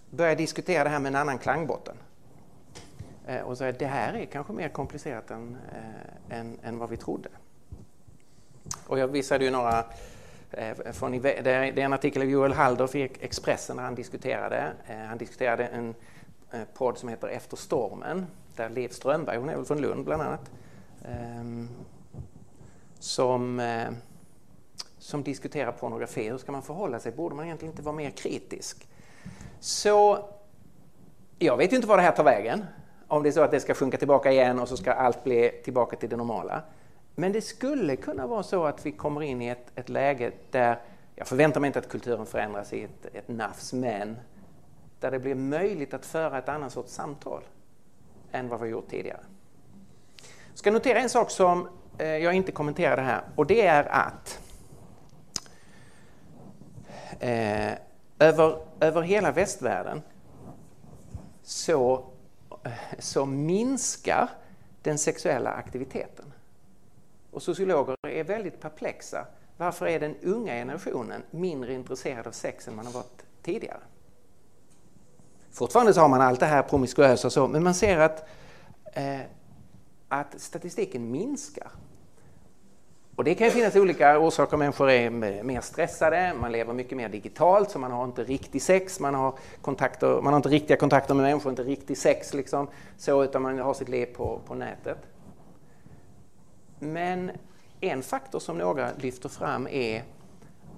börjar 0.10 0.36
diskutera 0.36 0.84
det 0.84 0.90
här 0.90 1.00
med 1.00 1.10
en 1.10 1.16
annan 1.16 1.38
klangbotten. 1.38 1.96
Eh, 3.28 3.42
och 3.42 3.58
säga 3.58 3.72
det 3.72 3.86
här 3.86 4.14
är 4.14 4.26
kanske 4.26 4.54
mer 4.54 4.70
komplicerat 4.70 5.32
än, 5.32 5.58
äh, 6.30 6.40
än, 6.40 6.60
än 6.64 6.78
vad 6.78 6.90
vi 6.90 6.98
trodde. 6.98 7.30
Och 8.88 9.00
jag 9.00 9.08
visade 9.08 9.46
ju 9.46 9.52
några 9.52 9.86
eh, 10.52 10.92
från, 10.92 11.22
det 11.22 11.48
är 11.48 11.78
en 11.78 11.94
artikel 11.94 12.22
av 12.22 12.28
Joel 12.28 12.54
Halldorf 12.54 12.96
i 12.96 13.12
Expressen 13.20 13.76
där 13.76 13.84
han 13.84 13.96
diskuterade. 13.96 14.72
Han 15.08 15.18
diskuterade 15.18 15.66
en 15.66 15.96
Eh, 16.54 16.64
podd 16.74 16.98
som 16.98 17.10
heter 17.10 17.28
Efter 17.28 17.58
stormen 17.58 18.26
där 18.56 18.70
Liv 18.70 18.90
Strömberg, 18.90 19.38
hon 19.38 19.50
är 19.50 19.56
väl 19.56 19.66
från 19.66 19.82
Lund 19.82 20.06
bland 20.06 20.22
annat, 20.22 20.52
ehm, 21.06 21.70
som, 23.00 23.60
eh, 23.60 23.90
som 24.98 25.24
diskuterar 25.24 25.72
pornografi. 25.72 26.30
Hur 26.30 26.38
ska 26.38 26.52
man 26.52 26.64
förhålla 26.64 27.00
sig? 27.00 27.12
Borde 27.12 27.36
man 27.36 27.46
egentligen 27.46 27.72
inte 27.72 27.84
vara 27.84 27.96
mer 27.96 28.10
kritisk? 28.10 28.88
Så 29.60 30.18
jag 31.40 31.58
vet 31.58 31.72
ju 31.72 31.76
inte 31.76 31.88
var 31.88 31.98
det 31.98 32.04
här 32.04 32.12
tar 32.12 32.24
vägen. 32.24 32.66
Om 33.08 33.24
det 33.24 33.30
är 33.30 33.32
så 33.32 33.42
att 33.42 33.52
det 33.52 33.60
ska 33.60 33.74
sjunka 33.74 33.98
tillbaka 33.98 34.32
igen 34.32 34.60
och 34.60 34.68
så 34.68 34.78
ska 34.78 34.94
allt 34.94 35.24
bli 35.24 35.62
tillbaka 35.64 35.96
till 35.96 36.10
det 36.10 36.18
normala. 36.18 36.62
Men 37.16 37.32
det 37.32 37.42
skulle 37.42 37.96
kunna 37.96 38.28
vara 38.28 38.44
så 38.44 38.66
att 38.66 38.86
vi 38.86 38.92
kommer 38.92 39.22
in 39.22 39.42
i 39.42 39.48
ett, 39.48 39.72
ett 39.76 39.90
läge 39.90 40.32
där 40.52 40.80
jag 41.16 41.28
förväntar 41.28 41.60
mig 41.60 41.68
inte 41.68 41.80
att 41.80 41.90
kulturen 41.90 42.26
förändras 42.26 42.74
i 42.74 42.84
ett, 42.84 43.06
ett 43.14 43.28
nafs, 43.28 43.74
men 43.74 44.18
där 45.02 45.12
det 45.12 45.20
blir 45.20 45.36
möjligt 45.36 45.94
att 45.94 46.06
föra 46.06 46.38
ett 46.38 46.50
annat 46.50 46.74
sorts 46.74 46.94
samtal 46.94 47.44
än 48.32 48.48
vad 48.48 48.60
vi 48.60 48.66
har 48.66 48.72
gjort 48.72 48.90
tidigare. 48.90 49.20
Jag 50.50 50.58
ska 50.58 50.72
notera 50.72 51.00
en 51.00 51.10
sak 51.10 51.32
som 51.32 51.70
eh, 51.98 52.08
jag 52.08 52.34
inte 52.34 52.52
kommenterade 52.52 53.02
här 53.02 53.22
och 53.36 53.46
det 53.46 53.66
är 53.66 53.84
att 53.84 54.40
eh, 57.20 57.74
över, 58.20 58.66
över 58.80 59.02
hela 59.02 59.32
västvärlden 59.32 60.02
så, 61.44 62.06
eh, 62.64 62.72
så 63.00 63.26
minskar 63.26 64.30
den 64.82 64.98
sexuella 64.98 65.52
aktiviteten. 65.52 66.34
Och 67.32 67.44
sociologer 67.44 67.96
är 68.08 68.24
väldigt 68.24 68.62
perplexa. 68.62 69.26
Varför 69.58 69.88
är 69.88 70.00
den 70.00 70.16
unga 70.22 70.54
generationen 70.54 71.24
mindre 71.32 71.74
intresserad 71.74 72.28
av 72.28 72.32
sex 72.32 72.68
än 72.68 72.76
man 72.76 72.86
har 72.86 72.94
varit 72.94 73.26
tidigare? 73.42 73.80
Fortfarande 75.54 75.94
så 75.94 76.02
har 76.02 76.10
man 76.10 76.22
allt 76.22 76.40
det 76.40 76.46
här 76.46 76.64
promiskuösa 76.64 77.28
och 77.28 77.34
så, 77.34 77.48
men 77.48 77.64
man 77.64 77.74
ser 77.74 77.98
att, 77.98 78.26
eh, 78.94 79.20
att 80.08 80.42
statistiken 80.42 81.12
minskar. 81.12 81.72
Och 83.16 83.24
det 83.24 83.36
kan 83.36 83.48
ju 83.48 83.52
finnas 83.52 83.76
olika 83.76 84.20
orsaker. 84.20 84.58
Människor 84.58 84.90
är 84.90 85.10
mer 85.44 85.62
stressade, 85.62 86.34
man 86.42 86.52
lever 86.52 86.74
mycket 86.74 86.98
mer 86.98 87.10
digitalt 87.10 87.72
så 87.72 87.80
man 87.80 87.92
har 87.92 88.04
inte 88.04 88.24
riktig 88.24 88.62
sex, 88.62 89.00
man 89.00 89.16
har, 89.16 89.34
kontakter, 89.62 90.22
man 90.22 90.34
har 90.34 90.38
inte 90.38 90.50
riktiga 90.50 90.78
kontakter 90.78 91.14
med 91.14 91.24
människor, 91.24 91.50
inte 91.50 91.64
riktig 91.64 91.98
sex 91.98 92.34
liksom, 92.34 92.68
så, 92.98 93.24
utan 93.24 93.42
man 93.42 93.60
har 93.60 93.74
sitt 93.74 93.90
liv 93.90 94.06
på, 94.06 94.42
på 94.48 94.56
nätet. 94.56 94.98
Men 96.80 97.32
en 97.82 98.04
faktor 98.04 98.40
som 98.40 98.58
några 98.58 98.90
lyfter 98.98 99.30
fram 99.30 99.68
är 99.68 100.04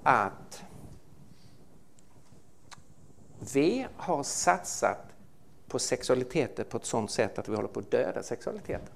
att 0.03 0.63
vi 3.53 3.85
har 3.97 4.23
satsat 4.23 5.13
på 5.67 5.79
sexualiteten 5.79 6.65
på 6.69 6.77
ett 6.77 6.85
sådant 6.85 7.11
sätt 7.11 7.39
att 7.39 7.49
vi 7.49 7.55
håller 7.55 7.67
på 7.67 7.79
att 7.79 7.91
döda 7.91 8.23
sexualiteten. 8.23 8.87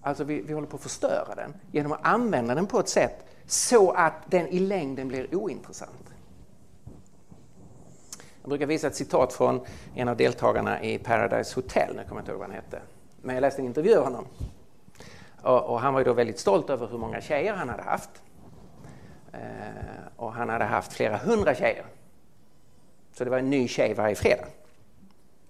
Alltså 0.00 0.24
vi, 0.24 0.40
vi 0.40 0.52
håller 0.52 0.66
på 0.66 0.76
att 0.76 0.82
förstöra 0.82 1.34
den 1.34 1.54
genom 1.72 1.92
att 1.92 2.06
använda 2.06 2.54
den 2.54 2.66
på 2.66 2.80
ett 2.80 2.88
sätt 2.88 3.26
så 3.46 3.90
att 3.90 4.14
den 4.30 4.48
i 4.48 4.58
längden 4.58 5.08
blir 5.08 5.34
ointressant. 5.34 6.14
Jag 8.42 8.48
brukar 8.48 8.66
visa 8.66 8.86
ett 8.86 8.96
citat 8.96 9.32
från 9.32 9.60
en 9.94 10.08
av 10.08 10.16
deltagarna 10.16 10.82
i 10.82 10.98
Paradise 10.98 11.54
Hotel, 11.54 11.96
nu 11.96 12.02
kommer 12.02 12.14
jag 12.14 12.22
inte 12.22 12.30
ihåg 12.30 12.40
vad 12.40 12.48
han 12.48 12.56
hette. 12.56 12.80
Men 13.22 13.34
jag 13.34 13.42
läste 13.42 13.62
en 13.62 13.66
intervju 13.66 13.96
av 13.96 14.04
honom. 14.04 14.26
Och, 15.42 15.62
och 15.62 15.80
han 15.80 15.94
var 15.94 16.00
ju 16.00 16.04
då 16.04 16.12
väldigt 16.12 16.38
stolt 16.38 16.70
över 16.70 16.86
hur 16.86 16.98
många 16.98 17.20
tjejer 17.20 17.54
han 17.54 17.68
hade 17.68 17.82
haft. 17.82 18.10
Eh, 19.32 19.38
och 20.16 20.32
han 20.32 20.48
hade 20.48 20.64
haft 20.64 20.92
flera 20.92 21.16
hundra 21.16 21.54
tjejer. 21.54 21.84
Så 23.14 23.24
det 23.24 23.30
var 23.30 23.38
en 23.38 23.50
ny 23.50 23.68
tjej 23.68 23.94
varje 23.94 24.14
fredag. 24.14 24.46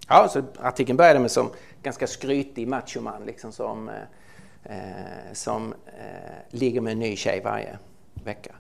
Ja, 0.09 0.29
så 0.29 0.43
artikeln 0.59 0.97
började 0.97 1.19
med 1.21 1.31
som 1.31 1.51
ganska 1.83 2.07
skrytig 2.07 2.69
machoman 2.69 3.25
liksom 3.25 3.53
som, 3.53 3.89
eh, 3.89 4.03
eh, 4.65 5.33
som 5.33 5.73
eh, 5.73 6.59
ligger 6.59 6.81
med 6.81 6.93
en 6.93 6.99
ny 6.99 7.17
tjej 7.17 7.41
varje 7.41 7.79
vecka. 8.25 8.55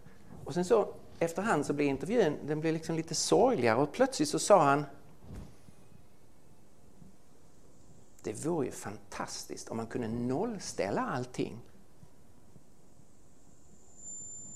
Och 0.45 0.55
sen 0.55 0.65
så 0.65 0.89
efterhand 1.19 1.67
så 1.67 1.73
blir 1.73 1.87
intervjun 1.87 2.39
den 2.47 2.61
blir 2.61 2.73
liksom 2.73 2.97
lite 2.97 3.15
sorgligare 3.15 3.79
och 3.79 3.93
plötsligt 3.93 4.29
så 4.29 4.39
sa 4.39 4.65
han 4.65 4.85
Det 8.23 8.47
vore 8.47 8.67
ju 8.67 8.73
fantastiskt 8.73 9.69
om 9.69 9.77
man 9.77 9.87
kunde 9.87 10.09
nollställa 10.09 11.01
allting 11.01 11.61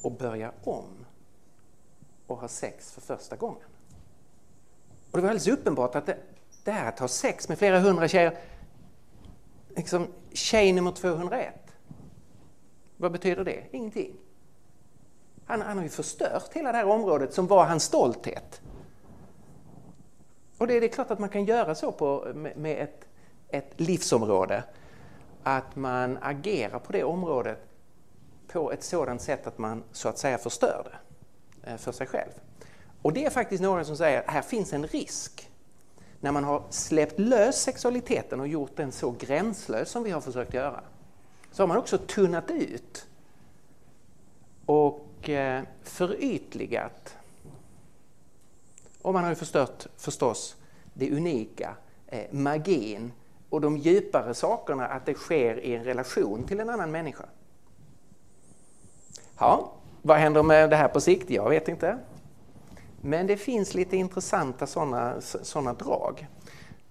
och 0.02 0.12
börja 0.12 0.52
om 0.64 1.06
och 2.26 2.36
ha 2.36 2.48
sex 2.48 2.92
för 2.92 3.00
första 3.00 3.36
gången. 3.36 3.68
Och 5.10 5.18
det 5.18 5.22
var 5.22 5.28
alldeles 5.28 5.48
uppenbart 5.48 5.94
att 5.94 6.06
det, 6.06 6.16
det 6.64 6.70
här 6.70 6.88
att 6.88 6.98
ha 6.98 7.08
sex 7.08 7.48
med 7.48 7.58
flera 7.58 7.80
hundra 7.80 8.08
tjejer, 8.08 8.38
liksom 9.76 10.06
tjej 10.32 10.72
nummer 10.72 10.92
201, 10.92 11.54
vad 12.96 13.12
betyder 13.12 13.44
det? 13.44 13.64
Ingenting. 13.70 14.16
Han, 15.46 15.62
han 15.62 15.76
har 15.76 15.84
ju 15.84 15.90
förstört 15.90 16.52
hela 16.52 16.72
det 16.72 16.78
här 16.78 16.86
området 16.86 17.34
som 17.34 17.46
var 17.46 17.64
hans 17.64 17.84
stolthet. 17.84 18.60
Och 20.58 20.66
det, 20.66 20.80
det 20.80 20.86
är 20.86 20.92
klart 20.92 21.10
att 21.10 21.18
man 21.18 21.28
kan 21.28 21.44
göra 21.44 21.74
så 21.74 21.92
på, 21.92 22.32
med, 22.34 22.56
med 22.56 22.82
ett, 22.82 23.08
ett 23.48 23.80
livsområde, 23.80 24.64
att 25.42 25.76
man 25.76 26.18
agerar 26.22 26.78
på 26.78 26.92
det 26.92 27.04
området 27.04 27.58
på 28.48 28.72
ett 28.72 28.82
sådant 28.82 29.22
sätt 29.22 29.46
att 29.46 29.58
man 29.58 29.84
så 29.92 30.08
att 30.08 30.18
säga 30.18 30.38
förstör 30.38 31.00
det 31.64 31.70
eh, 31.70 31.76
för 31.76 31.92
sig 31.92 32.06
själv. 32.06 32.32
Och 33.02 33.12
det 33.12 33.24
är 33.24 33.30
faktiskt 33.30 33.62
några 33.62 33.84
som 33.84 33.96
säger 33.96 34.18
att 34.18 34.30
här 34.30 34.42
finns 34.42 34.72
en 34.72 34.86
risk 34.86 35.50
när 36.20 36.32
man 36.32 36.44
har 36.44 36.62
släppt 36.70 37.18
lös 37.18 37.62
sexualiteten 37.62 38.40
och 38.40 38.48
gjort 38.48 38.76
den 38.76 38.92
så 38.92 39.10
gränslös 39.10 39.90
som 39.90 40.02
vi 40.02 40.10
har 40.10 40.20
försökt 40.20 40.54
göra. 40.54 40.80
Så 41.52 41.62
har 41.62 41.68
man 41.68 41.76
också 41.76 41.98
tunnat 41.98 42.50
ut 42.50 43.06
och 44.66 45.28
eh, 45.28 45.62
förytligat. 45.82 47.16
Och 49.02 49.12
man 49.12 49.22
har 49.22 49.30
ju 49.30 49.36
förstört 49.36 49.86
förstås 49.96 50.56
det 50.94 51.10
unika, 51.10 51.74
eh, 52.06 52.32
magin 52.32 53.12
och 53.48 53.60
de 53.60 53.76
djupare 53.76 54.34
sakerna 54.34 54.86
att 54.86 55.06
det 55.06 55.14
sker 55.14 55.60
i 55.60 55.74
en 55.74 55.84
relation 55.84 56.44
till 56.46 56.60
en 56.60 56.70
annan 56.70 56.90
människa. 56.90 57.24
Ja, 59.38 59.72
vad 60.02 60.16
händer 60.16 60.42
med 60.42 60.70
det 60.70 60.76
här 60.76 60.88
på 60.88 61.00
sikt? 61.00 61.30
Jag 61.30 61.50
vet 61.50 61.68
inte. 61.68 61.98
Men 63.00 63.26
det 63.26 63.36
finns 63.36 63.74
lite 63.74 63.96
intressanta 63.96 64.66
sådana 64.66 65.20
såna 65.20 65.72
drag 65.72 66.26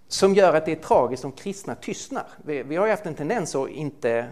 som 0.07 0.33
gör 0.33 0.53
att 0.53 0.65
det 0.65 0.71
är 0.71 0.75
tragiskt 0.75 1.25
om 1.25 1.31
kristna 1.31 1.75
tystnar. 1.75 2.27
Vi, 2.45 2.63
vi 2.63 2.75
har 2.75 2.85
ju 2.85 2.91
haft 2.91 3.05
en 3.05 3.15
tendens 3.15 3.55
att 3.55 3.69
inte 3.69 4.27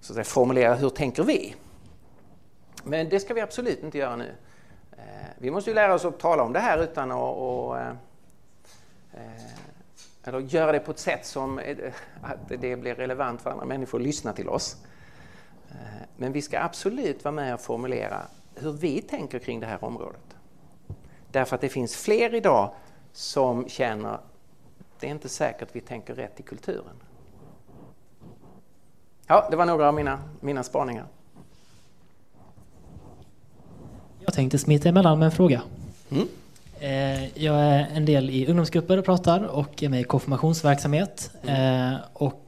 så 0.00 0.12
att 0.12 0.14
säga, 0.14 0.24
formulera 0.24 0.74
hur 0.74 0.90
tänker 0.90 1.22
vi? 1.22 1.54
Men 2.84 3.08
det 3.08 3.20
ska 3.20 3.34
vi 3.34 3.40
absolut 3.40 3.82
inte 3.82 3.98
göra 3.98 4.16
nu. 4.16 4.34
Eh, 4.92 5.28
vi 5.38 5.50
måste 5.50 5.70
ju 5.70 5.74
lära 5.74 5.94
oss 5.94 6.04
att 6.04 6.18
tala 6.18 6.42
om 6.42 6.52
det 6.52 6.60
här 6.60 6.82
utan 6.82 7.12
att 7.12 7.36
och, 7.36 7.78
eh, 7.78 7.88
eh 9.12 9.54
eller 10.26 10.40
göra 10.40 10.72
det 10.72 10.78
på 10.78 10.90
ett 10.90 10.98
sätt 10.98 11.26
som 11.26 11.58
eh, 11.58 11.92
att 12.22 12.48
det 12.48 12.76
blir 12.76 12.94
relevant 12.94 13.42
för 13.42 13.50
andra 13.50 13.64
människor 13.64 13.98
att 13.98 14.04
lyssna 14.04 14.32
till 14.32 14.48
oss. 14.48 14.76
Men 16.16 16.32
vi 16.32 16.42
ska 16.42 16.60
absolut 16.60 17.24
vara 17.24 17.32
med 17.32 17.54
och 17.54 17.60
formulera 17.60 18.22
hur 18.54 18.72
vi 18.72 19.02
tänker 19.02 19.38
kring 19.38 19.60
det 19.60 19.66
här 19.66 19.84
området. 19.84 20.23
Därför 21.34 21.54
att 21.54 21.60
det 21.60 21.68
finns 21.68 21.96
fler 21.96 22.34
idag 22.34 22.70
som 23.12 23.68
känner 23.68 24.18
det 25.00 25.06
är 25.06 25.10
inte 25.10 25.28
säkert 25.28 25.68
vi 25.72 25.80
tänker 25.80 26.14
rätt 26.14 26.40
i 26.40 26.42
kulturen. 26.42 26.96
Ja, 29.26 29.48
det 29.50 29.56
var 29.56 29.66
några 29.66 29.88
av 29.88 29.94
mina, 29.94 30.18
mina 30.40 30.62
spaningar. 30.62 31.06
Jag 34.24 34.34
tänkte 34.34 34.58
smita 34.58 34.88
emellan 34.88 35.18
med 35.18 35.26
en 35.26 35.32
fråga. 35.32 35.62
Mm. 36.10 36.28
Eh, 36.80 37.38
jag 37.44 37.56
är 37.56 37.88
en 37.94 38.04
del 38.04 38.30
i 38.30 38.46
ungdomsgrupper 38.46 38.98
och 38.98 39.04
pratar 39.04 39.44
och 39.44 39.82
är 39.82 39.88
med 39.88 40.00
i 40.00 40.04
konfirmationsverksamhet. 40.04 41.30
Mm. 41.42 41.96
Och 42.12 42.43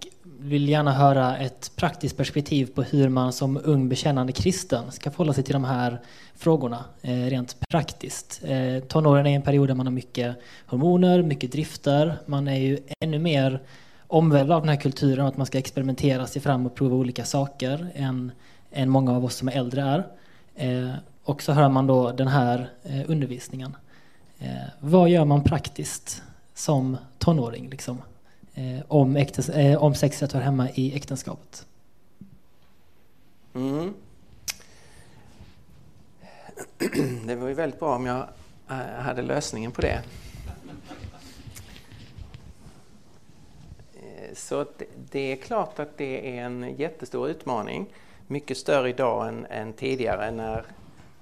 vill 0.47 0.69
gärna 0.69 0.93
höra 0.93 1.37
ett 1.37 1.73
praktiskt 1.77 2.17
perspektiv 2.17 2.67
på 2.75 2.83
hur 2.83 3.09
man 3.09 3.33
som 3.33 3.61
ung 3.65 3.89
bekännande 3.89 4.33
kristen 4.33 4.93
ska 4.93 5.11
förhålla 5.11 5.33
sig 5.33 5.45
till 5.45 5.53
de 5.53 5.65
här 5.65 6.01
frågorna 6.35 6.85
eh, 7.03 7.13
rent 7.13 7.57
praktiskt. 7.69 8.41
Eh, 8.45 8.79
tonåren 8.89 9.27
är 9.27 9.37
en 9.37 9.43
period 9.43 9.69
där 9.69 9.75
man 9.75 9.87
har 9.87 9.93
mycket 9.93 10.37
hormoner, 10.67 11.23
mycket 11.23 11.53
drifter. 11.53 12.19
Man 12.27 12.49
är 12.49 12.57
ju 12.57 12.79
ännu 13.01 13.19
mer 13.19 13.61
omvälvd 14.07 14.53
av 14.53 14.61
den 14.61 14.69
här 14.69 14.77
kulturen 14.77 15.27
att 15.27 15.37
man 15.37 15.47
ska 15.47 15.59
experimentera 15.59 16.27
sig 16.27 16.43
fram 16.43 16.67
och 16.67 16.75
prova 16.75 16.97
olika 16.97 17.25
saker 17.25 17.89
än, 17.95 18.33
än 18.73 18.89
många 18.89 19.17
av 19.17 19.25
oss 19.25 19.35
som 19.35 19.49
är 19.49 19.53
äldre 19.53 19.83
är. 19.83 20.07
Eh, 20.55 20.95
och 21.25 21.43
så 21.43 21.53
hör 21.53 21.69
man 21.69 21.87
då 21.87 22.13
den 22.13 22.29
här 22.29 22.71
eh, 22.85 23.11
undervisningen. 23.11 23.77
Eh, 24.39 24.51
vad 24.81 25.09
gör 25.09 25.25
man 25.25 25.43
praktiskt 25.45 26.23
som 26.55 26.97
tonåring 27.19 27.71
liksom, 27.71 27.97
eh, 27.97 28.03
om, 28.89 29.17
äktes, 29.17 29.49
eh, 29.49 29.83
om 29.83 29.93
eh, 29.93 29.97
sexet 29.97 30.33
hör 30.33 30.41
hemma 30.41 30.71
i 30.71 30.97
äktenskapet? 30.97 31.67
Mm. 33.55 33.95
Det 37.27 37.37
var 37.37 37.49
ju 37.49 37.55
väldigt 37.55 37.81
bra 37.81 37.97
om 37.97 38.07
jag 38.07 38.29
eh, 38.71 38.77
hade 38.77 39.23
lösningen 39.23 39.73
på 39.73 39.81
det. 39.81 40.03
Eh, 43.95 44.35
så 44.35 44.67
det 45.11 45.33
är 45.33 45.37
klart 45.37 45.79
att 45.79 45.99
det 45.99 46.39
är 46.39 46.45
en 46.45 46.75
jättestor 46.77 47.29
utmaning. 47.29 47.87
Mycket 48.27 48.57
större 48.57 48.89
idag 48.89 49.29
än, 49.29 49.47
än 49.47 49.73
tidigare 49.73 50.31
när 50.31 50.65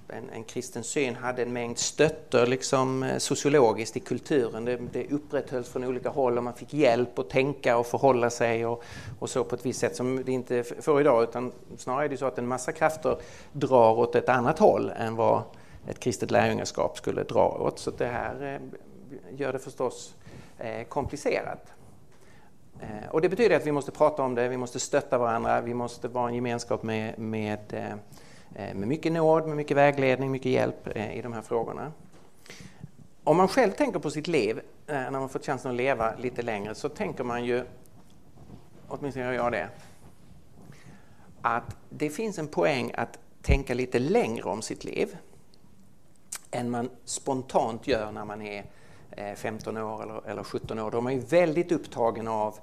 en, 0.07 0.29
en 0.29 0.43
kristen 0.43 0.83
syn 0.83 1.15
hade 1.15 1.41
en 1.41 1.53
mängd 1.53 1.77
stötter 1.77 2.47
liksom, 2.47 3.03
eh, 3.03 3.17
sociologiskt 3.17 3.97
i 3.97 3.99
kulturen. 3.99 4.65
Det, 4.65 4.77
det 4.91 5.11
upprätthölls 5.11 5.69
från 5.69 5.83
olika 5.83 6.09
håll 6.09 6.37
och 6.37 6.43
man 6.43 6.53
fick 6.53 6.73
hjälp 6.73 7.19
att 7.19 7.29
tänka 7.29 7.77
och 7.77 7.85
förhålla 7.85 8.29
sig 8.29 8.65
och, 8.65 8.83
och 9.19 9.29
så 9.29 9.43
på 9.43 9.55
ett 9.55 9.65
visst 9.65 9.79
sätt 9.79 9.95
som 9.95 10.23
det 10.25 10.31
inte 10.31 10.63
får 10.63 11.01
idag 11.01 11.23
utan 11.23 11.51
snarare 11.77 12.05
är 12.05 12.09
det 12.09 12.17
så 12.17 12.25
att 12.25 12.37
en 12.37 12.47
massa 12.47 12.71
krafter 12.71 13.17
drar 13.51 13.99
åt 13.99 14.15
ett 14.15 14.29
annat 14.29 14.59
håll 14.59 14.91
än 14.97 15.15
vad 15.15 15.41
ett 15.87 15.99
kristet 15.99 16.31
lärjungaskap 16.31 16.97
skulle 16.97 17.23
dra 17.23 17.47
åt. 17.47 17.79
Så 17.79 17.91
det 17.91 18.07
här 18.07 18.53
eh, 18.53 18.79
gör 19.39 19.53
det 19.53 19.59
förstås 19.59 20.15
eh, 20.57 20.83
komplicerat. 20.83 21.71
Och 23.11 23.21
det 23.21 23.29
betyder 23.29 23.55
att 23.55 23.65
vi 23.65 23.71
måste 23.71 23.91
prata 23.91 24.23
om 24.23 24.35
det, 24.35 24.47
vi 24.47 24.57
måste 24.57 24.79
stötta 24.79 25.17
varandra, 25.17 25.61
vi 25.61 25.73
måste 25.73 26.07
vara 26.07 26.29
en 26.29 26.35
gemenskap 26.35 26.83
med, 26.83 27.19
med 27.19 27.59
Eh, 28.57 28.75
med 28.75 28.87
mycket 28.87 29.11
nåd, 29.11 29.47
med 29.47 29.57
mycket 29.57 29.77
vägledning, 29.77 30.31
mycket 30.31 30.51
hjälp 30.51 30.87
eh, 30.95 31.17
i 31.17 31.21
de 31.21 31.33
här 31.33 31.41
frågorna. 31.41 31.91
Om 33.23 33.37
man 33.37 33.47
själv 33.47 33.71
tänker 33.71 33.99
på 33.99 34.11
sitt 34.11 34.27
liv, 34.27 34.61
eh, 34.87 34.93
när 34.93 35.11
man 35.11 35.29
fått 35.29 35.45
chansen 35.45 35.71
att 35.71 35.77
leva 35.77 36.15
lite 36.15 36.41
längre, 36.41 36.75
så 36.75 36.89
tänker 36.89 37.23
man 37.23 37.45
ju, 37.45 37.63
åtminstone 38.87 39.25
gör 39.25 39.33
jag 39.33 39.51
det, 39.51 39.69
att 41.41 41.75
det 41.89 42.09
finns 42.09 42.39
en 42.39 42.47
poäng 42.47 42.91
att 42.97 43.19
tänka 43.41 43.73
lite 43.73 43.99
längre 43.99 44.43
om 44.43 44.61
sitt 44.61 44.83
liv 44.83 45.17
än 46.51 46.69
man 46.69 46.89
spontant 47.05 47.87
gör 47.87 48.11
när 48.11 48.25
man 48.25 48.41
är 48.41 48.65
15 49.35 49.77
år 49.77 50.23
eller, 50.27 50.43
17 50.43 50.79
år. 50.79 50.91
Då 50.91 50.97
är 50.97 51.01
man 51.01 51.13
ju 51.13 51.19
väldigt 51.19 51.71
upptagen 51.71 52.27
av 52.27 52.59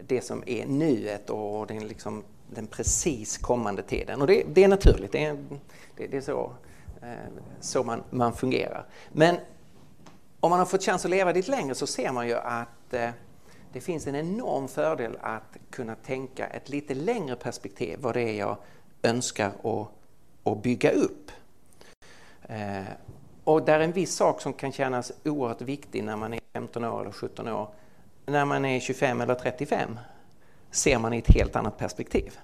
det 0.00 0.20
som 0.20 0.42
är 0.46 0.66
nuet 0.66 1.30
och 1.30 1.66
den 1.66 1.88
liksom 1.88 2.24
den 2.50 2.66
precis 2.66 3.38
kommande 3.38 3.82
tiden. 3.82 4.20
Och 4.20 4.26
det, 4.26 4.44
det 4.48 4.64
är 4.64 4.68
naturligt, 4.68 5.12
det 5.12 5.24
är, 5.24 5.36
det, 5.96 6.06
det 6.06 6.16
är 6.16 6.20
så, 6.20 6.52
eh, 7.02 7.08
så 7.60 7.84
man, 7.84 8.02
man 8.10 8.32
fungerar. 8.32 8.86
Men 9.12 9.36
om 10.40 10.50
man 10.50 10.58
har 10.58 10.66
fått 10.66 10.84
chans 10.84 11.04
att 11.04 11.10
leva 11.10 11.32
lite 11.32 11.50
längre 11.50 11.74
så 11.74 11.86
ser 11.86 12.12
man 12.12 12.28
ju 12.28 12.34
att 12.34 12.94
eh, 12.94 13.10
det 13.72 13.80
finns 13.80 14.06
en 14.06 14.14
enorm 14.14 14.68
fördel 14.68 15.18
att 15.20 15.56
kunna 15.70 15.94
tänka 15.94 16.46
ett 16.46 16.68
lite 16.68 16.94
längre 16.94 17.36
perspektiv, 17.36 17.98
vad 18.00 18.14
det 18.14 18.22
är 18.22 18.38
jag 18.38 18.56
önskar 19.02 19.46
att, 19.46 19.88
att 20.44 20.62
bygga 20.62 20.90
upp. 20.90 21.30
Eh, 22.42 22.84
och 23.44 23.64
där 23.64 23.80
är 23.80 23.84
en 23.84 23.92
viss 23.92 24.14
sak 24.14 24.40
som 24.40 24.52
kan 24.52 24.72
kännas 24.72 25.12
oerhört 25.24 25.60
viktig 25.60 26.04
när 26.04 26.16
man 26.16 26.34
är 26.34 26.40
15 26.52 26.84
år 26.84 27.00
eller 27.00 27.12
17 27.12 27.48
år, 27.48 27.68
när 28.26 28.44
man 28.44 28.64
är 28.64 28.80
25 28.80 29.20
eller 29.20 29.34
35 29.34 29.98
ser 30.76 30.98
man 30.98 31.12
i 31.12 31.18
ett 31.18 31.34
helt 31.34 31.56
annat 31.56 31.78
perspektiv. 31.78 32.38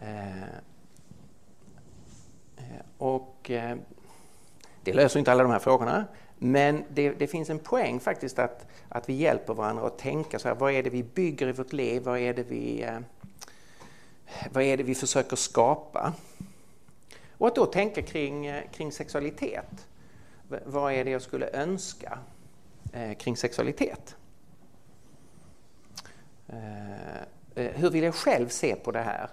Eh, 0.00 0.48
och 2.98 3.50
eh, 3.50 3.76
det 4.82 4.92
löser 4.92 5.18
inte 5.18 5.32
alla 5.32 5.42
de 5.42 5.52
här 5.52 5.58
frågorna, 5.58 6.04
men 6.38 6.84
det, 6.88 7.10
det, 7.10 7.26
finns 7.26 7.50
en 7.50 7.58
poäng 7.58 8.00
faktiskt 8.00 8.38
att, 8.38 8.66
att 8.88 9.08
vi 9.08 9.12
hjälper 9.12 9.54
varandra 9.54 9.86
att 9.86 9.98
tänka 9.98 10.38
så 10.38 10.48
här, 10.48 10.54
vad 10.54 10.72
är 10.72 10.82
det 10.82 10.90
vi 10.90 11.02
bygger 11.02 11.48
i 11.48 11.52
vårt 11.52 11.72
liv, 11.72 12.02
vad 12.02 12.18
är 12.18 12.34
det 12.34 12.42
vi, 12.42 12.82
eh, 12.82 12.98
vad 14.50 14.62
är 14.62 14.76
det 14.76 14.82
vi 14.82 14.94
försöker 14.94 15.36
skapa? 15.36 16.12
Och 17.38 17.46
att 17.46 17.54
då 17.54 17.66
tänka 17.66 18.02
kring, 18.02 18.52
kring 18.72 18.92
sexualitet. 18.92 19.86
Vad 20.64 20.92
är 20.92 21.04
det 21.04 21.10
jag 21.10 21.22
skulle 21.22 21.50
önska 21.52 22.18
kring 23.18 23.36
sexualitet? 23.36 24.16
Eh, 26.48 27.16
eh, 27.54 27.70
hur 27.74 27.90
vill 27.90 28.04
jag 28.04 28.14
själv 28.14 28.48
se 28.48 28.76
på 28.76 28.90
det 28.90 29.00
här? 29.02 29.28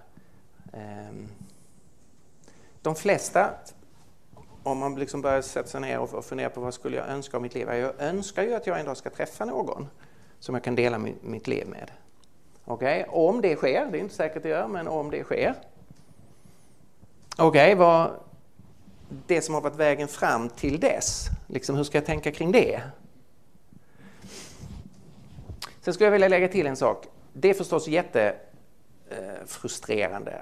Ehm, 0.74 1.28
de 2.82 2.96
flesta, 2.96 3.50
om 4.64 4.78
man 4.78 4.96
liksom 4.96 5.22
börjar 5.22 5.42
sätta 5.42 5.68
sig 5.68 5.82
ner 5.82 6.00
och 6.00 6.26
fundera 6.26 6.50
på 6.50 6.62
vad 6.62 6.74
skulle 6.74 6.98
jag 6.98 7.08
önska 7.08 7.38
av 7.38 7.44
mitt 7.44 7.54
liv? 7.54 7.68
Jag 7.70 8.02
önskar 8.02 8.44
ju 8.44 8.54
att 8.54 8.68
jag 8.68 8.80
en 8.80 8.86
dag 8.86 8.98
ska 8.98 9.10
träffa 9.10 9.46
någon 9.46 9.88
som 10.40 10.56
jag 10.56 10.64
kan 10.64 10.76
dela 10.76 10.98
mitt 11.22 11.48
liv 11.48 11.68
med. 11.68 11.92
Okej, 12.66 13.02
okay? 13.02 13.14
om 13.14 13.42
det 13.42 13.56
sker, 13.56 13.86
det 13.92 13.98
är 13.98 14.02
inte 14.02 14.16
säkert 14.16 14.44
det 14.44 14.50
gör, 14.50 14.68
men 14.68 14.88
om 14.88 15.12
det 15.12 15.24
sker. 15.24 15.56
Okej, 17.38 17.48
okay, 17.48 17.76
vad 17.76 18.12
det 19.28 19.42
som 19.42 19.56
har 19.56 19.62
varit 19.62 19.76
vägen 19.76 20.08
fram 20.08 20.50
till 20.50 20.80
dess, 20.80 21.26
liksom, 21.48 21.76
hur 21.76 21.84
ska 21.84 21.98
jag 21.98 22.06
tänka 22.06 22.32
kring 22.32 22.52
det? 22.52 22.82
Sen 25.82 25.94
skulle 25.94 26.06
jag 26.06 26.12
vilja 26.12 26.28
lägga 26.28 26.48
till 26.48 26.68
en 26.68 26.76
sak. 26.76 27.06
Det 27.34 27.50
är 27.50 27.54
förstås 27.54 27.88
jättefrustrerande 27.88 30.32
eh, 30.32 30.40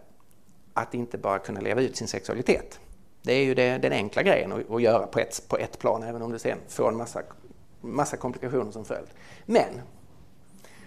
att 0.74 0.94
inte 0.94 1.18
bara 1.18 1.40
kunna 1.40 1.62
leva 1.62 1.82
ut 1.82 1.98
sin 1.98 2.08
sexualitet. 2.08 2.80
Det 3.22 3.34
är 3.34 3.44
ju 3.44 3.56
det, 3.56 3.78
den 3.78 3.92
enkla 3.92 4.24
grejen 4.24 4.52
att, 4.52 4.72
att 4.72 4.82
göra 4.82 5.08
på 5.08 5.20
ett, 5.20 5.44
på 5.48 5.58
ett 5.58 5.80
plan, 5.80 6.04
även 6.04 6.22
om 6.22 6.32
det 6.32 6.40
sen 6.40 6.58
får 6.68 6.90
en 6.90 6.98
massa, 6.98 7.22
massa 7.82 8.18
komplikationer 8.18 8.72
som 8.72 8.86
följd. 8.86 9.08
Men 9.46 9.82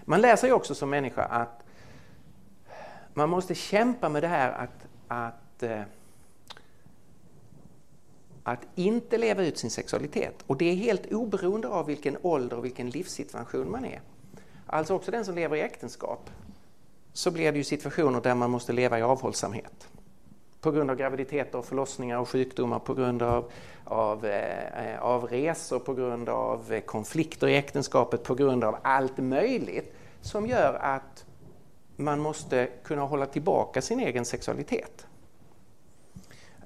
man 0.04 0.20
lär 0.20 0.36
sig 0.36 0.52
också 0.52 0.74
som 0.74 0.90
människa 0.90 1.22
att 1.22 1.62
man 3.14 3.28
måste 3.28 3.54
kämpa 3.54 4.08
med 4.08 4.22
det 4.22 4.28
här 4.28 4.52
att, 4.52 4.86
att, 5.08 5.62
eh, 5.62 5.82
att 8.42 8.60
inte 8.74 9.18
leva 9.18 9.44
ut 9.44 9.58
sin 9.58 9.70
sexualitet. 9.70 10.34
Och 10.46 10.56
det 10.56 10.64
är 10.64 10.74
helt 10.74 11.12
oberoende 11.12 11.68
av 11.68 11.86
vilken 11.86 12.16
ålder 12.22 12.56
och 12.56 12.64
vilken 12.64 12.90
livssituation 12.90 13.70
man 13.70 13.84
är. 13.84 14.00
Alltså 14.72 14.94
också 14.94 15.10
den 15.10 15.24
som 15.24 15.34
lever 15.34 15.56
i 15.56 15.60
äktenskap, 15.60 16.30
så 17.12 17.30
blir 17.30 17.52
det 17.52 17.58
ju 17.58 17.64
situationer 17.64 18.20
där 18.20 18.34
man 18.34 18.50
måste 18.50 18.72
leva 18.72 18.98
i 18.98 19.02
avhållsamhet. 19.02 19.88
På 20.60 20.70
grund 20.70 20.90
av 20.90 20.96
graviditeter, 20.96 21.58
och 21.58 21.64
förlossningar 21.64 22.18
och 22.18 22.28
sjukdomar, 22.28 22.78
på 22.78 22.94
grund 22.94 23.22
av, 23.22 23.50
av, 23.84 24.26
eh, 24.26 25.02
av 25.02 25.24
resor, 25.24 25.78
på 25.78 25.94
grund 25.94 26.28
av 26.28 26.72
eh, 26.72 26.80
konflikter 26.80 27.48
i 27.48 27.56
äktenskapet, 27.56 28.22
på 28.22 28.34
grund 28.34 28.64
av 28.64 28.76
allt 28.82 29.18
möjligt 29.18 29.94
som 30.20 30.46
gör 30.46 30.74
att 30.74 31.24
man 31.96 32.20
måste 32.20 32.68
kunna 32.82 33.02
hålla 33.02 33.26
tillbaka 33.26 33.82
sin 33.82 34.00
egen 34.00 34.24
sexualitet. 34.24 35.06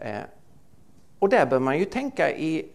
Eh, 0.00 0.20
och 1.18 1.28
där 1.28 1.46
bör 1.46 1.58
man 1.58 1.78
ju 1.78 1.84
tänka 1.84 2.36
i, 2.36 2.68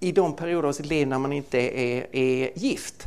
i 0.00 0.12
de 0.12 0.36
perioder 0.36 0.68
av 0.68 0.72
sitt 0.72 0.86
liv 0.86 1.08
när 1.08 1.18
man 1.18 1.32
inte 1.32 1.58
är, 1.58 2.16
är 2.16 2.58
gift. 2.58 3.06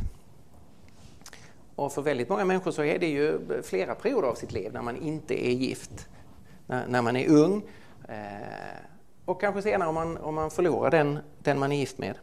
Och 1.80 1.92
för 1.92 2.02
väldigt 2.02 2.28
många 2.28 2.44
människor 2.44 2.70
så 2.70 2.82
är 2.82 2.98
det 2.98 3.08
ju 3.08 3.40
flera 3.62 3.94
perioder 3.94 4.28
av 4.28 4.34
sitt 4.34 4.52
liv 4.52 4.72
när 4.72 4.82
man 4.82 4.96
inte 4.96 5.46
är 5.46 5.50
gift. 5.50 6.08
När, 6.66 6.86
när 6.86 7.02
man 7.02 7.16
är 7.16 7.28
ung 7.28 7.62
eh, 8.08 8.16
och 9.24 9.40
kanske 9.40 9.62
senare 9.62 9.88
om 9.88 9.94
man, 9.94 10.16
om 10.16 10.34
man 10.34 10.50
förlorar 10.50 10.90
den, 10.90 11.18
den 11.38 11.58
man 11.58 11.72
är 11.72 11.76
gift 11.76 11.98
med. 11.98 12.14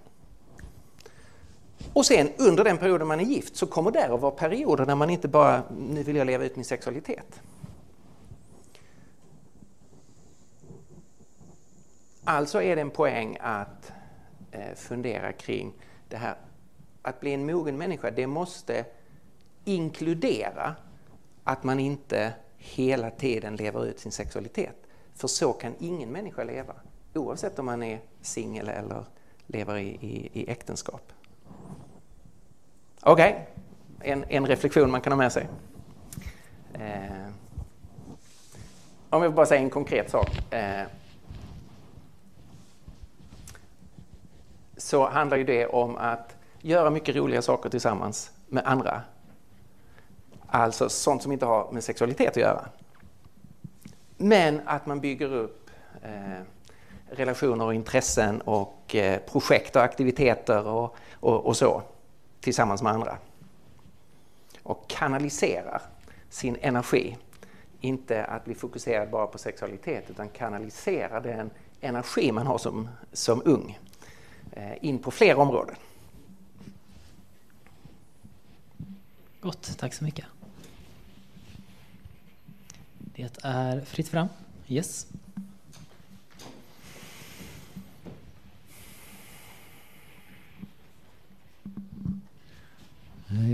Och 1.93 2.05
sen 2.05 2.29
under 2.37 2.63
den 2.63 2.77
perioden 2.77 3.07
man 3.07 3.19
är 3.19 3.23
gift 3.23 3.55
så 3.55 3.67
kommer 3.67 3.91
det 3.91 4.13
att 4.13 4.21
vara 4.21 4.31
perioder 4.31 4.85
när 4.85 4.95
man 4.95 5.09
inte 5.09 5.27
bara, 5.27 5.63
nu 5.77 6.03
vill 6.03 6.15
jag 6.15 6.27
leva 6.27 6.45
ut 6.45 6.55
min 6.55 6.65
sexualitet. 6.65 7.41
Alltså 12.23 12.61
är 12.61 12.75
det 12.75 12.81
en 12.81 12.91
poäng 12.91 13.37
att 13.41 13.91
eh, 14.51 14.75
fundera 14.75 15.33
kring 15.33 15.73
det 16.09 16.17
här 16.17 16.35
att 17.01 17.19
bli 17.19 17.33
en 17.33 17.45
mogen 17.45 17.77
människa, 17.77 18.11
det 18.11 18.27
måste 18.27 18.85
inkludera 19.67 20.75
att 21.43 21.63
man 21.63 21.79
inte 21.79 22.33
hela 22.57 23.09
tiden 23.09 23.55
lever 23.55 23.85
ut 23.85 23.99
sin 23.99 24.11
sexualitet. 24.11 24.75
För 25.15 25.27
så 25.27 25.53
kan 25.53 25.75
ingen 25.79 26.09
människa 26.09 26.43
leva, 26.43 26.73
oavsett 27.13 27.59
om 27.59 27.65
man 27.65 27.83
är 27.83 27.99
singel 28.21 28.67
eller 28.67 29.05
lever 29.47 29.77
i, 29.77 29.87
i, 29.87 30.29
i 30.33 30.49
äktenskap. 30.51 31.13
Okej, 33.01 33.47
okay. 33.97 34.11
en, 34.11 34.25
en 34.29 34.47
reflektion 34.47 34.91
man 34.91 35.01
kan 35.01 35.11
ha 35.11 35.17
med 35.17 35.31
sig. 35.31 35.47
Eh, 36.73 37.27
om 39.09 39.23
jag 39.23 39.33
bara 39.33 39.45
säger 39.45 39.63
en 39.63 39.69
konkret 39.69 40.09
sak. 40.09 40.53
Eh, 40.53 40.85
så 44.77 45.09
handlar 45.09 45.37
ju 45.37 45.43
det 45.43 45.67
om 45.67 45.97
att 45.97 46.35
göra 46.61 46.89
mycket 46.89 47.15
roliga 47.15 47.41
saker 47.41 47.69
tillsammans 47.69 48.31
med 48.47 48.63
andra 48.65 49.01
Alltså 50.57 50.89
sånt 50.89 51.23
som 51.23 51.31
inte 51.31 51.45
har 51.45 51.71
med 51.71 51.83
sexualitet 51.83 52.29
att 52.29 52.37
göra. 52.37 52.69
Men 54.17 54.61
att 54.65 54.85
man 54.85 54.99
bygger 54.99 55.33
upp 55.33 55.69
eh, 56.03 56.43
relationer 57.09 57.65
och 57.65 57.73
intressen 57.73 58.41
och 58.41 58.95
eh, 58.95 59.19
projekt 59.19 59.75
och 59.75 59.81
aktiviteter 59.81 60.67
och, 60.67 60.95
och, 61.13 61.45
och, 61.45 61.57
så 61.57 61.81
tillsammans 62.41 62.81
med 62.81 62.91
andra. 62.91 63.17
Och 64.63 64.89
kanaliserar 64.89 65.81
sin 66.29 66.57
energi. 66.61 67.17
Inte 67.81 68.25
att 68.25 68.45
bli 68.45 68.55
fokuserad 68.55 69.09
bara 69.09 69.27
på 69.27 69.37
sexualitet 69.37 70.09
utan 70.09 70.29
kanaliserar 70.29 71.21
den 71.21 71.49
energi 71.81 72.31
man 72.31 72.47
har 72.47 72.57
som, 72.57 72.89
som 73.13 73.41
ung 73.45 73.79
eh, 74.51 74.85
in 74.85 74.99
på 74.99 75.11
fler 75.11 75.39
områden. 75.39 75.75
Gott, 79.41 79.77
tack 79.77 79.93
så 79.93 80.03
mycket. 80.03 80.25
Det 83.17 83.37
är 83.43 83.81
fritt 83.81 84.07
fram. 84.07 84.27
Yes. 84.67 85.07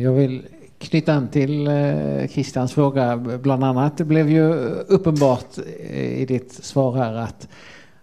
Jag 0.03 0.13
vill 0.13 0.45
knyta 0.77 1.13
an 1.13 1.27
till 1.27 1.67
eh, 1.67 2.27
Christians 2.27 2.73
fråga. 2.73 3.17
Bland 3.17 3.63
annat, 3.63 3.97
det 3.97 4.03
blev 4.05 4.29
ju 4.29 4.53
uppenbart 4.87 5.57
eh, 5.57 6.21
i 6.21 6.25
ditt 6.25 6.53
svar 6.53 6.95
här 6.95 7.13
att, 7.13 7.47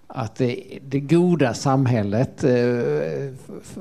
att 0.07 0.35
det, 0.35 0.79
det 0.83 1.01
goda 1.01 1.55
samhället 1.55 2.45
eh, 2.45 2.51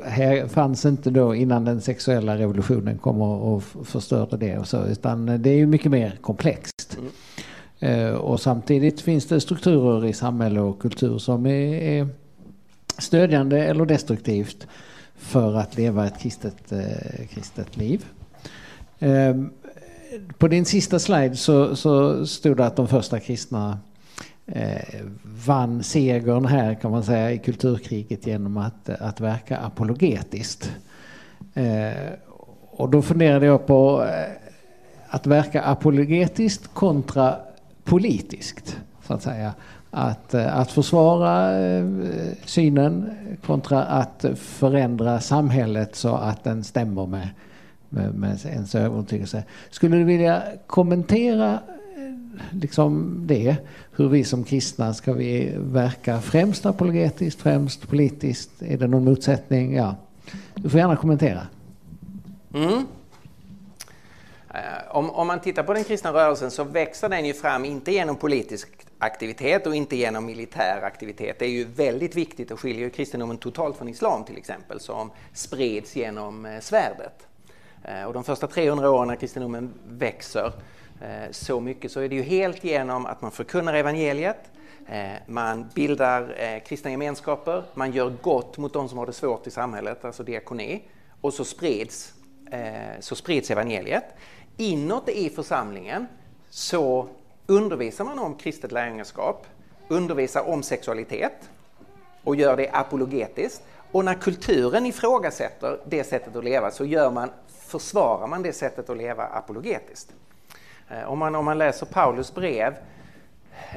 här 0.06 0.48
fanns 0.48 0.86
inte 0.86 1.10
då 1.10 1.36
innan 1.36 1.66
den 1.66 1.82
sexuella 1.82 2.38
revolutionen 2.38 2.98
kom 2.98 3.22
och, 3.22 3.54
och 3.54 3.64
förstörde 3.64 4.38
det 4.38 4.58
och 4.58 4.68
så, 4.68 4.86
utan 4.86 5.26
det 5.26 5.50
är 5.50 5.56
ju 5.56 5.66
mycket 5.66 5.92
mer 5.92 6.18
komplext. 6.22 6.98
Mm. 7.00 7.12
Eh, 7.80 8.12
och 8.12 8.40
samtidigt 8.40 9.02
finns 9.02 9.26
det 9.26 9.42
strukturer 9.42 10.06
i 10.06 10.14
samhälle 10.14 10.60
och 10.62 10.82
kultur 10.82 11.18
som 11.18 11.46
är, 11.46 12.08
stödjande 12.98 13.64
eller 13.64 13.86
destruktivt 13.86 14.68
för 15.16 15.56
att 15.56 15.78
leva 15.78 16.08
ett 16.08 16.20
kristet, 16.20 16.72
eh, 16.72 17.28
kristet 17.30 17.78
liv. 17.78 18.06
Eh, 19.00 19.36
på 20.38 20.48
din 20.48 20.66
sista 20.66 21.00
slide 21.00 21.36
så, 21.36 21.76
så 21.76 22.26
stod 22.28 22.58
det 22.58 22.66
att 22.66 22.76
de 22.76 22.88
första 22.88 23.20
kristna 23.20 23.80
vann 25.46 25.84
segern 25.84 26.46
här 26.46 26.76
kan 26.76 26.92
man 26.92 27.04
säga 27.04 27.32
i 27.32 27.38
kulturkriget 27.38 28.28
genom 28.28 28.58
att, 28.58 28.90
att 28.90 29.20
verka 29.20 29.58
apologetiskt. 29.58 30.72
Och 32.72 32.90
då 32.90 33.02
funderade 33.02 33.46
jag 33.46 33.68
på 33.68 34.06
att 35.08 35.28
verka 35.28 35.62
apologetiskt 35.62 36.74
kontra 36.74 37.36
politiskt 37.90 38.78
så 39.08 39.14
att 39.14 39.24
säga. 39.24 39.54
Att, 39.92 40.34
eh, 40.34 40.58
att 40.58 40.72
försvara 40.72 41.60
eh, 41.60 41.86
synen 42.46 43.10
kontra 43.46 43.84
att 43.84 44.26
förändra 44.36 45.20
samhället 45.20 45.96
så 45.96 46.16
att 46.16 46.44
den 46.44 46.64
stämmer 46.64 47.06
med, 47.06 47.30
med, 47.90 48.14
med 48.14 48.46
ens 48.46 48.76
övertygelse. 48.76 49.44
Skulle 49.70 49.98
du 49.98 50.04
vilja 50.04 50.44
kommentera 50.68 51.54
eh, 51.54 51.60
liksom 52.52 53.24
det? 53.28 53.56
Hur 53.92 54.10
vi 54.10 54.24
som 54.24 54.44
kristna 54.44 54.94
ska 54.94 55.14
vi 55.14 55.54
verka 55.58 56.22
främst 56.22 56.66
apologetiskt, 56.66 57.42
främst 57.42 57.88
politiskt? 57.88 58.62
Är 58.62 58.78
det 58.78 58.88
någon 58.88 59.04
motsättning? 59.04 59.76
Ja. 59.76 59.96
Du 60.56 60.70
får 60.70 60.80
gärna 60.80 60.96
kommentera. 60.96 61.42
Mm. 62.54 62.86
Eh, 64.54 64.96
om, 64.96 65.10
om, 65.10 65.28
man 65.28 65.40
tittar 65.40 65.64
på 65.64 65.74
den 65.74 65.84
kristna 65.84 66.14
rörelsen 66.14 66.52
så 66.52 66.64
växer 66.64 67.10
den 67.10 67.26
ju 67.26 67.34
fram, 67.34 67.66
inte 67.66 67.92
genom 67.92 68.16
politisk 68.16 68.70
aktivitet 68.98 69.68
och 69.68 69.76
inte 69.76 69.96
genom 69.96 70.26
militär 70.26 70.82
aktivitet. 70.84 71.40
Det 71.40 71.46
är 71.46 71.50
ju 71.50 71.64
väldigt 71.64 72.16
viktigt 72.16 72.52
och 72.52 72.60
skiljer 72.60 72.90
kristendomen 72.90 73.38
totalt 73.38 73.78
från 73.78 73.90
islam 73.90 74.24
till 74.24 74.38
exempel 74.38 74.80
som 74.80 75.12
spreds 75.34 75.96
genom 75.96 76.46
eh, 76.46 76.60
svärdet. 76.60 77.28
Eh, 77.84 78.04
och 78.04 78.14
de 78.14 78.24
första 78.24 78.48
300 78.48 78.92
åren 78.92 79.08
när 79.08 79.16
kristendomen 79.16 79.74
växer 79.88 80.52
så 81.32 81.60
mycket 81.60 81.92
så 81.92 82.00
är 82.00 82.10
det 82.10 82.16
ju 82.16 82.22
helt 82.22 82.64
genom 82.64 83.06
att 83.06 83.22
man 83.22 83.32
förkunnar 83.32 83.74
evangeliet, 83.74 84.52
man 85.26 85.70
bildar 85.74 86.60
kristna 86.66 86.92
gemenskaper, 86.92 87.64
man 87.74 87.92
gör 87.92 88.14
gott 88.22 88.58
mot 88.58 88.74
de 88.74 88.90
som 88.90 88.98
har 88.98 89.06
det 89.06 89.14
svårt 89.14 89.48
i 89.48 89.52
samhället, 89.52 90.06
alltså 90.06 90.24
diakoni, 90.24 90.84
och 91.22 91.34
så 91.34 91.46
sprids, 91.46 92.14
så 93.00 93.16
sprids 93.16 93.52
evangeliet. 93.52 94.04
Inåt 94.62 95.10
i 95.10 95.30
församlingen 95.30 96.08
så 96.50 97.08
undervisar 97.46 98.06
man 98.06 98.20
om 98.20 98.36
kristet 98.36 98.72
lärjungaskap, 98.72 99.48
undervisar 99.88 100.50
om 100.50 100.64
sexualitet 100.64 101.50
och 102.24 102.36
gör 102.36 102.58
det 102.58 102.70
apologetiskt. 102.70 103.64
Och 103.92 104.06
när 104.06 104.14
kulturen 104.14 104.86
ifrågasätter 104.86 105.80
det 105.86 106.04
sättet 106.04 106.36
att 106.36 106.44
leva 106.44 106.72
så 106.72 106.86
gör 106.86 107.12
man, 107.12 107.30
försvarar 107.48 108.28
man 108.28 108.44
det 108.44 108.54
sättet 108.54 108.90
att 108.90 108.98
leva 108.98 109.24
apologetiskt. 109.24 110.14
Eh, 110.90 111.12
om 111.12 111.20
man, 111.20 111.36
om 111.36 111.46
man 111.46 111.58
läser 111.58 111.86
Paulus 111.86 112.34
brev 112.34 112.76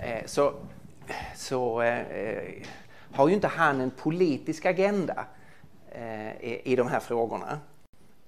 eh, 0.02 0.26
så, 0.26 0.52
så 1.36 1.82
eh, 1.82 2.62
har 3.12 3.28
ju 3.28 3.34
inte 3.34 3.48
han 3.48 3.80
en 3.80 3.90
politisk 3.90 4.66
agenda 4.66 5.24
eh, 5.90 6.32
i, 6.40 6.60
i 6.64 6.76
de 6.76 6.88
här 6.88 7.00
frågorna. 7.00 7.58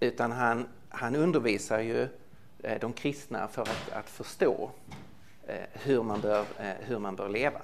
Utan 0.01 0.33
han, 0.33 0.69
han 0.89 1.17
undervisar 1.17 1.81
ju 1.81 2.09
Eh, 2.65 2.81
de 2.81 2.93
kristna 2.93 3.49
för 3.49 3.63
att, 3.63 3.93
att 3.93 4.11
förstå 4.11 4.71
eh, 5.47 5.57
hur 5.73 6.03
man 6.03 6.21
bör, 6.21 6.41
eh, 6.41 6.73
hur 6.81 6.99
man 6.99 7.17
bör 7.17 7.29
leva. 7.29 7.61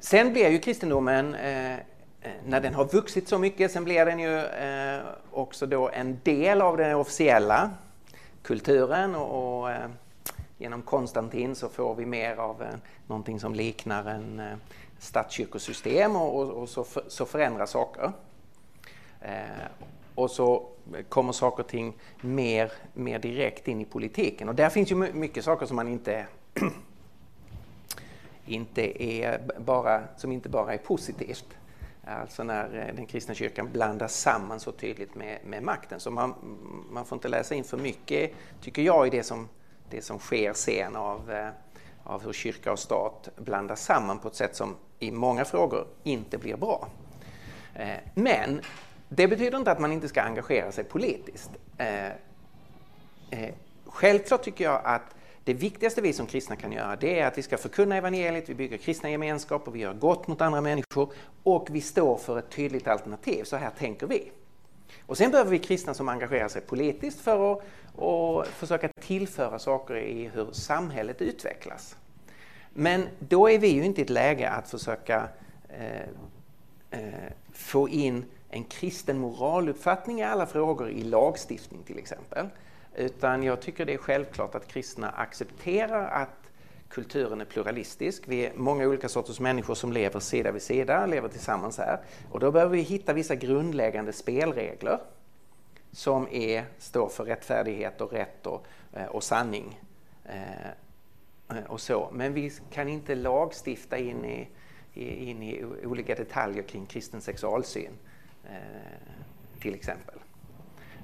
Sen 0.00 0.32
blir 0.32 0.48
ju 0.48 0.58
kristendomen, 0.58 1.30
när 2.44 2.60
den 2.60 2.74
har 2.74 2.84
vuxit 2.84 3.28
så 3.28 3.38
mycket, 3.38 3.72
sen 3.72 3.84
blir 3.84 4.06
den 4.06 4.18
ju 4.18 4.42
också 5.30 5.66
då 5.66 5.88
en 5.88 6.20
del 6.22 6.62
av 6.62 6.76
den 6.76 6.96
officiella 6.96 7.70
kulturen 8.42 9.14
och, 9.14 9.62
och 9.62 9.70
genom 10.58 10.82
Konstantin 10.82 11.54
så 11.54 11.68
får 11.68 11.94
vi 11.94 12.06
mer 12.06 12.36
av 12.36 12.64
någonting 13.06 13.40
som 13.40 13.54
liknar 13.54 14.04
en 14.04 14.42
statskyrkosystem 14.98 16.16
och, 16.16 16.40
och, 16.40 16.50
och 16.50 16.68
så, 16.68 16.84
för, 16.84 17.02
så 17.08 17.26
förändras 17.26 17.70
saker. 17.70 18.12
och 20.14 20.30
så 20.30 20.68
kommer 21.08 21.32
saker 21.32 21.62
och 21.62 21.68
ting 21.68 21.96
mer, 22.20 22.72
mer 22.94 23.18
direkt 23.18 23.68
in 23.68 23.80
i 23.80 23.84
politiken. 23.84 24.48
Och 24.48 24.54
där 24.54 24.70
finns 24.70 24.90
ju 24.90 24.94
mycket 24.94 25.44
saker 25.44 25.66
som 25.66 25.76
man 25.76 25.88
inte 25.88 26.26
inte 28.46 29.02
är 29.04 29.40
bara, 29.58 30.02
som 30.16 30.32
inte 30.32 30.48
bara 30.48 30.74
är 30.74 30.78
positivt. 30.78 31.44
Alltså 32.04 32.44
när 32.44 32.88
eh, 32.88 32.94
den 32.94 33.06
kristna 33.06 33.34
kyrkan 33.34 33.68
blandas 33.72 34.20
samman 34.20 34.60
så 34.60 34.72
tydligt 34.72 35.14
med, 35.14 35.38
med 35.44 35.62
makten. 35.62 36.00
Så 36.00 36.10
man, 36.10 36.34
man 36.90 37.04
får 37.04 37.16
inte 37.16 37.28
läsa 37.28 37.54
in 37.54 37.64
för 37.64 37.76
mycket, 37.76 38.32
tycker 38.60 38.82
jag, 38.82 39.06
i 39.06 39.10
det 39.10 39.22
som, 39.22 39.48
det 39.90 40.02
som 40.02 40.18
sker 40.18 40.52
sen 40.52 40.96
av, 40.96 41.30
eh, 41.32 41.48
av 42.04 42.24
hur 42.24 42.32
kyrka 42.32 42.72
och 42.72 42.78
stat 42.78 43.28
blandas 43.36 43.84
samman 43.84 44.18
på 44.18 44.28
ett 44.28 44.34
sätt 44.34 44.56
som 44.56 44.76
i 44.98 45.10
många 45.10 45.44
frågor 45.44 45.86
inte 46.02 46.38
blir 46.38 46.56
bra. 46.56 46.88
Eh, 47.74 47.96
men 48.14 48.60
det 49.08 49.28
betyder 49.28 49.58
inte 49.58 49.70
att 49.70 49.80
man 49.80 49.92
inte 49.92 50.08
ska 50.08 50.22
engagera 50.22 50.72
sig 50.72 50.84
politiskt. 50.84 51.50
Eh, 51.78 52.06
eh, 53.30 53.54
självklart 53.86 54.42
tycker 54.42 54.64
jag 54.64 54.80
att 54.84 55.14
det 55.44 55.54
viktigaste 55.54 56.00
vi 56.00 56.12
som 56.12 56.26
kristna 56.26 56.56
kan 56.56 56.72
göra 56.72 56.96
det 56.96 57.20
är 57.20 57.26
att 57.26 57.38
vi 57.38 57.42
ska 57.42 57.56
förkunna 57.56 57.96
evangeliet, 57.96 58.48
vi 58.48 58.54
bygger 58.54 58.76
kristna 58.76 59.10
gemenskaper, 59.10 59.70
vi 59.72 59.78
gör 59.78 59.94
gott 59.94 60.28
mot 60.28 60.40
andra 60.40 60.60
människor 60.60 61.12
och 61.42 61.68
vi 61.70 61.80
står 61.80 62.16
för 62.16 62.38
ett 62.38 62.50
tydligt 62.50 62.88
alternativ. 62.88 63.44
Så 63.44 63.56
här 63.56 63.70
tänker 63.70 64.06
vi. 64.06 64.30
Och 65.06 65.16
sen 65.16 65.30
behöver 65.30 65.50
vi 65.50 65.58
kristna 65.58 65.94
som 65.94 66.08
engagerar 66.08 66.48
sig 66.48 66.62
politiskt 66.62 67.20
för 67.20 67.52
att 67.52 67.62
och 68.00 68.46
försöka 68.46 68.88
tillföra 69.00 69.58
saker 69.58 69.96
i 69.96 70.30
hur 70.34 70.52
samhället 70.52 71.22
utvecklas. 71.22 71.96
Men 72.70 73.08
då 73.18 73.50
är 73.50 73.58
vi 73.58 73.68
ju 73.68 73.84
inte 73.84 74.00
i 74.00 74.04
ett 74.04 74.10
läge 74.10 74.50
att 74.50 74.70
försöka 74.70 75.28
eh, 75.68 76.00
eh, 76.90 77.32
få 77.52 77.88
in 77.88 78.24
en 78.50 78.64
kristen 78.64 79.18
moraluppfattning 79.18 80.20
i 80.20 80.24
alla 80.24 80.46
frågor 80.46 80.90
i 80.90 81.04
lagstiftning 81.04 81.82
till 81.82 81.98
exempel. 81.98 82.46
Utan 82.96 83.42
jag 83.42 83.60
tycker 83.60 83.86
det 83.86 83.94
är 83.94 83.98
självklart 83.98 84.54
att 84.54 84.68
kristna 84.68 85.10
accepterar 85.10 86.08
att 86.22 86.50
kulturen 86.88 87.40
är 87.40 87.44
pluralistisk. 87.44 88.22
Vi 88.26 88.46
är 88.46 88.52
många 88.54 88.86
olika 88.86 89.08
sorters 89.08 89.40
människor 89.40 89.74
som 89.74 89.92
lever 89.92 90.20
sida 90.20 90.52
vid 90.52 90.62
sida, 90.62 91.06
lever 91.06 91.28
tillsammans 91.28 91.78
här. 91.78 92.00
Och 92.30 92.40
då 92.40 92.50
behöver 92.50 92.76
vi 92.76 92.82
hitta 92.82 93.12
vissa 93.12 93.34
grundläggande 93.34 94.12
spelregler 94.12 94.98
som 95.92 96.28
är, 96.30 96.64
står 96.78 97.08
för 97.08 97.24
rättfärdighet 97.24 98.00
och 98.00 98.12
rätt 98.12 98.46
och, 98.46 98.66
eh, 98.92 99.06
och 99.06 99.24
sanning. 99.24 99.80
Eh, 100.24 100.70
och 101.66 101.80
så. 101.80 102.08
Men 102.12 102.34
vi 102.34 102.52
kan 102.72 102.88
inte 102.88 103.14
lagstifta 103.14 103.98
in 103.98 104.24
i, 104.24 104.48
in 105.30 105.42
i 105.42 105.64
olika 105.84 106.14
detaljer 106.14 106.62
kring 106.62 106.86
kristen 106.86 107.20
sexualsyn. 107.20 107.92
Eh, 108.48 108.54
till 109.60 109.74
exempel. 109.74 110.14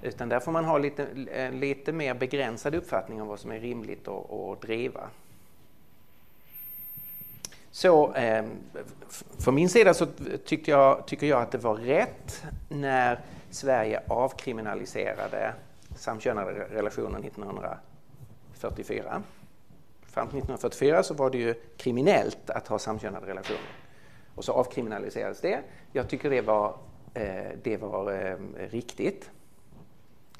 Utan 0.03 0.29
där 0.29 0.41
får 0.41 0.53
man 0.53 0.65
ha 0.65 0.79
lite, 0.79 1.07
eh, 1.33 1.53
lite 1.53 1.93
mer 1.93 2.15
begränsad 2.15 2.75
uppfattning 2.75 3.23
om 3.23 3.29
vad 3.29 3.41
som 3.41 3.53
är 3.53 3.61
rimligt 3.61 4.09
att, 4.09 4.33
att 4.33 4.61
driva. 4.61 5.09
Så 7.71 8.15
eh, 8.15 8.45
för 9.39 9.53
min 9.53 9.69
sida 9.69 9.95
så 9.95 10.07
tyckte 10.45 10.71
jag, 10.71 11.07
tycker 11.07 11.27
jag 11.27 11.43
att 11.43 11.51
det 11.51 11.59
var 11.59 11.77
rätt 11.77 12.45
när 12.69 13.21
Sverige 13.51 14.03
avkriminaliserade 14.09 15.55
samkönade 15.97 16.53
relationer 16.53 17.19
1944. 17.19 19.23
Fram 20.07 20.29
till 20.29 20.39
1944 20.39 21.03
så 21.03 21.15
var 21.15 21.31
det 21.31 21.39
ju 21.39 21.55
kriminellt 21.77 22.51
att 22.51 22.69
ha 22.69 22.79
samkönade 22.79 23.27
relationer. 23.27 23.61
Och 24.35 24.45
så 24.45 24.53
avkriminaliserades 24.53 25.41
det. 25.41 25.61
Jag 25.93 26.09
tycker 26.09 26.31
det 26.31 26.41
var 26.41 26.77
Eh, 27.15 27.59
det 27.63 27.77
var 27.77 28.13
eh, 28.13 28.37
riktigt. 28.71 29.31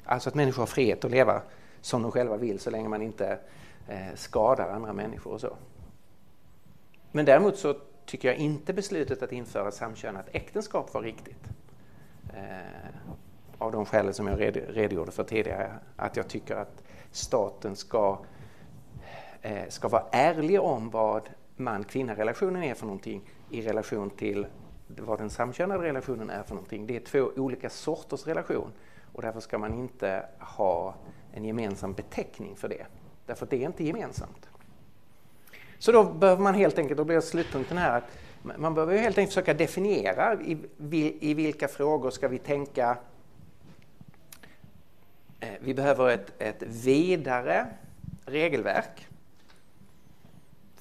Alltså 0.03 0.29
att 0.29 0.35
människor 0.35 0.61
har 0.61 0.67
frihet 0.67 1.05
att 1.05 1.11
leva 1.11 1.41
som 1.81 2.01
de 2.01 2.11
själva 2.11 2.37
vill 2.37 2.59
så 2.59 2.69
länge 2.69 2.89
man 2.89 3.01
inte 3.01 3.39
eh, 3.87 4.15
skadar 4.15 4.69
andra 4.69 4.93
människor 4.93 5.33
och 5.33 5.41
så. 5.41 5.55
Men 7.11 7.25
däremot 7.25 7.57
så 7.57 7.75
tycker 8.05 8.27
jag 8.27 8.37
inte 8.37 8.73
beslutet 8.73 9.23
att 9.23 9.31
införa 9.31 9.71
samkönat 9.71 10.25
äktenskap 10.31 10.93
var 10.93 11.01
riktigt. 11.01 11.43
av 13.57 13.71
de 13.71 13.85
skälen 13.85 14.13
som 14.13 14.27
jag 14.27 14.39
redogjorde 14.67 15.11
för 15.11 15.23
tidigare. 15.23 15.71
Att 15.95 16.17
jag 16.17 16.27
tycker 16.27 16.55
att 16.55 16.83
staten 17.11 17.75
ska, 17.75 18.19
eh, 19.41 19.67
ska 19.69 19.87
vara 19.87 20.03
ärlig 20.11 20.61
om 20.61 20.89
vad 20.89 21.29
man-kvinna-relationen 21.55 22.63
är 22.63 22.73
för 22.73 22.85
någonting 22.85 23.21
i 23.49 23.61
relation 23.61 24.09
till 24.09 24.47
vad 24.87 25.19
den 25.19 25.29
samkönade 25.29 25.83
relationen 25.83 26.29
är 26.29 26.43
för 26.43 26.55
någonting. 26.55 26.87
Det 26.87 26.95
är 26.95 26.99
två 26.99 27.31
olika 27.35 27.69
sorters 27.69 28.27
relation 28.27 28.71
och 29.13 29.21
därför 29.21 29.39
ska 29.39 29.57
man 29.57 29.73
inte 29.73 30.25
ha 30.39 30.95
en 31.33 31.45
gemensam 31.45 31.93
beteckning 31.93 32.55
för 32.55 32.67
det. 32.67 32.85
Därför 33.25 33.45
att 33.45 33.49
det 33.49 33.63
är 33.63 33.65
inte 33.65 33.83
gemensamt. 33.83 34.49
Så 35.77 35.91
då 35.91 36.03
behöver 36.03 36.43
man 36.43 36.53
helt 36.55 36.77
enkelt, 36.77 36.97
då 36.97 37.03
blir 37.03 37.19
slutpunkten 37.19 37.77
här, 37.77 37.97
att 37.97 38.03
man 38.57 38.73
behöver 38.73 38.97
helt 38.97 39.17
enkelt 39.17 39.33
försöka 39.33 39.53
definiera 39.53 40.41
i, 40.41 40.57
i 41.19 41.33
vilka 41.33 41.67
frågor 41.67 42.09
ska 42.09 42.27
vi 42.27 42.37
tänka 42.37 42.97
eh, 45.39 45.49
vi 45.59 45.73
behöver 45.73 46.09
ett, 46.09 46.33
ett 46.41 46.63
vidare 46.63 47.67
regelverk 48.25 49.07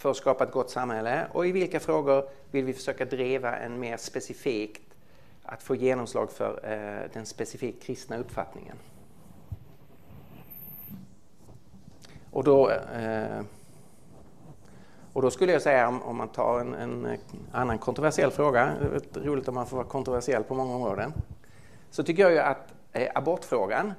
för 0.04 0.10
att 0.10 0.16
skapa 0.16 0.44
ett 0.44 0.52
gott 0.52 0.70
samhälle 0.70 1.26
och 1.32 1.46
i 1.46 1.52
vilka 1.52 1.80
frågor 1.80 2.24
vill 2.50 2.64
vi 2.64 2.72
försöka 2.72 3.04
driva 3.04 3.56
en 3.56 3.80
mer 3.80 3.96
specifikt 3.96 4.94
att 5.42 5.62
få 5.62 5.74
genomslag 5.74 6.30
för 6.30 6.60
eh, 6.62 7.10
den 7.12 7.26
specifikt 7.26 7.82
kristna 7.82 8.16
uppfattningen. 8.16 8.76
Och 12.30 12.44
då, 12.44 12.70
eh, 12.70 13.40
och 15.12 15.22
då 15.22 15.30
skulle 15.30 15.52
jag 15.52 15.62
säga 15.62 15.88
om, 15.88 16.02
om 16.02 16.16
man 16.16 16.28
tar 16.28 16.60
en, 16.60 16.74
en, 16.74 17.18
annan 17.52 17.78
kontroversiell 17.78 18.30
fråga, 18.30 18.72
det 19.12 19.20
är 19.20 19.24
roligt 19.24 19.48
om 19.48 19.54
man 19.54 19.66
får 19.66 19.76
vara 19.76 19.86
kontroversiell 19.86 20.44
på 20.44 20.54
många 20.54 20.74
områden, 20.74 21.12
så 21.90 22.02
tycker 22.02 22.22
jag 22.22 22.32
ju 22.32 22.38
att 22.38 22.74
eh, 22.92 23.08
abortfrågan 23.14 23.92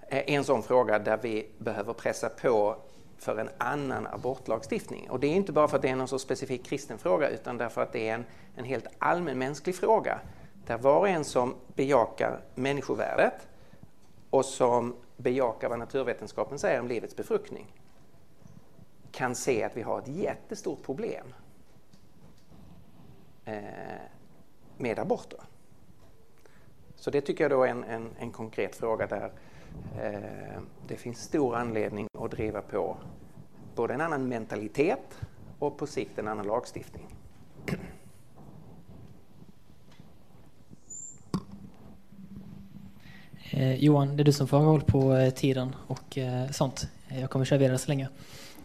är 0.00 0.30
en 0.30 0.44
sån 0.44 0.62
fråga 0.62 0.98
där 0.98 1.18
vi 1.22 1.46
behöver 1.58 1.92
pressa 1.92 2.28
på 2.28 2.76
för 3.18 3.36
en 3.36 3.50
annan 3.58 4.06
abortlagstiftning. 4.06 5.10
Och 5.10 5.20
det 5.20 5.26
är 5.26 5.34
inte 5.34 5.52
bara 5.52 5.68
för 5.68 5.76
att 5.76 5.82
det 5.82 5.88
är 5.88 5.96
någon 5.96 6.08
så 6.08 6.18
specifik 6.18 6.64
kristen 6.64 6.98
fråga 6.98 7.28
utan 7.28 7.58
därför 7.58 7.82
att 7.82 7.92
det 7.92 8.08
är 8.08 8.14
en, 8.14 8.24
en 8.56 8.64
helt 8.64 8.86
allmänmänsklig 8.98 9.74
fråga 9.74 10.20
där 10.66 10.78
var 10.78 10.98
och 10.98 11.08
en 11.08 11.24
som 11.24 11.54
bejakar 11.74 12.40
människovärdet 12.54 13.48
och 14.30 14.44
som 14.44 14.96
bejakar 15.16 15.68
vad 15.68 15.78
naturvetenskapen 15.78 16.58
säger 16.58 16.80
om 16.80 16.88
livets 16.88 17.16
befruktning 17.16 17.74
kan 19.12 19.34
se 19.34 19.64
att 19.64 19.76
vi 19.76 19.82
har 19.82 19.98
ett 19.98 20.08
jättestort 20.08 20.82
problem 20.82 21.34
eh, 23.44 23.62
med 24.76 24.98
aborter. 24.98 25.40
Så 26.96 27.10
det 27.10 27.20
tycker 27.20 27.44
jag 27.44 27.50
då 27.50 27.62
är 27.62 27.68
en, 27.68 27.84
en, 27.84 28.10
en 28.18 28.30
konkret 28.30 28.76
fråga 28.76 29.06
där 29.06 29.32
Eh, 30.02 30.60
det 30.88 30.96
finns 30.96 31.22
stor 31.22 31.56
anledning 31.56 32.06
att 32.18 32.30
driva 32.30 32.62
på 32.62 32.96
både 33.74 33.94
en 33.94 34.00
annan 34.00 34.28
mentalitet 34.28 35.20
och 35.58 35.78
på 35.78 35.86
sikt 35.86 36.18
en 36.18 36.28
annan 36.28 36.46
lagstiftning. 36.46 37.06
Eh, 43.50 43.74
Johan, 43.74 44.16
det 44.16 44.22
är 44.22 44.24
du 44.24 44.32
som 44.32 44.48
får 44.48 44.58
håll 44.58 44.80
på 44.82 45.14
eh, 45.14 45.30
tiden 45.30 45.76
och 45.86 46.18
eh, 46.18 46.50
sånt. 46.50 46.88
Eh, 47.08 47.20
jag 47.20 47.30
kommer 47.30 47.44
köra 47.44 47.58
vidare 47.58 47.78
så 47.78 47.88
länge. 47.88 48.08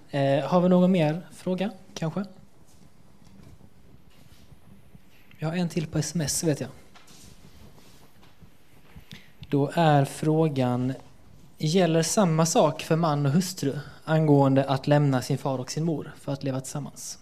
Eh, 0.10 0.46
har 0.46 0.62
vi 0.62 0.70
någon 0.70 0.92
mer 0.92 1.22
fråga, 1.32 1.72
kanske? 1.94 2.26
Jag 5.40 5.50
har 5.50 5.56
en 5.56 5.70
till 5.70 5.88
på 5.88 5.98
sms, 5.98 6.44
vet 6.44 6.62
jag. 6.62 6.70
Då 9.54 9.72
är 9.74 10.06
frågan, 10.06 10.94
gäller 11.58 12.02
samma 12.02 12.46
sak 12.46 12.82
för 12.82 12.96
man 12.96 13.26
och 13.26 13.32
hustru 13.32 13.80
angående 14.04 14.64
att 14.64 14.88
lämna 14.88 15.22
sin 15.22 15.38
far 15.38 15.60
och 15.60 15.72
sin 15.72 15.84
mor 15.84 16.12
för 16.22 16.32
att 16.32 16.44
leva 16.44 16.60
tillsammans? 16.60 17.20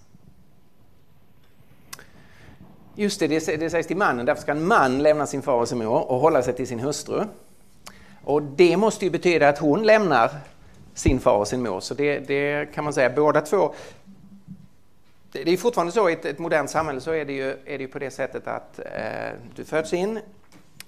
Just 2.95 3.19
det, 3.19 3.27
det 3.27 3.69
sägs 3.69 3.87
till 3.87 3.97
mannen. 3.97 4.25
Därför 4.25 4.41
ska 4.41 4.51
en 4.51 4.67
man 4.67 5.03
lämna 5.03 5.27
sin 5.27 5.41
far 5.41 5.61
och 5.61 5.67
sin 5.67 5.77
mor 5.77 6.11
och 6.11 6.19
hålla 6.19 6.41
sig 6.41 6.53
till 6.53 6.67
sin 6.67 6.79
hustru. 6.79 7.23
Och 8.23 8.41
det 8.41 8.77
måste 8.77 9.05
ju 9.05 9.11
betyda 9.11 9.49
att 9.49 9.59
hon 9.59 9.83
lämnar 9.83 10.29
sin 10.93 11.19
far 11.19 11.37
och 11.37 11.47
sin 11.47 11.63
mor. 11.63 11.79
Så 11.79 11.93
det, 11.93 12.19
det 12.19 12.73
kan 12.73 12.83
man 12.83 12.93
säga, 12.93 13.09
båda 13.09 13.41
två 13.41 13.73
det 15.31 15.53
är 15.53 15.57
fortfarande 15.57 15.93
så 15.93 16.09
i 16.09 16.13
ett, 16.13 16.25
ett 16.25 16.39
modernt 16.39 16.69
samhälle 16.69 17.01
så 17.01 17.11
är 17.11 17.25
det 17.25 17.33
ju, 17.33 17.49
är 17.49 17.77
det 17.77 17.81
ju 17.81 17.87
på 17.87 17.99
det 17.99 18.11
sättet 18.11 18.47
att 18.47 18.79
eh, 18.79 19.31
du 19.55 19.65
föds 19.65 19.93
in 19.93 20.19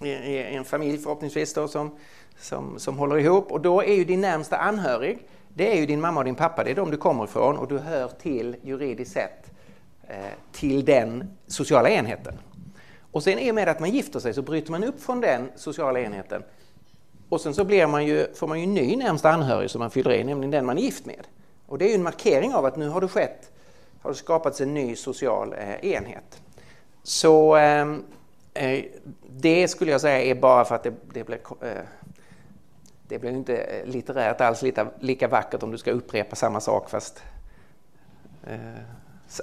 en 0.05 0.65
familj 0.65 0.97
förhoppningsvis 0.97 1.53
då 1.53 1.67
som, 1.67 1.97
som, 2.37 2.79
som 2.79 2.97
håller 2.97 3.17
ihop 3.17 3.51
och 3.51 3.61
då 3.61 3.83
är 3.83 3.93
ju 3.93 4.05
din 4.05 4.21
närmsta 4.21 4.57
anhörig 4.57 5.27
det 5.55 5.71
är 5.71 5.79
ju 5.79 5.85
din 5.85 6.01
mamma 6.01 6.19
och 6.19 6.25
din 6.25 6.35
pappa, 6.35 6.63
det 6.63 6.71
är 6.71 6.75
de 6.75 6.91
du 6.91 6.97
kommer 6.97 7.23
ifrån 7.23 7.57
och 7.57 7.67
du 7.67 7.77
hör 7.77 8.07
till 8.07 8.55
juridiskt 8.61 9.13
sett 9.13 9.51
eh, 10.07 10.17
till 10.51 10.85
den 10.85 11.37
sociala 11.47 11.89
enheten. 11.89 12.33
Och 13.11 13.23
sen 13.23 13.39
i 13.39 13.51
och 13.51 13.55
med 13.55 13.69
att 13.69 13.79
man 13.79 13.89
gifter 13.89 14.19
sig 14.19 14.33
så 14.33 14.41
bryter 14.41 14.71
man 14.71 14.83
upp 14.83 15.01
från 15.01 15.21
den 15.21 15.51
sociala 15.55 15.99
enheten 15.99 16.43
och 17.29 17.41
sen 17.41 17.53
så 17.53 17.63
blir 17.63 17.87
man 17.87 18.05
ju, 18.05 18.33
får 18.33 18.47
man 18.47 18.59
ju 18.59 18.63
en 18.63 18.73
ny 18.73 18.95
närmsta 18.95 19.29
anhörig 19.29 19.69
som 19.69 19.79
man 19.79 19.91
fyller 19.91 20.11
i, 20.11 20.23
nämligen 20.23 20.51
den 20.51 20.65
man 20.65 20.77
är 20.77 20.81
gift 20.81 21.05
med. 21.05 21.27
Och 21.65 21.77
det 21.77 21.85
är 21.85 21.89
ju 21.89 21.95
en 21.95 22.03
markering 22.03 22.53
av 22.53 22.65
att 22.65 22.77
nu 22.77 22.89
har 22.89 23.01
det 23.01 23.07
skett, 23.07 23.51
har 24.01 24.09
det 24.09 24.15
skapats 24.15 24.61
en 24.61 24.73
ny 24.73 24.95
social 24.95 25.53
eh, 25.53 25.91
enhet. 25.91 26.41
Så 27.03 27.55
ehm, 27.55 28.03
eh, 28.53 28.83
det 29.37 29.67
skulle 29.67 29.91
jag 29.91 30.01
säga 30.01 30.21
är 30.21 30.35
bara 30.35 30.65
för 30.65 30.75
att 30.75 30.83
det, 30.83 30.93
det 31.13 31.23
blir 31.23 31.39
eh, 31.61 31.69
det 33.07 33.19
blir 33.19 33.31
inte 33.31 33.57
eh, 33.57 33.85
litterärt 33.85 34.41
alls 34.41 34.61
lika, 34.61 34.87
lika 34.99 35.27
vackert 35.27 35.63
om 35.63 35.71
du 35.71 35.77
ska 35.77 35.91
upprepa 35.91 36.35
samma 36.35 36.59
sak 36.59 36.89
fast 36.89 37.23
eh, 38.43 38.57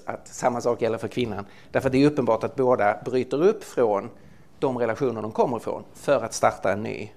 att 0.06 0.28
samma 0.28 0.60
sak 0.60 0.82
gäller 0.82 0.98
för 0.98 1.08
kvinnan. 1.08 1.46
Därför 1.70 1.90
det 1.90 2.02
är 2.02 2.06
uppenbart 2.06 2.44
att 2.44 2.56
båda 2.56 3.02
bryter 3.04 3.42
upp 3.42 3.64
från 3.64 4.10
de 4.58 4.78
relationer 4.78 5.22
de 5.22 5.32
kommer 5.32 5.56
ifrån 5.56 5.84
för 5.94 6.24
att 6.24 6.34
starta 6.34 6.72
en 6.72 6.82
ny 6.82 7.10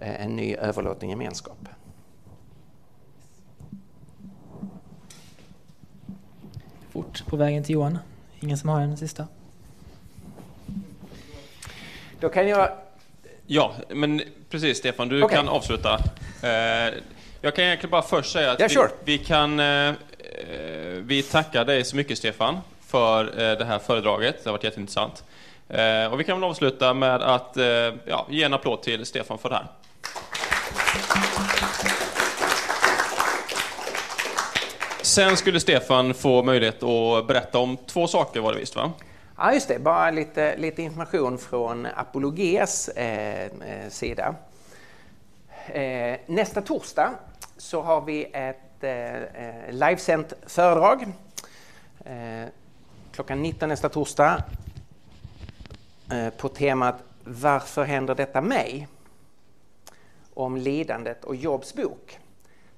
Eh, 0.00 0.24
en 0.24 0.36
ny 0.36 0.54
överlåten 0.54 1.08
gemenskap. 1.08 1.68
Fort 6.90 7.26
på 7.26 7.36
vägen 7.36 7.64
till 7.64 7.74
Johan. 7.74 7.98
Ingen 8.40 8.58
som 8.58 8.68
har 8.68 8.80
en 8.80 8.96
sista? 8.96 9.26
Då 12.20 12.28
kan 12.28 12.48
jag... 12.48 12.70
Ja, 13.46 13.74
men 13.88 14.22
precis 14.50 14.78
Stefan, 14.78 15.08
du 15.08 15.22
okay. 15.22 15.36
kan 15.36 15.48
avsluta. 15.48 15.98
Eh, 16.42 16.94
jag 17.40 17.54
kan 17.54 17.64
egentligen 17.64 17.90
bara 17.90 18.02
först 18.02 18.32
säga 18.32 18.52
att 18.52 18.60
yeah, 18.60 18.70
sure. 18.70 18.88
vi, 19.04 19.18
vi, 19.18 19.24
kan... 19.24 19.60
Eh, 19.60 19.94
vi 20.98 21.22
tackar 21.22 21.64
dig 21.64 21.84
så 21.84 21.96
mycket 21.96 22.18
Stefan 22.18 22.58
för 22.86 23.24
det 23.56 23.64
här 23.64 23.78
föredraget. 23.78 24.44
Det 24.44 24.50
har 24.50 24.52
varit 24.52 24.64
jätteintressant. 24.64 25.24
Och 26.10 26.20
vi 26.20 26.24
kan 26.24 26.40
väl 26.40 26.50
avsluta 26.50 26.94
med 26.94 27.22
att 27.22 27.56
ja, 28.04 28.26
ge 28.30 28.42
en 28.42 28.54
applåd 28.54 28.82
till 28.82 29.06
Stefan 29.06 29.38
för 29.38 29.48
det 29.48 29.54
här. 29.54 29.66
Sen 35.02 35.36
skulle 35.36 35.60
Stefan 35.60 36.14
få 36.14 36.42
möjlighet 36.42 36.82
att 36.82 37.26
berätta 37.26 37.58
om 37.58 37.76
två 37.86 38.06
saker 38.06 38.40
var 38.40 38.52
det 38.52 38.58
visst 38.58 38.76
va? 38.76 38.92
Ja 39.40 39.54
just 39.54 39.68
det, 39.68 39.78
bara 39.78 40.10
lite, 40.10 40.56
lite 40.56 40.82
information 40.82 41.38
från 41.38 41.86
Apologes 41.86 42.88
eh, 42.88 43.44
eh 43.44 43.88
sida. 43.88 44.34
Eh, 45.66 46.18
nästa 46.26 46.62
torsdag 46.62 47.14
så 47.56 47.82
har 47.82 48.00
vi 48.00 48.24
ett 48.32 48.84
eh, 48.84 49.22
eh 49.22 49.72
livesänt 49.72 50.32
föredrag. 50.46 51.06
Eh, 52.04 52.48
klockan 53.12 53.42
19 53.42 53.68
nästa 53.68 53.88
torsdag 53.88 54.42
eh, 56.12 56.30
på 56.30 56.48
temat 56.48 56.96
Varför 57.24 57.84
händer 57.84 58.14
detta 58.14 58.40
mig? 58.40 58.88
om 60.34 60.56
lidandet 60.56 61.24
och 61.24 61.36
Jobs 61.36 61.74
bok. 61.74 62.18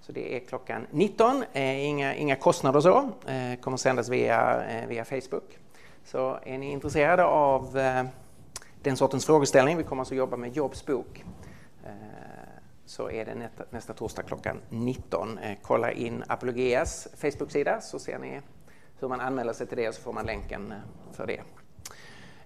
Så 0.00 0.12
det 0.12 0.36
är 0.36 0.40
klockan 0.40 0.86
19, 0.90 1.44
eh, 1.52 1.84
inga, 1.84 2.14
inga 2.14 2.36
kostnader 2.36 2.80
så, 2.80 3.10
eh, 3.26 3.60
kommer 3.60 3.76
sändas 3.76 4.08
via, 4.08 4.64
eh, 4.64 4.86
via 4.88 5.04
Facebook. 5.04 5.58
Så 6.10 6.38
är 6.42 6.58
ni 6.58 6.70
intresserade 6.70 7.24
av 7.24 7.78
eh, 7.78 8.04
den 8.82 8.96
sortens 8.96 9.26
frågeställning, 9.26 9.76
vi 9.76 9.84
kommer 9.84 10.00
alltså 10.00 10.14
jobba 10.14 10.36
med 10.36 10.56
Jobs 10.56 10.86
bok, 10.86 11.24
eh, 11.84 11.90
så 12.86 13.10
är 13.10 13.24
det 13.24 13.34
nästa, 13.34 13.64
nästa 13.70 13.92
torsdag 13.92 14.22
klockan 14.22 14.60
19. 14.68 15.38
Eh, 15.38 15.58
kolla 15.62 15.92
in 15.92 16.24
Apologias 16.26 17.08
Facebook-sida 17.16 17.80
så 17.80 17.98
ser 17.98 18.18
ni 18.18 18.40
hur 19.00 19.08
man 19.08 19.20
anmäler 19.20 19.52
sig 19.52 19.66
till 19.66 19.76
det 19.76 19.88
och 19.88 19.94
så 19.94 20.02
får 20.02 20.12
man 20.12 20.26
länken 20.26 20.72
eh, 20.72 20.78
för 21.12 21.26
det. 21.26 21.40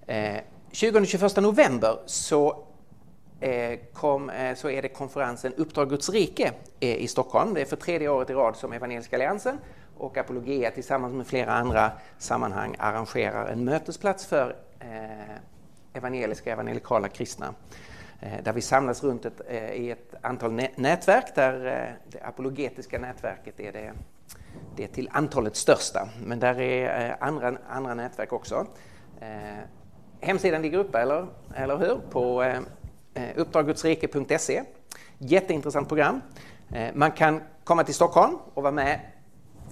Eh, 0.06 0.42
20-21 0.70 1.40
november 1.40 1.98
så 2.06 2.64
eh, 3.40 3.78
kom, 3.92 4.30
så 4.56 4.70
är 4.70 4.82
det 4.82 4.88
konferensen 4.88 5.54
Uppdrag 5.56 5.90
Guds 5.90 6.10
rike 6.10 6.52
i 6.80 7.08
Stockholm. 7.08 7.54
Det 7.54 7.60
är 7.60 7.64
för 7.64 7.76
tredje 7.76 8.08
året 8.08 8.30
i 8.30 8.32
rad 8.32 8.56
som 8.56 8.72
Evangeliska 8.72 9.16
alliansen 9.16 9.58
och 9.96 10.16
Apologia 10.16 10.70
tillsammans 10.70 11.14
med 11.14 11.26
flera 11.26 11.52
andra 11.52 11.92
sammanhang 12.18 12.76
arrangerar 12.78 13.46
en 13.46 13.64
mötesplats 13.64 14.26
för 14.26 14.56
eh, 14.80 15.36
evangeliska 15.92 16.52
evangelikala 16.52 17.08
kristna. 17.08 17.54
Eh, 18.20 18.42
där 18.42 18.52
vi 18.52 18.60
samlas 18.60 19.04
runt 19.04 19.24
ett, 19.24 19.40
eh, 19.48 19.72
i 19.72 19.90
ett 19.90 20.14
antal 20.20 20.52
nätverk 20.76 21.34
där 21.34 21.58
det 22.10 22.22
apologetiska 22.22 22.98
nätverket 22.98 23.60
är 23.60 23.72
det, 23.72 23.92
det 24.76 24.88
till 24.88 25.08
antalet 25.12 25.56
största. 25.56 26.08
Men 26.22 26.40
där 26.40 26.60
är 26.60 27.16
andra, 27.20 27.56
andra 27.68 27.94
nätverk 27.94 28.32
också. 28.32 28.66
Hemsidan 30.20 30.62
ligger 30.62 30.78
uppe, 30.78 30.98
eller, 30.98 31.26
eller 31.54 31.78
hur? 31.78 32.00
På 32.10 32.44
uppdraggudsrike.se. 33.36 34.62
Jätteintressant 35.18 35.88
program. 35.88 36.20
Man 36.94 37.12
kan 37.12 37.40
komma 37.64 37.84
till 37.84 37.94
Stockholm 37.94 38.38
och 38.54 38.62
vara 38.62 38.72
med 38.72 39.00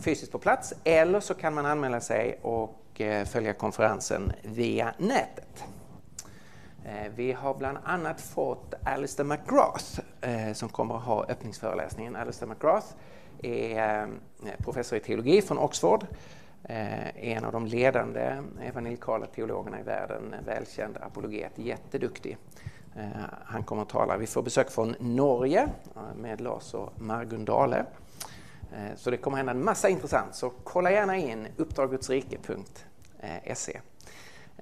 fysiskt 0.01 0.32
på 0.32 0.39
plats 0.39 0.74
eller 0.85 1.20
så 1.20 1.35
kan 1.35 1.55
man 1.55 1.66
anmäla 1.66 2.01
sig 2.01 2.39
och 2.43 3.01
eh, 3.01 3.24
följa 3.24 3.52
konferensen 3.52 4.32
via 4.43 4.94
nätet. 4.98 5.64
Eh, 6.85 7.12
vi 7.14 7.32
har 7.32 7.55
bland 7.55 7.78
annat 7.85 8.20
fått 8.20 8.74
Alistair 8.85 9.27
McGrath 9.27 10.01
eh, 10.20 10.52
som 10.52 10.69
kommer 10.69 10.97
att 10.97 11.02
ha 11.02 11.24
öppningsföreläsningen. 11.24 12.16
Alistair 12.16 12.48
McGrath 12.48 12.86
är 13.43 14.09
professor 14.59 14.98
i 14.98 15.01
teologi 15.01 15.43
från 15.43 15.59
Oxford, 15.59 16.06
en 17.14 17.44
av 17.44 17.52
de 17.52 17.66
ledande 17.66 18.43
evangelikala 18.62 19.27
teologerna 19.27 19.81
i 19.81 19.82
världen, 19.82 20.35
välkänd 20.47 20.97
apologet, 21.01 21.52
jätteduktig. 21.55 22.36
Han 23.44 23.62
kommer 23.62 23.82
att 23.82 23.89
tala. 23.89 24.16
Vi 24.16 24.27
får 24.27 24.43
besök 24.43 24.70
från 24.70 24.94
Norge 24.98 25.69
med 26.16 26.40
Lars 26.40 26.74
och 26.74 27.01
Margun 27.01 27.44
Dale. 27.44 27.85
Eh, 28.73 28.97
så 28.97 29.11
det 29.11 29.16
kommer 29.16 29.36
hända 29.36 29.53
en 29.53 29.65
massa 29.65 29.89
intressant, 29.89 30.35
så 30.35 30.53
kolla 30.65 30.90
gärna 30.90 31.16
in 31.16 31.47
uppdragudsrike.se. 31.57 32.53
Eh, 33.23 33.53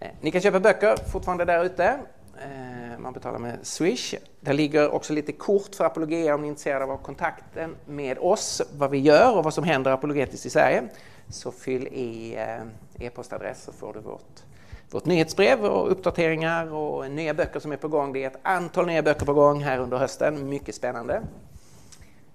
eh, 0.01 0.11
ni 0.20 0.31
kan 0.31 0.41
köpa 0.41 0.61
böcker 0.61 0.97
fortfarande 1.12 1.45
där 1.45 1.65
ute. 1.65 1.99
Man 2.99 3.12
betalar 3.12 3.39
med 3.39 3.59
Swish. 3.62 4.15
Där 4.41 4.53
ligger 4.53 4.91
också 4.91 5.12
lite 5.12 5.32
kort 5.32 5.74
för 5.74 5.85
Apologia 5.85 6.35
om 6.35 6.41
ni 6.41 6.47
är 6.47 6.49
intresserade 6.49 6.93
av 6.93 6.97
kontakten 6.97 7.77
med 7.87 8.19
oss, 8.19 8.62
vad 8.78 8.91
vi 8.91 8.99
gör 8.99 9.37
och 9.37 9.45
vad 9.45 9.55
som 9.55 9.65
händer 9.65 9.91
apologetiskt 9.91 10.47
i 10.47 10.51
Sverige. 10.51 10.82
Så 11.28 11.53
fyll 11.53 11.87
i 11.87 12.37
e-postadress 12.99 13.62
så 13.62 13.73
får 13.73 13.93
du 13.93 14.01
vårt, 14.01 14.43
vårt 14.91 15.05
nyhetsbrev 15.05 15.65
och 15.65 15.93
uppdateringar 15.93 16.73
och 16.73 17.11
nya 17.11 17.35
böcker 17.35 17.61
som 17.61 17.73
är 17.73 17.77
på 17.77 17.89
gång. 17.89 18.12
Det 18.12 18.24
är 18.24 18.27
ett 18.27 18.41
antal 18.43 18.87
nya 18.87 19.03
böcker 19.03 19.27
på 19.27 19.35
gång 19.35 19.62
här 19.62 19.78
under 19.78 19.97
hösten, 19.97 20.49
mycket 20.49 20.74
spännande. 20.74 21.23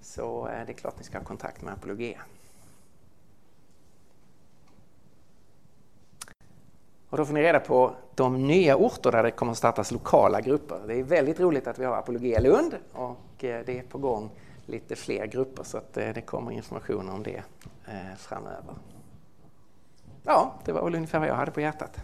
Så 0.06 0.48
eh, 0.48 0.66
det 0.66 0.72
är 0.72 0.74
klart 0.74 0.98
ni 0.98 1.04
ska 1.04 1.18
ha 1.18 1.26
kontakt 1.26 1.62
med 1.62 1.74
Apologia. 1.74 2.22
Och 7.10 7.18
då 7.18 7.26
får 7.26 7.34
ni 7.34 7.42
reda 7.42 7.60
på 7.60 7.96
de 8.16 8.48
nya 8.48 8.76
orter 8.76 9.12
där 9.12 9.24
det 9.24 9.32
kommer 9.32 9.52
att 9.52 9.58
startas 9.58 9.92
lokala 9.92 10.42
grupper. 10.42 10.80
Det 10.88 11.00
är 11.00 11.04
väldigt 11.04 11.40
roligt 11.40 11.68
att 11.68 11.80
vi 11.80 11.86
har 11.86 11.98
Apologia 11.98 12.40
Lund 12.40 12.78
och 12.94 13.44
eh, 13.44 13.66
det 13.66 13.80
är 13.80 13.84
på 13.84 13.98
gång 13.98 14.30
lite 14.66 14.96
fler 14.96 15.26
grupper 15.26 15.64
så 15.64 15.78
att 15.78 15.98
eh, 15.98 16.10
det 16.14 16.22
kommer 16.22 16.52
information 16.52 17.10
om 17.10 17.24
det 17.24 17.44
framöver. 18.18 18.76
Ja, 20.24 20.54
det 20.66 20.72
var 20.72 20.84
väl 20.84 20.96
ungefär 20.96 21.20
vad 21.20 21.28
jag 21.28 21.36
hade 21.36 21.52
på 21.52 21.62
hjärtat. 21.62 22.00